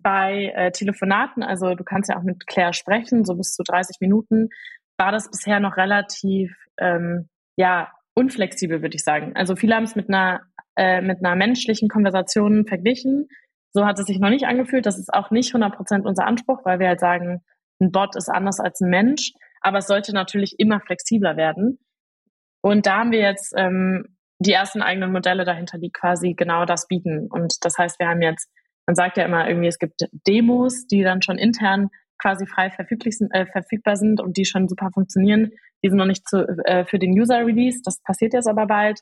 Bei 0.00 0.52
äh, 0.56 0.72
Telefonaten, 0.72 1.44
also 1.44 1.74
du 1.74 1.84
kannst 1.84 2.10
ja 2.10 2.18
auch 2.18 2.24
mit 2.24 2.46
Claire 2.48 2.72
sprechen, 2.72 3.24
so 3.24 3.36
bis 3.36 3.52
zu 3.52 3.62
30 3.62 3.98
Minuten, 4.00 4.48
war 4.98 5.12
das 5.12 5.30
bisher 5.30 5.60
noch 5.60 5.76
relativ, 5.76 6.52
ähm, 6.78 7.28
ja, 7.56 7.92
unflexibel, 8.14 8.82
würde 8.82 8.96
ich 8.96 9.04
sagen. 9.04 9.32
Also 9.36 9.54
viele 9.56 9.76
haben 9.76 9.84
es 9.84 9.94
mit 9.94 10.08
einer, 10.08 10.40
äh, 10.76 11.00
mit 11.00 11.24
einer 11.24 11.36
menschlichen 11.36 11.88
Konversation 11.88 12.66
verglichen. 12.66 13.28
So 13.72 13.86
hat 13.86 13.98
es 13.98 14.06
sich 14.06 14.18
noch 14.18 14.28
nicht 14.28 14.46
angefühlt. 14.46 14.86
Das 14.86 14.98
ist 14.98 15.12
auch 15.12 15.30
nicht 15.30 15.54
100% 15.54 16.04
unser 16.04 16.26
Anspruch, 16.26 16.64
weil 16.64 16.78
wir 16.78 16.88
halt 16.88 17.00
sagen, 17.00 17.42
ein 17.80 17.90
Bot 17.90 18.16
ist 18.16 18.28
anders 18.28 18.60
als 18.60 18.80
ein 18.80 18.90
Mensch. 18.90 19.32
Aber 19.62 19.78
es 19.78 19.86
sollte 19.86 20.12
natürlich 20.12 20.58
immer 20.58 20.80
flexibler 20.80 21.36
werden. 21.36 21.78
Und 22.62 22.86
da 22.86 22.98
haben 22.98 23.12
wir 23.12 23.20
jetzt 23.20 23.54
ähm, 23.56 24.16
die 24.38 24.52
ersten 24.52 24.82
eigenen 24.82 25.12
Modelle 25.12 25.44
dahinter, 25.44 25.78
die 25.78 25.90
quasi 25.90 26.34
genau 26.34 26.64
das 26.64 26.86
bieten. 26.88 27.28
Und 27.30 27.54
das 27.64 27.78
heißt, 27.78 27.98
wir 27.98 28.08
haben 28.08 28.22
jetzt, 28.22 28.48
man 28.86 28.94
sagt 28.94 29.16
ja 29.16 29.24
immer 29.24 29.48
irgendwie, 29.48 29.68
es 29.68 29.78
gibt 29.78 30.02
Demos, 30.26 30.86
die 30.86 31.02
dann 31.02 31.22
schon 31.22 31.38
intern 31.38 31.88
quasi 32.18 32.46
frei 32.46 32.70
verfüglich 32.70 33.18
sind, 33.18 33.32
äh, 33.34 33.46
verfügbar 33.46 33.96
sind 33.96 34.20
und 34.20 34.36
die 34.36 34.44
schon 34.44 34.68
super 34.68 34.90
funktionieren. 34.92 35.50
Die 35.82 35.88
sind 35.88 35.98
noch 35.98 36.06
nicht 36.06 36.28
zu, 36.28 36.46
äh, 36.64 36.84
für 36.84 36.98
den 36.98 37.18
User 37.18 37.44
Release. 37.44 37.80
Das 37.84 38.00
passiert 38.02 38.32
jetzt 38.32 38.48
aber 38.48 38.66
bald. 38.66 39.00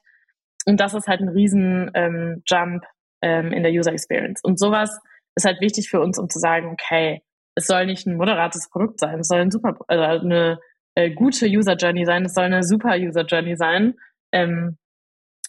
Und 0.66 0.80
das 0.80 0.94
ist 0.94 1.06
halt 1.06 1.20
ein 1.20 1.28
riesen 1.28 1.90
ähm, 1.94 2.42
Jump 2.46 2.84
ähm, 3.22 3.52
in 3.52 3.62
der 3.62 3.72
User 3.72 3.92
Experience. 3.92 4.40
Und 4.42 4.58
sowas 4.58 4.98
ist 5.34 5.44
halt 5.44 5.60
wichtig 5.60 5.90
für 5.90 6.00
uns, 6.00 6.18
um 6.18 6.28
zu 6.28 6.38
sagen, 6.38 6.68
okay, 6.68 7.22
es 7.54 7.66
soll 7.66 7.86
nicht 7.86 8.06
ein 8.06 8.16
moderates 8.16 8.68
Produkt 8.70 9.00
sein, 9.00 9.20
es 9.20 9.28
soll 9.28 9.40
ein 9.40 9.50
super, 9.50 9.76
also 9.88 10.24
eine 10.24 10.60
äh, 10.94 11.10
gute 11.10 11.46
User 11.46 11.76
Journey 11.76 12.04
sein, 12.04 12.24
es 12.24 12.34
soll 12.34 12.44
eine 12.44 12.62
super 12.62 12.96
User 12.96 13.24
Journey 13.24 13.56
sein, 13.56 13.94
ähm, 14.32 14.78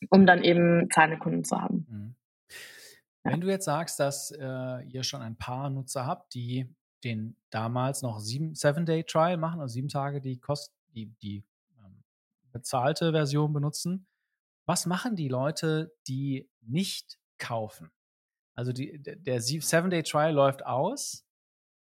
um 0.09 0.25
dann 0.25 0.43
eben 0.43 0.89
zahlende 0.91 1.19
Kunden 1.19 1.43
zu 1.43 1.59
haben. 1.59 1.85
Mhm. 1.89 2.15
Wenn 3.23 3.33
ja. 3.33 3.37
du 3.39 3.49
jetzt 3.49 3.65
sagst, 3.65 3.99
dass 3.99 4.31
äh, 4.31 4.83
ihr 4.83 5.03
schon 5.03 5.21
ein 5.21 5.37
paar 5.37 5.69
Nutzer 5.69 6.05
habt, 6.05 6.33
die 6.33 6.73
den 7.03 7.35
damals 7.49 8.01
noch 8.01 8.19
sieben, 8.19 8.55
Seven 8.55 8.85
Day 8.85 9.03
Trial 9.03 9.37
machen, 9.37 9.61
also 9.61 9.73
sieben 9.73 9.89
Tage 9.89 10.21
die 10.21 10.39
Kost, 10.39 10.73
die, 10.93 11.07
die 11.21 11.43
ähm, 11.79 12.03
bezahlte 12.51 13.11
Version 13.11 13.53
benutzen, 13.53 14.07
was 14.65 14.85
machen 14.85 15.15
die 15.15 15.27
Leute, 15.27 15.93
die 16.07 16.49
nicht 16.61 17.17
kaufen? 17.37 17.91
Also 18.53 18.71
die, 18.71 19.01
der 19.01 19.41
Seven 19.41 19.89
Day 19.89 20.03
Trial 20.03 20.33
läuft 20.33 20.65
aus. 20.65 21.25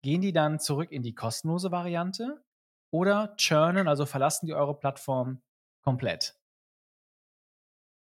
Gehen 0.01 0.21
die 0.21 0.33
dann 0.33 0.59
zurück 0.59 0.91
in 0.91 1.03
die 1.03 1.13
kostenlose 1.13 1.71
Variante? 1.71 2.43
oder 2.91 3.35
churnen, 3.37 3.87
also 3.87 4.05
verlassen 4.05 4.47
die 4.47 4.53
eure 4.53 4.77
Plattform 4.77 5.41
komplett? 5.83 6.35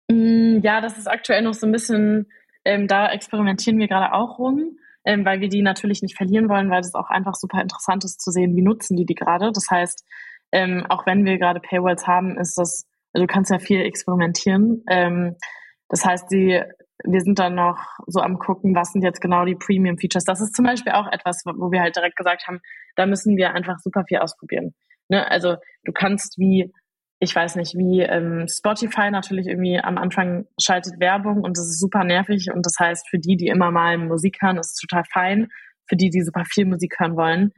Mm, 0.09 0.59
ja, 0.61 0.81
das 0.81 0.97
ist 0.97 1.07
aktuell 1.07 1.41
noch 1.41 1.53
so 1.53 1.65
ein 1.65 1.71
bisschen, 1.71 2.31
ähm, 2.65 2.87
da 2.87 3.11
experimentieren 3.11 3.77
wir 3.79 3.87
gerade 3.87 4.13
auch 4.13 4.39
rum, 4.39 4.77
ähm, 5.05 5.25
weil 5.25 5.41
wir 5.41 5.49
die 5.49 5.61
natürlich 5.61 6.01
nicht 6.01 6.17
verlieren 6.17 6.49
wollen, 6.49 6.69
weil 6.69 6.81
es 6.81 6.95
auch 6.95 7.09
einfach 7.09 7.35
super 7.35 7.61
interessant 7.61 8.03
ist 8.03 8.21
zu 8.21 8.31
sehen, 8.31 8.55
wie 8.55 8.61
nutzen 8.61 8.95
die 8.95 9.05
die 9.05 9.15
gerade. 9.15 9.51
Das 9.51 9.69
heißt, 9.69 10.05
ähm, 10.51 10.85
auch 10.89 11.05
wenn 11.05 11.25
wir 11.25 11.37
gerade 11.37 11.59
Paywalls 11.59 12.07
haben, 12.07 12.37
ist 12.37 12.57
das, 12.57 12.85
also 13.13 13.25
du 13.25 13.31
kannst 13.31 13.51
ja 13.51 13.59
viel 13.59 13.81
experimentieren. 13.81 14.83
Ähm, 14.87 15.35
das 15.89 16.05
heißt, 16.05 16.31
die 16.31 16.61
wir 17.03 17.21
sind 17.21 17.39
dann 17.39 17.55
noch 17.55 17.77
so 18.07 18.19
am 18.21 18.39
gucken, 18.39 18.75
was 18.75 18.91
sind 18.91 19.03
jetzt 19.03 19.21
genau 19.21 19.45
die 19.45 19.55
Premium 19.55 19.97
Features. 19.97 20.23
Das 20.23 20.41
ist 20.41 20.55
zum 20.55 20.65
Beispiel 20.65 20.93
auch 20.93 21.11
etwas, 21.11 21.43
wo 21.45 21.71
wir 21.71 21.81
halt 21.81 21.95
direkt 21.95 22.15
gesagt 22.15 22.47
haben, 22.47 22.59
da 22.95 23.05
müssen 23.05 23.37
wir 23.37 23.53
einfach 23.53 23.79
super 23.79 24.03
viel 24.07 24.19
ausprobieren. 24.19 24.73
Ne? 25.09 25.29
Also 25.29 25.57
du 25.83 25.91
kannst 25.91 26.37
wie, 26.37 26.71
ich 27.19 27.35
weiß 27.35 27.55
nicht, 27.55 27.75
wie 27.75 28.01
ähm, 28.01 28.47
Spotify 28.47 29.11
natürlich 29.11 29.47
irgendwie 29.47 29.79
am 29.79 29.97
Anfang 29.97 30.45
schaltet 30.59 30.99
Werbung 30.99 31.41
und 31.41 31.57
das 31.57 31.65
ist 31.65 31.79
super 31.79 32.03
nervig 32.03 32.49
und 32.53 32.65
das 32.65 32.75
heißt, 32.79 33.09
für 33.09 33.19
die, 33.19 33.37
die 33.37 33.47
immer 33.47 33.71
mal 33.71 33.97
Musik 33.97 34.37
hören, 34.41 34.57
ist 34.57 34.71
es 34.71 34.75
total 34.75 35.03
fein. 35.11 35.49
Für 35.87 35.97
die, 35.97 36.09
die 36.09 36.21
super 36.21 36.45
viel 36.45 36.65
Musik 36.65 36.95
hören 36.97 37.17
wollen, 37.17 37.51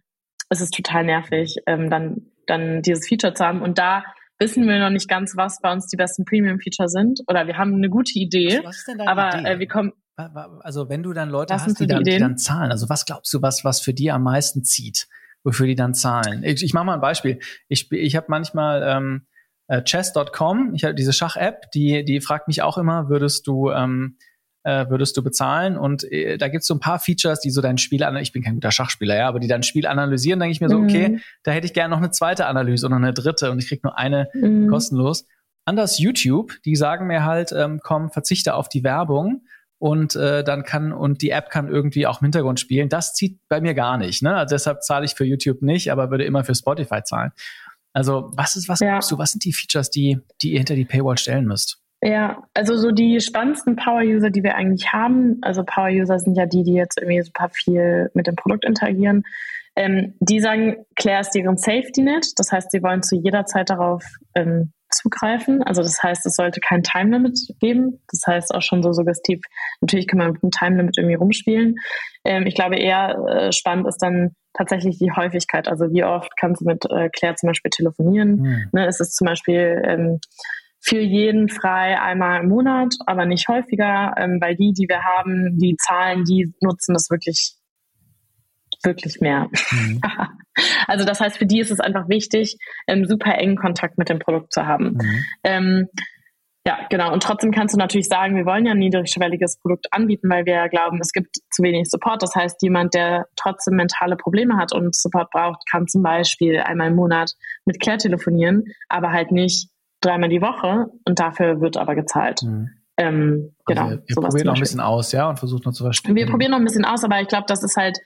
ist 0.50 0.62
es 0.62 0.72
total 0.72 1.04
nervig, 1.04 1.58
ähm, 1.68 1.89
dann, 1.89 2.32
dann 2.48 2.82
dieses 2.82 3.08
Feature 3.08 3.34
zu 3.34 3.46
haben. 3.46 3.62
Und 3.62 3.78
da 3.78 4.04
wissen 4.39 4.67
wir 4.67 4.79
noch 4.79 4.89
nicht 4.89 5.07
ganz, 5.07 5.36
was 5.36 5.59
bei 5.61 5.71
uns 5.71 5.88
die 5.88 5.97
besten 5.97 6.25
Premium-Feature 6.25 6.89
sind. 6.89 7.21
Oder 7.27 7.47
wir 7.47 7.57
haben 7.57 7.73
eine 7.75 7.89
gute 7.89 8.13
Idee. 8.19 8.61
Was 8.63 8.77
ist 8.77 8.88
denn 8.88 8.97
deine 8.97 9.11
aber 9.11 9.39
Idee? 9.39 9.49
Äh, 9.49 9.59
wir 9.59 9.67
kommen. 9.67 9.93
Also 10.15 10.88
wenn 10.88 11.03
du 11.03 11.11
dann 11.11 11.29
Leute 11.29 11.53
was 11.53 11.65
hast, 11.65 11.79
die, 11.79 11.83
die 11.83 11.88
dann, 11.88 12.03
die 12.03 12.17
dann 12.17 12.38
zahlen, 12.38 12.71
also 12.71 12.88
was 12.88 13.05
glaubst 13.05 13.33
du, 13.33 13.41
was, 13.41 13.65
was 13.65 13.81
für 13.81 13.93
die 13.93 14.11
am 14.11 14.23
meisten 14.23 14.63
zieht, 14.63 15.07
wofür 15.43 15.67
die 15.67 15.75
dann 15.75 15.93
zahlen? 15.93 16.43
Ich, 16.43 16.63
ich 16.63 16.73
mache 16.73 16.86
mal 16.86 16.93
ein 16.93 17.01
Beispiel. 17.01 17.39
Ich, 17.67 17.91
ich 17.91 18.15
habe 18.15 18.27
manchmal 18.29 18.81
ähm, 18.88 19.27
äh, 19.67 19.83
chess.com, 19.83 20.73
ich 20.73 20.86
habe 20.86 20.95
diese 20.95 21.11
Schach-App, 21.11 21.69
die, 21.71 22.05
die 22.05 22.21
fragt 22.21 22.47
mich 22.47 22.61
auch 22.61 22.77
immer, 22.77 23.09
würdest 23.09 23.45
du 23.45 23.71
ähm, 23.71 24.17
äh, 24.66 24.89
würdest 24.89 25.16
du 25.16 25.24
bezahlen. 25.24 25.78
Und 25.78 26.11
äh, 26.11 26.38
da 26.38 26.47
gibt's 26.47 26.68
so 26.68 26.74
ein 26.74 26.80
paar 26.80 26.99
Features, 26.99 27.39
die 27.39 27.51
so 27.51 27.61
dein 27.61 27.78
Spiel, 27.78 28.05
ich 28.20 28.32
bin 28.32 28.43
kein 28.43 28.55
guter 28.55 28.72
Schachspieler, 28.72 29.16
ja, 29.16 29.28
aber 29.28 29.39
die 29.39 29.47
dein 29.47 29.63
Spiel 29.63 29.86
analysieren, 29.86 30.39
denke 30.39 30.51
ich 30.51 30.59
mir 30.59 30.70
so, 30.70 30.80
mhm. 30.80 30.86
okay, 30.86 31.20
da 31.43 31.51
hätte 31.51 31.68
ich 31.68 31.74
gerne 31.74 31.91
noch 31.91 31.99
eine 31.99 32.11
zweite 32.11 32.47
Analyse 32.47 32.88
oder 32.88 32.95
eine 32.95 33.13
dritte 33.13 33.51
und 33.51 33.59
ich 33.59 33.70
krieg 33.70 33.84
nur 33.84 33.97
eine 33.97 34.28
mhm. 34.34 34.68
kostenlos. 34.68 35.26
Anders 35.66 35.99
YouTube, 35.99 36.53
die 36.66 36.76
sagen 36.76 37.07
mir 37.07 37.24
halt, 37.24 37.51
ähm, 37.51 37.80
komm, 37.82 38.09
verzichte 38.09 38.55
auf 38.55 38.68
die 38.68 38.84
Werbung 38.84 39.45
und 39.78 40.16
äh, 40.16 40.43
dann 40.43 40.63
kann 40.63 40.91
und 40.93 41.22
die 41.22 41.30
App 41.30 41.49
kann 41.49 41.68
irgendwie 41.68 42.07
auch 42.07 42.22
im 42.22 42.26
Hintergrund 42.26 42.59
spielen. 42.59 42.89
Das 42.89 43.13
zieht 43.13 43.39
bei 43.49 43.61
mir 43.61 43.76
gar 43.76 43.97
nicht. 43.97 44.24
Ne? 44.24 44.36
Also 44.36 44.55
deshalb 44.55 44.84
zahle 44.84 45.05
ich 45.05 45.13
für 45.13 45.26
YouTube 45.26 45.61
nicht, 45.61 45.91
aber 45.91 46.09
würde 46.09 46.24
immer 46.24 46.43
für 46.43 46.55
Spotify 46.55 47.03
zahlen. 47.03 47.32
Also 47.93 48.32
was 48.34 48.55
ist, 48.55 48.68
was 48.68 48.80
ja. 48.80 48.89
glaubst 48.89 49.11
du, 49.11 49.18
was 49.20 49.32
sind 49.32 49.45
die 49.45 49.53
Features, 49.53 49.89
die, 49.91 50.20
die 50.41 50.53
ihr 50.53 50.57
hinter 50.57 50.76
die 50.76 50.86
Paywall 50.86 51.18
stellen 51.18 51.45
müsst? 51.45 51.84
Ja, 52.06 52.43
also 52.53 52.78
so 52.78 52.91
die 52.91 53.20
spannendsten 53.20 53.76
Power-User, 53.76 54.30
die 54.30 54.43
wir 54.43 54.56
eigentlich 54.56 54.93
haben, 54.93 55.39
also 55.41 55.64
Power-User 55.64 56.20
sind 56.20 56.38
ja 56.38 56.45
die, 56.45 56.64
die 56.64 56.74
jetzt 56.74 56.99
irgendwie 56.99 57.24
super 57.24 57.49
viel 57.49 58.12
mit 58.14 58.28
dem 58.28 58.36
Produkt 58.36 58.64
interagieren, 58.64 59.24
ähm, 59.76 60.14
die 60.20 60.39
sagen, 60.39 60.86
Claire 60.95 61.22
ist 61.22 61.32
deren 61.32 61.58
Safety-Net, 61.58 62.28
das 62.38 62.51
heißt, 62.51 62.70
sie 62.70 62.84
wollen 62.84 63.01
zu 63.01 63.16
jeder 63.16 63.45
Zeit 63.45 63.72
darauf 63.72 64.03
ähm, 64.36 64.72
zugreifen. 64.91 65.64
Also 65.64 65.82
das 65.82 66.01
heißt, 66.01 66.28
es 66.28 66.36
sollte 66.36 66.60
kein 66.60 66.84
Time-Limit 66.84 67.39
geben. 67.60 68.01
Das 68.12 68.22
heißt 68.28 68.53
auch 68.53 68.62
schon 68.62 68.84
so 68.84 68.93
suggestiv, 68.93 69.41
natürlich 69.82 70.08
kann 70.08 70.20
man 70.20 70.34
mit 70.34 70.43
einem 70.43 70.51
Time-Limit 70.51 70.97
irgendwie 70.99 71.16
rumspielen. 71.16 71.76
Ähm, 72.24 72.45
ich 72.45 72.53
glaube, 72.53 72.78
eher 72.78 73.18
äh, 73.28 73.51
spannend 73.51 73.88
ist 73.88 73.97
dann 73.97 74.36
tatsächlich 74.53 74.99
die 74.99 75.12
Häufigkeit. 75.12 75.68
Also 75.68 75.91
wie 75.91 76.03
oft 76.03 76.30
kannst 76.38 76.62
du 76.62 76.66
mit 76.66 76.86
äh, 76.86 77.10
Claire 77.10 77.36
zum 77.36 77.47
Beispiel 77.47 77.72
telefonieren? 77.72 78.36
Mhm. 78.36 78.70
Ne, 78.74 78.88
ist 78.88 79.01
es 79.01 79.16
zum 79.16 79.26
Beispiel 79.26 79.82
ähm, 79.84 80.20
für 80.86 80.99
jeden 80.99 81.49
frei 81.49 81.99
einmal 81.99 82.41
im 82.41 82.49
Monat, 82.49 82.93
aber 83.07 83.25
nicht 83.25 83.47
häufiger, 83.47 84.13
ähm, 84.17 84.38
weil 84.39 84.55
die, 84.55 84.71
die 84.71 84.88
wir 84.88 85.01
haben, 85.03 85.57
die 85.57 85.75
Zahlen, 85.77 86.23
die 86.25 86.53
nutzen 86.61 86.93
das 86.93 87.09
wirklich, 87.09 87.55
wirklich 88.83 89.19
mehr. 89.19 89.49
Mhm. 89.71 89.99
also 90.88 91.03
das 91.03 91.19
heißt, 91.19 91.39
für 91.39 91.47
die 91.47 91.59
ist 91.59 91.71
es 91.71 91.79
einfach 91.79 92.07
wichtig, 92.07 92.57
ähm, 92.88 93.05
super 93.05 93.36
engen 93.36 93.55
Kontakt 93.55 93.97
mit 93.97 94.09
dem 94.09 94.19
Produkt 94.19 94.53
zu 94.53 94.67
haben. 94.67 94.91
Mhm. 94.93 95.23
Ähm, 95.43 95.88
ja, 96.67 96.79
genau. 96.89 97.13
Und 97.13 97.21
trotzdem 97.21 97.51
kannst 97.51 97.73
du 97.75 97.79
natürlich 97.79 98.07
sagen, 98.07 98.36
wir 98.36 98.45
wollen 98.45 98.65
ja 98.65 98.71
ein 98.71 98.79
niedrigschwelliges 98.79 99.59
Produkt 99.59 99.88
anbieten, 99.91 100.29
weil 100.29 100.45
wir 100.45 100.53
ja 100.53 100.67
glauben, 100.67 100.99
es 100.99 101.11
gibt 101.11 101.38
zu 101.51 101.63
wenig 101.63 101.89
Support. 101.89 102.21
Das 102.21 102.36
heißt, 102.36 102.61
jemand, 102.61 102.93
der 102.93 103.27
trotzdem 103.36 103.75
mentale 103.75 104.17
Probleme 104.17 104.57
hat 104.57 104.73
und 104.73 104.95
Support 104.95 105.29
braucht, 105.31 105.61
kann 105.69 105.88
zum 105.88 106.01
Beispiel 106.03 106.59
einmal 106.59 106.88
im 106.88 106.95
Monat 106.95 107.33
mit 107.65 107.79
Claire 107.79 107.99
telefonieren, 107.99 108.65
aber 108.89 109.11
halt 109.11 109.31
nicht 109.31 109.69
dreimal 110.06 110.30
die 110.30 110.41
Woche 110.41 110.88
und 111.06 111.20
dafür 111.20 111.62
wird 111.62 111.78
aber 111.78 111.95
gezahlt. 111.95 112.41
Mhm. 112.43 112.70
Ähm, 112.97 113.56
genau. 113.66 113.88
Also 113.88 113.99
ihr 114.08 114.16
probiert 114.16 114.45
noch 114.45 114.56
ein 114.56 114.60
bisschen 114.60 114.80
aus, 114.80 115.12
ja, 115.12 115.30
und 115.30 115.39
versucht 115.39 115.66
noch 115.66 115.74
zu 115.74 115.84
verstehen. 115.84 116.16
Wir 116.16 116.28
probieren 116.28 116.51
noch 116.51 116.60
ein 116.60 116.64
bisschen 116.64 116.86
aus, 116.86 117.03
aber 117.03 117.20
ich 117.22 117.28
glaube, 117.28 117.45
das 117.47 117.64
ist 117.64 117.76
halt 117.76 117.97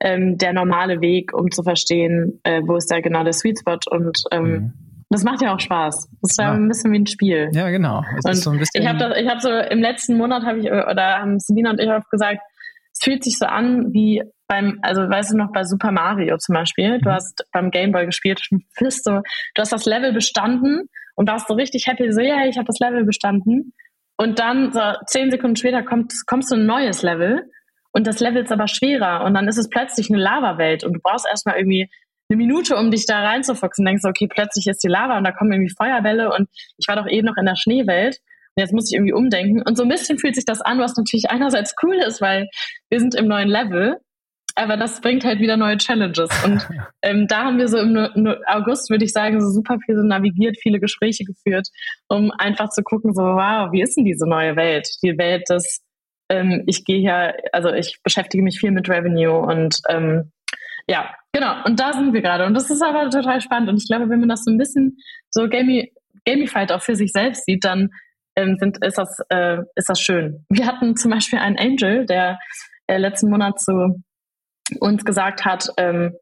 ähm, 0.00 0.38
der 0.38 0.52
normale 0.52 1.00
Weg, 1.00 1.34
um 1.34 1.50
zu 1.50 1.62
verstehen, 1.62 2.40
äh, 2.44 2.62
wo 2.64 2.76
ist 2.76 2.90
da 2.90 3.00
genau 3.00 3.24
der 3.24 3.32
Sweet 3.32 3.58
Spot 3.60 3.78
und 3.90 4.22
ähm, 4.32 4.44
mhm. 4.44 4.72
Das 5.10 5.24
macht 5.24 5.40
ja 5.40 5.54
auch 5.54 5.60
Spaß. 5.60 6.10
Das 6.20 6.30
ist 6.32 6.38
ja, 6.38 6.52
ein 6.52 6.68
bisschen 6.68 6.92
wie 6.92 6.98
ein 6.98 7.06
Spiel. 7.06 7.48
Ja, 7.52 7.70
genau. 7.70 8.04
so 8.30 8.52
ich 8.52 8.86
habe 8.86 9.14
hab 9.26 9.40
so 9.40 9.50
im 9.50 9.80
letzten 9.80 10.18
Monat 10.18 10.44
habe 10.44 10.58
ich 10.58 10.66
oder 10.66 11.20
haben 11.20 11.38
Selina 11.38 11.70
und 11.70 11.80
ich 11.80 11.88
oft 11.88 12.10
gesagt, 12.10 12.40
es 12.92 13.00
fühlt 13.02 13.24
sich 13.24 13.38
so 13.38 13.46
an 13.46 13.94
wie 13.94 14.22
beim, 14.48 14.78
also 14.82 15.02
weißt 15.08 15.32
du 15.32 15.36
noch, 15.36 15.52
bei 15.52 15.64
Super 15.64 15.92
Mario 15.92 16.36
zum 16.36 16.54
Beispiel, 16.54 17.00
du 17.00 17.08
mhm. 17.08 17.14
hast 17.14 17.46
beim 17.52 17.70
Gameboy 17.70 18.04
gespielt 18.06 18.46
bist 18.78 19.04
so, 19.04 19.20
du 19.54 19.60
hast 19.60 19.72
das 19.72 19.86
Level 19.86 20.12
bestanden 20.12 20.88
und 21.18 21.28
warst 21.28 21.48
so 21.48 21.54
richtig 21.54 21.88
happy, 21.88 22.12
so, 22.12 22.20
ja, 22.20 22.46
ich 22.46 22.56
habe 22.56 22.66
das 22.66 22.78
Level 22.78 23.04
bestanden. 23.04 23.74
Und 24.16 24.38
dann, 24.38 24.72
so 24.72 24.80
zehn 25.06 25.32
Sekunden 25.32 25.56
später, 25.56 25.82
kommt, 25.82 26.12
kommst 26.26 26.50
du 26.52 26.54
ein 26.54 26.64
neues 26.64 27.02
Level 27.02 27.42
und 27.92 28.06
das 28.06 28.20
Level 28.20 28.44
ist 28.44 28.52
aber 28.52 28.68
schwerer 28.68 29.24
und 29.24 29.34
dann 29.34 29.48
ist 29.48 29.58
es 29.58 29.68
plötzlich 29.68 30.10
eine 30.10 30.22
Lava-Welt 30.22 30.84
und 30.84 30.92
du 30.92 31.00
brauchst 31.02 31.26
erstmal 31.28 31.56
irgendwie 31.56 31.90
eine 32.30 32.36
Minute, 32.36 32.76
um 32.76 32.92
dich 32.92 33.04
da 33.04 33.20
reinzufuchsen. 33.24 33.84
Denkst 33.84 34.04
okay, 34.04 34.28
plötzlich 34.28 34.68
ist 34.68 34.84
die 34.84 34.88
Lava 34.88 35.18
und 35.18 35.24
da 35.24 35.32
kommen 35.32 35.50
irgendwie 35.50 35.74
Feuerbälle 35.76 36.32
und 36.32 36.48
ich 36.76 36.86
war 36.86 36.94
doch 36.94 37.08
eben 37.08 37.26
noch 37.26 37.36
in 37.36 37.46
der 37.46 37.56
Schneewelt 37.56 38.18
und 38.54 38.60
jetzt 38.62 38.72
muss 38.72 38.88
ich 38.88 38.94
irgendwie 38.94 39.12
umdenken. 39.12 39.62
Und 39.66 39.76
so 39.76 39.82
ein 39.82 39.88
bisschen 39.88 40.18
fühlt 40.18 40.36
sich 40.36 40.44
das 40.44 40.60
an, 40.60 40.78
was 40.78 40.96
natürlich 40.96 41.30
einerseits 41.30 41.74
cool 41.82 41.96
ist, 41.96 42.20
weil 42.20 42.48
wir 42.90 43.00
sind 43.00 43.16
im 43.16 43.26
neuen 43.26 43.48
Level 43.48 43.96
aber 44.58 44.76
das 44.76 45.00
bringt 45.00 45.24
halt 45.24 45.38
wieder 45.38 45.56
neue 45.56 45.76
Challenges. 45.76 46.28
Und 46.44 46.66
ähm, 47.02 47.26
da 47.28 47.44
haben 47.44 47.58
wir 47.58 47.68
so 47.68 47.78
im 47.78 47.92
no 47.92 48.34
August, 48.46 48.90
würde 48.90 49.04
ich 49.04 49.12
sagen, 49.12 49.40
so 49.40 49.50
super 49.50 49.78
viel 49.84 49.96
so 49.96 50.02
navigiert, 50.02 50.56
viele 50.60 50.80
Gespräche 50.80 51.24
geführt, 51.24 51.68
um 52.08 52.32
einfach 52.32 52.68
zu 52.70 52.82
gucken, 52.82 53.14
so, 53.14 53.22
wow, 53.22 53.70
wie 53.72 53.82
ist 53.82 53.96
denn 53.96 54.04
diese 54.04 54.28
neue 54.28 54.56
Welt? 54.56 54.88
Die 55.02 55.16
Welt 55.16 55.48
des, 55.48 55.82
ähm, 56.28 56.64
ich 56.66 56.84
gehe 56.84 56.98
ja, 56.98 57.32
also 57.52 57.72
ich 57.72 58.00
beschäftige 58.02 58.42
mich 58.42 58.58
viel 58.58 58.72
mit 58.72 58.88
Revenue 58.88 59.38
und 59.38 59.80
ähm, 59.88 60.32
ja, 60.88 61.14
genau. 61.32 61.62
Und 61.64 61.78
da 61.78 61.92
sind 61.92 62.12
wir 62.12 62.22
gerade. 62.22 62.46
Und 62.46 62.54
das 62.54 62.70
ist 62.70 62.82
aber 62.82 63.10
total 63.10 63.40
spannend. 63.40 63.68
Und 63.68 63.76
ich 63.76 63.86
glaube, 63.86 64.08
wenn 64.08 64.20
man 64.20 64.28
das 64.28 64.44
so 64.44 64.50
ein 64.50 64.58
bisschen 64.58 64.96
so 65.30 65.48
gami 65.48 65.92
gamified 66.24 66.72
auch 66.72 66.82
für 66.82 66.96
sich 66.96 67.12
selbst 67.12 67.44
sieht, 67.44 67.64
dann 67.64 67.90
ähm, 68.36 68.56
sind, 68.58 68.84
ist, 68.84 68.98
das, 68.98 69.20
äh, 69.28 69.58
ist 69.76 69.88
das 69.88 70.00
schön. 70.00 70.44
Wir 70.48 70.66
hatten 70.66 70.96
zum 70.96 71.10
Beispiel 71.10 71.38
einen 71.38 71.58
Angel, 71.58 72.06
der 72.06 72.38
äh, 72.86 72.96
letzten 72.96 73.30
Monat 73.30 73.60
zu 73.60 74.02
uns 74.80 75.04
gesagt 75.04 75.44
hat, 75.44 75.68
ähm, 75.76 76.14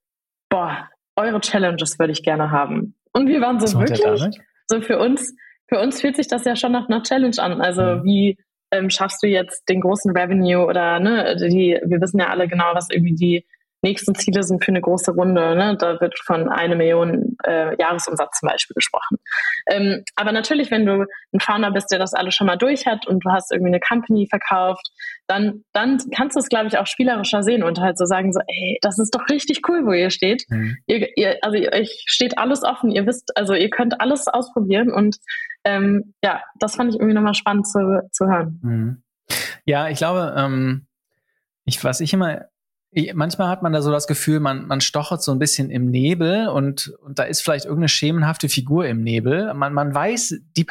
boah, 0.48 0.88
eure 1.16 1.40
Challenges 1.40 1.98
würde 1.98 2.12
ich 2.12 2.22
gerne 2.22 2.50
haben. 2.50 2.94
Und 3.12 3.28
wir 3.28 3.40
waren 3.40 3.58
so 3.58 3.66
Was 3.66 3.78
wirklich, 3.78 4.40
so 4.66 4.80
für 4.80 4.98
uns, 4.98 5.34
für 5.68 5.80
uns 5.80 6.00
fühlt 6.00 6.16
sich 6.16 6.28
das 6.28 6.44
ja 6.44 6.54
schon 6.56 6.72
nach 6.72 6.88
einer 6.88 7.02
Challenge 7.02 7.38
an. 7.38 7.60
Also 7.60 7.82
mhm. 7.82 8.04
wie 8.04 8.38
ähm, 8.70 8.90
schaffst 8.90 9.22
du 9.22 9.26
jetzt 9.26 9.68
den 9.68 9.80
großen 9.80 10.16
Revenue 10.16 10.64
oder 10.64 11.00
ne, 11.00 11.36
die, 11.36 11.80
wir 11.84 12.00
wissen 12.00 12.20
ja 12.20 12.28
alle 12.28 12.48
genau, 12.48 12.74
was 12.74 12.90
irgendwie 12.90 13.14
die 13.14 13.46
nächsten 13.82 14.14
Ziele 14.14 14.42
sind 14.42 14.64
für 14.64 14.72
eine 14.72 14.80
große 14.80 15.12
Runde. 15.12 15.54
Ne? 15.54 15.76
Da 15.78 16.00
wird 16.00 16.18
von 16.24 16.48
einer 16.48 16.76
Million 16.76 17.36
äh, 17.44 17.76
Jahresumsatz 17.80 18.38
zum 18.38 18.48
Beispiel 18.48 18.74
gesprochen. 18.74 19.18
Ähm, 19.70 20.02
aber 20.14 20.32
natürlich, 20.32 20.70
wenn 20.70 20.86
du 20.86 21.06
ein 21.32 21.40
Founder 21.40 21.70
bist, 21.70 21.90
der 21.90 21.98
das 21.98 22.14
alles 22.14 22.34
schon 22.34 22.46
mal 22.46 22.56
durch 22.56 22.86
hat 22.86 23.06
und 23.06 23.24
du 23.24 23.30
hast 23.30 23.52
irgendwie 23.52 23.70
eine 23.70 23.80
Company 23.80 24.26
verkauft, 24.28 24.86
dann, 25.26 25.64
dann 25.72 25.98
kannst 26.14 26.36
du 26.36 26.40
es, 26.40 26.48
glaube 26.48 26.68
ich, 26.68 26.78
auch 26.78 26.86
spielerischer 26.86 27.42
sehen 27.42 27.62
und 27.62 27.80
halt 27.80 27.98
so 27.98 28.04
sagen, 28.04 28.32
so, 28.32 28.40
ey, 28.46 28.78
das 28.82 28.98
ist 28.98 29.14
doch 29.14 29.28
richtig 29.28 29.68
cool, 29.68 29.84
wo 29.86 29.92
ihr 29.92 30.10
steht. 30.10 30.44
Mhm. 30.48 30.76
Ihr, 30.86 31.08
ihr, 31.16 31.38
also 31.42 31.58
euch 31.58 32.04
steht 32.06 32.38
alles 32.38 32.62
offen, 32.62 32.90
ihr 32.90 33.06
wisst, 33.06 33.36
also 33.36 33.54
ihr 33.54 33.70
könnt 33.70 34.00
alles 34.00 34.28
ausprobieren 34.28 34.92
und 34.92 35.16
ähm, 35.64 36.14
ja, 36.22 36.42
das 36.60 36.76
fand 36.76 36.90
ich 36.90 36.96
irgendwie 36.96 37.14
nochmal 37.14 37.34
spannend 37.34 37.66
zu, 37.66 38.08
zu 38.12 38.26
hören. 38.26 38.60
Mhm. 38.62 39.02
Ja, 39.64 39.88
ich 39.88 39.98
glaube, 39.98 40.34
ähm, 40.36 40.86
ich, 41.64 41.82
was 41.82 42.00
ich 42.00 42.12
immer 42.12 42.46
manchmal 43.14 43.48
hat 43.48 43.62
man 43.62 43.72
da 43.72 43.82
so 43.82 43.90
das 43.90 44.06
Gefühl, 44.06 44.40
man, 44.40 44.66
man 44.66 44.80
stochert 44.80 45.22
so 45.22 45.32
ein 45.32 45.38
bisschen 45.38 45.70
im 45.70 45.90
Nebel 45.90 46.48
und, 46.48 46.94
und 47.02 47.18
da 47.18 47.24
ist 47.24 47.42
vielleicht 47.42 47.64
irgendeine 47.64 47.88
schemenhafte 47.88 48.48
Figur 48.48 48.86
im 48.86 49.02
Nebel. 49.02 49.52
Man, 49.54 49.74
man 49.74 49.94
weiß, 49.94 50.36
die, 50.56 50.66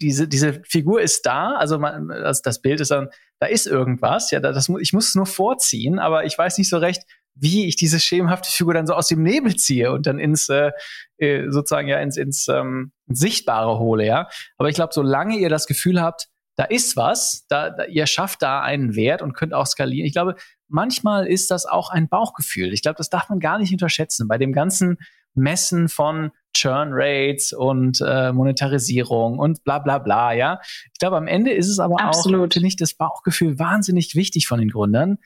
diese, 0.00 0.28
diese 0.28 0.60
Figur 0.64 1.00
ist 1.00 1.24
da, 1.26 1.54
also 1.54 1.78
man, 1.78 2.08
das, 2.08 2.42
das 2.42 2.60
Bild 2.60 2.80
ist 2.80 2.90
dann, 2.90 3.08
da 3.38 3.46
ist 3.46 3.66
irgendwas, 3.66 4.30
ja, 4.30 4.40
das, 4.40 4.68
ich 4.80 4.92
muss 4.92 5.08
es 5.08 5.14
nur 5.14 5.26
vorziehen, 5.26 5.98
aber 5.98 6.24
ich 6.24 6.36
weiß 6.36 6.58
nicht 6.58 6.68
so 6.68 6.76
recht, 6.76 7.04
wie 7.34 7.66
ich 7.66 7.76
diese 7.76 8.00
schemenhafte 8.00 8.50
Figur 8.50 8.74
dann 8.74 8.86
so 8.86 8.94
aus 8.94 9.08
dem 9.08 9.22
Nebel 9.22 9.56
ziehe 9.56 9.92
und 9.92 10.06
dann 10.06 10.18
ins 10.18 10.48
äh, 10.48 10.72
äh 11.18 11.48
sozusagen 11.50 11.88
ja 11.88 11.98
ins, 12.00 12.16
ins 12.16 12.48
ähm, 12.48 12.92
Sichtbare 13.06 13.78
hole, 13.78 14.04
ja. 14.04 14.28
Aber 14.58 14.68
ich 14.68 14.74
glaube, 14.74 14.92
solange 14.92 15.36
ihr 15.36 15.48
das 15.48 15.66
Gefühl 15.66 16.02
habt, 16.02 16.28
da 16.56 16.64
ist 16.64 16.96
was, 16.96 17.46
da, 17.48 17.70
da, 17.70 17.84
ihr 17.84 18.06
schafft 18.06 18.42
da 18.42 18.60
einen 18.60 18.94
Wert 18.94 19.22
und 19.22 19.32
könnt 19.32 19.54
auch 19.54 19.66
skalieren. 19.66 20.06
Ich 20.06 20.12
glaube, 20.12 20.34
manchmal 20.70 21.26
ist 21.26 21.50
das 21.50 21.66
auch 21.66 21.90
ein 21.90 22.08
Bauchgefühl. 22.08 22.72
Ich 22.72 22.82
glaube, 22.82 22.96
das 22.96 23.10
darf 23.10 23.28
man 23.28 23.40
gar 23.40 23.58
nicht 23.58 23.72
unterschätzen. 23.72 24.28
Bei 24.28 24.38
dem 24.38 24.52
ganzen 24.52 24.98
Messen 25.34 25.88
von 25.88 26.32
Churn 26.52 26.90
Rates 26.92 27.52
und 27.52 28.02
äh, 28.04 28.32
Monetarisierung 28.32 29.38
und 29.38 29.62
bla 29.64 29.78
bla 29.78 29.98
bla, 29.98 30.32
ja. 30.32 30.60
Ich 30.62 30.98
glaube, 30.98 31.16
am 31.16 31.28
Ende 31.28 31.52
ist 31.52 31.68
es 31.68 31.78
aber 31.78 32.00
Absolut. 32.00 32.50
auch, 32.50 32.52
finde 32.52 32.68
ich, 32.68 32.76
das 32.76 32.94
Bauchgefühl 32.94 33.58
wahnsinnig 33.58 34.14
wichtig 34.14 34.48
von 34.48 34.58
den 34.58 34.70
Gründern. 34.70 35.18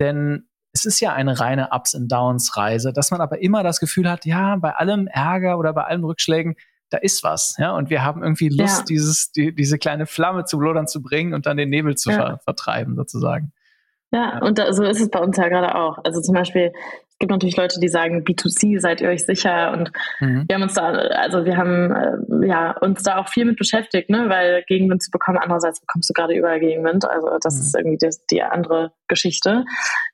Denn 0.00 0.48
es 0.72 0.84
ist 0.84 1.00
ja 1.00 1.12
eine 1.12 1.38
reine 1.38 1.68
Ups 1.70 1.94
and 1.94 2.10
Downs 2.10 2.56
Reise, 2.56 2.92
dass 2.92 3.10
man 3.10 3.20
aber 3.20 3.40
immer 3.42 3.62
das 3.62 3.78
Gefühl 3.78 4.10
hat, 4.10 4.24
ja, 4.24 4.56
bei 4.56 4.74
allem 4.74 5.06
Ärger 5.06 5.58
oder 5.58 5.72
bei 5.72 5.84
allen 5.84 6.04
Rückschlägen, 6.04 6.56
da 6.90 6.98
ist 6.98 7.22
was, 7.22 7.56
ja, 7.58 7.74
und 7.74 7.88
wir 7.88 8.02
haben 8.04 8.22
irgendwie 8.22 8.48
Lust, 8.48 8.80
ja. 8.80 8.84
dieses, 8.84 9.32
die, 9.32 9.54
diese 9.54 9.78
kleine 9.78 10.06
Flamme 10.06 10.44
zu 10.44 10.60
Lodern 10.60 10.86
zu 10.86 11.00
bringen 11.00 11.32
und 11.32 11.46
dann 11.46 11.56
den 11.56 11.70
Nebel 11.70 11.96
zu 11.96 12.10
ja. 12.10 12.16
ver 12.16 12.38
vertreiben, 12.44 12.96
sozusagen. 12.96 13.52
Ja, 14.14 14.38
und 14.42 14.58
da, 14.58 14.72
so 14.74 14.84
ist 14.84 15.00
es 15.00 15.10
bei 15.10 15.18
uns 15.20 15.38
ja 15.38 15.48
gerade 15.48 15.74
auch. 15.74 15.98
Also 16.04 16.20
zum 16.20 16.34
Beispiel, 16.34 16.72
es 17.08 17.18
gibt 17.18 17.30
natürlich 17.30 17.56
Leute, 17.56 17.80
die 17.80 17.88
sagen, 17.88 18.24
B2C, 18.24 18.78
seid 18.78 19.00
ihr 19.00 19.08
euch 19.08 19.24
sicher? 19.24 19.72
Und 19.72 19.90
mhm. 20.20 20.44
wir 20.46 20.54
haben 20.54 20.62
uns 20.62 20.74
da, 20.74 20.88
also 20.90 21.46
wir 21.46 21.56
haben 21.56 21.90
äh, 21.92 22.46
ja 22.46 22.76
uns 22.78 23.02
da 23.02 23.16
auch 23.16 23.28
viel 23.28 23.46
mit 23.46 23.56
beschäftigt, 23.56 24.10
ne? 24.10 24.28
weil 24.28 24.64
Gegenwind 24.66 25.02
zu 25.02 25.10
bekommen, 25.10 25.38
andererseits 25.38 25.80
bekommst 25.80 26.10
du 26.10 26.12
gerade 26.12 26.34
überall 26.34 26.60
Gegenwind. 26.60 27.08
Also 27.08 27.28
das 27.40 27.54
mhm. 27.54 27.60
ist 27.62 27.76
irgendwie 27.76 27.98
das, 27.98 28.26
die 28.26 28.42
andere 28.42 28.92
Geschichte. 29.08 29.64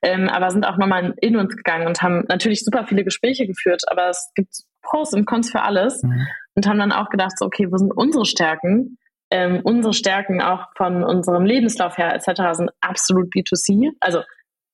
Ähm, 0.01 0.29
aber 0.29 0.51
sind 0.51 0.65
auch 0.65 0.77
nochmal 0.77 1.15
in 1.20 1.37
uns 1.37 1.57
gegangen 1.57 1.89
und 1.89 2.01
haben 2.01 2.25
natürlich 2.29 2.65
super 2.65 2.87
viele 2.87 3.03
Gespräche 3.03 3.49
geführt, 3.49 3.83
aber 3.89 4.11
es 4.11 4.31
gibt 4.37 4.62
Pros 4.83 5.12
und 5.12 5.27
Cons 5.27 5.51
für 5.51 5.62
alles. 5.62 6.03
Mhm. 6.05 6.27
Und 6.55 6.66
haben 6.66 6.79
dann 6.79 6.93
auch 6.93 7.09
gedacht, 7.09 7.39
so, 7.39 7.47
okay, 7.47 7.69
wo 7.70 7.77
sind 7.77 7.93
unsere 7.93 8.25
Stärken? 8.25 8.99
Ähm, 9.31 9.61
unsere 9.65 9.95
Stärken 9.95 10.41
auch 10.41 10.67
von 10.77 11.05
unserem 11.05 11.45
Lebenslauf 11.45 11.99
her 11.99 12.15
etc. 12.15 12.57
sind 12.57 12.71
absolut 12.81 13.33
B2C. 13.33 13.91
Also 14.01 14.23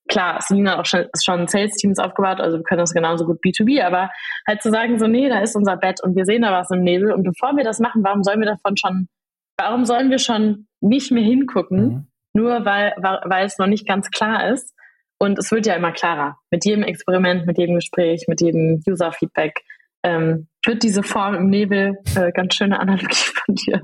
klar, 0.08 0.40
Selina 0.40 0.72
hat 0.72 0.78
auch 0.80 0.86
schon, 0.86 1.06
schon 1.22 1.46
Sales-Teams 1.46 1.98
aufgebaut, 1.98 2.40
also 2.40 2.58
wir 2.58 2.64
können 2.64 2.80
das 2.80 2.92
genauso 2.92 3.24
gut 3.24 3.38
B2B, 3.44 3.82
aber 3.82 4.10
halt 4.46 4.62
zu 4.62 4.70
sagen, 4.70 4.98
so, 4.98 5.06
nee, 5.06 5.28
da 5.28 5.40
ist 5.40 5.56
unser 5.56 5.76
Bett 5.76 6.02
und 6.02 6.14
wir 6.14 6.24
sehen 6.24 6.42
da 6.42 6.52
was 6.52 6.70
im 6.70 6.82
Nebel 6.82 7.12
und 7.12 7.22
bevor 7.22 7.56
wir 7.56 7.64
das 7.64 7.80
machen, 7.80 8.04
warum 8.04 8.22
sollen 8.22 8.40
wir 8.40 8.46
davon 8.46 8.76
schon, 8.76 9.08
warum 9.56 9.84
sollen 9.84 10.10
wir 10.10 10.18
schon 10.18 10.66
nicht 10.80 11.10
mehr 11.10 11.22
hingucken, 11.22 11.78
mhm. 11.78 12.06
nur 12.34 12.64
weil, 12.64 12.94
weil 12.98 13.46
es 13.46 13.58
noch 13.58 13.66
nicht 13.66 13.86
ganz 13.86 14.10
klar 14.10 14.50
ist. 14.50 14.74
Und 15.18 15.38
es 15.38 15.50
wird 15.52 15.64
ja 15.64 15.74
immer 15.74 15.92
klarer. 15.92 16.36
Mit 16.50 16.64
jedem 16.64 16.82
Experiment, 16.82 17.46
mit 17.46 17.56
jedem 17.56 17.76
Gespräch, 17.76 18.26
mit 18.26 18.40
jedem 18.40 18.82
User-Feedback 18.86 19.62
ähm, 20.04 20.48
wird 20.64 20.82
diese 20.82 21.02
Form 21.02 21.34
im 21.34 21.48
Nebel, 21.48 21.98
äh, 22.14 22.30
ganz 22.32 22.54
schöne 22.54 22.78
Analogie 22.78 23.06
von 23.44 23.54
dir, 23.54 23.82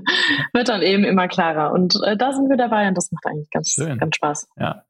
wird 0.53 0.69
dann 0.69 0.81
eben 0.81 1.03
immer 1.03 1.27
klarer. 1.27 1.73
Und 1.73 1.95
äh, 2.05 2.15
da 2.15 2.31
sind 2.31 2.49
wir 2.49 2.57
dabei 2.57 2.87
und 2.87 2.95
das 2.95 3.11
macht 3.11 3.25
eigentlich 3.25 3.49
ganz, 3.49 3.69
Schön. 3.71 3.97
ganz 3.97 4.15
Spaß. 4.15 4.47
Ja. 4.57 4.85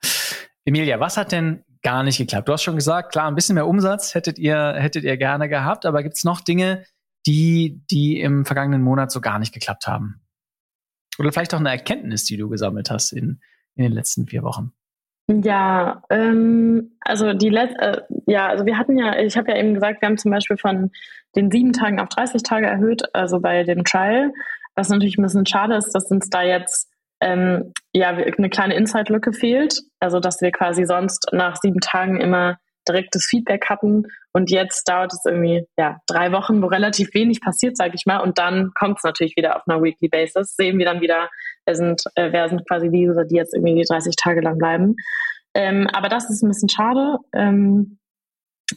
Emilia, 0.66 1.00
was 1.00 1.18
hat 1.18 1.32
denn 1.32 1.64
gar 1.82 2.04
nicht 2.04 2.18
geklappt? 2.18 2.48
Du 2.48 2.54
hast 2.54 2.64
schon 2.64 2.76
gesagt, 2.76 3.14
klar, 3.14 3.28
ein 3.28 3.36
bisschen 3.36 3.56
mehr 3.56 3.66
Umsatz 3.66 4.14
hättet 4.14 4.38
ihr, 4.38 4.76
hättet 4.78 5.04
ihr 5.04 5.18
gerne 5.18 5.50
gehabt, 5.50 5.86
aber 5.86 6.04
gibt 6.04 6.18
es 6.18 6.24
noch 6.24 6.42
Dinge, 6.42 6.86
die, 7.26 7.82
die 7.90 8.20
im 8.20 8.46
vergangenen 8.46 8.82
Monat 8.82 9.12
so 9.12 9.22
gar 9.22 9.40
nicht 9.40 9.54
geklappt 9.54 9.88
haben? 9.88 10.22
Oder 11.18 11.32
vielleicht 11.32 11.54
auch 11.54 11.60
eine 11.60 11.70
Erkenntnis, 11.70 12.26
die 12.26 12.38
du 12.38 12.50
gesammelt 12.50 12.92
hast 12.92 13.12
in, 13.12 13.42
in 13.76 13.84
den 13.84 13.92
letzten 13.94 14.28
vier 14.28 14.44
Wochen? 14.44 14.74
Ja, 15.40 16.04
ähm, 16.10 16.98
also 17.02 17.34
die 17.34 17.50
Let 17.50 17.72
äh, 17.80 18.02
ja, 18.26 18.48
also 18.48 18.66
wir 18.66 18.78
hatten 18.78 18.98
ja, 18.98 19.18
ich 19.18 19.38
habe 19.38 19.52
ja 19.52 19.58
eben 19.58 19.74
gesagt, 19.74 20.02
wir 20.02 20.08
haben 20.08 20.18
zum 20.18 20.32
Beispiel 20.32 20.58
von 20.58 20.92
den 21.36 21.50
sieben 21.50 21.72
Tagen 21.72 22.00
auf 22.00 22.10
30 22.10 22.44
Tage 22.44 22.68
erhöht, 22.68 23.04
also 23.14 23.40
bei 23.40 23.64
dem 23.64 23.86
Trial, 23.86 24.34
was 24.76 24.90
natürlich 24.90 25.18
ein 25.18 25.24
bisschen 25.24 25.46
schade 25.46 25.76
ist, 25.76 25.94
dass 25.94 26.12
uns 26.12 26.30
da 26.30 26.44
jetzt 26.44 26.90
ähm, 27.22 27.72
ja 27.94 28.10
eine 28.10 28.50
kleine 28.50 28.76
Insight-Lücke 28.76 29.32
fehlt, 29.32 29.80
also 30.00 30.20
dass 30.20 30.42
wir 30.42 30.52
quasi 30.52 30.86
sonst 30.86 31.30
nach 31.32 31.56
sieben 31.62 31.80
Tagen 31.80 32.20
immer 32.20 32.58
direktes 32.88 33.26
Feedback 33.26 33.70
hatten 33.70 34.08
und 34.34 34.50
jetzt 34.50 34.90
dauert 34.90 35.14
es 35.14 35.24
irgendwie 35.26 35.66
ja 35.78 36.02
drei 36.08 36.32
Wochen, 36.32 36.62
wo 36.62 36.68
relativ 36.68 37.14
wenig 37.14 37.40
passiert, 37.42 37.78
sage 37.78 37.94
ich 37.96 38.06
mal, 38.06 38.20
und 38.20 38.38
dann 38.38 38.72
kommt 38.78 38.98
es 38.98 39.04
natürlich 39.04 39.36
wieder 39.38 39.56
auf 39.56 39.64
einer 39.68 39.82
Weekly 39.82 40.10
Basis, 40.10 40.56
sehen 40.56 40.78
wir 40.80 40.86
dann 40.86 41.00
wieder, 41.00 41.30
wer 41.66 41.76
sind, 41.76 42.04
äh, 42.16 42.32
wer 42.32 42.50
sind 42.50 42.68
quasi 42.68 42.90
die 42.90 43.08
User, 43.10 43.26
die 43.26 43.36
jetzt 43.36 43.54
irgendwie 43.54 43.84
30 43.84 44.16
Tage 44.16 44.42
lang 44.42 44.58
bleiben. 44.58 44.96
Ähm, 45.54 45.88
aber 45.94 46.10
das 46.10 46.30
ist 46.30 46.44
ein 46.44 46.50
bisschen 46.50 46.70
schade. 46.70 47.18
Ähm, 47.34 47.98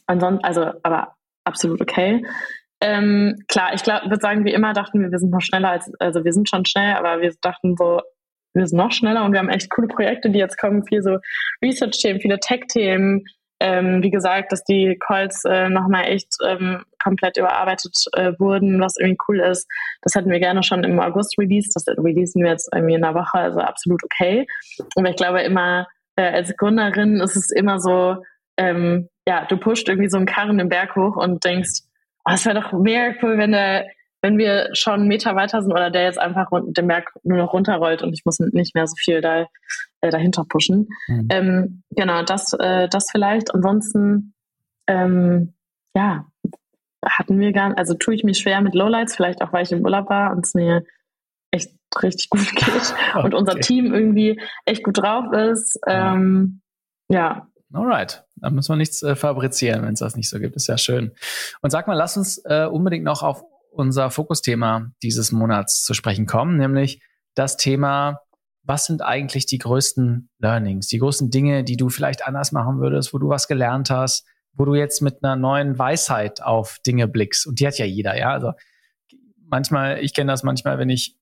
ansonsten, 0.06 0.44
also, 0.44 0.73
aber 0.82 1.15
absolut 1.44 1.81
okay. 1.81 2.24
Ähm, 2.81 3.44
klar, 3.48 3.73
ich 3.74 3.86
würde 3.86 4.20
sagen, 4.20 4.44
wie 4.44 4.52
immer 4.52 4.73
dachten 4.73 5.01
wir, 5.01 5.11
wir 5.11 5.19
sind 5.19 5.31
noch 5.31 5.40
schneller 5.40 5.70
als, 5.70 5.90
also 6.01 6.24
wir 6.24 6.32
sind 6.32 6.48
schon 6.48 6.65
schnell, 6.65 6.94
aber 6.94 7.20
wir 7.23 7.32
dachten 7.40 7.77
so, 7.77 8.01
wir 8.52 8.66
sind 8.66 8.77
noch 8.77 8.93
schneller 8.93 9.24
und 9.24 9.32
wir 9.32 9.40
haben 9.40 9.48
echt 9.48 9.70
coole 9.70 9.89
Projekte, 9.89 10.31
die 10.31 10.39
jetzt 10.39 10.59
kommen, 10.59 10.85
viel 10.85 11.02
so 11.02 11.19
Research-Themen, 11.62 12.20
viele 12.20 12.39
Tech-Themen. 12.39 13.24
Ähm, 13.60 14.02
wie 14.02 14.10
gesagt, 14.10 14.52
dass 14.52 14.64
die 14.64 14.98
Calls 14.98 15.44
äh, 15.44 15.68
nochmal 15.68 16.05
echt 16.06 16.28
ähm, 16.47 16.85
komplett 17.02 17.36
überarbeitet 17.36 17.97
äh, 18.14 18.32
wurden, 18.39 18.81
was 18.81 18.97
irgendwie 18.98 19.18
cool 19.28 19.40
ist. 19.40 19.68
Das 20.02 20.14
hatten 20.14 20.31
wir 20.31 20.40
gerne 20.40 20.62
schon 20.62 20.85
im 20.85 20.98
August 20.98 21.39
released. 21.39 21.72
Das 21.74 21.86
releasen 21.86 22.43
wir 22.43 22.51
jetzt 22.51 22.68
irgendwie 22.74 22.94
in 22.94 23.05
einer 23.05 23.14
Woche, 23.14 23.39
also 23.39 23.60
absolut 23.60 24.02
okay. 24.05 24.47
Und 24.97 25.06
ich 25.06 25.16
glaube 25.16 25.43
immer, 25.43 25.86
äh, 26.16 26.31
als 26.31 26.56
Gründerin 26.56 27.20
ist 27.20 27.36
es 27.36 27.51
immer 27.51 27.78
so, 27.78 28.16
ähm, 28.56 29.09
ja, 29.26 29.44
du 29.47 29.56
pusht 29.56 29.89
irgendwie 29.89 30.10
so 30.10 30.16
einen 30.16 30.26
Karren 30.26 30.59
den 30.59 30.68
Berg 30.68 30.97
hoch 30.97 31.16
und 31.16 31.44
denkst, 31.44 31.82
oh, 32.24 32.32
es 32.35 32.44
wäre 32.47 32.60
doch 32.60 32.72
mega 32.72 33.14
cool, 33.22 33.39
wenn 33.39 33.52
der, 33.52 33.86
wenn 34.24 34.38
wir 34.38 34.70
schon 34.72 34.94
einen 34.94 35.09
Meter 35.09 35.36
weiter 35.36 35.60
sind 35.60 35.70
oder 35.70 35.90
der 35.90 36.05
jetzt 36.05 36.18
einfach 36.18 36.48
den 36.51 36.88
Berg 36.88 37.12
nur 37.24 37.36
noch 37.36 37.52
runterrollt 37.52 38.01
und 38.02 38.14
ich 38.14 38.24
muss 38.24 38.38
nicht 38.40 38.74
mehr 38.74 38.86
so 38.86 38.94
viel 38.96 39.20
da 39.20 39.46
äh, 40.01 40.09
dahinter 40.10 40.46
pushen. 40.48 40.88
Mhm. 41.09 41.28
Ähm, 41.30 41.82
genau, 41.90 42.22
das, 42.22 42.55
äh, 42.55 42.88
das 42.88 43.10
vielleicht. 43.10 43.55
Ansonsten, 43.55 44.32
ähm, 44.86 45.52
ja, 45.94 46.24
hatten 47.05 47.38
wir 47.38 47.52
gar, 47.52 47.76
also 47.76 47.92
tue 47.92 48.14
ich 48.14 48.24
mich 48.24 48.38
schwer 48.38 48.62
mit 48.62 48.74
Lowlights, 48.74 49.14
vielleicht 49.14 49.42
auch, 49.42 49.52
weil 49.52 49.64
ich 49.64 49.72
im 49.72 49.82
Urlaub 49.82 50.09
war 50.09 50.32
und 50.32 50.46
es 50.46 50.55
mir 50.55 50.84
echt 51.51 51.72
richtig 52.02 52.30
gut 52.30 52.51
geht 52.56 52.94
okay. 53.14 53.24
und 53.24 53.34
unser 53.34 53.56
Team 53.60 53.92
irgendwie 53.92 54.40
echt 54.64 54.84
gut 54.84 55.02
drauf 55.02 55.34
ist. 55.34 55.78
Ähm, 55.86 56.62
ja, 57.10 57.46
Alright, 57.74 58.24
da 58.36 58.51
müssen 58.51 58.72
wir 58.72 58.76
nichts 58.76 59.02
äh, 59.02 59.16
fabrizieren, 59.16 59.82
wenn 59.82 59.94
es 59.94 60.01
das 60.01 60.16
nicht 60.16 60.30
so 60.30 60.38
gibt. 60.38 60.55
Ist 60.55 60.68
ja 60.68 60.78
schön. 60.78 61.10
Und 61.60 61.70
sag 61.70 61.88
mal, 61.88 61.94
lass 61.94 62.16
uns 62.16 62.38
äh, 62.44 62.68
unbedingt 62.70 63.05
noch 63.05 63.22
auf 63.24 63.44
unser 63.74 64.10
Fokusthema 64.10 64.90
dieses 65.02 65.32
Monats 65.32 65.84
zu 65.84 65.94
sprechen 65.94 66.26
kommen, 66.26 66.56
nämlich 66.56 67.02
das 67.34 67.56
Thema, 67.56 68.20
was 68.62 68.86
sind 68.86 69.02
eigentlich 69.02 69.46
die 69.46 69.59
größten 69.59 70.30
Learnings, 70.38 70.88
die 70.88 70.98
größten 70.98 71.30
Dinge, 71.30 71.64
die 71.64 71.76
du 71.76 71.90
vielleicht 71.90 72.26
anders 72.26 72.52
machen 72.52 72.80
würdest, 72.80 73.12
wo 73.12 73.18
du 73.18 73.28
was 73.28 73.48
gelernt 73.48 73.90
hast, 73.90 74.26
wo 74.55 74.64
du 74.64 74.74
jetzt 74.74 75.02
mit 75.02 75.22
einer 75.22 75.36
neuen 75.36 75.78
Weisheit 75.78 76.42
auf 76.42 76.78
Dinge 76.86 77.09
blickst. 77.09 77.46
Und 77.46 77.60
die 77.60 77.66
hat 77.66 77.78
ja 77.78 77.84
jeder, 77.84 78.16
ja. 78.16 78.30
Also 78.30 78.52
manchmal, 79.51 79.98
ich 80.02 80.14
kenne 80.14 80.32
das 80.32 80.42
manchmal, 80.42 80.78
wenn 80.78 80.90
ich 80.90 81.16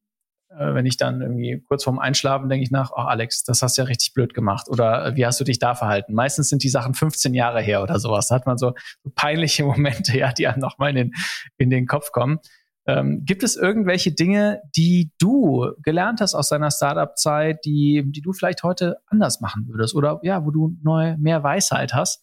äh, 0.59 0.75
wenn 0.75 0.87
ich 0.87 0.97
dann 0.97 1.21
irgendwie 1.21 1.63
kurz 1.67 1.85
vorm 1.85 1.99
Einschlafen 1.99 2.49
denke 2.49 2.65
ich 2.65 2.71
nach, 2.71 2.91
oh 2.93 3.01
Alex, 3.01 3.45
das 3.45 3.63
hast 3.63 3.77
du 3.77 3.83
ja 3.83 3.87
richtig 3.87 4.15
blöd 4.15 4.35
gemacht 4.35 4.69
oder 4.69 5.07
äh, 5.07 5.17
wie 5.17 5.27
hast 5.27 5.41
du 5.41 5.45
dich 5.45 5.59
da 5.59 5.75
verhalten? 5.75 6.15
Meistens 6.15 6.49
sind 6.49 6.63
die 6.63 6.69
Sachen 6.69 6.95
15 6.95 7.35
Jahre 7.35 7.61
her 7.61 7.83
oder 7.83 7.99
sowas. 7.99 8.29
Da 8.29 8.35
hat 8.35 8.47
man 8.47 8.59
so, 8.59 8.75
peinliche 9.15 9.65
Momente, 9.65 10.17
ja, 10.17 10.33
die 10.33 10.47
einem 10.47 10.61
nochmal 10.61 10.91
in 10.91 10.97
den, 10.97 11.13
in 11.59 11.71
den 11.71 11.87
Kopf 11.87 12.13
kommen. 12.13 12.39
Ähm, 12.85 13.25
gibt 13.25 13.45
es 13.45 13.57
irgendwelche 13.57 14.13
Dinge, 14.13 14.61
die 14.75 15.13
du 15.19 15.73
gelernt 15.83 16.21
hast 16.21 16.35
aus 16.35 16.49
deiner 16.49 16.71
Startup-Zeit, 16.71 17.65
die, 17.65 18.03
die 18.07 18.23
du 18.23 18.33
vielleicht 18.33 18.65
heute 18.65 18.97
anders 19.07 19.41
machen 19.41 19.69
würdest 19.69 19.95
oder 19.95 20.19
ja, 20.23 20.45
wo 20.45 20.51
du 20.51 20.77
neu 20.83 21.17
mehr 21.17 21.45
Weisheit 21.45 21.95
hast, 21.95 22.23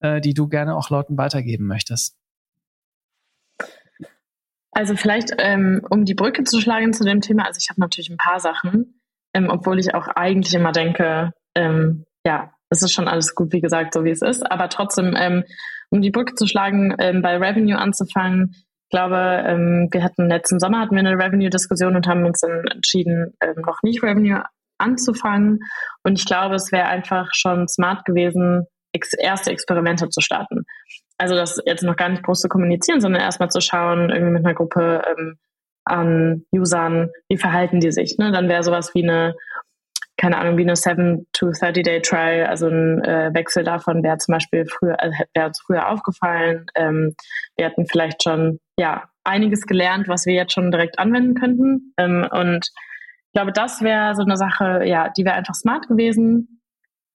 äh, 0.00 0.20
die 0.20 0.34
du 0.34 0.48
gerne 0.48 0.76
auch 0.76 0.90
Leuten 0.90 1.16
weitergeben 1.16 1.66
möchtest? 1.66 2.18
Also 4.74 4.96
vielleicht, 4.96 5.32
ähm, 5.38 5.82
um 5.88 6.04
die 6.04 6.14
Brücke 6.14 6.42
zu 6.42 6.60
schlagen 6.60 6.92
zu 6.92 7.04
dem 7.04 7.20
Thema, 7.20 7.46
also 7.46 7.58
ich 7.58 7.70
habe 7.70 7.80
natürlich 7.80 8.10
ein 8.10 8.16
paar 8.16 8.40
Sachen, 8.40 9.00
ähm, 9.32 9.48
obwohl 9.48 9.78
ich 9.78 9.94
auch 9.94 10.08
eigentlich 10.08 10.52
immer 10.54 10.72
denke, 10.72 11.32
ähm, 11.54 12.04
ja, 12.26 12.50
es 12.70 12.82
ist 12.82 12.92
schon 12.92 13.06
alles 13.06 13.36
gut, 13.36 13.52
wie 13.52 13.60
gesagt, 13.60 13.94
so 13.94 14.04
wie 14.04 14.10
es 14.10 14.20
ist. 14.20 14.42
Aber 14.50 14.68
trotzdem, 14.68 15.14
ähm, 15.16 15.44
um 15.90 16.02
die 16.02 16.10
Brücke 16.10 16.34
zu 16.34 16.48
schlagen, 16.48 16.94
ähm, 16.98 17.22
bei 17.22 17.36
Revenue 17.36 17.78
anzufangen, 17.78 18.50
ich 18.52 18.90
glaube, 18.90 19.44
ähm, 19.46 19.88
wir 19.92 20.02
hatten 20.02 20.28
letzten 20.28 20.58
Sommer 20.58 20.80
hatten 20.80 20.94
wir 20.94 21.00
eine 21.00 21.18
Revenue-Diskussion 21.18 21.94
und 21.94 22.06
haben 22.08 22.24
uns 22.24 22.40
dann 22.40 22.64
entschieden, 22.66 23.32
ähm, 23.40 23.62
noch 23.64 23.78
nicht 23.82 24.02
Revenue 24.02 24.42
anzufangen. 24.78 25.60
Und 26.02 26.18
ich 26.18 26.26
glaube, 26.26 26.56
es 26.56 26.72
wäre 26.72 26.86
einfach 26.86 27.28
schon 27.32 27.68
smart 27.68 28.04
gewesen, 28.04 28.66
ex 28.92 29.12
erste 29.14 29.50
Experimente 29.50 30.08
zu 30.08 30.20
starten 30.20 30.64
also 31.18 31.34
das 31.34 31.60
jetzt 31.64 31.82
noch 31.82 31.96
gar 31.96 32.08
nicht 32.08 32.22
groß 32.22 32.40
zu 32.40 32.48
kommunizieren, 32.48 33.00
sondern 33.00 33.22
erstmal 33.22 33.50
zu 33.50 33.60
schauen, 33.60 34.10
irgendwie 34.10 34.32
mit 34.32 34.44
einer 34.44 34.54
Gruppe 34.54 35.02
ähm, 35.06 35.38
an 35.84 36.44
Usern, 36.52 37.10
wie 37.28 37.36
verhalten 37.36 37.80
die 37.80 37.92
sich. 37.92 38.18
Ne? 38.18 38.32
Dann 38.32 38.48
wäre 38.48 38.62
sowas 38.62 38.94
wie 38.94 39.02
eine, 39.02 39.34
keine 40.16 40.38
Ahnung, 40.38 40.56
wie 40.56 40.62
eine 40.62 40.76
7 40.76 41.26
to 41.32 41.50
30 41.50 41.82
Day 41.84 42.00
Trial, 42.00 42.46
also 42.46 42.68
ein 42.68 43.02
äh, 43.04 43.30
Wechsel 43.34 43.64
davon 43.64 44.02
wäre 44.02 44.18
zum 44.18 44.32
Beispiel 44.32 44.66
früher, 44.66 44.98
also 45.00 45.16
wäre 45.34 45.46
uns 45.48 45.60
früher 45.60 45.88
aufgefallen. 45.88 46.66
Ähm, 46.74 47.14
wir 47.56 47.66
hatten 47.66 47.86
vielleicht 47.86 48.22
schon 48.22 48.58
ja 48.78 49.04
einiges 49.24 49.66
gelernt, 49.66 50.08
was 50.08 50.26
wir 50.26 50.34
jetzt 50.34 50.52
schon 50.52 50.70
direkt 50.70 50.98
anwenden 50.98 51.34
könnten. 51.34 51.94
Ähm, 51.98 52.26
und 52.30 52.66
ich 52.66 53.32
glaube, 53.32 53.52
das 53.52 53.82
wäre 53.82 54.14
so 54.14 54.22
eine 54.22 54.36
Sache, 54.36 54.84
ja, 54.84 55.10
die 55.10 55.24
wäre 55.24 55.34
einfach 55.34 55.54
smart 55.54 55.88
gewesen. 55.88 56.62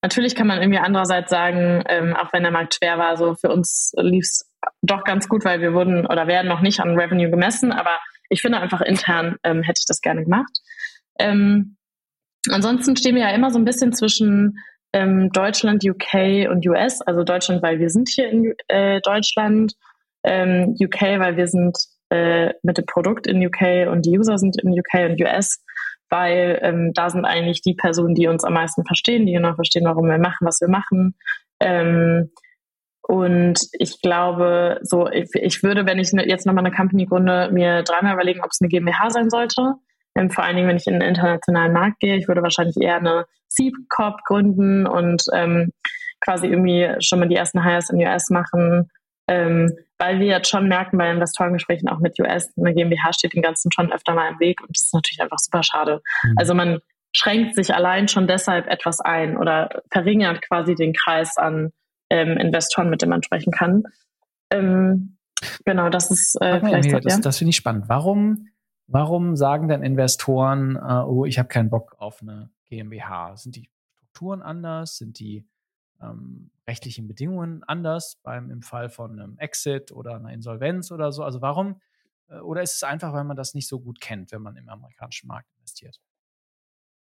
Natürlich 0.02 0.34
kann 0.34 0.46
man 0.46 0.60
irgendwie 0.60 0.78
andererseits 0.78 1.30
sagen, 1.30 1.84
ähm, 1.88 2.16
auch 2.16 2.32
wenn 2.32 2.42
der 2.42 2.52
Markt 2.52 2.74
schwer 2.74 2.98
war, 2.98 3.16
so 3.16 3.34
für 3.34 3.50
uns 3.50 3.92
lief 3.96 4.24
es 4.24 4.50
doch 4.82 5.04
ganz 5.04 5.28
gut, 5.28 5.44
weil 5.44 5.60
wir 5.60 5.74
wurden 5.74 6.06
oder 6.06 6.26
werden 6.26 6.48
noch 6.48 6.60
nicht 6.60 6.80
an 6.80 6.98
Revenue 6.98 7.30
gemessen, 7.30 7.72
aber 7.72 7.98
ich 8.30 8.40
finde 8.40 8.60
einfach 8.60 8.80
intern 8.80 9.36
ähm, 9.42 9.62
hätte 9.62 9.80
ich 9.80 9.86
das 9.86 10.00
gerne 10.00 10.24
gemacht. 10.24 10.60
Ähm, 11.18 11.76
ansonsten 12.48 12.96
stehen 12.96 13.16
wir 13.16 13.22
ja 13.22 13.34
immer 13.34 13.50
so 13.50 13.58
ein 13.58 13.64
bisschen 13.64 13.92
zwischen 13.92 14.58
ähm, 14.92 15.30
Deutschland, 15.32 15.84
UK 15.84 16.48
und 16.50 16.66
US. 16.66 17.00
Also 17.02 17.22
Deutschland, 17.22 17.62
weil 17.62 17.78
wir 17.78 17.90
sind 17.90 18.08
hier 18.08 18.28
in 18.28 18.54
äh, 18.68 19.00
Deutschland, 19.02 19.74
ähm, 20.24 20.76
UK, 20.80 21.18
weil 21.18 21.36
wir 21.36 21.46
sind 21.46 21.76
äh, 22.10 22.52
mit 22.62 22.78
dem 22.78 22.86
Produkt 22.86 23.26
in 23.26 23.44
UK 23.44 23.90
und 23.90 24.06
die 24.06 24.18
User 24.18 24.38
sind 24.38 24.60
in 24.62 24.70
UK 24.72 25.10
und 25.10 25.20
US, 25.20 25.62
weil 26.10 26.58
ähm, 26.62 26.92
da 26.92 27.08
sind 27.08 27.24
eigentlich 27.24 27.62
die 27.62 27.74
Personen, 27.74 28.14
die 28.14 28.26
uns 28.26 28.44
am 28.44 28.54
meisten 28.54 28.84
verstehen, 28.84 29.26
die 29.26 29.32
genau 29.32 29.54
verstehen, 29.54 29.84
warum 29.84 30.06
wir 30.06 30.18
machen, 30.18 30.46
was 30.46 30.60
wir 30.60 30.68
machen. 30.68 31.14
Ähm, 31.60 32.30
und 33.02 33.60
ich 33.72 34.00
glaube, 34.02 34.78
so, 34.82 35.08
ich, 35.08 35.30
ich 35.34 35.62
würde, 35.62 35.86
wenn 35.86 35.98
ich 35.98 36.12
ne, 36.12 36.28
jetzt 36.28 36.46
nochmal 36.46 36.64
eine 36.64 36.74
Company 36.74 37.06
gründe, 37.06 37.50
mir 37.52 37.82
dreimal 37.82 38.14
überlegen, 38.14 38.40
ob 38.42 38.50
es 38.50 38.60
eine 38.60 38.68
GmbH 38.68 39.10
sein 39.10 39.30
sollte. 39.30 39.74
Ähm, 40.14 40.30
vor 40.30 40.44
allen 40.44 40.56
Dingen, 40.56 40.68
wenn 40.68 40.76
ich 40.76 40.86
in 40.86 40.94
den 40.94 41.08
internationalen 41.08 41.72
Markt 41.72 42.00
gehe. 42.00 42.16
Ich 42.16 42.28
würde 42.28 42.42
wahrscheinlich 42.42 42.76
eher 42.80 42.96
eine 42.96 43.26
C-Corp 43.48 44.22
gründen 44.24 44.86
und 44.86 45.24
ähm, 45.32 45.72
quasi 46.20 46.46
irgendwie 46.46 46.88
schon 47.00 47.18
mal 47.18 47.28
die 47.28 47.36
ersten 47.36 47.64
Hires 47.64 47.90
in 47.90 47.98
US 47.98 48.30
machen. 48.30 48.90
Ähm, 49.30 49.72
weil 49.96 50.18
wir 50.18 50.26
jetzt 50.26 50.48
schon 50.48 50.66
merken 50.66 50.98
bei 50.98 51.08
Investorengesprächen 51.08 51.88
auch 51.88 52.00
mit 52.00 52.18
US, 52.18 52.52
eine 52.56 52.74
GmbH 52.74 53.12
steht 53.12 53.32
dem 53.32 53.42
Ganzen 53.42 53.70
schon 53.70 53.92
öfter 53.92 54.12
mal 54.12 54.32
im 54.32 54.40
Weg 54.40 54.60
und 54.60 54.76
das 54.76 54.86
ist 54.86 54.94
natürlich 54.94 55.22
einfach 55.22 55.38
super 55.38 55.62
schade. 55.62 56.02
Mhm. 56.24 56.34
Also 56.36 56.54
man 56.54 56.80
schränkt 57.14 57.54
sich 57.54 57.72
allein 57.72 58.08
schon 58.08 58.26
deshalb 58.26 58.66
etwas 58.66 58.98
ein 59.00 59.36
oder 59.36 59.82
verringert 59.92 60.42
quasi 60.42 60.74
den 60.74 60.94
Kreis 60.94 61.36
an 61.36 61.70
ähm, 62.08 62.36
Investoren, 62.38 62.90
mit 62.90 63.02
denen 63.02 63.10
man 63.10 63.22
sprechen 63.22 63.52
kann. 63.52 63.84
Ähm, 64.50 65.16
genau, 65.64 65.90
das 65.90 66.10
ist 66.10 66.34
äh, 66.40 66.58
vielleicht 66.58 66.86
Emilia, 66.86 67.00
das, 67.00 67.14
ja. 67.14 67.20
das 67.20 67.38
finde 67.38 67.50
ich 67.50 67.56
spannend. 67.56 67.88
Warum, 67.88 68.48
warum 68.88 69.36
sagen 69.36 69.68
denn 69.68 69.84
Investoren, 69.84 70.74
äh, 70.74 71.04
oh, 71.04 71.24
ich 71.24 71.38
habe 71.38 71.48
keinen 71.48 71.70
Bock 71.70 71.94
auf 71.98 72.20
eine 72.20 72.50
GmbH? 72.68 73.36
Sind 73.36 73.54
die 73.54 73.70
Strukturen 73.96 74.42
anders? 74.42 74.96
Sind 74.96 75.20
die 75.20 75.46
ähm, 76.02 76.50
rechtlichen 76.66 77.06
Bedingungen 77.06 77.62
anders 77.64 78.20
beim 78.22 78.50
im 78.50 78.62
Fall 78.62 78.88
von 78.88 79.18
einem 79.18 79.38
Exit 79.38 79.92
oder 79.92 80.16
einer 80.16 80.32
Insolvenz 80.32 80.90
oder 80.90 81.12
so? 81.12 81.22
Also 81.22 81.40
warum? 81.40 81.80
Äh, 82.28 82.38
oder 82.38 82.62
ist 82.62 82.76
es 82.76 82.82
einfach, 82.82 83.12
weil 83.12 83.24
man 83.24 83.36
das 83.36 83.54
nicht 83.54 83.68
so 83.68 83.80
gut 83.80 84.00
kennt, 84.00 84.32
wenn 84.32 84.42
man 84.42 84.56
im 84.56 84.68
amerikanischen 84.68 85.28
Markt 85.28 85.48
investiert? 85.58 86.00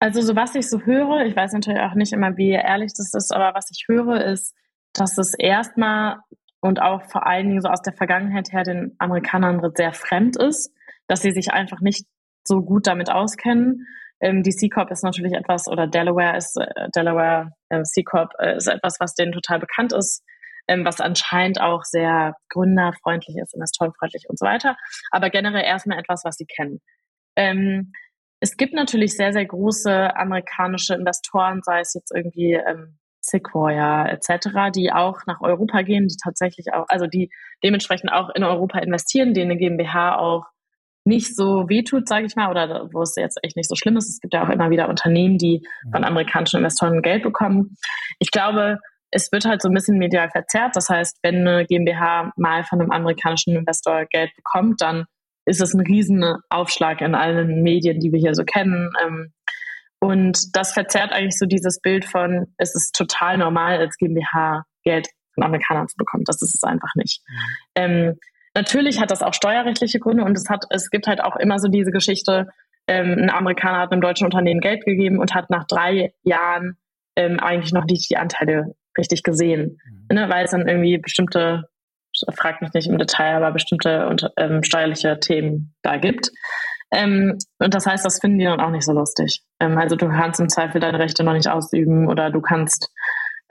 Also 0.01 0.21
so 0.21 0.35
was 0.35 0.55
ich 0.57 0.69
so 0.69 0.81
höre, 0.81 1.25
ich 1.27 1.37
weiß 1.37 1.53
natürlich 1.53 1.81
auch 1.81 1.95
nicht 1.95 2.13
immer, 2.13 2.37
wie 2.37 2.51
ehrlich 2.51 2.93
das 2.97 3.15
ist, 3.15 3.33
aber 3.33 3.55
was 3.55 3.71
ich 3.71 3.85
höre, 3.87 4.25
ist, 4.25 4.53
dass 4.93 5.17
es 5.17 5.33
erstmal 5.35 6.19
und 6.61 6.81
auch 6.81 7.03
vor 7.11 7.27
allen 7.27 7.49
Dingen 7.49 7.61
so 7.61 7.69
aus 7.69 7.83
der 7.83 7.93
Vergangenheit 7.93 8.53
her 8.53 8.63
den 8.63 8.95
Amerikanern 8.99 9.61
sehr 9.77 9.93
fremd 9.93 10.37
ist, 10.37 10.73
dass 11.07 11.23
sie 11.23 11.33
sich 11.33 11.53
einfach 11.53 11.81
nicht 11.81 12.07
so 12.45 12.63
gut 12.63 12.87
damit 12.87 13.11
auskennen. 13.11 13.87
Ähm, 14.23 14.43
die 14.45 14.53
C-Corp 14.53 14.91
ist 14.91 15.03
natürlich 15.03 15.33
etwas, 15.33 15.67
oder 15.69 15.87
Delaware 15.87 16.37
ist, 16.37 16.57
äh, 16.57 16.89
Delaware 16.95 17.51
äh, 17.69 17.83
C-Corp 17.83 18.31
äh, 18.39 18.57
ist 18.57 18.69
etwas, 18.69 18.99
was 19.01 19.15
denen 19.15 19.33
total 19.33 19.59
bekannt 19.59 19.93
ist, 19.93 20.23
ähm, 20.69 20.85
was 20.85 21.01
anscheinend 21.01 21.61
auch 21.61 21.83
sehr 21.83 22.37
gründerfreundlich 22.49 23.37
ist, 23.37 23.55
investorenfreundlich 23.55 24.25
und 24.29 24.39
so 24.39 24.47
weiter. 24.47 24.77
Aber 25.11 25.29
generell 25.29 25.65
erstmal 25.65 25.99
etwas, 25.99 26.25
was 26.25 26.37
sie 26.37 26.47
kennen. 26.47 26.81
Ähm, 27.37 27.93
es 28.39 28.57
gibt 28.57 28.75
natürlich 28.75 29.17
sehr, 29.17 29.33
sehr 29.33 29.45
große 29.45 30.17
amerikanische 30.17 30.95
Investoren, 30.95 31.61
sei 31.63 31.81
es 31.81 31.95
jetzt 31.95 32.13
irgendwie 32.15 32.55
ähm, 32.55 32.99
Sequoia 33.21 34.09
etc., 34.09 34.71
die 34.75 34.93
auch 34.93 35.21
nach 35.27 35.41
Europa 35.41 35.83
gehen, 35.83 36.07
die 36.07 36.17
tatsächlich 36.23 36.73
auch, 36.73 36.87
also 36.89 37.07
die 37.07 37.31
dementsprechend 37.65 38.13
auch 38.13 38.31
in 38.31 38.45
Europa 38.45 38.79
investieren, 38.79 39.35
denen 39.35 39.53
eine 39.53 39.59
GmbH 39.59 40.17
auch 40.19 40.47
nicht 41.05 41.35
so 41.35 41.69
wehtut, 41.69 42.09
sage 42.09 42.27
ich 42.27 42.37
mal, 42.37 42.51
oder 42.51 42.89
wo 42.93 43.03
es 43.03 43.17
jetzt 43.17 43.39
echt 43.43 43.57
nicht 43.57 43.69
so 43.69 43.75
schlimm 43.75 43.97
ist. 43.97 44.09
Es 44.09 44.21
gibt 44.21 44.35
ja 44.35 44.45
auch 44.45 44.51
immer 44.51 44.71
wieder 44.71 44.89
Unternehmen, 44.89 45.39
die 45.39 45.67
von 45.91 46.05
amerikanischen 46.05 46.59
Investoren 46.59 47.03
Geld 47.03 47.23
bekommen. 47.23 47.77
Ich 48.19 48.31
glaube, 48.31 48.79
es 49.11 49.31
wird 49.31 49.45
halt 49.45 49.63
so 49.63 49.69
ein 49.69 49.75
bisschen 49.75 49.99
medial 49.99 50.31
verzerrt. 50.31 50.75
Das 50.75 50.89
heißt, 50.89 51.19
wenn 51.23 51.47
eine 51.47 51.67
GmbH 51.67 52.33
mal 52.37 52.65
von 52.65 52.81
einem 52.81 52.91
amerikanischen 52.91 53.55
Investor 53.55 54.07
Geld 54.07 54.31
bekommt, 54.37 54.81
dann 54.81 55.05
ist 55.45 55.61
es 55.61 55.75
ein 55.75 55.81
riesen 55.81 56.25
Aufschlag 56.49 57.01
in 57.01 57.15
allen 57.15 57.63
Medien, 57.63 57.99
die 58.01 58.13
wir 58.13 58.21
hier 58.21 58.35
so 58.35 58.45
kennen. 58.45 58.91
Ähm, 59.05 59.33
und 60.01 60.57
das 60.57 60.73
verzerrt 60.73 61.13
eigentlich 61.13 61.39
so 61.39 61.47
dieses 61.47 61.81
Bild 61.81 62.05
von, 62.05 62.47
es 62.59 62.75
ist 62.75 62.95
total 62.95 63.39
normal, 63.39 63.79
als 63.79 63.97
GmbH 63.99 64.65
Geld 64.83 65.09
von 65.35 65.45
Amerikanern 65.45 65.89
zu 65.89 65.97
bekommen. 65.97 66.25
Das 66.25 66.43
ist 66.43 66.55
es 66.55 66.63
einfach 66.63 66.95
nicht. 66.97 67.23
Mhm. 67.27 67.37
Ähm, 67.77 68.19
natürlich 68.55 69.01
hat 69.01 69.11
das 69.11 69.23
auch 69.23 69.35
steuerrechtliche 69.35 69.99
Gründe 69.99 70.25
und 70.25 70.37
es 70.37 70.49
hat, 70.49 70.65
es 70.71 70.91
gibt 70.91 71.07
halt 71.07 71.23
auch 71.23 71.37
immer 71.37 71.59
so 71.59 71.69
diese 71.69 71.91
Geschichte, 71.91 72.49
ähm, 72.87 73.17
ein 73.19 73.31
Amerikaner 73.31 73.79
hat 73.79 73.93
einem 73.93 74.01
deutschen 74.01 74.25
Unternehmen 74.25 74.61
Geld 74.61 74.85
gegeben 74.85 75.19
und 75.19 75.35
hat 75.35 75.51
nach 75.51 75.67
drei 75.67 76.15
Jahren 76.23 76.77
ähm, 77.17 77.39
eigentlich 77.41 77.73
noch 77.73 77.85
nicht 77.85 78.11
die 78.11 78.17
Anteile 78.17 78.75
richtig 78.99 79.23
gesehen. 79.23 79.79
Mhm. 80.09 80.17
Ne, 80.17 80.29
weil 80.29 80.45
es 80.45 80.51
dann 80.51 80.67
irgendwie 80.67 80.99
bestimmte, 80.99 81.65
fragt 82.37 82.61
mich 82.63 82.73
nicht 82.73 82.89
im 82.89 82.99
Detail, 82.99 83.37
aber 83.37 83.53
bestimmte 83.53 84.09
und, 84.09 84.31
ähm, 84.37 84.63
steuerliche 84.63 85.19
Themen 85.21 85.75
da 85.83 85.97
gibt. 85.97 86.31
Ähm, 86.91 87.39
und 87.59 87.75
das 87.75 87.87
heißt, 87.87 88.05
das 88.05 88.21
finden 88.21 88.39
die 88.39 88.45
dann 88.45 88.61
auch 88.61 88.71
nicht 88.71 88.85
so 88.85 88.93
lustig. 88.93 89.43
Ähm, 89.61 89.79
also 89.79 89.97
du 89.97 90.09
kannst 90.09 90.41
im 90.41 90.49
Zweifel 90.49 90.81
deine 90.81 90.99
Rechte 90.99 91.25
noch 91.25 91.33
nicht 91.33 91.49
ausüben 91.49 92.09
oder 92.09 92.31
du 92.31 92.41
kannst, 92.43 92.93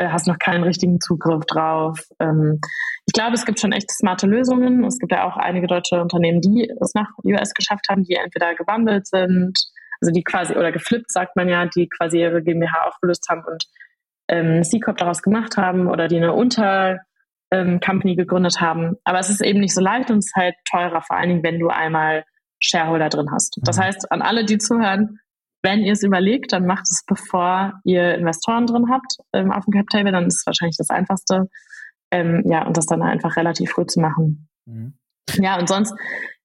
hast 0.09 0.27
noch 0.27 0.39
keinen 0.39 0.63
richtigen 0.63 0.99
Zugriff 0.99 1.45
drauf. 1.45 1.99
Ähm, 2.19 2.59
ich 3.05 3.13
glaube, 3.13 3.33
es 3.33 3.45
gibt 3.45 3.59
schon 3.59 3.71
echt 3.71 3.91
smarte 3.91 4.27
Lösungen. 4.27 4.83
Es 4.85 4.97
gibt 4.99 5.11
ja 5.11 5.25
auch 5.25 5.37
einige 5.37 5.67
deutsche 5.67 6.01
Unternehmen, 6.01 6.41
die 6.41 6.71
es 6.81 6.93
nach 6.93 7.09
US 7.23 7.53
geschafft 7.53 7.87
haben, 7.89 8.03
die 8.03 8.15
entweder 8.15 8.55
gewandelt 8.55 9.07
sind, 9.07 9.57
also 9.99 10.11
die 10.13 10.23
quasi, 10.23 10.55
oder 10.55 10.71
geflippt, 10.71 11.11
sagt 11.11 11.35
man 11.35 11.49
ja, 11.49 11.65
die 11.65 11.87
quasi 11.89 12.19
ihre 12.19 12.41
GmbH 12.41 12.87
aufgelöst 12.87 13.27
haben 13.29 13.43
und 13.45 13.65
ähm, 14.27 14.63
C-Corp 14.63 14.97
daraus 14.97 15.21
gemacht 15.21 15.57
haben 15.57 15.87
oder 15.87 16.07
die 16.07 16.17
eine 16.17 16.33
Unter-Company 16.33 18.11
ähm, 18.11 18.17
gegründet 18.17 18.61
haben. 18.61 18.95
Aber 19.03 19.19
es 19.19 19.29
ist 19.29 19.41
eben 19.41 19.59
nicht 19.59 19.73
so 19.73 19.81
leicht 19.81 20.09
und 20.09 20.19
es 20.19 20.27
ist 20.27 20.35
halt 20.35 20.55
teurer, 20.69 21.01
vor 21.01 21.17
allen 21.17 21.29
Dingen, 21.29 21.43
wenn 21.43 21.59
du 21.59 21.69
einmal 21.69 22.23
Shareholder 22.59 23.09
drin 23.09 23.31
hast. 23.31 23.59
Das 23.63 23.77
mhm. 23.77 23.81
heißt, 23.81 24.11
an 24.11 24.21
alle, 24.21 24.45
die 24.45 24.57
zuhören, 24.57 25.19
wenn 25.63 25.81
ihr 25.81 25.93
es 25.93 26.03
überlegt, 26.03 26.53
dann 26.53 26.65
macht 26.65 26.83
es, 26.83 27.03
bevor 27.05 27.79
ihr 27.83 28.15
Investoren 28.15 28.65
drin 28.65 28.89
habt 28.89 29.17
ähm, 29.33 29.51
auf 29.51 29.65
dem 29.65 29.73
Cap 29.73 29.87
Table, 29.89 30.11
dann 30.11 30.25
ist 30.25 30.39
es 30.39 30.45
wahrscheinlich 30.45 30.77
das 30.77 30.89
Einfachste. 30.89 31.49
Ähm, 32.11 32.43
ja, 32.45 32.65
und 32.65 32.75
das 32.77 32.87
dann 32.87 33.01
einfach 33.01 33.37
relativ 33.37 33.71
früh 33.71 33.85
zu 33.85 33.99
machen. 33.99 34.49
Mhm. 34.65 34.93
Ja, 35.35 35.57
und 35.57 35.69
sonst, 35.69 35.93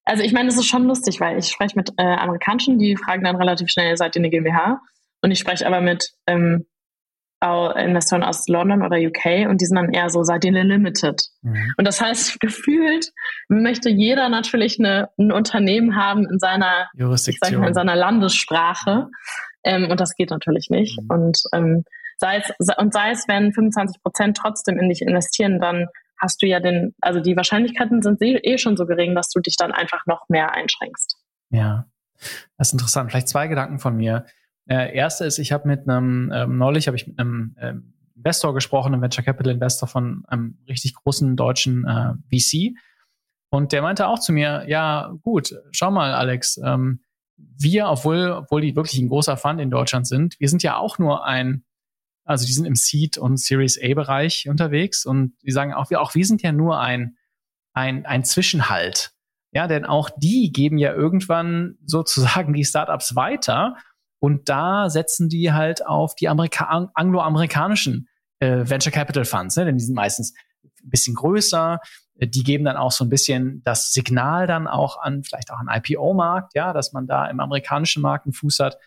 also 0.05 0.23
ich 0.23 0.33
meine, 0.33 0.49
es 0.49 0.57
ist 0.57 0.67
schon 0.67 0.85
lustig, 0.85 1.19
weil 1.19 1.37
ich 1.37 1.49
spreche 1.49 1.75
mit 1.75 1.91
äh, 1.97 2.03
Amerikanischen, 2.03 2.77
die 2.77 2.95
fragen 2.95 3.23
dann 3.23 3.35
relativ 3.35 3.69
schnell, 3.69 3.97
seid 3.97 4.15
ihr 4.15 4.21
eine 4.21 4.29
GmbH? 4.29 4.79
Und 5.21 5.31
ich 5.31 5.39
spreche 5.39 5.65
aber 5.65 5.81
mit 5.81 6.11
ähm, 6.27 6.65
Investoren 7.39 8.23
aus 8.23 8.47
London 8.47 8.81
oder 8.83 8.97
UK 8.97 9.47
und 9.47 9.61
die 9.61 9.65
sind 9.65 9.75
dann 9.75 9.93
eher 9.93 10.09
so, 10.09 10.23
ihr 10.23 10.63
limited. 10.63 11.21
Mhm. 11.43 11.73
Und 11.77 11.87
das 11.87 12.01
heißt, 12.01 12.39
gefühlt 12.39 13.11
möchte 13.47 13.89
jeder 13.89 14.29
natürlich 14.29 14.79
eine, 14.79 15.09
ein 15.17 15.31
Unternehmen 15.31 15.95
haben 15.95 16.27
in 16.27 16.39
seiner, 16.39 16.89
sag 17.39 17.57
mal, 17.59 17.67
in 17.67 17.73
seiner 17.73 17.95
Landessprache. 17.95 19.07
Ähm, 19.63 19.91
und 19.91 19.99
das 19.99 20.15
geht 20.15 20.31
natürlich 20.31 20.69
nicht. 20.69 20.99
Mhm. 21.01 21.09
Und 21.09 21.43
ähm, 21.53 21.83
sei 22.17 22.37
es, 22.37 22.51
und 22.77 22.93
sei 22.93 23.11
es, 23.11 23.27
wenn 23.27 23.53
25 23.53 24.01
Prozent 24.01 24.37
trotzdem 24.37 24.79
in 24.79 24.89
dich 24.89 25.01
investieren, 25.01 25.59
dann 25.59 25.87
hast 26.19 26.41
du 26.41 26.47
ja 26.47 26.59
den, 26.59 26.95
also 27.01 27.19
die 27.19 27.35
Wahrscheinlichkeiten 27.35 28.01
sind 28.01 28.19
eh 28.21 28.57
schon 28.57 28.75
so 28.75 28.85
gering, 28.85 29.13
dass 29.13 29.29
du 29.29 29.39
dich 29.39 29.55
dann 29.55 29.71
einfach 29.71 30.05
noch 30.07 30.27
mehr 30.29 30.55
einschränkst. 30.55 31.15
Ja, 31.51 31.85
das 32.57 32.69
ist 32.69 32.73
interessant. 32.73 33.11
Vielleicht 33.11 33.29
zwei 33.29 33.47
Gedanken 33.47 33.79
von 33.79 33.95
mir. 33.95 34.25
Äh, 34.67 34.95
erste 34.95 35.25
ist, 35.25 35.39
ich 35.39 35.51
habe 35.51 35.67
mit 35.67 35.87
einem, 35.87 36.31
ähm, 36.33 36.57
neulich 36.57 36.87
habe 36.87 36.97
ich 36.97 37.07
mit 37.07 37.19
einem 37.19 37.55
ähm, 37.59 37.93
Investor 38.15 38.53
gesprochen, 38.53 38.93
einem 38.93 39.01
Venture 39.01 39.23
Capital 39.23 39.53
Investor 39.53 39.87
von 39.87 40.23
einem 40.27 40.57
richtig 40.67 40.95
großen 40.95 41.35
deutschen 41.35 41.85
äh, 41.85 42.13
VC. 42.29 42.75
Und 43.49 43.71
der 43.71 43.81
meinte 43.81 44.07
auch 44.07 44.19
zu 44.19 44.33
mir, 44.33 44.65
ja, 44.67 45.13
gut, 45.21 45.55
schau 45.71 45.91
mal, 45.91 46.13
Alex, 46.13 46.59
ähm, 46.63 47.01
wir, 47.37 47.87
obwohl, 47.87 48.31
obwohl 48.31 48.61
die 48.61 48.75
wirklich 48.75 48.99
ein 48.99 49.09
großer 49.09 49.37
Fund 49.37 49.61
in 49.61 49.69
Deutschland 49.69 50.07
sind, 50.07 50.39
wir 50.39 50.49
sind 50.49 50.63
ja 50.63 50.75
auch 50.77 50.97
nur 50.97 51.25
ein, 51.25 51.63
also 52.25 52.45
die 52.45 52.51
sind 52.51 52.65
im 52.65 52.75
Seed 52.75 53.17
und 53.17 53.37
Series 53.37 53.79
A 53.81 53.93
Bereich 53.93 54.49
unterwegs 54.49 55.05
und 55.05 55.33
die 55.43 55.51
sagen 55.51 55.73
auch, 55.73 55.89
wir, 55.89 56.01
auch 56.01 56.15
wir 56.15 56.25
sind 56.25 56.41
ja 56.41 56.51
nur 56.51 56.79
ein, 56.79 57.15
ein, 57.73 58.05
ein 58.05 58.25
Zwischenhalt. 58.25 59.11
Ja, 59.51 59.67
denn 59.67 59.85
auch 59.85 60.09
die 60.17 60.51
geben 60.51 60.77
ja 60.77 60.93
irgendwann 60.93 61.77
sozusagen 61.85 62.53
die 62.53 62.65
Startups 62.65 63.15
weiter 63.15 63.77
und 64.19 64.49
da 64.49 64.89
setzen 64.89 65.29
die 65.29 65.53
halt 65.53 65.85
auf 65.85 66.15
die 66.15 66.27
Amerika 66.27 66.89
angloamerikanischen 66.93 68.07
äh, 68.39 68.69
Venture 68.69 68.91
Capital 68.91 69.25
Funds, 69.25 69.55
ne? 69.55 69.65
denn 69.65 69.77
die 69.77 69.83
sind 69.83 69.95
meistens 69.95 70.33
ein 70.63 70.89
bisschen 70.89 71.15
größer. 71.15 71.79
Äh, 72.15 72.27
die 72.27 72.43
geben 72.43 72.65
dann 72.65 72.77
auch 72.77 72.91
so 72.91 73.05
ein 73.05 73.09
bisschen 73.09 73.61
das 73.63 73.91
Signal 73.93 74.47
dann 74.47 74.67
auch 74.67 74.99
an, 75.01 75.23
vielleicht 75.23 75.51
auch 75.51 75.59
an 75.59 75.67
IPO-Markt, 75.69 76.55
ja, 76.55 76.73
dass 76.73 76.93
man 76.93 77.07
da 77.07 77.27
im 77.27 77.39
amerikanischen 77.39 78.01
Markt 78.01 78.25
einen 78.25 78.33
Fuß 78.33 78.59
hat. 78.59 78.77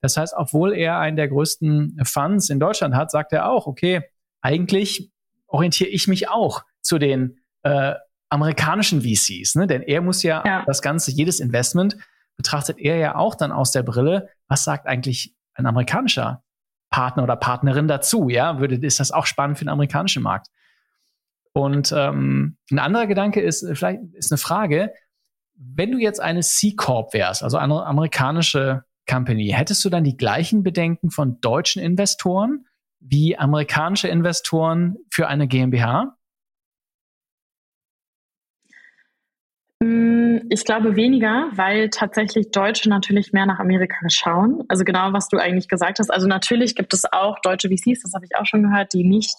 Das 0.00 0.16
heißt, 0.16 0.34
obwohl 0.36 0.74
er 0.74 0.98
einen 0.98 1.16
der 1.16 1.28
größten 1.28 2.00
Funds 2.04 2.50
in 2.50 2.60
Deutschland 2.60 2.94
hat, 2.94 3.10
sagt 3.10 3.32
er 3.32 3.50
auch, 3.50 3.66
okay, 3.66 4.02
eigentlich 4.40 5.10
orientiere 5.48 5.90
ich 5.90 6.06
mich 6.06 6.28
auch 6.28 6.62
zu 6.80 6.98
den 6.98 7.38
äh, 7.62 7.94
amerikanischen 8.28 9.02
VCs, 9.02 9.54
ne? 9.56 9.66
denn 9.66 9.82
er 9.82 10.00
muss 10.02 10.22
ja, 10.22 10.44
ja 10.46 10.62
das 10.66 10.82
Ganze, 10.82 11.10
jedes 11.10 11.40
Investment 11.40 11.96
betrachtet 12.38 12.78
er 12.78 12.96
ja 12.96 13.16
auch 13.16 13.34
dann 13.34 13.52
aus 13.52 13.72
der 13.72 13.82
Brille, 13.82 14.30
was 14.46 14.64
sagt 14.64 14.86
eigentlich 14.86 15.34
ein 15.54 15.66
amerikanischer 15.66 16.42
Partner 16.88 17.24
oder 17.24 17.36
Partnerin 17.36 17.88
dazu, 17.88 18.30
ja, 18.30 18.60
würde, 18.60 18.76
ist 18.76 19.00
das 19.00 19.12
auch 19.12 19.26
spannend 19.26 19.58
für 19.58 19.64
den 19.64 19.70
amerikanischen 19.70 20.22
Markt. 20.22 20.48
Und 21.52 21.92
ähm, 21.94 22.56
ein 22.70 22.78
anderer 22.78 23.06
Gedanke 23.06 23.40
ist, 23.40 23.62
äh, 23.62 23.74
vielleicht 23.74 24.00
ist 24.14 24.32
eine 24.32 24.38
Frage, 24.38 24.94
wenn 25.54 25.90
du 25.90 25.98
jetzt 25.98 26.20
eine 26.20 26.40
C-Corp 26.40 27.12
wärst, 27.12 27.42
also 27.42 27.58
eine 27.58 27.84
amerikanische 27.84 28.84
Company, 29.10 29.48
hättest 29.48 29.84
du 29.84 29.90
dann 29.90 30.04
die 30.04 30.16
gleichen 30.16 30.62
Bedenken 30.62 31.10
von 31.10 31.40
deutschen 31.40 31.82
Investoren 31.82 32.64
wie 33.00 33.36
amerikanische 33.36 34.08
Investoren 34.08 34.96
für 35.10 35.28
eine 35.28 35.48
GmbH? 35.48 36.16
Mm, 39.82 40.27
ich 40.50 40.64
glaube 40.64 40.96
weniger, 40.96 41.48
weil 41.52 41.90
tatsächlich 41.90 42.50
Deutsche 42.50 42.88
natürlich 42.88 43.32
mehr 43.32 43.46
nach 43.46 43.58
Amerika 43.58 43.96
schauen. 44.08 44.64
Also 44.68 44.84
genau, 44.84 45.12
was 45.12 45.28
du 45.28 45.38
eigentlich 45.38 45.68
gesagt 45.68 45.98
hast. 45.98 46.10
Also 46.10 46.26
natürlich 46.26 46.74
gibt 46.74 46.92
es 46.94 47.04
auch 47.10 47.38
deutsche 47.40 47.68
VCs, 47.68 48.02
das 48.02 48.12
habe 48.14 48.24
ich 48.24 48.36
auch 48.36 48.46
schon 48.46 48.62
gehört, 48.62 48.92
die 48.92 49.04
nicht 49.04 49.36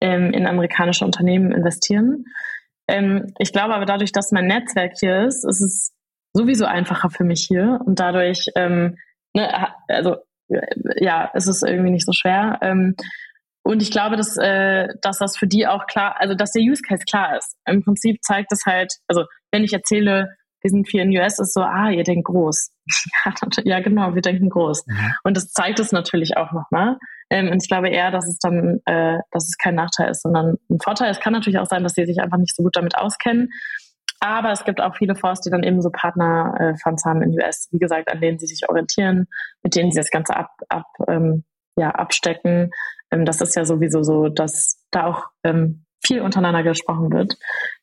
ähm, 0.00 0.32
in 0.32 0.46
amerikanische 0.46 1.04
Unternehmen 1.04 1.52
investieren. 1.52 2.24
Ähm, 2.88 3.32
ich 3.38 3.52
glaube 3.52 3.74
aber 3.74 3.86
dadurch, 3.86 4.12
dass 4.12 4.32
mein 4.32 4.46
Netzwerk 4.46 4.92
hier 4.98 5.26
ist, 5.26 5.44
ist 5.44 5.60
es 5.60 5.92
sowieso 6.32 6.64
einfacher 6.64 7.10
für 7.10 7.24
mich 7.24 7.44
hier 7.46 7.80
und 7.84 8.00
dadurch, 8.00 8.46
ähm, 8.56 8.96
ne, 9.34 9.68
also 9.88 10.16
äh, 10.48 11.04
ja, 11.04 11.30
ist 11.34 11.46
es 11.46 11.62
irgendwie 11.62 11.90
nicht 11.90 12.06
so 12.06 12.12
schwer. 12.12 12.58
Ähm, 12.62 12.94
und 13.62 13.82
ich 13.82 13.90
glaube, 13.90 14.16
dass, 14.16 14.36
äh, 14.36 14.88
dass 15.02 15.18
das 15.18 15.36
für 15.36 15.46
die 15.46 15.66
auch 15.66 15.86
klar, 15.86 16.16
also 16.18 16.34
dass 16.34 16.52
der 16.52 16.62
Use 16.62 16.82
Case 16.82 17.04
klar 17.08 17.36
ist. 17.36 17.56
Im 17.66 17.82
Prinzip 17.82 18.22
zeigt 18.22 18.52
es 18.52 18.64
halt, 18.66 18.94
also 19.06 19.24
wenn 19.50 19.64
ich 19.64 19.72
erzähle, 19.72 20.36
wir 20.62 20.70
sind 20.70 20.88
viel 20.88 21.00
in 21.00 21.16
US, 21.16 21.38
ist 21.38 21.54
so, 21.54 21.62
ah, 21.62 21.90
ihr 21.90 22.04
denkt 22.04 22.26
groß. 22.26 22.70
ja, 23.64 23.80
genau, 23.80 24.14
wir 24.14 24.22
denken 24.22 24.50
groß. 24.50 24.86
Mhm. 24.86 25.14
Und 25.24 25.36
das 25.36 25.52
zeigt 25.52 25.80
es 25.80 25.92
natürlich 25.92 26.36
auch 26.36 26.52
nochmal. 26.52 26.98
Ähm, 27.30 27.48
und 27.48 27.62
ich 27.62 27.68
glaube 27.68 27.88
eher, 27.88 28.10
dass 28.10 28.28
es 28.28 28.38
dann, 28.38 28.80
äh, 28.84 29.18
dass 29.30 29.46
es 29.46 29.56
kein 29.56 29.74
Nachteil 29.74 30.10
ist, 30.10 30.22
sondern 30.22 30.56
ein 30.68 30.78
Vorteil. 30.82 31.10
Es 31.10 31.20
kann 31.20 31.32
natürlich 31.32 31.58
auch 31.58 31.66
sein, 31.66 31.82
dass 31.82 31.94
sie 31.94 32.04
sich 32.04 32.20
einfach 32.20 32.38
nicht 32.38 32.54
so 32.54 32.62
gut 32.62 32.76
damit 32.76 32.96
auskennen. 32.96 33.50
Aber 34.20 34.50
es 34.50 34.64
gibt 34.64 34.82
auch 34.82 34.96
viele 34.96 35.14
Fonds, 35.14 35.40
die 35.40 35.50
dann 35.50 35.62
eben 35.62 35.80
so 35.80 35.90
Partnerfonds 35.90 37.04
haben 37.06 37.22
in 37.22 37.30
US, 37.38 37.68
wie 37.70 37.78
gesagt, 37.78 38.12
an 38.12 38.20
denen 38.20 38.38
sie 38.38 38.46
sich 38.46 38.68
orientieren, 38.68 39.28
mit 39.62 39.74
denen 39.74 39.90
sie 39.90 39.98
das 39.98 40.10
Ganze 40.10 40.36
ab, 40.36 40.50
ab, 40.68 40.86
ähm, 41.08 41.44
ja, 41.76 41.90
abstecken. 41.90 42.70
Ähm, 43.10 43.24
das 43.24 43.40
ist 43.40 43.56
ja 43.56 43.64
sowieso 43.64 44.02
so, 44.02 44.28
dass 44.28 44.84
da 44.90 45.06
auch 45.06 45.24
ähm, 45.42 45.86
viel 46.02 46.20
untereinander 46.20 46.62
gesprochen 46.62 47.12
wird. 47.12 47.36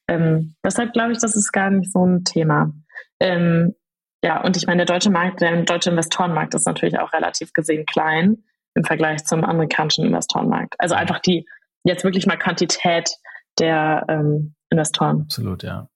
Ähm, 0.07 0.55
deshalb 0.63 0.93
glaube 0.93 1.11
ich, 1.11 1.19
das 1.19 1.35
ist 1.35 1.51
gar 1.51 1.69
nicht 1.69 1.91
so 1.91 2.05
ein 2.05 2.23
Thema. 2.23 2.71
Ähm, 3.19 3.75
ja, 4.23 4.43
und 4.43 4.57
ich 4.57 4.65
meine, 4.65 4.85
der 4.85 4.93
deutsche 4.93 5.11
Markt, 5.11 5.41
der 5.41 5.63
deutsche 5.63 5.89
Investorenmarkt 5.89 6.53
ist 6.55 6.65
natürlich 6.65 6.99
auch 6.99 7.13
relativ 7.13 7.53
gesehen 7.53 7.85
klein 7.85 8.43
im 8.73 8.83
Vergleich 8.83 9.25
zum 9.25 9.43
amerikanischen 9.43 10.05
Investorenmarkt. 10.05 10.75
Also 10.79 10.95
einfach 10.95 11.19
die 11.19 11.45
jetzt 11.83 12.03
wirklich 12.03 12.25
mal 12.25 12.37
Quantität 12.37 13.09
der 13.59 14.05
ähm, 14.07 14.55
Investoren. 14.69 15.21
Absolut, 15.21 15.63
ja. 15.63 15.87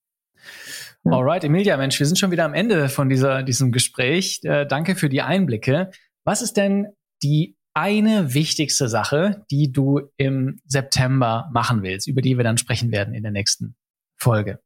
ja. 1.04 1.12
Alright, 1.12 1.44
Emilia, 1.44 1.78
Mensch, 1.78 2.00
wir 2.00 2.06
sind 2.06 2.18
schon 2.18 2.32
wieder 2.32 2.46
am 2.46 2.54
Ende 2.54 2.90
von 2.90 3.10
dieser, 3.10 3.44
diesem 3.44 3.72
Gespräch. 3.72 4.40
Äh, 4.44 4.66
danke 4.66 4.96
für 4.96 5.10
die 5.10 5.22
Einblicke. 5.22 5.92
Was 6.24 6.42
ist 6.42 6.58
denn 6.58 6.88
die 7.24 7.56
eine 7.74 8.34
wichtigste 8.34 8.88
Sache, 8.88 9.46
die 9.50 9.72
du 9.72 10.02
im 10.18 10.60
September 10.66 11.50
machen 11.54 11.84
willst, 11.84 12.08
über 12.08 12.22
die 12.22 12.38
wir 12.38 12.44
dann 12.44 12.58
sprechen 12.58 12.92
werden 12.92 13.14
in 13.14 13.24
der 13.24 13.32
nächsten 13.32 13.76
Folge? 14.18 14.60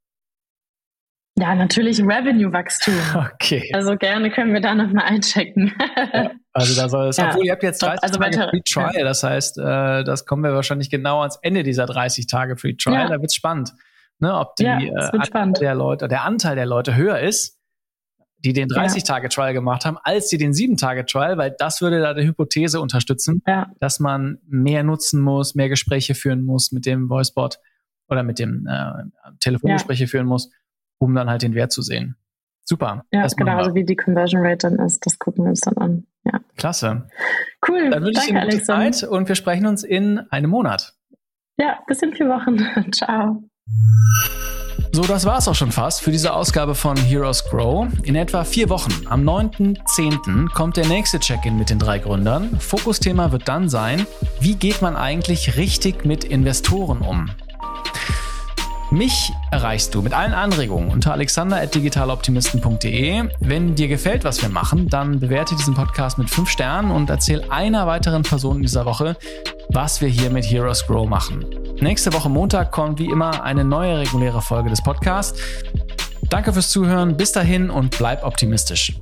Ja, 1.38 1.54
natürlich 1.54 2.00
Revenue-Wachstum. 2.00 2.94
Okay. 3.34 3.70
Also 3.74 3.96
gerne 3.98 4.32
können 4.32 4.54
wir 4.54 4.62
da 4.62 4.74
nochmal 4.74 5.06
einchecken. 5.06 5.74
ja, 6.14 6.32
also 6.54 6.82
da 6.82 6.90
soll 6.90 7.08
es, 7.10 7.18
ja. 7.18 7.30
obwohl 7.30 7.46
ihr 7.46 7.52
habt 7.52 7.64
jetzt 7.64 7.82
30 7.82 8.04
also 8.04 8.20
Tage 8.20 8.50
Free 8.50 8.62
Trial, 8.62 9.04
das 9.04 9.24
heißt, 9.24 9.58
äh, 9.58 10.04
das 10.04 10.26
kommen 10.26 10.44
wir 10.44 10.54
wahrscheinlich 10.54 10.90
genau 10.90 11.22
ans 11.22 11.38
Ende 11.42 11.64
dieser 11.64 11.86
30 11.86 12.28
Tage 12.28 12.56
Free 12.58 12.74
Trial. 12.74 13.04
Ja. 13.04 13.10
Da 13.10 13.22
wird's 13.22 13.36
spannend, 13.36 13.74
ne, 14.20 14.34
ob 14.34 14.56
die 14.56 14.66
äh, 14.66 15.26
spannend. 15.26 15.60
der 15.60 15.76
Leute, 15.76 16.08
der 16.08 16.24
Anteil 16.24 16.56
der 16.56 16.66
Leute 16.66 16.96
höher 16.96 17.20
ist, 17.20 17.60
die 18.46 18.54
den 18.54 18.70
30 18.70 19.04
Tage 19.04 19.28
Trial 19.28 19.54
gemacht 19.54 19.86
haben, 19.86 19.98
als 20.04 20.30
die 20.30 20.38
den 20.38 20.54
7 20.54 20.78
Tage 20.78 21.06
Trial, 21.06 21.38
weil 21.38 21.56
das 21.58 21.82
würde 21.82 22.00
da 22.00 22.14
die 22.14 22.26
Hypothese 22.26 22.80
unterstützen, 22.80 23.42
dass 23.80 24.00
man 24.00 24.38
mehr 24.48 24.84
nutzen 24.84 25.20
muss, 25.20 25.56
mehr 25.56 25.70
Gespräche 25.70 26.16
führen 26.16 26.46
muss 26.46 26.72
mit 26.72 26.86
dem 26.86 27.10
Voicebot 27.10 27.60
oder 28.08 28.24
mit 28.24 28.40
dem 28.40 28.68
äh, 28.68 29.04
Telefongespräche 29.40 30.08
führen 30.08 30.28
muss 30.28 30.52
um 30.98 31.16
dann 31.16 31.30
halt 31.30 31.42
den 31.42 31.54
Wert 31.54 31.72
zu 31.72 31.82
sehen. 31.82 32.16
Super. 32.64 33.06
Ja, 33.12 33.28
genau, 33.28 33.58
also 33.58 33.76
wie 33.76 33.84
die 33.84 33.96
Conversion 33.96 34.42
Rate 34.44 34.70
dann 34.70 34.80
ist, 34.86 35.06
das 35.06 35.20
gucken 35.20 35.46
wir 35.46 35.50
uns 35.50 35.62
dann 35.62 35.78
an. 35.78 36.08
Ja. 36.24 36.40
Klasse. 36.58 37.08
Cool. 37.68 37.92
Dann 37.92 38.04
wünsche 38.04 38.22
ich 38.22 38.28
dir 38.28 38.40
eine 38.40 38.50
gute 38.50 38.64
Zeit 38.64 39.04
und 39.04 39.28
wir 39.28 39.36
sprechen 39.36 39.68
uns 39.68 39.84
in 39.84 40.20
einem 40.32 40.50
Monat. 40.50 40.96
Ja, 41.58 41.80
bis 41.88 42.02
in 42.02 42.14
vier 42.14 42.28
Wochen. 42.28 42.92
Ciao. 42.92 43.44
So, 44.96 45.02
das 45.02 45.26
war 45.26 45.40
es 45.40 45.48
auch 45.50 45.56
schon 45.56 45.74
fast 45.74 46.04
für 46.04 46.12
diese 46.12 46.32
Ausgabe 46.32 46.74
von 46.74 46.96
Heroes 46.96 47.44
Grow. 47.44 47.86
In 48.04 48.16
etwa 48.16 48.46
vier 48.46 48.70
Wochen, 48.70 48.94
am 49.10 49.28
9.10., 49.28 50.50
kommt 50.54 50.78
der 50.78 50.88
nächste 50.88 51.20
Check-in 51.20 51.58
mit 51.58 51.70
den 51.70 51.80
drei 51.80 52.00
Gründern. 52.00 52.58
Fokusthema 52.62 53.34
wird 53.34 53.46
dann 53.50 53.68
sein, 53.68 54.08
wie 54.40 54.56
geht 54.56 54.82
man 54.82 54.96
eigentlich 54.96 55.58
richtig 55.58 56.06
mit 56.06 56.24
Investoren 56.24 57.00
um? 57.00 57.30
Mich 58.90 59.34
erreichst 59.52 59.94
du 59.94 60.02
mit 60.02 60.14
allen 60.14 60.34
Anregungen 60.34 60.90
unter 60.90 61.12
alexander.digitaloptimisten.de. 61.12 63.24
Wenn 63.42 63.76
dir 63.76 63.90
gefällt, 63.90 64.24
was 64.24 64.42
wir 64.42 64.48
machen, 64.48 64.88
dann 64.88 65.20
bewerte 65.20 65.58
diesen 65.58 65.74
Podcast 65.74 66.18
mit 66.18 66.30
5 66.30 66.50
Sternen 66.50 66.92
und 66.92 67.10
erzähl 67.10 67.44
einer 67.50 67.86
weiteren 67.86 68.24
Person 68.24 68.56
in 68.56 68.62
dieser 68.62 68.86
Woche, 68.86 69.18
was 69.68 70.00
wir 70.00 70.08
hier 70.08 70.30
mit 70.30 70.46
Heroes 70.46 70.88
Grow 70.88 71.06
machen. 71.06 71.44
Nächste 71.82 72.14
Woche 72.14 72.30
Montag 72.30 72.72
kommt 72.72 73.00
wie 73.00 73.06
immer 73.06 73.44
eine 73.44 73.66
neue 73.66 74.00
reguläre 74.00 74.42
Folge 74.42 74.70
des 74.70 74.82
Podcasts. 74.82 75.40
Danke 76.30 76.54
fürs 76.54 76.70
Zuhören, 76.70 77.18
bis 77.18 77.34
dahin 77.34 77.70
und 77.70 77.98
bleib 77.98 78.24
optimistisch. 78.24 78.94